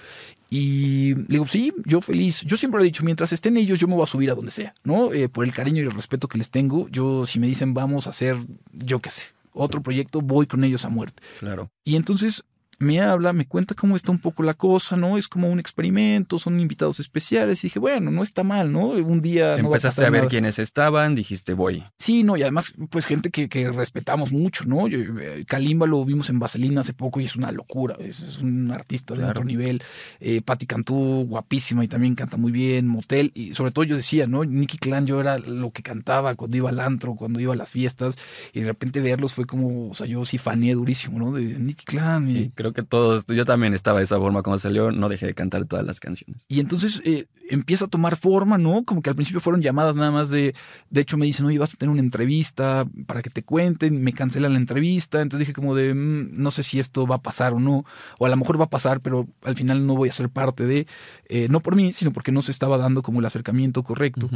Y 0.48 1.14
le 1.14 1.26
digo, 1.28 1.46
sí, 1.46 1.72
yo 1.84 2.00
feliz. 2.00 2.42
Yo 2.42 2.56
siempre 2.56 2.80
he 2.80 2.84
dicho, 2.84 3.04
mientras 3.04 3.32
estén 3.32 3.56
ellos, 3.56 3.78
yo 3.78 3.86
me 3.86 3.94
voy 3.94 4.04
a 4.04 4.06
subir 4.06 4.30
a 4.30 4.34
donde 4.34 4.50
sea, 4.50 4.74
¿no? 4.84 5.12
Eh, 5.12 5.28
por 5.28 5.44
el 5.44 5.52
cariño 5.52 5.82
y 5.82 5.86
el 5.86 5.92
respeto 5.92 6.28
que 6.28 6.38
les 6.38 6.50
tengo, 6.50 6.88
yo 6.88 7.26
si 7.26 7.38
me 7.38 7.46
dicen 7.46 7.74
vamos 7.74 8.06
a 8.06 8.10
hacer, 8.10 8.38
yo 8.72 9.00
qué 9.00 9.10
sé, 9.10 9.22
otro 9.52 9.82
proyecto, 9.82 10.20
voy 10.20 10.46
con 10.46 10.64
ellos 10.64 10.84
a 10.84 10.88
muerte. 10.88 11.22
Claro. 11.40 11.70
Y 11.84 11.96
entonces 11.96 12.44
me 12.80 13.00
habla, 13.00 13.34
me 13.34 13.46
cuenta 13.46 13.74
cómo 13.74 13.94
está 13.94 14.10
un 14.10 14.18
poco 14.18 14.42
la 14.42 14.54
cosa, 14.54 14.96
¿no? 14.96 15.18
Es 15.18 15.28
como 15.28 15.48
un 15.48 15.60
experimento, 15.60 16.38
son 16.38 16.58
invitados 16.58 16.98
especiales. 16.98 17.62
Y 17.62 17.66
dije, 17.66 17.78
bueno, 17.78 18.10
no 18.10 18.22
está 18.22 18.42
mal, 18.42 18.72
¿no? 18.72 18.88
Un 18.88 19.20
día. 19.20 19.56
Empezaste 19.56 20.00
no 20.00 20.06
a, 20.06 20.10
ver 20.10 20.20
nada. 20.22 20.30
quiénes 20.30 20.58
estaban, 20.58 21.14
dijiste, 21.14 21.52
voy. 21.52 21.84
Sí, 21.98 22.24
no, 22.24 22.38
y 22.38 22.42
además, 22.42 22.72
pues 22.88 23.04
gente 23.04 23.30
que, 23.30 23.50
que 23.50 23.70
respetamos 23.70 24.32
mucho, 24.32 24.64
¿no? 24.64 24.88
Yo, 24.88 24.98
Kalimba 25.46 25.86
lo 25.86 26.02
vimos 26.06 26.30
en 26.30 26.38
Vaselina 26.38 26.80
hace 26.80 26.94
poco 26.94 27.20
y 27.20 27.26
es 27.26 27.36
una 27.36 27.52
locura, 27.52 27.96
es, 28.00 28.20
es 28.20 28.38
un 28.38 28.70
artista 28.70 29.12
de 29.12 29.18
claro. 29.18 29.32
otro 29.32 29.44
nivel. 29.44 29.82
Eh, 30.18 30.40
Patti 30.40 30.64
Cantú, 30.64 31.26
guapísima 31.28 31.84
y 31.84 31.88
también 31.88 32.14
canta 32.14 32.38
muy 32.38 32.50
bien, 32.50 32.86
Motel, 32.86 33.30
y 33.34 33.52
sobre 33.52 33.72
todo 33.72 33.84
yo 33.84 33.94
decía, 33.94 34.26
¿no? 34.26 34.42
Nicky 34.44 34.78
Clan, 34.78 35.06
yo 35.06 35.20
era 35.20 35.38
lo 35.38 35.70
que 35.70 35.82
cantaba 35.82 36.34
cuando 36.34 36.56
iba 36.56 36.70
al 36.70 36.80
antro, 36.80 37.14
cuando 37.14 37.40
iba 37.40 37.52
a 37.52 37.56
las 37.56 37.72
fiestas, 37.72 38.16
y 38.54 38.60
de 38.60 38.66
repente 38.66 39.02
verlos 39.02 39.34
fue 39.34 39.44
como, 39.44 39.90
o 39.90 39.94
sea, 39.94 40.06
yo 40.06 40.24
sí 40.24 40.38
faneé 40.38 40.72
durísimo, 40.74 41.18
¿no? 41.18 41.32
De 41.32 41.42
Nicky 41.42 41.84
Clan. 41.84 42.28
Y, 42.30 42.34
sí, 42.34 42.52
creo 42.54 42.69
creo 42.72 42.84
que 42.84 42.88
todos, 42.88 43.26
yo 43.26 43.44
también 43.44 43.74
estaba 43.74 43.98
de 43.98 44.04
esa 44.04 44.18
forma 44.18 44.42
cuando 44.42 44.58
salió, 44.58 44.90
no 44.90 45.08
dejé 45.08 45.26
de 45.26 45.34
cantar 45.34 45.64
todas 45.64 45.84
las 45.84 46.00
canciones. 46.00 46.44
Y 46.48 46.60
entonces 46.60 47.00
eh, 47.04 47.26
empieza 47.48 47.86
a 47.86 47.88
tomar 47.88 48.16
forma, 48.16 48.58
¿no? 48.58 48.84
Como 48.84 49.02
que 49.02 49.10
al 49.10 49.16
principio 49.16 49.40
fueron 49.40 49.62
llamadas 49.62 49.96
nada 49.96 50.10
más 50.10 50.30
de, 50.30 50.54
de 50.90 51.00
hecho 51.00 51.16
me 51.16 51.26
dicen, 51.26 51.46
oye, 51.46 51.58
vas 51.58 51.74
a 51.74 51.76
tener 51.76 51.92
una 51.92 52.00
entrevista 52.00 52.86
para 53.06 53.22
que 53.22 53.30
te 53.30 53.42
cuenten, 53.42 54.02
me 54.02 54.12
cancelan 54.12 54.52
la 54.52 54.58
entrevista, 54.58 55.20
entonces 55.20 55.46
dije 55.46 55.52
como 55.52 55.74
de, 55.74 55.94
mm, 55.94 56.40
no 56.40 56.50
sé 56.50 56.62
si 56.62 56.78
esto 56.78 57.06
va 57.06 57.16
a 57.16 57.22
pasar 57.22 57.52
o 57.52 57.60
no, 57.60 57.84
o 58.18 58.26
a 58.26 58.28
lo 58.28 58.36
mejor 58.36 58.60
va 58.60 58.64
a 58.64 58.70
pasar, 58.70 59.00
pero 59.00 59.28
al 59.42 59.56
final 59.56 59.86
no 59.86 59.96
voy 59.96 60.08
a 60.08 60.12
ser 60.12 60.28
parte 60.30 60.66
de, 60.66 60.86
eh, 61.28 61.48
no 61.50 61.60
por 61.60 61.76
mí, 61.76 61.92
sino 61.92 62.12
porque 62.12 62.32
no 62.32 62.42
se 62.42 62.52
estaba 62.52 62.78
dando 62.78 63.02
como 63.02 63.20
el 63.20 63.26
acercamiento 63.26 63.82
correcto. 63.82 64.28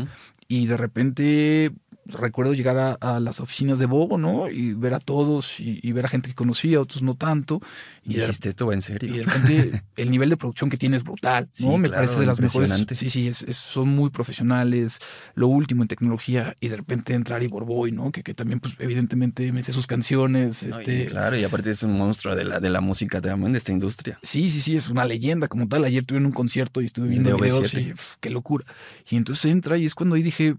Y 0.49 0.67
de 0.67 0.77
repente 0.77 1.73
recuerdo 2.07 2.55
llegar 2.55 2.99
a, 3.01 3.21
las 3.21 3.41
oficinas 3.41 3.79
de 3.79 3.87
Bobo, 3.87 4.19
¿no? 4.19 4.51
Y 4.51 4.75
ver 4.75 4.95
a 4.95 5.01
todos 5.01 5.61
y, 5.61 5.93
ver 5.93 6.07
a 6.07 6.09
gente 6.09 6.29
que 6.29 6.35
conocía, 6.35 6.81
otros 6.81 7.03
no 7.03 7.15
tanto. 7.15 7.61
Y, 8.05 8.15
dijiste, 8.15 8.49
esto 8.49 8.67
va 8.67 8.75
en 8.75 8.83
serio. 8.83 9.15
Y 9.15 9.19
de 9.19 9.25
repente 9.25 9.83
el 9.97 10.11
nivel 10.11 10.31
de 10.31 10.37
producción 10.37 10.71
que 10.71 10.77
tiene 10.77 10.97
es 10.97 11.05
brutal, 11.05 11.49
¿no? 11.61 11.79
Me 11.79 11.89
parece 11.89 12.21
de 12.21 12.27
las 12.27 12.41
mejores. 12.41 12.73
Sí, 12.95 13.11
sí, 13.11 13.29
es, 13.29 13.45
son 13.57 13.89
muy 13.89 14.11
profesionales, 14.11 14.99
lo 15.35 15.49
último 15.49 15.83
en 15.83 15.89
tecnología 15.89 16.55
y 16.61 16.69
de 16.69 16.77
repente 16.77 17.15
entrar 17.15 17.43
y 17.43 17.49
Borboy, 17.49 17.93
¿no? 17.93 18.13
Que, 18.13 18.23
que 18.23 18.35
también, 18.35 18.61
pues, 18.61 18.75
evidentemente 18.79 19.53
me 19.53 19.63
sé 19.63 19.73
sus 19.73 19.87
canciones. 19.87 20.63
este... 20.63 21.07
claro, 21.07 21.37
y 21.37 21.45
aparte 21.45 21.71
es 21.71 21.83
un 21.83 21.93
monstruo 21.93 22.35
de 22.35 22.45
la, 22.45 22.61
de 22.61 22.71
la 22.71 22.81
música 22.81 23.21
también, 23.21 23.53
de 23.53 23.59
esta 23.59 23.73
industria. 23.73 24.19
Sí, 24.23 24.49
sí, 24.49 24.61
sí, 24.61 24.77
es 24.77 24.89
una 24.89 25.05
leyenda 25.05 25.49
como 25.49 25.69
tal. 25.69 25.85
Ayer 25.85 26.05
tuve 26.05 26.19
un 26.19 26.33
concierto 26.33 26.81
y 26.81 26.87
estuve 26.87 27.09
viendo 27.09 27.37
videos 27.37 27.73
y 27.75 27.93
qué 28.21 28.31
locura. 28.31 28.65
Y 29.09 29.17
entonces 29.17 29.47
entra 29.47 29.79
y 29.79 29.85
es 29.85 29.95
cuando 29.95 30.17
ahí 30.17 30.23
dije, 30.23 30.57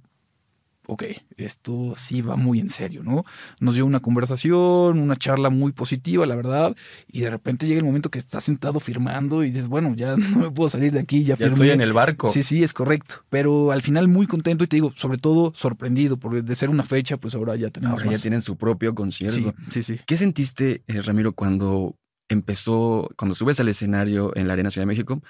ok, 0.88 1.04
esto 1.38 1.94
sí 1.96 2.22
va 2.22 2.36
muy 2.36 2.60
en 2.60 2.70
serio, 2.70 3.04
¿no? 3.04 3.24
Nos 3.60 3.76
dio 3.76 3.86
una 3.86 4.00
conversación, 4.00 5.00
una 5.00 5.16
charla 5.16 5.50
muy 5.50 5.72
positiva, 5.72 6.26
la 6.26 6.36
verdad, 6.36 6.76
y 7.08 7.22
de 7.22 7.30
repente 7.30 7.68
llega 7.68 7.80
el 7.80 7.86
momento 7.86 8.10
que 8.10 8.20
estás 8.20 8.44
sentado 8.44 8.80
firmando 8.80 9.44
y 9.44 9.48
dices, 9.48 9.68
bueno, 9.68 9.94
ya 9.96 10.16
no 10.18 10.38
me 10.38 10.52
puedo 10.52 10.70
salir 10.70 10.92
de 10.92 11.00
aquí, 11.00 11.24
ya, 11.24 11.36
ya 11.36 11.48
estoy 11.48 11.72
en 11.72 11.82
el 11.82 11.94
barco. 11.94 12.32
Sí, 12.32 12.44
sí, 12.44 12.64
es 12.64 12.74
correcto, 12.74 13.24
pero 13.30 13.72
al 13.72 13.82
final 13.82 14.08
muy 14.08 14.28
contento 14.28 14.64
y 14.64 14.68
te 14.68 14.78
digo, 14.78 14.92
sobre 14.96 15.18
todo 15.18 15.52
sorprendido, 15.56 16.18
porque 16.18 16.42
de 16.42 16.56
ser 16.56 16.70
una 16.70 16.84
fecha, 16.84 17.18
pues 17.18 17.36
ahora 17.36 17.56
ya 17.56 17.70
tenemos 17.70 18.02
Ahora 18.02 18.16
ya 18.16 18.22
tienen 18.22 18.42
su 18.42 18.58
propio 18.58 18.94
concierto. 18.96 19.54
Sí, 19.70 19.82
sí, 19.82 19.84
sí. 19.84 20.00
¿Qué 20.06 20.18
sentiste, 20.18 20.84
eh, 20.88 21.02
Ramiro, 21.02 21.34
cuando 21.34 21.96
empezó, 22.30 23.10
cuando 23.18 23.36
subes 23.36 23.60
al 23.60 23.70
escenario 23.70 24.36
en 24.36 24.48
la 24.48 24.54
Arena 24.54 24.72
Ciudad 24.72 24.84
de 24.84 24.88
México 24.88 25.22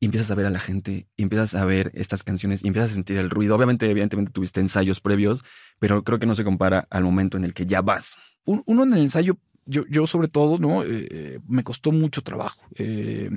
y 0.00 0.06
empiezas 0.06 0.30
a 0.30 0.34
ver 0.34 0.46
a 0.46 0.50
la 0.50 0.60
gente, 0.60 1.06
y 1.16 1.22
empiezas 1.22 1.54
a 1.54 1.64
ver 1.64 1.90
estas 1.94 2.22
canciones, 2.22 2.64
y 2.64 2.68
empiezas 2.68 2.90
a 2.90 2.94
sentir 2.94 3.16
el 3.18 3.30
ruido. 3.30 3.54
Obviamente, 3.54 3.90
evidentemente 3.90 4.32
tuviste 4.32 4.60
ensayos 4.60 5.00
previos, 5.00 5.42
pero 5.78 6.02
creo 6.04 6.18
que 6.18 6.26
no 6.26 6.34
se 6.34 6.44
compara 6.44 6.86
al 6.90 7.04
momento 7.04 7.36
en 7.36 7.44
el 7.44 7.54
que 7.54 7.66
ya 7.66 7.80
vas. 7.80 8.18
Uno 8.44 8.82
en 8.82 8.92
el 8.92 8.98
ensayo, 8.98 9.38
yo, 9.64 9.84
yo 9.88 10.06
sobre 10.06 10.28
todo, 10.28 10.58
¿no? 10.58 10.82
Eh, 10.82 11.08
eh, 11.10 11.40
me 11.48 11.64
costó 11.64 11.92
mucho 11.92 12.22
trabajo. 12.22 12.66
Eh, 12.76 13.30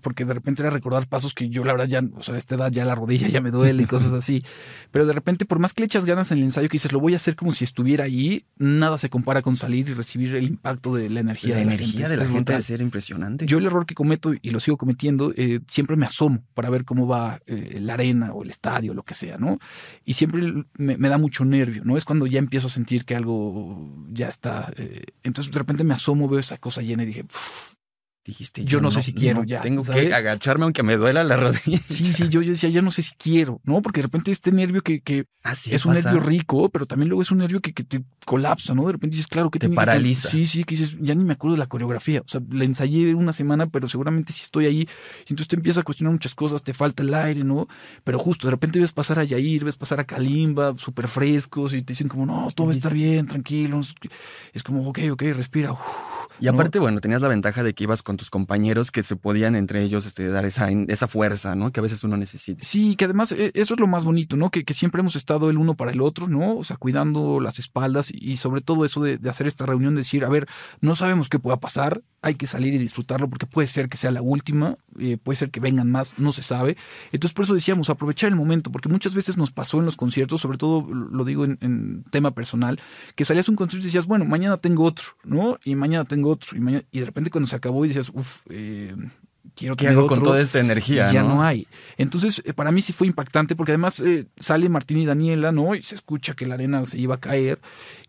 porque 0.00 0.24
de 0.24 0.34
repente 0.34 0.62
era 0.62 0.70
recordar 0.70 1.06
pasos 1.06 1.34
que 1.34 1.48
yo 1.48 1.64
la 1.64 1.72
verdad 1.72 1.86
ya, 1.86 2.02
o 2.16 2.22
sea, 2.22 2.34
a 2.34 2.38
esta 2.38 2.54
edad 2.54 2.70
ya 2.70 2.84
la 2.84 2.94
rodilla 2.94 3.28
ya 3.28 3.40
me 3.40 3.50
duele 3.50 3.82
y 3.82 3.86
cosas 3.86 4.12
así. 4.12 4.44
Pero 4.90 5.06
de 5.06 5.12
repente, 5.12 5.44
por 5.44 5.58
más 5.58 5.72
que 5.72 5.82
le 5.82 5.86
echas 5.86 6.06
ganas 6.06 6.30
en 6.32 6.38
el 6.38 6.44
ensayo, 6.44 6.68
que 6.68 6.74
dices, 6.74 6.92
lo 6.92 7.00
voy 7.00 7.14
a 7.14 7.16
hacer 7.16 7.36
como 7.36 7.52
si 7.52 7.64
estuviera 7.64 8.04
ahí, 8.04 8.44
nada 8.58 8.98
se 8.98 9.10
compara 9.10 9.42
con 9.42 9.56
salir 9.56 9.88
y 9.88 9.94
recibir 9.94 10.34
el 10.34 10.44
impacto 10.44 10.94
de 10.94 11.10
la 11.10 11.20
energía. 11.20 11.54
La 11.54 11.56
de 11.56 11.62
energía 11.62 12.08
de 12.08 12.16
la 12.16 12.26
gente 12.26 12.52
de 12.52 12.62
ser 12.62 12.80
impresionante. 12.80 13.46
Yo 13.46 13.58
el 13.58 13.66
error 13.66 13.86
que 13.86 13.94
cometo 13.94 14.32
y 14.40 14.50
lo 14.50 14.60
sigo 14.60 14.76
cometiendo, 14.76 15.32
eh, 15.36 15.60
siempre 15.66 15.96
me 15.96 16.06
asomo 16.06 16.42
para 16.54 16.70
ver 16.70 16.84
cómo 16.84 17.06
va 17.06 17.40
eh, 17.46 17.78
la 17.80 17.94
arena 17.94 18.32
o 18.32 18.42
el 18.42 18.50
estadio, 18.50 18.94
lo 18.94 19.02
que 19.02 19.14
sea, 19.14 19.38
¿no? 19.38 19.58
Y 20.04 20.14
siempre 20.14 20.64
me, 20.76 21.08
da 21.08 21.18
mucho 21.18 21.44
nervio, 21.44 21.82
¿no? 21.84 21.96
Es 21.96 22.04
cuando 22.04 22.26
ya 22.26 22.38
empiezo 22.38 22.66
a 22.66 22.70
sentir 22.70 23.04
que 23.04 23.14
algo 23.14 23.90
ya 24.10 24.28
está. 24.28 24.72
Eh, 24.76 25.04
entonces 25.22 25.52
de 25.52 25.58
repente 25.58 25.84
me 25.84 25.94
asomo, 25.94 26.28
veo 26.28 26.38
esa 26.38 26.58
cosa 26.58 26.82
llena 26.82 27.02
y 27.02 27.06
dije, 27.06 27.24
dijiste, 28.30 28.64
yo, 28.64 28.80
no, 28.80 28.90
sé 28.90 29.02
si 29.02 29.12
quiero 29.12 29.44
ya. 29.44 29.60
Tengo 29.60 29.82
que 29.82 30.12
agacharme 30.12 30.64
aunque 30.64 30.82
me 30.82 30.96
duela 30.96 31.24
la 31.24 31.36
rodilla. 31.36 31.80
Sí, 31.88 32.12
sí, 32.12 32.28
yo, 32.28 32.42
yo 32.42 32.50
decía, 32.50 32.68
ya 32.70 32.82
no 32.82 32.90
sé 32.90 33.02
si 33.02 33.14
quiero, 33.16 33.60
¿no? 33.64 33.80
Porque 33.82 34.00
de 34.00 34.04
repente 34.04 34.30
este 34.32 34.52
nervio 34.52 34.82
que, 34.82 35.00
que 35.00 35.26
es 35.70 35.86
un 35.86 35.94
nervio 35.94 36.20
rico, 36.20 36.68
pero 36.68 36.86
también 36.86 37.08
luego 37.08 37.22
es 37.22 37.30
un 37.30 37.38
nervio 37.38 37.60
que, 37.60 37.72
que 37.72 37.84
te 37.84 38.02
colapsa, 38.24 38.74
¿no? 38.74 38.86
De 38.86 38.92
repente 38.92 39.16
dices, 39.16 39.28
claro, 39.28 39.50
que 39.50 39.58
te 39.58 39.68
paraliza. 39.68 40.30
sí, 40.30 40.46
sí, 40.46 40.64
que 40.64 40.74
dices, 40.74 40.96
ya 41.00 41.14
ni 41.14 41.24
me 41.24 41.34
acuerdo 41.34 41.54
de 41.54 41.60
la 41.60 41.66
coreografía. 41.66 42.20
O 42.20 42.28
sea, 42.28 42.40
la 42.50 42.64
ensayé 42.64 43.14
una 43.14 43.32
semana, 43.32 43.66
pero 43.68 43.88
seguramente 43.88 44.32
si 44.32 44.42
estoy 44.42 44.66
ahí. 44.66 44.80
Y 44.80 45.32
entonces 45.32 45.48
te 45.48 45.56
empiezas 45.56 45.82
a 45.82 45.84
cuestionar 45.84 46.12
muchas 46.12 46.34
cosas, 46.34 46.62
te 46.62 46.74
falta 46.74 47.02
el 47.02 47.14
aire, 47.14 47.44
¿no? 47.44 47.68
Pero 48.04 48.18
justo, 48.18 48.46
de 48.46 48.50
repente 48.50 48.80
ves 48.80 48.92
pasar 48.92 49.20
a 49.20 49.24
Yair, 49.24 49.64
ves 49.64 49.76
pasar 49.76 50.00
a 50.00 50.04
Kalimba, 50.04 50.74
súper 50.76 51.08
frescos, 51.08 51.74
y 51.74 51.82
te 51.82 51.92
dicen 51.92 52.08
como, 52.08 52.26
no, 52.26 52.50
todo 52.54 52.66
va 52.66 52.72
a 52.72 52.76
estar 52.76 52.92
bien, 52.92 53.26
tranquilo. 53.26 53.80
Es 54.52 54.62
como, 54.62 54.88
ok, 54.88 55.00
ok, 55.12 55.22
respira. 55.34 55.76
Y 56.40 56.48
aparte, 56.48 56.78
bueno, 56.78 57.00
tenías 57.00 57.22
la 57.22 57.28
ventaja 57.28 57.62
de 57.62 57.74
que 57.74 57.84
ibas 57.84 58.02
con 58.02 58.15
tus 58.16 58.30
compañeros 58.30 58.90
que 58.90 59.02
se 59.02 59.16
podían 59.16 59.56
entre 59.56 59.82
ellos 59.82 60.06
este, 60.06 60.28
dar 60.28 60.44
esa, 60.44 60.70
esa 60.70 61.08
fuerza, 61.08 61.54
¿no? 61.54 61.72
Que 61.72 61.80
a 61.80 61.82
veces 61.82 62.04
uno 62.04 62.16
necesita. 62.16 62.64
Sí, 62.64 62.96
que 62.96 63.04
además 63.04 63.32
eh, 63.32 63.52
eso 63.54 63.74
es 63.74 63.80
lo 63.80 63.86
más 63.86 64.04
bonito, 64.04 64.36
¿no? 64.36 64.50
Que, 64.50 64.64
que 64.64 64.74
siempre 64.74 65.00
hemos 65.00 65.16
estado 65.16 65.50
el 65.50 65.58
uno 65.58 65.74
para 65.74 65.90
el 65.90 66.00
otro, 66.00 66.28
¿no? 66.28 66.56
O 66.56 66.64
sea, 66.64 66.76
cuidando 66.76 67.40
las 67.40 67.58
espaldas 67.58 68.10
y 68.12 68.36
sobre 68.36 68.60
todo 68.60 68.84
eso 68.84 69.02
de, 69.02 69.18
hacer 69.28 69.46
esta 69.46 69.66
reunión, 69.66 69.94
de 69.94 70.00
decir, 70.00 70.24
a 70.24 70.28
ver, 70.28 70.46
no 70.80 70.94
sabemos 70.96 71.28
qué 71.28 71.38
pueda 71.38 71.58
pasar, 71.58 72.02
hay 72.22 72.34
que 72.34 72.46
salir 72.46 72.74
y 72.74 72.78
disfrutarlo 72.78 73.28
porque 73.28 73.46
puede 73.46 73.68
ser 73.68 73.88
que 73.88 73.96
sea 73.96 74.10
la 74.10 74.22
última, 74.22 74.76
eh, 74.98 75.16
puede 75.16 75.36
ser 75.36 75.50
que 75.50 75.60
vengan 75.60 75.90
más, 75.90 76.14
no 76.18 76.32
se 76.32 76.42
sabe. 76.42 76.76
Entonces 77.12 77.34
por 77.34 77.44
eso 77.44 77.54
decíamos, 77.54 77.90
aprovechar 77.90 78.30
el 78.30 78.36
momento, 78.36 78.70
porque 78.70 78.88
muchas 78.88 79.14
veces 79.14 79.36
nos 79.36 79.50
pasó 79.50 79.78
en 79.78 79.84
los 79.84 79.96
conciertos, 79.96 80.40
sobre 80.40 80.58
todo 80.58 80.86
lo 80.92 81.24
digo 81.24 81.44
en, 81.44 82.04
tema 82.10 82.32
personal, 82.32 82.80
que 83.14 83.24
salías 83.24 83.48
un 83.48 83.56
concierto 83.56 83.84
y 83.84 83.88
decías, 83.88 84.06
bueno, 84.06 84.24
mañana 84.24 84.56
tengo 84.56 84.84
otro, 84.84 85.06
¿no? 85.24 85.58
Y 85.64 85.74
mañana 85.74 86.04
tengo 86.04 86.30
otro, 86.30 86.56
y 86.56 86.60
mañana 86.60 86.84
y 86.90 87.00
de 87.00 87.06
repente 87.06 87.30
cuando 87.30 87.46
se 87.46 87.56
acabó 87.56 87.84
y 87.84 87.88
decías, 87.88 88.05
uff, 88.14 88.42
eh, 88.50 88.94
quiero 89.54 89.76
¿Qué 89.76 89.88
hago 89.88 90.06
con 90.06 90.22
toda 90.22 90.40
esta 90.40 90.58
energía? 90.58 91.10
Ya 91.12 91.22
¿no? 91.22 91.42
hay. 91.42 91.66
Entonces, 91.96 92.42
eh, 92.44 92.52
para 92.52 92.70
mí 92.72 92.80
sí 92.82 92.92
fue 92.92 93.06
impactante 93.06 93.56
porque 93.56 93.72
además 93.72 94.00
eh, 94.00 94.26
sale 94.38 94.68
Martín 94.68 94.98
y 94.98 95.06
Daniela, 95.06 95.52
¿no? 95.52 95.74
Y 95.74 95.82
se 95.82 95.94
escucha 95.94 96.34
que 96.34 96.46
la 96.46 96.54
arena 96.54 96.84
se 96.86 96.98
iba 96.98 97.16
a 97.16 97.20
caer 97.20 97.58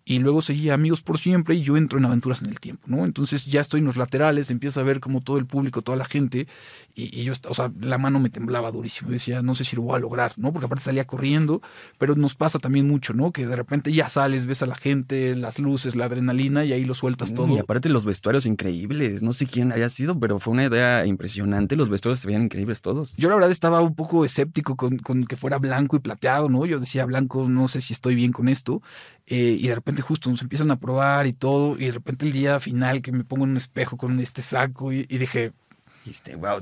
y 0.08 0.20
luego 0.20 0.42
seguía 0.42 0.74
Amigos 0.74 1.02
por 1.02 1.18
Siempre 1.18 1.56
y 1.56 1.62
yo 1.64 1.76
entro 1.76 2.00
en 2.00 2.06
Aventuras 2.06 2.42
en 2.42 2.48
el 2.48 2.62
Tiempo, 2.62 2.84
¿no? 2.88 3.04
Entonces 3.04 3.46
ya 3.46 3.60
estoy 3.60 3.82
en 3.82 3.88
los 3.88 3.98
laterales, 3.98 4.50
empiezo 4.50 4.80
a 4.80 4.84
ver 4.84 5.02
como 5.02 5.20
todo 5.20 5.38
el 5.38 5.46
público, 5.46 5.82
toda 5.82 5.98
la 5.98 6.06
gente 6.06 6.48
y, 6.96 7.26
yo, 7.26 7.34
o 7.50 7.54
sea, 7.54 7.72
la 7.82 7.98
mano 7.98 8.20
me 8.20 8.30
temblaba 8.30 8.72
durísimo, 8.72 9.12
decía, 9.12 9.42
no 9.42 9.54
sé 9.54 9.66
si 9.66 9.76
lo 9.76 9.82
voy 9.82 9.98
a 9.98 10.00
lograr, 10.00 10.32
¿no? 10.38 10.54
Porque 10.54 10.66
aparte 10.66 10.86
salía 10.86 11.06
corriendo, 11.06 11.62
pero 11.98 12.16
nos 12.16 12.36
pasa 12.36 12.58
también 12.58 12.88
mucho, 12.88 13.14
¿no? 13.14 13.32
Que 13.34 13.46
de 13.46 13.56
repente 13.56 13.92
ya 13.92 14.08
sales, 14.08 14.46
ves 14.46 14.64
a 14.64 14.66
la 14.66 14.76
gente, 14.76 15.36
las 15.36 15.60
luces, 15.60 15.98
la 15.98 16.06
adrenalina 16.06 16.64
y 16.64 16.72
ahí 16.72 16.86
lo 16.86 16.94
sueltas 16.94 17.34
todo. 17.34 17.54
Y 17.54 17.60
aparte 17.60 17.90
los 17.90 18.06
vestuarios 18.06 18.46
increíbles, 18.46 19.22
no 19.22 19.34
sé 19.34 19.46
quién 19.46 19.74
haya 19.74 19.90
sido, 19.90 20.18
pero 20.18 20.40
fue 20.40 20.54
una 20.54 20.64
idea 20.64 21.06
impresionante, 21.06 21.76
los 21.76 21.90
vestuarios 21.90 22.22
se 22.22 22.28
veían 22.28 22.44
increíbles 22.44 22.80
todos. 22.80 23.14
Yo 23.18 23.28
la 23.28 23.36
verdad 23.36 23.52
estaba 23.52 23.82
un 23.82 23.94
poco 23.94 24.24
escéptico 24.24 24.78
con, 24.78 25.00
con 25.00 25.26
que 25.26 25.36
fuera 25.36 25.58
blanco 25.58 25.98
y 25.98 26.00
plateado, 26.00 26.48
¿no? 26.48 26.66
Yo 26.66 26.80
decía, 26.80 27.04
blanco, 27.04 27.50
no 27.50 27.68
sé 27.68 27.82
si 27.82 27.92
estoy 27.92 28.16
bien 28.16 28.32
con 28.32 28.48
esto. 28.48 28.82
Eh, 29.28 29.58
y 29.60 29.68
de 29.68 29.76
repente 29.76 30.02
justo 30.02 30.30
nos 30.30 30.42
empiezan 30.42 30.72
a 30.72 30.80
probar 30.80 31.28
y 31.28 31.34
todo, 31.34 31.78
y 31.78 31.86
de 31.86 31.92
repente 31.92 32.26
el 32.26 32.32
día 32.32 32.60
final 32.60 33.02
que 33.02 33.12
me 33.12 33.26
pongo 33.26 33.44
en 33.44 33.52
un 33.52 33.58
espejo 33.58 33.98
con 33.98 34.20
este 34.22 34.42
saco 34.42 34.94
y 34.94 35.06
dije, 35.06 35.52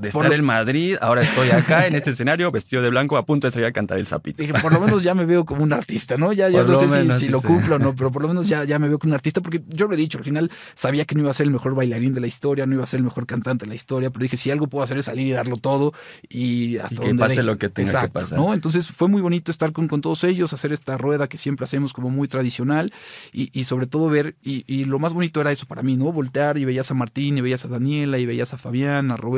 de 0.00 0.08
estar 0.08 0.32
en 0.32 0.44
Madrid, 0.44 0.96
ahora 1.00 1.22
estoy 1.22 1.50
acá 1.50 1.86
en 1.86 1.94
este 1.94 2.10
escenario, 2.10 2.50
vestido 2.50 2.82
de 2.82 2.90
blanco, 2.90 3.16
a 3.16 3.24
punto 3.24 3.46
de 3.46 3.50
salir 3.50 3.66
a 3.66 3.72
cantar 3.72 3.98
el 3.98 4.06
zapito. 4.06 4.42
Dije, 4.42 4.54
por 4.60 4.72
lo 4.72 4.80
menos 4.80 5.02
ya 5.02 5.14
me 5.14 5.24
veo 5.24 5.44
como 5.44 5.62
un 5.62 5.72
artista, 5.72 6.16
¿no? 6.16 6.32
Ya, 6.32 6.48
no 6.50 6.76
sé 6.76 7.18
si, 7.18 7.28
lo 7.28 7.40
cumplo 7.40 7.76
o 7.76 7.78
no, 7.78 7.94
pero 7.94 8.10
por 8.10 8.22
lo 8.22 8.28
menos 8.28 8.48
ya, 8.48 8.64
ya 8.64 8.78
me 8.78 8.88
veo 8.88 8.98
como 8.98 9.10
un 9.10 9.14
artista, 9.14 9.40
porque 9.40 9.62
yo 9.68 9.86
lo 9.86 9.94
he 9.94 9.96
dicho, 9.96 10.18
al 10.18 10.24
final 10.24 10.50
sabía 10.74 11.04
que 11.04 11.14
no 11.14 11.22
iba 11.22 11.30
a 11.30 11.34
ser 11.34 11.46
el 11.46 11.52
mejor 11.52 11.74
bailarín 11.74 12.12
de 12.12 12.20
la 12.20 12.26
historia, 12.26 12.66
no 12.66 12.74
iba 12.74 12.82
a 12.82 12.86
ser 12.86 12.98
el 12.98 13.04
mejor 13.04 13.26
cantante 13.26 13.64
de 13.64 13.68
la 13.68 13.74
historia, 13.74 14.10
pero 14.10 14.22
dije, 14.22 14.36
si 14.36 14.50
algo 14.50 14.66
puedo 14.66 14.84
hacer 14.84 14.98
es 14.98 15.06
salir 15.06 15.26
y 15.26 15.32
darlo 15.32 15.56
todo 15.56 15.92
y 16.28 16.78
hasta 16.78 17.00
que 17.00 17.14
pase 17.14 17.42
lo 17.42 17.58
que 17.58 17.68
tenga 17.68 18.02
que 18.02 18.08
pasar. 18.08 18.38
¿no? 18.38 18.54
Entonces 18.54 18.88
fue 18.88 19.08
muy 19.08 19.20
bonito 19.20 19.50
estar 19.50 19.72
con, 19.72 19.88
con 19.88 20.00
todos 20.00 20.24
ellos, 20.24 20.52
hacer 20.52 20.72
esta 20.72 20.98
rueda 20.98 21.28
que 21.28 21.38
siempre 21.38 21.64
hacemos 21.64 21.92
como 21.92 22.10
muy 22.10 22.28
tradicional 22.28 22.92
y, 23.32 23.50
y 23.58 23.64
sobre 23.64 23.86
todo 23.86 24.08
ver, 24.08 24.36
y, 24.42 24.64
y, 24.66 24.84
lo 24.84 24.98
más 24.98 25.12
bonito 25.12 25.40
era 25.40 25.52
eso 25.52 25.66
para 25.66 25.82
mí, 25.82 25.96
¿no? 25.96 26.12
Voltear 26.12 26.58
y 26.58 26.64
veías 26.64 26.90
a 26.90 26.94
Martín 26.94 27.38
y 27.38 27.40
veías 27.40 27.64
a 27.64 27.68
Daniela 27.68 28.18
y 28.18 28.26
veías 28.26 28.54
a 28.54 28.58
Fabián, 28.58 29.10
a 29.10 29.16
Roberto, 29.16 29.35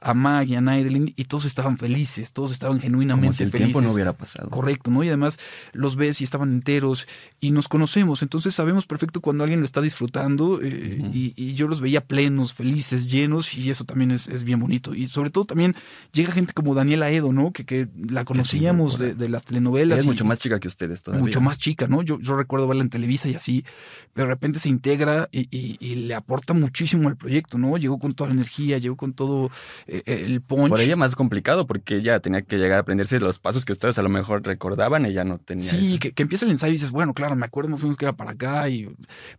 a 0.00 0.14
Maggie, 0.14 0.56
a 0.56 0.60
Naidelin, 0.60 1.12
y 1.16 1.24
todos 1.24 1.44
estaban 1.44 1.76
felices, 1.76 2.32
todos 2.32 2.52
estaban 2.52 2.80
genuinamente 2.80 3.26
Como 3.26 3.32
si 3.32 3.42
el 3.44 3.50
tiempo 3.50 3.80
no 3.80 3.92
hubiera 3.92 4.12
pasado. 4.12 4.50
Correcto, 4.50 4.90
¿no? 4.90 5.02
Y 5.04 5.08
además 5.08 5.38
los 5.72 5.96
ves 5.96 6.20
y 6.20 6.24
estaban 6.24 6.52
enteros 6.52 7.06
y 7.40 7.50
nos 7.50 7.68
conocemos, 7.68 8.22
entonces 8.22 8.54
sabemos 8.54 8.86
perfecto 8.86 9.20
cuando 9.20 9.44
alguien 9.44 9.60
lo 9.60 9.66
está 9.66 9.80
disfrutando 9.80 10.60
eh, 10.62 11.10
y, 11.12 11.52
yo 11.58 11.66
los 11.66 11.80
veía 11.80 12.04
plenos, 12.04 12.52
felices, 12.52 13.08
llenos 13.08 13.54
y 13.54 13.70
eso 13.70 13.84
también 13.84 14.10
es, 14.10 14.28
es, 14.28 14.44
bien 14.44 14.60
bonito. 14.60 14.94
Y 14.94 15.06
sobre 15.06 15.30
todo 15.30 15.44
también 15.44 15.74
llega 16.12 16.32
gente 16.32 16.52
como 16.52 16.74
Daniela 16.74 17.10
Edo, 17.10 17.32
¿no? 17.32 17.52
Que, 17.52 17.64
que 17.64 17.88
la 18.08 18.24
conocíamos 18.24 18.98
de, 18.98 19.28
las 19.28 19.44
telenovelas. 19.44 20.00
es 20.00 20.06
mucho 20.06 20.24
más 20.24 20.38
chica 20.38 20.60
que 20.60 20.68
ustedes 20.68 21.02
todavía. 21.02 21.24
Mucho 21.24 21.40
más 21.40 21.58
chica, 21.58 21.88
¿no? 21.88 22.02
Yo, 22.02 22.18
yo 22.20 22.36
recuerdo 22.36 22.68
verla 22.68 22.82
en 22.82 22.90
Televisa 22.90 23.28
y 23.28 23.34
así, 23.34 23.64
pero 24.12 24.28
de 24.28 24.34
repente 24.34 24.58
se 24.58 24.68
integra 24.68 25.28
y, 25.32 25.48
y, 25.50 25.94
le 25.94 26.14
aporta 26.14 26.54
muchísimo 26.54 27.08
al 27.08 27.16
proyecto, 27.16 27.58
¿no? 27.58 27.76
Llegó 27.76 27.98
con 27.98 28.14
toda 28.14 28.28
la 28.28 28.34
energía, 28.34 28.78
llegó 28.78 28.96
con 28.96 29.07
con 29.08 29.14
todo 29.14 29.50
eh, 29.86 30.02
el 30.06 30.40
punch. 30.40 30.68
Por 30.68 30.80
ella 30.80 30.96
más 30.96 31.14
complicado, 31.14 31.66
porque 31.66 31.96
ella 31.96 32.20
tenía 32.20 32.42
que 32.42 32.58
llegar 32.58 32.78
a 32.78 32.80
aprenderse 32.80 33.20
los 33.20 33.38
pasos 33.38 33.64
que 33.64 33.72
ustedes 33.72 33.98
a 33.98 34.02
lo 34.02 34.08
mejor 34.08 34.44
recordaban, 34.44 35.06
ella 35.06 35.24
no 35.24 35.38
tenía. 35.38 35.70
Sí, 35.70 35.98
que, 35.98 36.12
que, 36.12 36.22
empieza 36.22 36.44
el 36.44 36.52
ensayo 36.52 36.70
y 36.70 36.74
dices, 36.74 36.90
bueno, 36.90 37.14
claro, 37.14 37.36
me 37.36 37.46
acuerdo 37.46 37.70
más 37.70 37.80
o 37.80 37.84
menos 37.84 37.96
que 37.96 38.04
era 38.04 38.16
para 38.16 38.32
acá, 38.32 38.68
y, 38.68 38.88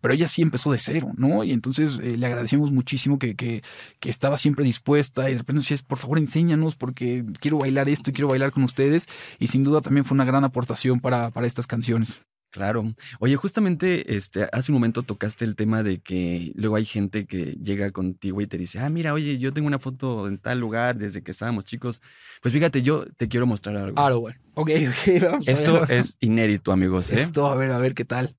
pero 0.01 0.13
ella 0.13 0.27
sí 0.27 0.41
empezó 0.41 0.71
de 0.71 0.77
cero, 0.77 1.11
¿no? 1.15 1.43
Y 1.43 1.51
entonces 1.51 1.99
eh, 2.01 2.17
le 2.17 2.25
agradecemos 2.25 2.71
muchísimo 2.71 3.19
que, 3.19 3.35
que, 3.35 3.63
que, 3.99 4.09
estaba 4.09 4.37
siempre 4.37 4.65
dispuesta 4.65 5.29
y 5.29 5.33
de 5.33 5.39
repente 5.39 5.61
decía, 5.61 5.77
por 5.87 5.99
favor, 5.99 6.17
enséñanos 6.17 6.75
porque 6.75 7.23
quiero 7.39 7.59
bailar 7.59 7.89
esto 7.89 8.09
y 8.09 8.13
quiero 8.13 8.29
bailar 8.29 8.51
con 8.51 8.63
ustedes. 8.63 9.07
Y 9.39 9.47
sin 9.47 9.63
duda 9.63 9.81
también 9.81 10.05
fue 10.05 10.15
una 10.15 10.25
gran 10.25 10.43
aportación 10.43 10.99
para, 10.99 11.29
para 11.31 11.47
estas 11.47 11.67
canciones. 11.67 12.21
Claro. 12.51 12.95
Oye, 13.19 13.35
justamente 13.35 14.15
este, 14.15 14.47
hace 14.51 14.71
un 14.71 14.73
momento 14.73 15.03
tocaste 15.03 15.45
el 15.45 15.55
tema 15.55 15.83
de 15.83 15.99
que 15.99 16.51
luego 16.55 16.77
hay 16.77 16.85
gente 16.85 17.27
que 17.27 17.57
llega 17.61 17.91
contigo 17.91 18.41
y 18.41 18.47
te 18.47 18.57
dice, 18.57 18.79
ah, 18.79 18.89
mira, 18.89 19.13
oye, 19.13 19.37
yo 19.37 19.53
tengo 19.53 19.67
una 19.67 19.77
foto 19.77 20.27
en 20.27 20.39
tal 20.39 20.59
lugar 20.59 20.97
desde 20.97 21.21
que 21.21 21.31
estábamos 21.31 21.65
chicos. 21.65 22.01
Pues 22.41 22.53
fíjate, 22.53 22.81
yo 22.81 23.05
te 23.17 23.27
quiero 23.27 23.45
mostrar 23.45 23.77
algo. 23.77 23.99
Ah, 23.99 24.11
bueno. 24.13 24.39
Ok, 24.55 24.71
ok. 24.89 25.21
Vamos 25.21 25.47
Esto 25.47 25.85
es 25.87 26.17
inédito, 26.21 26.71
amigos. 26.71 27.11
¿eh? 27.11 27.21
Esto, 27.21 27.47
a 27.47 27.55
ver, 27.55 27.71
a 27.71 27.77
ver 27.77 27.93
qué 27.93 28.05
tal. 28.05 28.35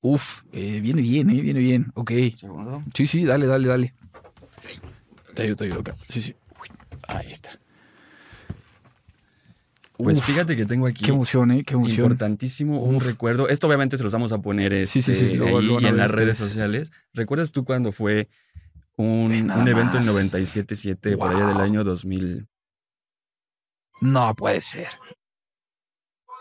Uf, 0.00 0.42
eh, 0.52 0.80
viene 0.80 1.02
bien, 1.02 1.30
eh, 1.30 1.40
viene 1.40 1.60
bien. 1.60 1.86
Ok. 1.94 2.12
¿Segundo? 2.36 2.82
Sí, 2.94 3.06
sí, 3.06 3.24
dale, 3.24 3.46
dale, 3.46 3.68
dale. 3.68 3.94
Te 5.34 5.42
ayudo, 5.42 5.56
te 5.56 5.64
ayudo 5.64 5.80
acá. 5.80 5.96
Sí, 6.08 6.22
sí. 6.22 6.34
Uy, 6.60 6.68
ahí 7.08 7.30
está. 7.30 7.58
Pues 9.96 10.18
Uf, 10.18 10.24
fíjate 10.24 10.56
que 10.56 10.66
tengo 10.66 10.86
aquí 10.88 11.04
Qué 11.04 11.12
emoción, 11.12 11.52
¿eh? 11.52 11.62
Qué 11.64 11.74
emoción. 11.74 12.06
importantísimo 12.06 12.82
un 12.82 12.96
Uf. 12.96 13.04
recuerdo. 13.06 13.48
Esto 13.48 13.68
obviamente 13.68 13.96
se 13.96 14.02
los 14.02 14.12
vamos 14.12 14.32
a 14.32 14.38
poner 14.38 14.86
Sí, 14.86 15.00
sí, 15.02 15.12
este, 15.12 15.28
sí, 15.28 15.34
lo- 15.36 15.60
lo 15.60 15.78
ahí 15.78 15.84
y 15.84 15.86
en 15.86 15.96
las 15.96 16.10
redes 16.10 16.36
sociales. 16.38 16.90
¿Recuerdas 17.12 17.52
tú 17.52 17.64
cuando 17.64 17.92
fue 17.92 18.28
un, 18.96 19.50
un 19.50 19.68
evento 19.68 19.96
en 19.98 20.04
más. 20.06 20.14
97.7 20.14 21.16
por 21.16 21.30
allá 21.30 21.46
del 21.46 21.54
Wow. 21.56 21.62
año 21.64 21.84
2000? 21.84 22.48
No 24.00 24.34
puede 24.34 24.60
ser. 24.60 24.88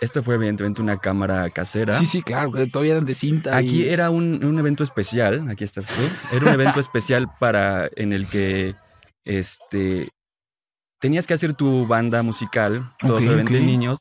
Esto 0.01 0.23
fue 0.23 0.35
evidentemente 0.35 0.81
una 0.81 0.97
cámara 0.97 1.49
casera. 1.49 1.97
Sí, 1.99 2.05
sí, 2.07 2.21
claro. 2.23 2.51
Todavía 2.71 2.93
eran 2.93 3.05
de 3.05 3.15
cinta. 3.15 3.55
Aquí 3.55 3.83
y- 3.83 3.87
era 3.89 4.09
un, 4.09 4.43
un 4.43 4.59
evento 4.59 4.83
especial, 4.83 5.47
aquí 5.49 5.63
estás 5.63 5.85
tú. 5.87 6.01
Era 6.35 6.47
un 6.47 6.53
evento 6.53 6.79
especial 6.79 7.27
para 7.39 7.89
en 7.95 8.11
el 8.13 8.27
que 8.27 8.75
este 9.23 10.09
tenías 11.03 11.27
que 11.27 11.33
hacer 11.33 11.53
tu 11.53 11.85
banda 11.85 12.23
musical, 12.23 12.89
todos 12.97 13.25
Ok, 13.25 13.27
obviamente 13.27 13.57
ok. 13.57 13.63
niños, 13.65 13.99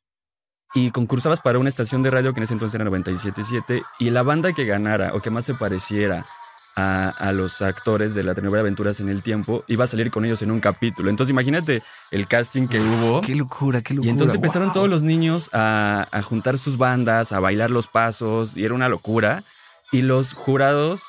y 0.72 0.92
concursabas 0.92 1.40
para 1.40 1.58
una 1.58 1.68
estación 1.68 2.04
de 2.04 2.12
radio 2.12 2.32
que 2.32 2.38
en 2.38 2.44
ese 2.44 2.52
entonces 2.52 2.80
era 2.80 2.88
97.7 2.88 3.82
y 3.98 4.10
la 4.10 4.22
banda 4.22 4.52
que 4.52 4.64
ganara 4.66 5.12
o 5.12 5.20
que 5.20 5.28
más 5.28 5.44
se 5.44 5.54
pareciera 5.54 6.24
a, 6.76 7.08
a 7.08 7.32
los 7.32 7.60
actores 7.60 8.14
de 8.14 8.22
la 8.22 8.36
telenovela 8.36 8.60
Aventuras 8.60 9.00
en 9.00 9.08
el 9.08 9.20
tiempo 9.20 9.64
iba 9.66 9.82
a 9.82 9.88
salir 9.88 10.12
con 10.12 10.24
ellos 10.24 10.42
en 10.42 10.52
un 10.52 10.60
capítulo. 10.60 11.10
Entonces 11.10 11.32
imagínate 11.32 11.82
el 12.12 12.28
casting 12.28 12.68
que 12.68 12.78
hubo. 12.78 13.20
Qué 13.20 13.34
locura, 13.34 13.82
qué 13.82 13.94
locura. 13.94 14.06
Y 14.06 14.10
entonces 14.10 14.36
empezaron 14.36 14.68
wow. 14.68 14.74
todos 14.74 14.88
los 14.88 15.02
niños 15.02 15.50
a, 15.52 16.06
a 16.12 16.22
juntar 16.22 16.56
sus 16.56 16.78
bandas, 16.78 17.32
a 17.32 17.40
bailar 17.40 17.72
los 17.72 17.88
pasos, 17.88 18.56
y 18.56 18.64
era 18.64 18.74
una 18.74 18.88
locura. 18.88 19.42
Y 19.90 20.02
los 20.02 20.34
jurados, 20.34 21.02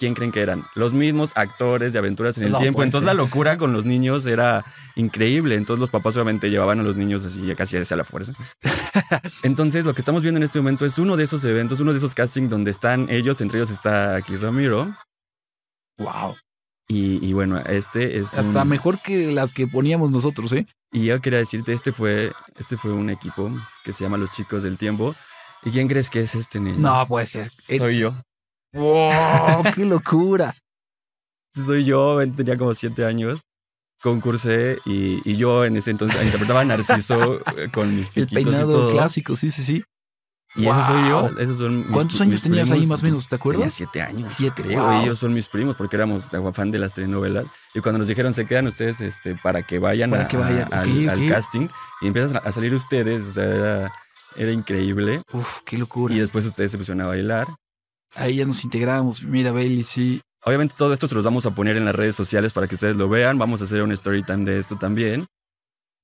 ¿quién 0.00 0.14
creen 0.14 0.32
que 0.32 0.40
eran? 0.40 0.64
Los 0.74 0.92
mismos 0.94 1.30
actores 1.36 1.92
de 1.92 2.00
Aventuras 2.00 2.36
en 2.38 2.44
el 2.46 2.50
No 2.52 2.58
Tiempo. 2.58 2.78
puede 2.78 2.86
Entonces 2.88 3.06
la 3.06 3.14
locura 3.14 3.56
con 3.58 3.72
los 3.72 3.84
niños 3.86 4.26
era 4.26 4.64
increíble. 4.96 5.54
Entonces 5.54 5.78
los 5.80 5.90
papás 5.90 6.16
obviamente 6.16 6.50
llevaban 6.50 6.80
a 6.80 6.82
los 6.82 6.96
niños 6.96 7.24
así 7.24 7.46
ya 7.46 7.54
casi 7.54 7.76
hacia 7.76 7.96
la 7.96 8.02
fuerza. 8.04 8.32
Entonces 9.44 9.84
lo 9.84 9.94
que 9.94 10.00
estamos 10.00 10.22
viendo 10.22 10.38
en 10.38 10.42
este 10.42 10.58
momento 10.58 10.84
es 10.86 10.98
uno 10.98 11.16
de 11.16 11.24
esos 11.24 11.44
eventos, 11.44 11.78
uno 11.78 11.92
de 11.92 11.98
esos 11.98 12.14
castings 12.14 12.50
donde 12.50 12.70
están 12.72 13.08
ellos, 13.10 13.40
entre 13.40 13.58
ellos 13.58 13.70
está 13.70 14.16
aquí 14.16 14.34
Ramiro. 14.36 14.92
Wow. 15.98 16.34
Y, 16.88 17.24
y 17.24 17.32
bueno, 17.34 17.58
este 17.60 18.18
es 18.18 18.34
Hasta 18.36 18.62
un- 18.62 18.68
mejor 18.68 19.00
que 19.00 19.32
las 19.32 19.52
que 19.52 19.68
poníamos 19.68 20.10
nosotros, 20.10 20.52
¿eh? 20.54 20.66
Y 20.90 21.04
yo 21.04 21.20
quería 21.20 21.38
decirte, 21.38 21.72
este 21.72 21.92
fue, 21.92 22.32
este 22.58 22.76
fue 22.76 22.92
un 22.92 23.10
equipo 23.10 23.52
que 23.84 23.92
se 23.92 24.02
llama 24.02 24.16
Los 24.18 24.32
Chicos 24.32 24.64
del 24.64 24.76
Tiempo. 24.76 25.14
¿Y 25.62 25.70
quién 25.70 25.86
crees 25.88 26.08
que 26.10 26.20
es 26.22 26.34
este 26.34 26.58
niño? 26.58 26.78
No 26.78 27.06
puede 27.06 27.26
ser. 27.26 27.52
Eh, 27.68 27.76
Soy 27.78 27.98
yo. 27.98 28.14
¡Wow! 28.72 29.62
¡Qué 29.74 29.84
locura! 29.84 30.54
Soy 31.54 31.84
yo, 31.84 32.18
tenía 32.36 32.56
como 32.56 32.74
siete 32.74 33.04
años. 33.04 33.40
Concursé 34.02 34.78
y, 34.86 35.20
y 35.30 35.36
yo 35.36 35.64
en 35.64 35.76
ese 35.76 35.90
entonces 35.90 36.22
interpretaba 36.24 36.60
a 36.60 36.64
Narciso 36.64 37.38
eh, 37.56 37.68
con 37.72 37.94
mis 37.94 38.06
El 38.16 38.26
piquitos 38.26 38.32
y 38.32 38.44
peinado 38.44 38.72
todo. 38.72 38.90
clásico, 38.92 39.36
sí, 39.36 39.50
sí, 39.50 39.62
sí. 39.62 39.84
Y 40.56 40.66
eso 40.66 40.82
soy 40.84 41.08
yo. 41.08 41.22
Wow. 41.30 41.38
Esos 41.38 41.58
son 41.58 41.78
mis- 41.80 41.90
¿Cuántos 41.90 42.14
mis 42.14 42.20
años 42.22 42.42
tenías 42.42 42.70
ahí 42.72 42.84
más 42.86 43.02
o 43.02 43.04
menos? 43.04 43.24
¿Te 43.28 43.36
Tenía 43.38 43.40
acuerdas? 43.54 43.74
siete 43.74 44.02
años. 44.02 44.32
Siete, 44.36 44.62
creo, 44.62 44.82
wow. 44.82 45.00
y 45.00 45.04
ellos 45.04 45.18
son 45.18 45.32
mis 45.32 45.48
primos 45.48 45.76
porque 45.76 45.94
éramos 45.96 46.28
fan 46.54 46.70
de 46.72 46.78
las 46.78 46.92
telenovelas. 46.94 47.46
Y 47.74 47.80
cuando 47.80 47.98
nos 48.00 48.08
dijeron, 48.08 48.34
se 48.34 48.46
quedan 48.46 48.66
ustedes 48.66 49.00
este, 49.00 49.36
para 49.36 49.62
que 49.62 49.78
vayan, 49.78 50.10
Para 50.10 50.24
a- 50.24 50.28
que 50.28 50.36
vayan, 50.36 50.72
a- 50.72 50.80
ok, 50.82 51.08
al, 51.08 51.28
casting 51.28 51.68
y 52.00 52.06
empiezan 52.08 52.40
a 52.42 52.50
salir 52.52 52.74
ustedes. 52.74 53.22
O 53.28 53.32
sea, 53.32 53.44
era, 53.44 53.92
era 54.36 54.50
increíble. 54.52 55.22
Uf, 55.32 55.60
qué 55.64 55.78
locura. 55.78 56.14
Y 56.14 56.18
después 56.18 56.44
ustedes 56.46 56.70
se 56.72 56.78
pusieron 56.78 57.02
a 57.02 57.06
bailar. 57.06 57.46
Ahí 58.14 58.36
ya 58.36 58.44
nos 58.44 58.64
integramos. 58.64 59.22
Mira, 59.22 59.52
Bailey, 59.52 59.84
sí. 59.84 60.20
Obviamente 60.44 60.74
todo 60.76 60.92
esto 60.92 61.06
se 61.06 61.14
los 61.14 61.24
vamos 61.24 61.44
a 61.46 61.54
poner 61.54 61.76
en 61.76 61.84
las 61.84 61.94
redes 61.94 62.14
sociales 62.14 62.52
para 62.52 62.66
que 62.66 62.74
ustedes 62.74 62.96
lo 62.96 63.08
vean. 63.08 63.38
Vamos 63.38 63.60
a 63.60 63.64
hacer 63.64 63.82
un 63.82 63.92
story 63.92 64.22
time 64.24 64.50
de 64.50 64.58
esto 64.58 64.76
también. 64.76 65.26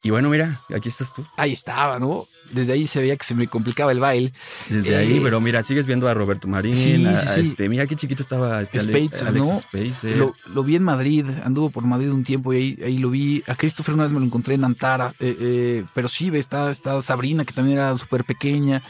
Y 0.02 0.11
bueno, 0.11 0.28
mira, 0.28 0.61
aquí 0.74 0.90
estás 0.90 1.12
tú. 1.12 1.26
Ahí 1.38 1.52
estaba, 1.52 1.98
¿no? 1.98 2.26
Desde 2.52 2.74
ahí 2.74 2.86
se 2.86 3.00
veía 3.00 3.16
que 3.16 3.24
se 3.24 3.34
me 3.34 3.48
complicaba 3.48 3.90
el 3.92 3.98
baile. 3.98 4.32
Desde 4.68 4.92
Eh, 4.92 4.96
ahí, 4.98 5.20
pero 5.20 5.40
mira, 5.40 5.62
sigues 5.62 5.86
viendo 5.86 6.07
a 6.07 6.12
Roberto 6.14 6.46
Marín. 6.46 6.76
Sí, 6.76 6.96
sí, 6.98 7.07
a 7.07 7.16
sí. 7.16 7.40
Este, 7.40 7.68
mira 7.68 7.86
qué 7.86 7.96
chiquito 7.96 8.22
estaba 8.22 8.61
este 8.61 8.78
Ale- 8.80 8.92
Alex 8.92 9.34
¿no? 9.34 9.59
Spacer. 9.59 10.16
Lo, 10.18 10.34
lo 10.52 10.62
vi 10.62 10.76
en 10.76 10.84
Madrid, 10.84 11.24
anduvo 11.42 11.70
por 11.70 11.86
Madrid 11.86 12.12
un 12.12 12.22
tiempo 12.24 12.52
y 12.52 12.57
ahí, 12.57 12.78
ahí 12.84 12.98
lo 12.98 13.11
vi. 13.11 13.42
A 13.48 13.57
Christopher 13.57 13.94
una 13.94 14.04
vez 14.04 14.12
me 14.12 14.20
lo 14.20 14.26
encontré 14.26 14.54
en 14.54 14.64
Antara. 14.64 15.12
eh, 15.18 15.36
eh, 15.40 15.84
pero 15.94 16.09
sí, 16.09 16.30
está, 16.34 16.70
está 16.70 17.00
Sabrina, 17.00 17.44
que 17.46 17.54
también 17.54 17.78
era 17.78 17.96
súper 17.96 18.22
pequeña. 18.24 18.82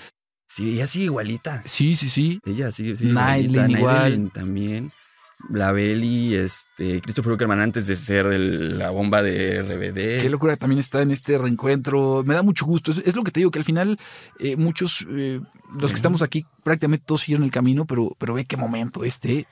Sí, 0.56 0.70
ella 0.74 0.86
sigue 0.86 1.04
igualita. 1.06 1.62
Sí, 1.66 1.94
sí, 1.94 2.08
sí. 2.08 2.40
Ella 2.46 2.72
sigue 2.72 2.94
Naidelin 3.04 3.76
igualita. 3.76 3.78
igual. 3.78 4.30
También. 4.32 4.90
La 5.50 5.70
Beli, 5.70 6.34
este, 6.34 7.02
Christopher 7.02 7.34
Uckerman 7.34 7.60
antes 7.60 7.86
de 7.86 7.94
ser 7.94 8.24
el- 8.26 8.78
la 8.78 8.88
bomba 8.88 9.22
de 9.22 9.58
RBD. 9.62 10.22
Qué 10.22 10.30
locura 10.30 10.56
también 10.56 10.78
está 10.80 11.02
en 11.02 11.10
este 11.10 11.36
reencuentro. 11.36 12.24
Me 12.24 12.32
da 12.34 12.42
mucho 12.42 12.64
gusto. 12.64 12.90
Es, 12.90 13.02
es 13.04 13.14
lo 13.16 13.22
que 13.22 13.30
te 13.32 13.40
digo, 13.40 13.50
que 13.50 13.58
al 13.58 13.64
final 13.66 13.98
eh, 14.40 14.56
muchos, 14.56 15.06
eh, 15.10 15.40
los 15.78 15.90
que 15.92 15.96
estamos 15.96 16.22
aquí, 16.22 16.46
prácticamente 16.64 17.04
todos 17.06 17.20
siguieron 17.20 17.44
el 17.44 17.50
camino, 17.50 17.84
pero, 17.84 18.16
pero 18.18 18.32
ve 18.32 18.46
qué 18.46 18.56
momento 18.56 19.04
este. 19.04 19.46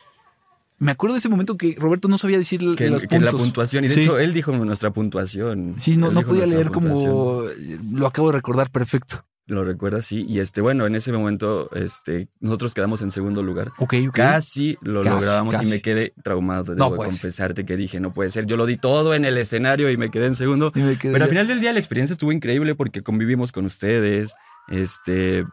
Me 0.79 0.91
acuerdo 0.93 1.15
de 1.15 1.19
ese 1.19 1.29
momento 1.29 1.57
que 1.59 1.77
Roberto 1.79 2.09
no 2.09 2.17
sabía 2.19 2.39
decir 2.39 2.61
que, 2.77 2.89
los 2.91 3.03
que 3.03 3.19
la 3.21 3.31
puntos. 3.31 3.43
puntuación. 3.43 3.85
Y 3.85 3.89
de 3.89 3.95
Sí. 3.95 4.01
hecho, 4.01 4.19
él 4.19 4.33
dijo 4.33 4.53
nuestra 4.53 4.91
puntuación. 4.91 5.75
Sí, 5.77 5.99
no, 5.99 6.09
Él 6.09 6.15
no 6.15 6.23
podía 6.23 6.47
leer 6.47 6.71
puntuación. 6.71 7.13
como... 7.13 7.43
Lo 7.93 8.07
acabo 8.07 8.29
de 8.31 8.37
recordar 8.39 8.71
perfecto. 8.71 9.23
Lo 9.47 9.63
recuerdas, 9.63 10.07
sí. 10.07 10.25
Y 10.27 10.39
este, 10.41 10.63
bueno, 10.63 10.87
en 10.87 10.95
ese 10.95 11.13
momento, 11.13 11.69
este, 11.75 12.29
nosotros 12.41 12.73
quedamos 12.73 13.03
en 13.03 13.11
segundo 13.11 13.43
lugar. 13.43 13.69
Ok, 13.79 13.95
ok. 14.09 14.15
Casi 14.15 14.79
lo 14.81 15.03
Casi, 15.03 15.15
lográbamos 15.17 15.55
casi. 15.55 15.69
y 15.69 15.71
me 15.71 15.83
quedé 15.83 16.15
traumado. 16.23 16.75
No 16.75 16.85
Debo 16.87 16.97
puede 16.97 17.11
ser. 17.11 17.21
confesarte 17.21 17.67
que 17.67 17.77
dije, 17.77 18.01
no 18.01 18.15
puede 18.15 18.31
ser. 18.31 18.47
Yo 18.47 18.57
lo 18.57 18.65
di 18.65 18.79
todo 18.79 19.13
en 19.15 19.27
el 19.27 19.37
escenario 19.37 19.91
y 19.91 19.99
me 19.99 20.11
quedé 20.11 20.27
en 20.27 20.35
segundo. 20.35 20.73
Quedé- 20.73 20.97
Pero 21.13 21.25
al 21.25 21.29
final 21.29 21.47
del 21.47 21.61
día 21.61 21.73
la 21.75 21.79
experiencia 21.79 22.13
estuvo 22.15 22.33
increíble 22.33 22.75
porque 22.75 23.03
convivimos 23.03 23.53
con 23.53 23.67
ustedes. 23.67 24.35
Este, 24.69 25.45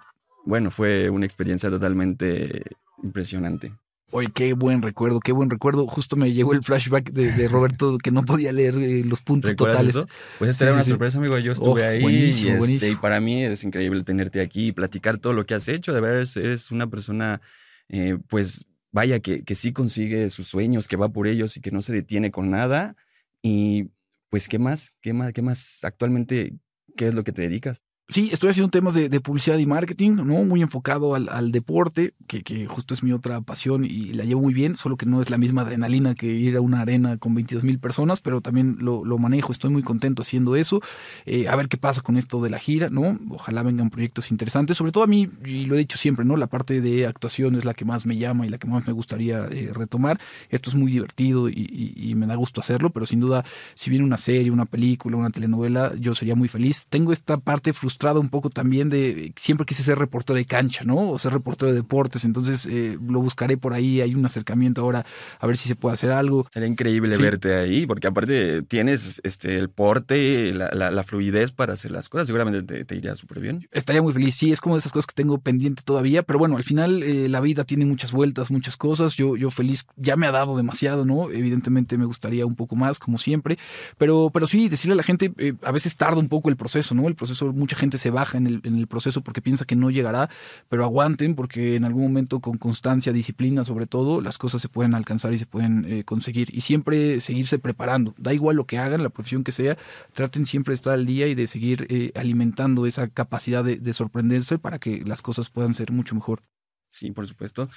bueno, 0.46 0.72
fue 0.72 1.10
una 1.10 1.26
experiencia 1.26 1.70
totalmente 1.70 2.64
impresionante. 3.04 3.74
Oye, 4.14 4.30
qué 4.34 4.53
buen 4.53 4.82
recuerdo, 4.82 5.20
qué 5.22 5.32
buen 5.32 5.49
recuerdo. 5.49 5.88
Justo 5.88 6.18
me 6.18 6.32
llegó 6.34 6.53
el 6.53 6.64
flashback 6.64 7.12
de, 7.12 7.32
de 7.32 7.47
Roberto 7.47 7.97
que 7.97 8.12
no 8.12 8.24
podía 8.24 8.51
leer 8.51 8.76
eh, 8.76 9.03
los 9.05 9.22
puntos 9.22 9.51
¿Recuerdas 9.51 9.78
totales. 9.78 9.95
eso? 9.95 10.07
Pues 10.38 10.49
esta 10.51 10.66
Sí, 10.66 10.66
era 10.66 10.72
sí, 10.72 10.76
una 10.76 10.84
sí. 10.84 10.89
sorpresa, 10.89 11.18
amigo. 11.18 11.38
Yo 11.39 11.53
estuve 11.53 11.82
Uf, 11.84 11.89
ahí 11.89 12.01
buenísimo, 12.01 12.51
y, 12.51 12.55
este, 12.55 12.57
buenísimo. 12.57 12.91
y 12.91 12.95
para 12.95 13.20
mí 13.22 13.43
es 13.45 13.64
increíble 13.64 14.03
tenerte 14.03 14.41
aquí 14.41 14.68
y 14.68 14.72
platicar 14.74 15.18
todo 15.18 15.34
lo 15.34 15.45
que 15.45 15.53
has 15.53 15.68
hecho. 15.70 15.93
De 15.93 16.01
verdad, 16.01 16.18
eres, 16.18 16.36
eres 16.38 16.72
una 16.72 16.88
persona, 16.89 17.41
eh, 17.88 18.18
pues, 18.28 18.66
vaya, 18.91 19.22
que, 19.22 19.43
que 19.45 19.55
sí 19.55 19.72
consigue 19.72 20.30
sus 20.30 20.47
sueños, 20.47 20.88
que 20.89 20.97
va 20.97 21.09
por 21.09 21.28
ellos 21.28 21.55
y 21.55 21.62
que 21.62 21.72
no 21.72 21.82
se 21.82 21.93
detiene 21.93 22.32
con 22.32 22.49
nada. 22.51 22.95
Y, 23.41 23.91
pues, 24.30 24.49
¿qué 24.49 24.59
más? 24.59 24.93
¿Qué 25.01 25.14
más? 25.14 25.32
¿Qué 25.32 25.41
más? 25.41 25.84
Actualmente, 25.84 26.53
¿qué 26.97 27.07
es 27.07 27.14
lo 27.14 27.24
que 27.24 27.32
te 27.32 27.43
dedicas? 27.43 27.84
Sí, 28.08 28.30
estoy 28.34 28.49
haciendo 28.49 28.70
temas 28.70 28.93
de, 28.93 29.22
publicidad 29.22 29.58
y 29.58 29.66
marketing, 29.66 30.18
¿no? 30.26 30.43
Muy 30.43 30.62
enfocado 30.62 31.16
al, 31.16 31.52
deporte, 31.54 32.14
que, 32.28 32.66
justo 32.68 32.93
es 32.93 33.04
mi 33.04 33.14
otra 33.14 33.39
pasión 33.39 33.86
y 33.86 34.12
la 34.12 34.26
llevo 34.26 34.41
muy 34.41 34.54
bien, 34.54 34.76
solo 34.76 34.97
que 34.97 35.06
no 35.06 35.22
es 35.22 35.30
la 35.30 35.38
misma 35.38 35.62
adrenalina 35.62 36.14
que 36.14 36.28
ir 36.28 36.58
a 36.58 36.62
una 36.62 36.82
arena 36.82 37.18
con 37.18 37.34
22 37.34 37.64
mil 37.64 37.80
personas, 37.80 38.20
pero 38.20 38.41
también 38.41 38.76
lo, 38.82 39.18
manejo, 39.18 39.54
estoy 39.54 39.70
muy 39.70 39.82
contento 39.82 40.24
haciendo 40.24 40.58
eso. 40.58 40.82
Eh, 41.26 41.47
a 41.47 41.56
ver 41.56 41.70
qué 41.70 41.78
pasa 41.78 42.02
con 42.02 42.18
esto 42.18 42.41
de 42.41 42.49
la 42.49 42.60
gira, 42.60 42.89
¿no? 42.89 43.18
Ojalá 43.30 43.64
vengan 43.64 43.89
proyectos 43.89 44.30
interesantes, 44.30 44.76
sobre 44.76 44.91
todo 44.91 45.06
a 45.06 45.08
mí, 45.08 45.30
y 45.45 45.64
lo 45.64 45.76
he 45.76 45.78
dicho 45.78 45.97
siempre, 45.97 46.26
¿no? 46.26 46.36
La 46.36 46.47
parte 46.47 46.82
de 46.82 47.08
actuación 47.08 47.56
es 47.56 47.64
la 47.64 47.74
que 47.74 47.86
más 47.86 48.06
me 48.06 48.18
llama 48.18 48.45
y 48.45 48.49
la 48.49 48.58
que 48.58 48.68
más 48.68 48.86
me 48.86 48.91
gustaría 48.91 49.45
eh, 49.45 49.72
retomar. 49.74 50.20
Esto 50.49 50.70
es 50.70 50.76
muy 50.76 50.91
divertido 50.91 51.47
y, 51.47 51.93
y- 51.95 52.12
me 52.16 52.28
da 52.28 52.36
gusto 52.36 52.60
hacerlo, 52.60 52.89
pero 52.89 53.06
sin 53.06 53.22
duda, 53.22 53.45
si 53.74 53.89
viene 53.89 54.04
una 54.06 54.18
serie, 54.18 54.52
una 54.52 54.66
película, 54.66 55.16
una 55.16 55.30
telenovela, 55.30 55.93
yo 55.97 56.14
sería 56.14 56.36
muy 56.36 56.49
feliz. 56.49 56.88
Tengo 56.89 57.14
esta 57.14 57.38
parte 57.38 57.72
frustrada 57.72 57.91
frustrado 57.92 58.22
un 58.22 58.30
poco 58.30 58.50
también 58.50 58.89
de 58.89 59.34
siempre 59.36 59.66
quise 59.66 59.84
ser 59.84 60.00
reportero 60.00 60.38
de 60.38 60.46
cancha, 60.46 60.86
¿no? 60.86 61.12
O 61.12 61.20
ser 61.20 61.34
reportero 61.34 61.72
de 61.72 61.78
deportes, 61.78 62.24
entonces 62.24 62.66
eh, 62.70 62.98
lo 63.06 63.20
buscaré 63.20 63.58
por 63.58 63.74
ahí, 63.74 64.00
hay 64.00 64.16
un 64.16 64.26
acercamiento 64.26 64.82
ahora 64.82 65.06
a 65.39 65.48
ver 65.48 65.58
si 65.58 65.68
se 65.68 65.76
puede 65.76 65.94
hacer 65.94 66.12
algo. 66.12 66.46
Sería 66.52 66.70
increíble 66.70 67.18
verte 67.18 67.54
ahí, 67.56 67.86
porque 67.86 68.08
aparte 68.08 68.62
tienes 68.64 69.20
este 69.24 69.58
el 69.58 69.70
porte, 69.70 70.54
la, 70.54 70.72
la, 70.72 71.04
fluidez 71.04 71.52
para 71.52 71.74
hacer 71.74 71.92
las 71.92 72.08
cosas, 72.08 72.28
seguramente 72.28 72.86
te, 72.86 72.96
iría 72.96 73.16
súper 73.16 73.42
bien. 73.42 73.68
Estaría 73.72 74.02
muy 74.02 74.14
feliz, 74.14 74.36
sí, 74.36 74.52
es 74.52 74.62
como 74.62 74.76
de 74.76 74.80
esas 74.80 74.94
cosas 74.94 75.08
que 75.08 75.16
tengo 75.16 75.38
pendiente 75.39 75.82
todavía, 75.84 76.24
pero 76.24 76.39
bueno, 76.39 76.56
al 76.56 76.64
final 76.64 77.04
eh, 77.04 77.28
la 77.28 77.42
vida 77.42 77.66
tiene 77.66 77.86
muchas 77.86 78.14
vueltas, 78.14 78.52
muchas 78.52 78.78
cosas, 78.78 79.16
yo, 79.18 79.36
yo 79.36 79.52
feliz, 79.52 79.86
ya 79.98 80.16
me 80.16 80.28
ha 80.28 80.32
dado 80.32 80.56
demasiado, 80.56 81.06
¿no? 81.06 81.30
Evidentemente 81.30 81.98
me 81.98 82.06
gustaría 82.06 82.46
un 82.46 82.56
poco 82.56 82.78
más, 82.78 83.00
como 83.00 83.18
siempre, 83.18 83.58
pero, 83.98 84.30
pero 84.34 84.48
sí, 84.48 84.70
decirle 84.70 84.94
a 84.94 84.98
la 84.98 85.04
gente, 85.04 85.34
eh, 85.38 85.54
a 85.64 85.72
veces 85.72 85.98
tarda 85.98 86.20
un 86.20 86.28
poco 86.28 86.48
el 86.50 86.56
proceso, 86.56 86.96
¿no? 86.96 87.08
El 87.08 87.16
proceso, 87.16 87.52
mucha 87.52 87.76
gente 87.76 87.80
se 87.97 88.09
baja 88.11 88.38
en 88.38 88.47
el, 88.47 88.61
en 88.63 88.77
el 88.77 88.88
proceso 88.88 89.21
porque 89.21 89.41
piensa 89.41 89.65
que 89.65 89.75
no 89.75 89.89
llegará, 89.89 90.29
pero 90.69 90.84
aguanten 90.84 91.36
porque 91.36 91.75
en 91.75 91.86
algún 91.86 92.03
momento 92.03 92.39
con 92.39 92.57
constancia, 92.57 93.13
disciplina 93.13 93.63
sobre 93.63 93.88
todo, 93.88 94.21
las 94.21 94.38
cosas 94.38 94.61
se 94.61 94.69
pueden 94.69 94.93
alcanzar 94.93 95.34
y 95.34 95.38
se 95.38 95.45
pueden 95.45 95.86
eh, 95.86 96.03
conseguir. 96.03 96.49
Y 96.55 96.61
siempre 96.61 97.19
seguirse 97.21 97.59
preparando, 97.59 98.13
da 98.17 98.34
igual 98.34 98.55
lo 98.55 98.65
que 98.65 98.77
hagan, 98.77 99.03
la 99.03 99.09
profesión 99.09 99.43
que 99.43 99.51
sea, 99.51 99.77
traten 100.13 100.45
siempre 100.45 100.71
de 100.71 100.75
estar 100.75 100.93
al 100.93 101.05
día 101.05 101.27
y 101.27 101.36
de 101.36 101.47
seguir 101.47 101.88
eh, 101.89 102.11
alimentando 102.15 102.86
esa 102.86 103.07
capacidad 103.07 103.63
de 103.63 103.93
sorprenderse 103.93 104.57
para 104.59 104.79
que 104.79 105.03
las 105.05 105.21
cosas 105.21 105.49
puedan 105.49 105.73
ser 105.73 105.91
mucho 105.91 106.15
mejor. 106.15 106.41
Sí, 106.91 107.11
por 107.11 107.25
supuesto. 107.25 107.69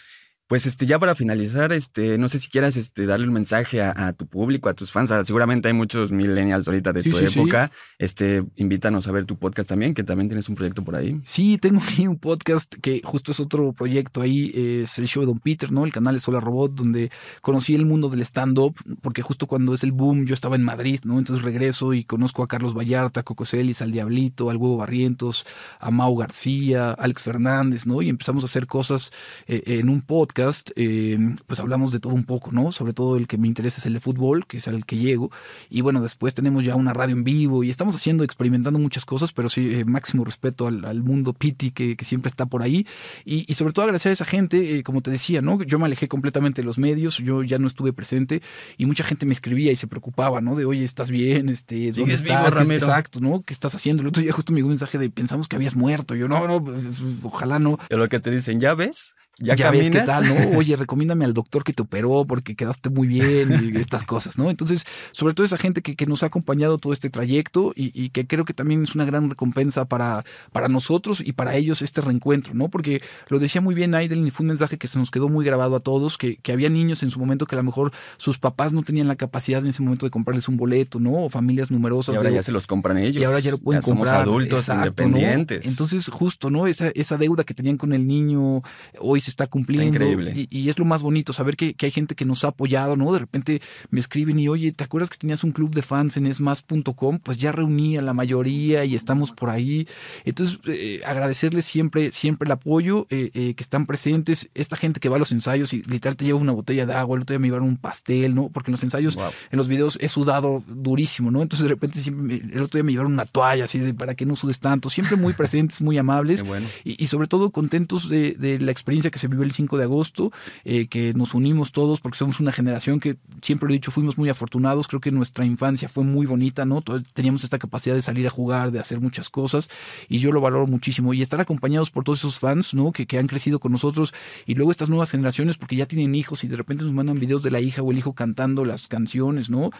Pues 0.46 0.66
este, 0.66 0.84
ya 0.84 0.98
para 0.98 1.14
finalizar, 1.14 1.72
este, 1.72 2.18
no 2.18 2.28
sé 2.28 2.38
si 2.38 2.50
quieras 2.50 2.76
este, 2.76 3.06
darle 3.06 3.26
un 3.26 3.32
mensaje 3.32 3.80
a, 3.80 4.12
tu 4.12 4.26
público, 4.26 4.68
a 4.68 4.74
tus 4.74 4.92
fans. 4.92 5.10
Seguramente 5.24 5.68
hay 5.68 5.74
muchos 5.74 6.12
millennials 6.12 6.68
ahorita 6.68 6.92
de 6.92 7.02
tu 7.02 7.16
época. 7.16 7.70
Este, 7.98 8.44
invítanos 8.56 9.08
a 9.08 9.12
ver 9.12 9.24
tu 9.24 9.38
podcast 9.38 9.70
también, 9.70 9.94
que 9.94 10.04
también 10.04 10.28
tienes 10.28 10.46
un 10.50 10.54
proyecto 10.54 10.84
por 10.84 10.96
ahí. 10.96 11.18
Sí, 11.24 11.56
tengo 11.56 11.80
un 12.06 12.18
podcast 12.18 12.74
que 12.82 13.00
justo 13.02 13.32
es 13.32 13.40
otro 13.40 13.72
proyecto 13.72 14.20
ahí, 14.20 14.52
es 14.54 14.98
el 14.98 15.08
show 15.08 15.22
de 15.22 15.28
Don 15.28 15.38
Peter, 15.38 15.72
¿no? 15.72 15.86
El 15.86 15.92
canal 15.92 16.16
es 16.16 16.22
Sola 16.22 16.40
Robot, 16.40 16.74
donde 16.74 17.10
conocí 17.40 17.74
el 17.74 17.86
mundo 17.86 18.10
del 18.10 18.20
stand-up, 18.20 18.76
porque 19.00 19.22
justo 19.22 19.46
cuando 19.46 19.72
es 19.72 19.82
el 19.82 19.92
boom 19.92 20.26
yo 20.26 20.34
estaba 20.34 20.56
en 20.56 20.62
Madrid, 20.62 21.00
¿no? 21.04 21.18
Entonces 21.18 21.42
regreso 21.42 21.94
y 21.94 22.04
conozco 22.04 22.42
a 22.42 22.48
Carlos 22.48 22.74
Vallarta, 22.74 23.20
a 23.20 23.22
Coco 23.22 23.46
Celis, 23.46 23.80
al 23.80 23.92
Diablito, 23.92 24.50
al 24.50 24.58
Huevo 24.58 24.76
Barrientos, 24.76 25.46
a 25.80 25.90
Mau 25.90 26.14
García, 26.16 26.90
Alex 26.92 27.22
Fernández, 27.22 27.86
¿no? 27.86 28.02
Y 28.02 28.10
empezamos 28.10 28.44
a 28.44 28.46
hacer 28.46 28.66
cosas 28.66 29.10
eh, 29.46 29.62
en 29.66 29.88
un 29.88 30.02
podcast 30.02 30.33
eh, 30.76 31.18
pues 31.46 31.60
hablamos 31.60 31.92
de 31.92 32.00
todo 32.00 32.12
un 32.12 32.24
poco, 32.24 32.50
¿no? 32.52 32.72
Sobre 32.72 32.92
todo 32.92 33.16
el 33.16 33.26
que 33.26 33.38
me 33.38 33.46
interesa 33.46 33.78
es 33.78 33.86
el 33.86 33.94
de 33.94 34.00
fútbol, 34.00 34.46
que 34.46 34.58
es 34.58 34.68
al 34.68 34.84
que 34.84 34.96
llego. 34.96 35.30
Y 35.70 35.80
bueno, 35.80 36.00
después 36.00 36.34
tenemos 36.34 36.64
ya 36.64 36.74
una 36.74 36.92
radio 36.92 37.14
en 37.14 37.24
vivo 37.24 37.64
y 37.64 37.70
estamos 37.70 37.94
haciendo, 37.94 38.24
experimentando 38.24 38.78
muchas 38.78 39.04
cosas, 39.04 39.32
pero 39.32 39.48
sí, 39.48 39.74
eh, 39.74 39.84
máximo 39.84 40.24
respeto 40.24 40.66
al, 40.66 41.02
mundo 41.02 41.32
Piti 41.32 41.70
que, 41.70 41.96
siempre 42.04 42.28
está 42.28 42.46
por 42.46 42.62
ahí. 42.62 42.86
Y, 43.24 43.52
sobre 43.54 43.72
todo 43.72 43.84
agradecer 43.84 44.10
a 44.10 44.12
esa 44.12 44.24
gente, 44.24 44.78
eh, 44.78 44.82
como 44.82 45.00
te 45.00 45.10
decía, 45.10 45.40
¿no? 45.40 45.62
Yo 45.62 45.78
me 45.78 45.86
alejé 45.86 46.08
completamente 46.08 46.62
de 46.62 46.66
los 46.66 46.78
medios, 46.78 47.18
yo 47.18 47.42
ya 47.42 47.58
no 47.58 47.66
estuve 47.66 47.92
presente 47.92 48.42
y 48.76 48.86
mucha 48.86 49.04
gente 49.04 49.26
me 49.26 49.32
escribía 49.32 49.72
y 49.72 49.76
se 49.76 49.86
preocupaba, 49.86 50.40
¿no? 50.40 50.56
De, 50.56 50.64
oye, 50.64 50.84
¿estás 50.84 51.10
bien? 51.10 51.48
Este, 51.48 51.92
¿Dónde 51.92 52.14
estás? 52.14 52.54
Exacto, 52.70 53.20
¿no? 53.20 53.42
¿Qué 53.42 53.52
estás 53.52 53.74
haciendo? 53.74 54.02
El 54.02 54.08
otro 54.08 54.22
día 54.22 54.32
justo 54.32 54.52
me 54.52 54.58
llegó 54.58 54.66
un 54.66 54.72
mensaje 54.72 54.98
de, 54.98 55.10
pensamos 55.10 55.48
que 55.48 55.56
habías 55.56 55.76
muerto. 55.76 56.14
Yo, 56.14 56.28
no, 56.28 56.46
no, 56.46 56.62
pues, 56.62 56.84
ojalá 57.22 57.58
no. 57.58 57.78
Y 57.90 57.94
lo 57.94 58.08
que 58.08 58.20
te 58.20 58.30
dicen, 58.30 58.60
¿ya 58.60 58.74
ves? 58.74 59.14
Ya, 59.38 59.70
ves 59.70 59.90
qué 59.90 60.00
tal, 60.00 60.28
¿no? 60.28 60.58
Oye, 60.58 60.76
recomiéndame 60.76 61.24
al 61.24 61.34
doctor 61.34 61.64
que 61.64 61.72
te 61.72 61.82
operó 61.82 62.24
porque 62.24 62.54
quedaste 62.54 62.90
muy 62.90 63.06
bien 63.06 63.74
y 63.74 63.78
estas 63.78 64.04
cosas, 64.04 64.38
¿no? 64.38 64.50
Entonces, 64.50 64.84
sobre 65.12 65.34
todo 65.34 65.44
esa 65.44 65.58
gente 65.58 65.82
que, 65.82 65.96
que 65.96 66.06
nos 66.06 66.22
ha 66.22 66.26
acompañado 66.26 66.78
todo 66.78 66.92
este 66.92 67.10
trayecto 67.10 67.72
y, 67.74 67.90
y, 68.00 68.10
que 68.10 68.26
creo 68.26 68.44
que 68.44 68.54
también 68.54 68.82
es 68.82 68.94
una 68.94 69.04
gran 69.04 69.30
recompensa 69.30 69.86
para, 69.86 70.24
para 70.52 70.68
nosotros 70.68 71.20
y 71.24 71.32
para 71.32 71.56
ellos 71.56 71.82
este 71.82 72.00
reencuentro, 72.00 72.54
¿no? 72.54 72.68
Porque 72.68 73.02
lo 73.28 73.38
decía 73.38 73.60
muy 73.60 73.74
bien 73.74 73.94
Aiden 73.94 74.26
y 74.26 74.30
fue 74.30 74.44
un 74.44 74.48
mensaje 74.48 74.78
que 74.78 74.86
se 74.86 74.98
nos 74.98 75.10
quedó 75.10 75.28
muy 75.28 75.44
grabado 75.44 75.74
a 75.76 75.80
todos, 75.80 76.16
que, 76.16 76.36
que 76.36 76.52
había 76.52 76.68
niños 76.68 77.02
en 77.02 77.10
su 77.10 77.18
momento 77.18 77.46
que 77.46 77.56
a 77.56 77.58
lo 77.58 77.64
mejor 77.64 77.92
sus 78.16 78.38
papás 78.38 78.72
no 78.72 78.82
tenían 78.82 79.08
la 79.08 79.16
capacidad 79.16 79.60
en 79.60 79.68
ese 79.68 79.82
momento 79.82 80.06
de 80.06 80.10
comprarles 80.10 80.48
un 80.48 80.56
boleto, 80.56 81.00
¿no? 81.00 81.24
O 81.24 81.30
familias 81.30 81.70
numerosas. 81.70 82.14
Y 82.14 82.16
ahora 82.16 82.30
ya 82.30 82.42
se 82.42 82.52
los 82.52 82.66
compran 82.66 82.98
ellos. 82.98 83.20
Y 83.20 83.24
ahora 83.24 83.40
ya 83.40 83.50
lo 83.50 83.58
pueden 83.58 83.82
Somos 83.82 84.08
adultos 84.08 84.68
independientes. 84.68 85.66
Entonces, 85.66 86.08
justo, 86.08 86.50
¿no? 86.50 86.66
Esa, 86.66 86.88
esa 86.94 87.16
deuda 87.16 87.44
que 87.44 87.54
tenían 87.54 87.76
con 87.76 87.92
el 87.92 88.06
niño 88.06 88.62
hoy 89.00 89.20
se 89.24 89.30
está 89.30 89.46
cumpliendo. 89.46 90.04
Y, 90.50 90.68
es 90.68 90.78
lo 90.78 90.84
más 90.84 91.02
bonito, 91.02 91.32
saber 91.32 91.56
que, 91.56 91.74
hay 91.80 91.90
gente 91.90 92.14
que 92.14 92.24
nos 92.24 92.44
ha 92.44 92.48
apoyado, 92.48 92.96
¿no? 92.96 93.12
De 93.12 93.18
repente 93.18 93.60
me 93.90 94.00
escriben 94.00 94.38
y, 94.38 94.48
oye, 94.48 94.72
¿te 94.72 94.84
acuerdas 94.84 95.10
que 95.10 95.18
tenías 95.18 95.44
un 95.44 95.52
club 95.52 95.74
de 95.74 95.82
fans 95.82 96.16
en 96.16 96.26
esmas.com? 96.26 97.18
Pues 97.18 97.36
ya 97.36 97.52
reuní 97.52 97.96
a 97.96 98.02
la 98.02 98.14
mayoría 98.14 98.84
y 98.84 98.94
estamos 98.94 99.32
por 99.32 99.50
ahí. 99.50 99.86
Entonces, 100.24 100.58
eh, 100.66 101.00
agradecerles 101.04 101.64
siempre, 101.64 102.12
siempre 102.12 102.46
el 102.46 102.52
apoyo, 102.52 103.06
eh, 103.10 103.30
eh, 103.34 103.54
que 103.54 103.62
están 103.62 103.86
presentes. 103.86 104.48
Esta 104.54 104.76
gente 104.76 105.00
que 105.00 105.08
va 105.08 105.16
a 105.16 105.18
los 105.18 105.32
ensayos 105.32 105.72
y 105.72 105.82
literal 105.82 106.16
te 106.16 106.24
lleva 106.24 106.38
una 106.38 106.52
botella 106.52 106.86
de 106.86 106.94
agua, 106.94 107.16
el 107.16 107.22
otro 107.22 107.34
día 107.34 107.40
me 107.40 107.48
llevaron 107.48 107.68
un 107.68 107.76
pastel, 107.76 108.34
¿no? 108.34 108.48
Porque 108.48 108.70
en 108.70 108.72
los 108.72 108.82
ensayos, 108.82 109.16
en 109.50 109.58
los 109.58 109.68
videos 109.68 109.98
he 110.00 110.08
sudado 110.08 110.62
durísimo, 110.66 111.30
¿no? 111.30 111.42
Entonces, 111.42 111.64
de 111.64 111.68
repente, 111.68 112.00
siempre 112.00 112.42
el 112.52 112.62
otro 112.62 112.78
día 112.78 112.84
me 112.84 112.92
llevaron 112.92 113.12
una 113.12 113.24
toalla 113.24 113.64
así 113.64 113.78
de 113.78 113.94
para 113.94 114.14
que 114.14 114.26
no 114.26 114.36
sudes 114.36 114.58
tanto. 114.58 114.90
Siempre 114.90 115.16
muy 115.16 115.32
presentes, 115.32 115.80
muy 115.80 115.98
amables. 115.98 116.44
Y, 116.84 117.06
sobre 117.06 117.28
todo 117.28 117.50
contentos 117.50 118.08
de, 118.08 118.32
de 118.32 118.58
la 118.58 118.70
experiencia 118.70 119.10
que 119.14 119.20
se 119.20 119.28
vivió 119.28 119.44
el 119.44 119.52
5 119.52 119.78
de 119.78 119.84
agosto 119.84 120.32
eh, 120.64 120.88
que 120.88 121.14
nos 121.14 121.34
unimos 121.34 121.70
todos 121.70 122.00
porque 122.00 122.18
somos 122.18 122.40
una 122.40 122.50
generación 122.50 122.98
que, 122.98 123.16
siempre 123.42 123.68
lo 123.68 123.72
he 123.72 123.76
dicho, 123.76 123.92
fuimos 123.92 124.18
muy 124.18 124.28
afortunados, 124.28 124.88
creo 124.88 125.00
que 125.00 125.12
nuestra 125.12 125.44
infancia 125.44 125.88
fue 125.88 126.02
muy 126.02 126.26
bonita, 126.26 126.64
¿no? 126.64 126.82
Teníamos 126.82 127.44
esta 127.44 127.60
capacidad 127.60 127.94
de 127.94 128.02
salir 128.02 128.26
a 128.26 128.30
jugar, 128.30 128.72
de 128.72 128.80
hacer 128.80 129.00
muchas 129.00 129.30
cosas 129.30 129.70
y 130.08 130.18
yo 130.18 130.32
lo 130.32 130.40
valoro 130.40 130.66
muchísimo 130.66 131.14
y 131.14 131.22
estar 131.22 131.40
acompañados 131.40 131.92
por 131.92 132.02
todos 132.02 132.18
esos 132.18 132.40
fans, 132.40 132.74
¿no? 132.74 132.90
Que, 132.90 133.06
que 133.06 133.18
han 133.18 133.28
crecido 133.28 133.60
con 133.60 133.70
nosotros 133.70 134.12
y 134.46 134.56
luego 134.56 134.72
estas 134.72 134.88
nuevas 134.88 135.12
generaciones 135.12 135.58
porque 135.58 135.76
ya 135.76 135.86
tienen 135.86 136.16
hijos 136.16 136.42
y 136.42 136.48
de 136.48 136.56
repente 136.56 136.82
nos 136.82 136.92
mandan 136.92 137.20
videos 137.20 137.44
de 137.44 137.52
la 137.52 137.60
hija 137.60 137.80
o 137.82 137.92
el 137.92 137.98
hijo 137.98 138.14
cantando 138.14 138.64
las 138.64 138.88
canciones, 138.88 139.48
¿no? 139.48 139.70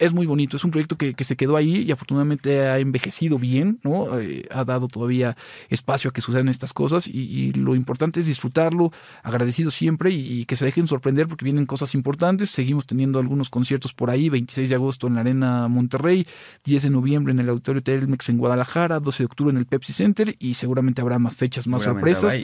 Es 0.00 0.12
muy 0.12 0.26
bonito, 0.26 0.56
es 0.56 0.64
un 0.64 0.72
proyecto 0.72 0.96
que, 0.96 1.14
que 1.14 1.22
se 1.22 1.36
quedó 1.36 1.56
ahí 1.56 1.82
y 1.82 1.92
afortunadamente 1.92 2.66
ha 2.66 2.80
envejecido 2.80 3.38
bien, 3.38 3.78
¿no? 3.84 4.18
Eh, 4.18 4.48
ha 4.50 4.64
dado 4.64 4.88
todavía 4.88 5.36
espacio 5.68 6.10
a 6.10 6.12
que 6.12 6.20
sucedan 6.20 6.48
estas 6.48 6.72
cosas 6.72 7.06
y, 7.06 7.20
y 7.20 7.52
lo 7.52 7.76
importante 7.76 8.20
es 8.20 8.26
disfrutarlo, 8.26 8.79
agradecido 9.22 9.70
siempre 9.70 10.10
y, 10.10 10.44
que 10.46 10.56
se 10.56 10.64
dejen 10.64 10.88
sorprender 10.88 11.28
porque 11.28 11.44
vienen 11.44 11.66
cosas 11.66 11.94
importantes. 11.94 12.50
Seguimos 12.50 12.86
teniendo 12.86 13.18
algunos 13.18 13.50
conciertos 13.50 13.92
por 13.92 14.10
ahí, 14.10 14.28
26 14.28 14.68
de 14.68 14.74
agosto 14.74 15.06
en 15.06 15.14
la 15.14 15.20
Arena 15.20 15.68
Monterrey, 15.68 16.26
10 16.64 16.84
de 16.84 16.90
noviembre 16.90 17.32
en 17.32 17.38
el 17.38 17.48
Auditorio 17.48 17.82
Telmex 17.82 18.28
en 18.28 18.38
Guadalajara, 18.38 19.00
12 19.00 19.22
de 19.22 19.26
octubre 19.26 19.50
en 19.52 19.58
el 19.58 19.66
Pepsi 19.66 19.92
Center 19.92 20.34
y 20.38 20.54
seguramente 20.54 21.02
habrá 21.02 21.18
más 21.18 21.36
fechas, 21.36 21.66
más 21.66 21.82
sorpresas. 21.82 22.38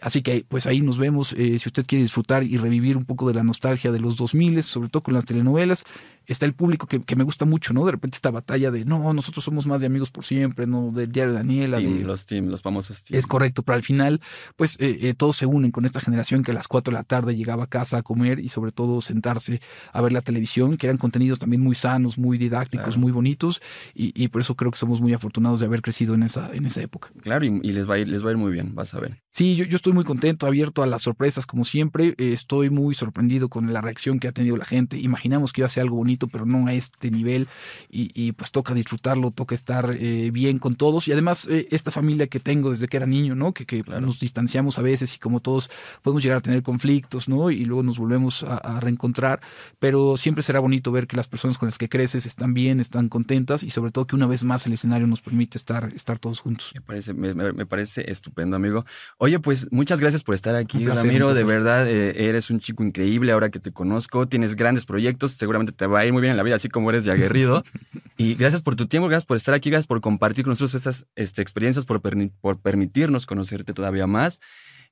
Así 0.00 0.22
que 0.22 0.44
pues 0.46 0.66
ahí 0.66 0.80
nos 0.80 0.98
vemos. 0.98 1.32
Eh, 1.32 1.58
si 1.58 1.68
usted 1.68 1.86
quiere 1.86 2.02
disfrutar 2.02 2.42
y 2.42 2.58
revivir 2.58 2.96
un 2.96 3.04
poco 3.04 3.28
de 3.28 3.34
la 3.34 3.42
nostalgia 3.42 3.92
de 3.92 4.00
los 4.00 4.16
2000, 4.16 4.62
sobre 4.62 4.90
todo 4.90 5.02
con 5.02 5.14
las 5.14 5.24
telenovelas, 5.24 5.84
está 6.26 6.46
el 6.46 6.54
público 6.54 6.86
que, 6.86 7.16
me 7.16 7.24
gusta 7.24 7.44
mucho, 7.44 7.72
¿no? 7.72 7.84
De 7.84 7.92
repente 7.92 8.16
esta 8.16 8.30
batalla 8.30 8.70
de, 8.70 8.84
no, 8.84 9.12
nosotros 9.12 9.44
somos 9.44 9.66
más 9.66 9.80
de 9.80 9.86
amigos 9.86 10.10
por 10.10 10.24
siempre, 10.24 10.66
¿no? 10.66 10.90
Del 10.92 11.10
diario 11.10 11.32
de 11.32 11.38
Daniela. 11.38 11.78
de, 11.78 12.00
los 12.00 12.26
team, 12.26 12.46
los 12.46 12.62
famosos 12.62 13.02
team. 13.02 13.18
Es 13.18 13.26
correcto, 13.26 13.62
pero 13.62 13.76
al 13.76 13.82
final, 13.82 14.20
pues 14.56 14.76
eh, 14.78 14.98
eh, 15.02 15.14
todos 15.14 15.36
se 15.36 15.46
unen 15.46 15.70
con 15.70 15.84
esta 15.84 16.00
generación 16.00 16.42
que 16.42 16.50
a 16.50 16.54
las 16.54 16.68
4 16.68 16.92
de 16.92 16.98
la 16.98 17.04
tarde 17.04 17.36
llegaba 17.36 17.64
a 17.64 17.66
casa 17.66 17.98
a 17.98 18.02
comer 18.02 18.40
y 18.40 18.48
sobre 18.48 18.72
todo 18.72 19.00
sentarse 19.00 19.60
a 19.92 20.00
ver 20.02 20.12
la 20.12 20.20
televisión, 20.20 20.76
que 20.76 20.86
eran 20.86 20.96
contenidos 20.96 21.38
también 21.38 21.62
muy 21.62 21.74
sanos, 21.74 22.18
muy 22.18 22.38
didácticos, 22.38 22.96
muy 22.96 23.12
bonitos 23.12 23.60
y, 23.94 24.28
por 24.28 24.40
eso 24.40 24.54
creo 24.54 24.70
que 24.70 24.78
somos 24.78 25.00
muy 25.00 25.12
afortunados 25.12 25.60
de 25.60 25.66
haber 25.66 25.82
crecido 25.82 26.14
en 26.14 26.22
esa, 26.22 26.52
en 26.52 26.66
esa 26.66 26.82
época. 26.82 27.10
Claro, 27.22 27.44
y, 27.44 27.60
les, 27.60 27.88
va 27.88 27.94
a 27.94 27.98
ir, 27.98 28.08
les 28.08 28.24
va 28.24 28.28
a 28.28 28.32
ir 28.32 28.38
muy 28.38 28.52
bien, 28.52 28.74
vas 28.74 28.94
a 28.94 29.00
ver. 29.00 29.22
Sí, 29.30 29.54
yo, 29.54 29.64
yo 29.64 29.76
estoy 29.76 29.92
muy 29.92 30.04
contento, 30.04 30.46
abierto 30.46 30.82
a 30.82 30.86
las 30.86 31.02
sorpresas 31.02 31.46
como 31.46 31.64
siempre, 31.64 32.14
eh, 32.18 32.32
estoy 32.32 32.70
muy 32.70 32.94
sorprendido 32.94 33.48
con 33.48 33.72
la 33.72 33.80
reacción 33.80 34.18
que 34.18 34.28
ha 34.28 34.32
tenido 34.32 34.56
la 34.56 34.64
gente. 34.64 34.98
Imaginamos 34.98 35.52
que 35.52 35.60
iba 35.60 35.66
a 35.66 35.70
ser 35.70 35.82
algo 35.82 35.96
bonito, 35.96 36.15
pero 36.16 36.46
no 36.46 36.68
es 36.68 36.84
este 36.84 37.10
nivel 37.10 37.48
y, 37.90 38.32
pues 38.32 38.50
toca 38.50 38.74
disfrutarlo, 38.74 39.30
toca 39.30 39.54
estar 39.54 39.96
eh, 39.98 40.30
bien 40.32 40.58
con 40.58 40.74
todos 40.74 41.08
y 41.08 41.12
además 41.12 41.46
eh, 41.50 41.68
esta 41.70 41.90
familia 41.90 42.26
que 42.26 42.40
tengo 42.40 42.70
desde 42.70 42.88
que 42.88 42.96
era 42.96 43.06
niño, 43.06 43.34
¿no? 43.34 43.52
Que, 43.52 43.66
que 43.66 43.82
nos 44.00 44.20
distanciamos 44.20 44.78
a 44.78 44.82
veces 44.82 45.14
y 45.14 45.18
como 45.18 45.40
todos 45.40 45.70
podemos 46.02 46.22
llegar 46.22 46.38
a 46.38 46.40
tener 46.40 46.62
conflictos, 46.62 47.28
¿no? 47.28 47.50
Y 47.50 47.64
luego 47.64 47.82
nos 47.82 47.98
volvemos 47.98 48.42
a, 48.42 48.80
reencontrar, 48.80 49.40
pero 49.78 50.16
siempre 50.16 50.42
será 50.42 50.60
bonito 50.60 50.92
ver 50.92 51.06
que 51.06 51.16
las 51.16 51.28
personas 51.28 51.58
con 51.58 51.66
las 51.66 51.78
que 51.78 51.88
creces 51.88 52.26
están 52.26 52.54
bien, 52.54 52.80
están 52.80 53.08
contentas 53.08 53.62
y 53.62 53.70
sobre 53.70 53.90
todo 53.90 54.06
que 54.06 54.16
una 54.16 54.26
vez 54.26 54.44
más 54.44 54.66
el 54.66 54.72
escenario 54.72 55.06
nos 55.06 55.22
permite 55.22 55.58
estar, 55.58 55.92
estar 55.94 56.18
todos 56.18 56.40
juntos. 56.40 56.72
Me 56.74 56.80
parece, 56.80 57.14
me, 57.14 57.66
parece 57.66 58.10
estupendo, 58.10 58.56
amigo. 58.56 58.84
Oye, 59.18 59.38
pues 59.38 59.68
muchas 59.70 60.00
gracias 60.00 60.22
por 60.22 60.34
estar 60.34 60.54
aquí, 60.54 60.86
Ramiro. 60.86 61.34
De 61.34 61.44
verdad, 61.44 61.88
eh, 61.88 62.28
eres 62.28 62.50
un 62.50 62.60
chico 62.60 62.82
increíble 62.82 63.32
ahora 63.32 63.50
que 63.50 63.60
te 63.60 63.72
conozco, 63.72 64.26
tienes 64.28 64.56
grandes 64.56 64.84
proyectos, 64.84 65.32
seguramente 65.32 65.72
te 65.72 65.86
va 65.86 66.00
a 66.00 66.05
ir 66.06 66.12
muy 66.12 66.22
bien 66.22 66.32
en 66.32 66.36
la 66.36 66.42
vida, 66.42 66.56
así 66.56 66.68
como 66.68 66.90
eres 66.90 67.04
de 67.04 67.12
aguerrido. 67.12 67.62
y 68.16 68.34
gracias 68.34 68.62
por 68.62 68.76
tu 68.76 68.86
tiempo, 68.86 69.08
gracias 69.08 69.26
por 69.26 69.36
estar 69.36 69.54
aquí, 69.54 69.70
gracias 69.70 69.86
por 69.86 70.00
compartir 70.00 70.44
con 70.44 70.52
nosotros 70.52 70.74
esas 70.74 71.06
este, 71.16 71.42
experiencias, 71.42 71.84
por, 71.84 72.00
por 72.40 72.60
permitirnos 72.60 73.26
conocerte 73.26 73.72
todavía 73.72 74.06
más. 74.06 74.40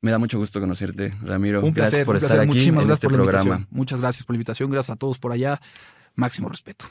Me 0.01 0.11
da 0.11 0.19
mucho 0.19 0.39
gusto 0.39 0.61
conocerte, 0.61 1.15
Ramiro. 1.23 1.65
Un 1.65 1.73
placer, 1.73 2.05
gracias 2.05 2.07
por 2.07 2.17
estar 2.17 2.41
aquí 2.41 2.69
en 2.69 2.91
este 2.91 3.09
programa. 3.09 3.67
Muchas 3.71 4.01
gracias 4.01 4.25
por 4.25 4.35
la 4.35 4.37
invitación, 4.37 4.71
gracias 4.71 4.95
a 4.95 4.99
todos 4.99 5.19
por 5.19 5.33
allá. 5.33 5.61
Máximo 6.15 6.49
respeto. 6.49 6.87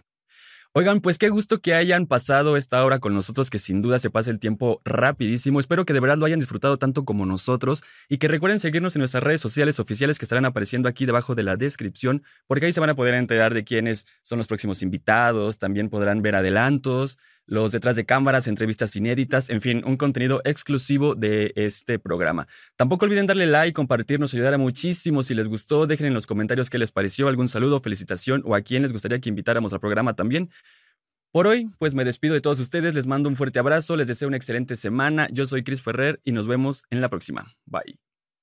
Oigan, 0.75 1.01
pues 1.01 1.19
qué 1.19 1.29
gusto 1.29 1.61
que 1.61 1.75
hayan 1.75 2.07
pasado 2.07 2.57
esta 2.57 2.83
hora 2.83 2.97
con 2.97 3.13
nosotros, 3.13 3.51
que 3.51 3.59
sin 3.59 3.83
duda 3.83 3.99
se 3.99 4.09
pase 4.09 4.31
el 4.31 4.39
tiempo 4.39 4.81
rapidísimo. 4.85 5.59
Espero 5.59 5.85
que 5.85 5.93
de 5.93 5.99
verdad 5.99 6.17
lo 6.17 6.25
hayan 6.25 6.39
disfrutado 6.39 6.79
tanto 6.79 7.05
como 7.05 7.27
nosotros 7.27 7.83
y 8.09 8.17
que 8.17 8.27
recuerden 8.27 8.57
seguirnos 8.57 8.95
en 8.95 9.01
nuestras 9.01 9.21
redes 9.21 9.39
sociales 9.39 9.79
oficiales 9.79 10.17
que 10.17 10.25
estarán 10.25 10.45
apareciendo 10.45 10.89
aquí 10.89 11.05
debajo 11.05 11.35
de 11.35 11.43
la 11.43 11.57
descripción, 11.57 12.23
porque 12.47 12.65
ahí 12.65 12.73
se 12.73 12.79
van 12.79 12.89
a 12.89 12.95
poder 12.95 13.13
enterar 13.13 13.53
de 13.53 13.63
quiénes 13.63 14.07
son 14.23 14.39
los 14.39 14.47
próximos 14.47 14.81
invitados, 14.81 15.59
también 15.59 15.89
podrán 15.89 16.23
ver 16.23 16.33
adelantos, 16.33 17.19
los 17.45 17.71
detrás 17.71 17.95
de 17.95 18.05
cámaras, 18.05 18.47
entrevistas 18.47 18.95
inéditas, 18.95 19.49
en 19.49 19.61
fin, 19.61 19.83
un 19.85 19.97
contenido 19.97 20.41
exclusivo 20.45 21.15
de 21.15 21.51
este 21.55 21.99
programa. 21.99 22.47
Tampoco 22.75 23.05
olviden 23.05 23.27
darle 23.27 23.47
like, 23.47 23.73
compartir, 23.73 24.19
nos 24.19 24.33
ayudará 24.33 24.57
muchísimo. 24.57 25.23
Si 25.23 25.33
les 25.33 25.47
gustó, 25.47 25.87
dejen 25.87 26.07
en 26.07 26.13
los 26.13 26.27
comentarios 26.27 26.69
qué 26.69 26.77
les 26.77 26.91
pareció, 26.91 27.27
algún 27.27 27.47
saludo, 27.47 27.81
felicitación 27.81 28.41
o 28.45 28.55
a 28.55 28.61
quién 28.61 28.81
les 28.81 28.93
gustaría 28.93 29.19
que 29.19 29.29
invitáramos 29.29 29.73
al 29.73 29.79
programa 29.79 30.15
también. 30.15 30.49
Por 31.31 31.47
hoy, 31.47 31.71
pues 31.79 31.95
me 31.95 32.05
despido 32.05 32.35
de 32.35 32.41
todos 32.41 32.59
ustedes, 32.59 32.93
les 32.93 33.07
mando 33.07 33.27
un 33.27 33.35
fuerte 33.35 33.57
abrazo, 33.57 33.97
les 33.97 34.07
deseo 34.07 34.27
una 34.27 34.37
excelente 34.37 34.75
semana. 34.75 35.27
Yo 35.31 35.47
soy 35.47 35.63
Chris 35.63 35.81
Ferrer 35.81 36.21
y 36.23 36.31
nos 36.31 36.47
vemos 36.47 36.83
en 36.91 37.01
la 37.01 37.09
próxima. 37.09 37.55
Bye. 37.65 38.12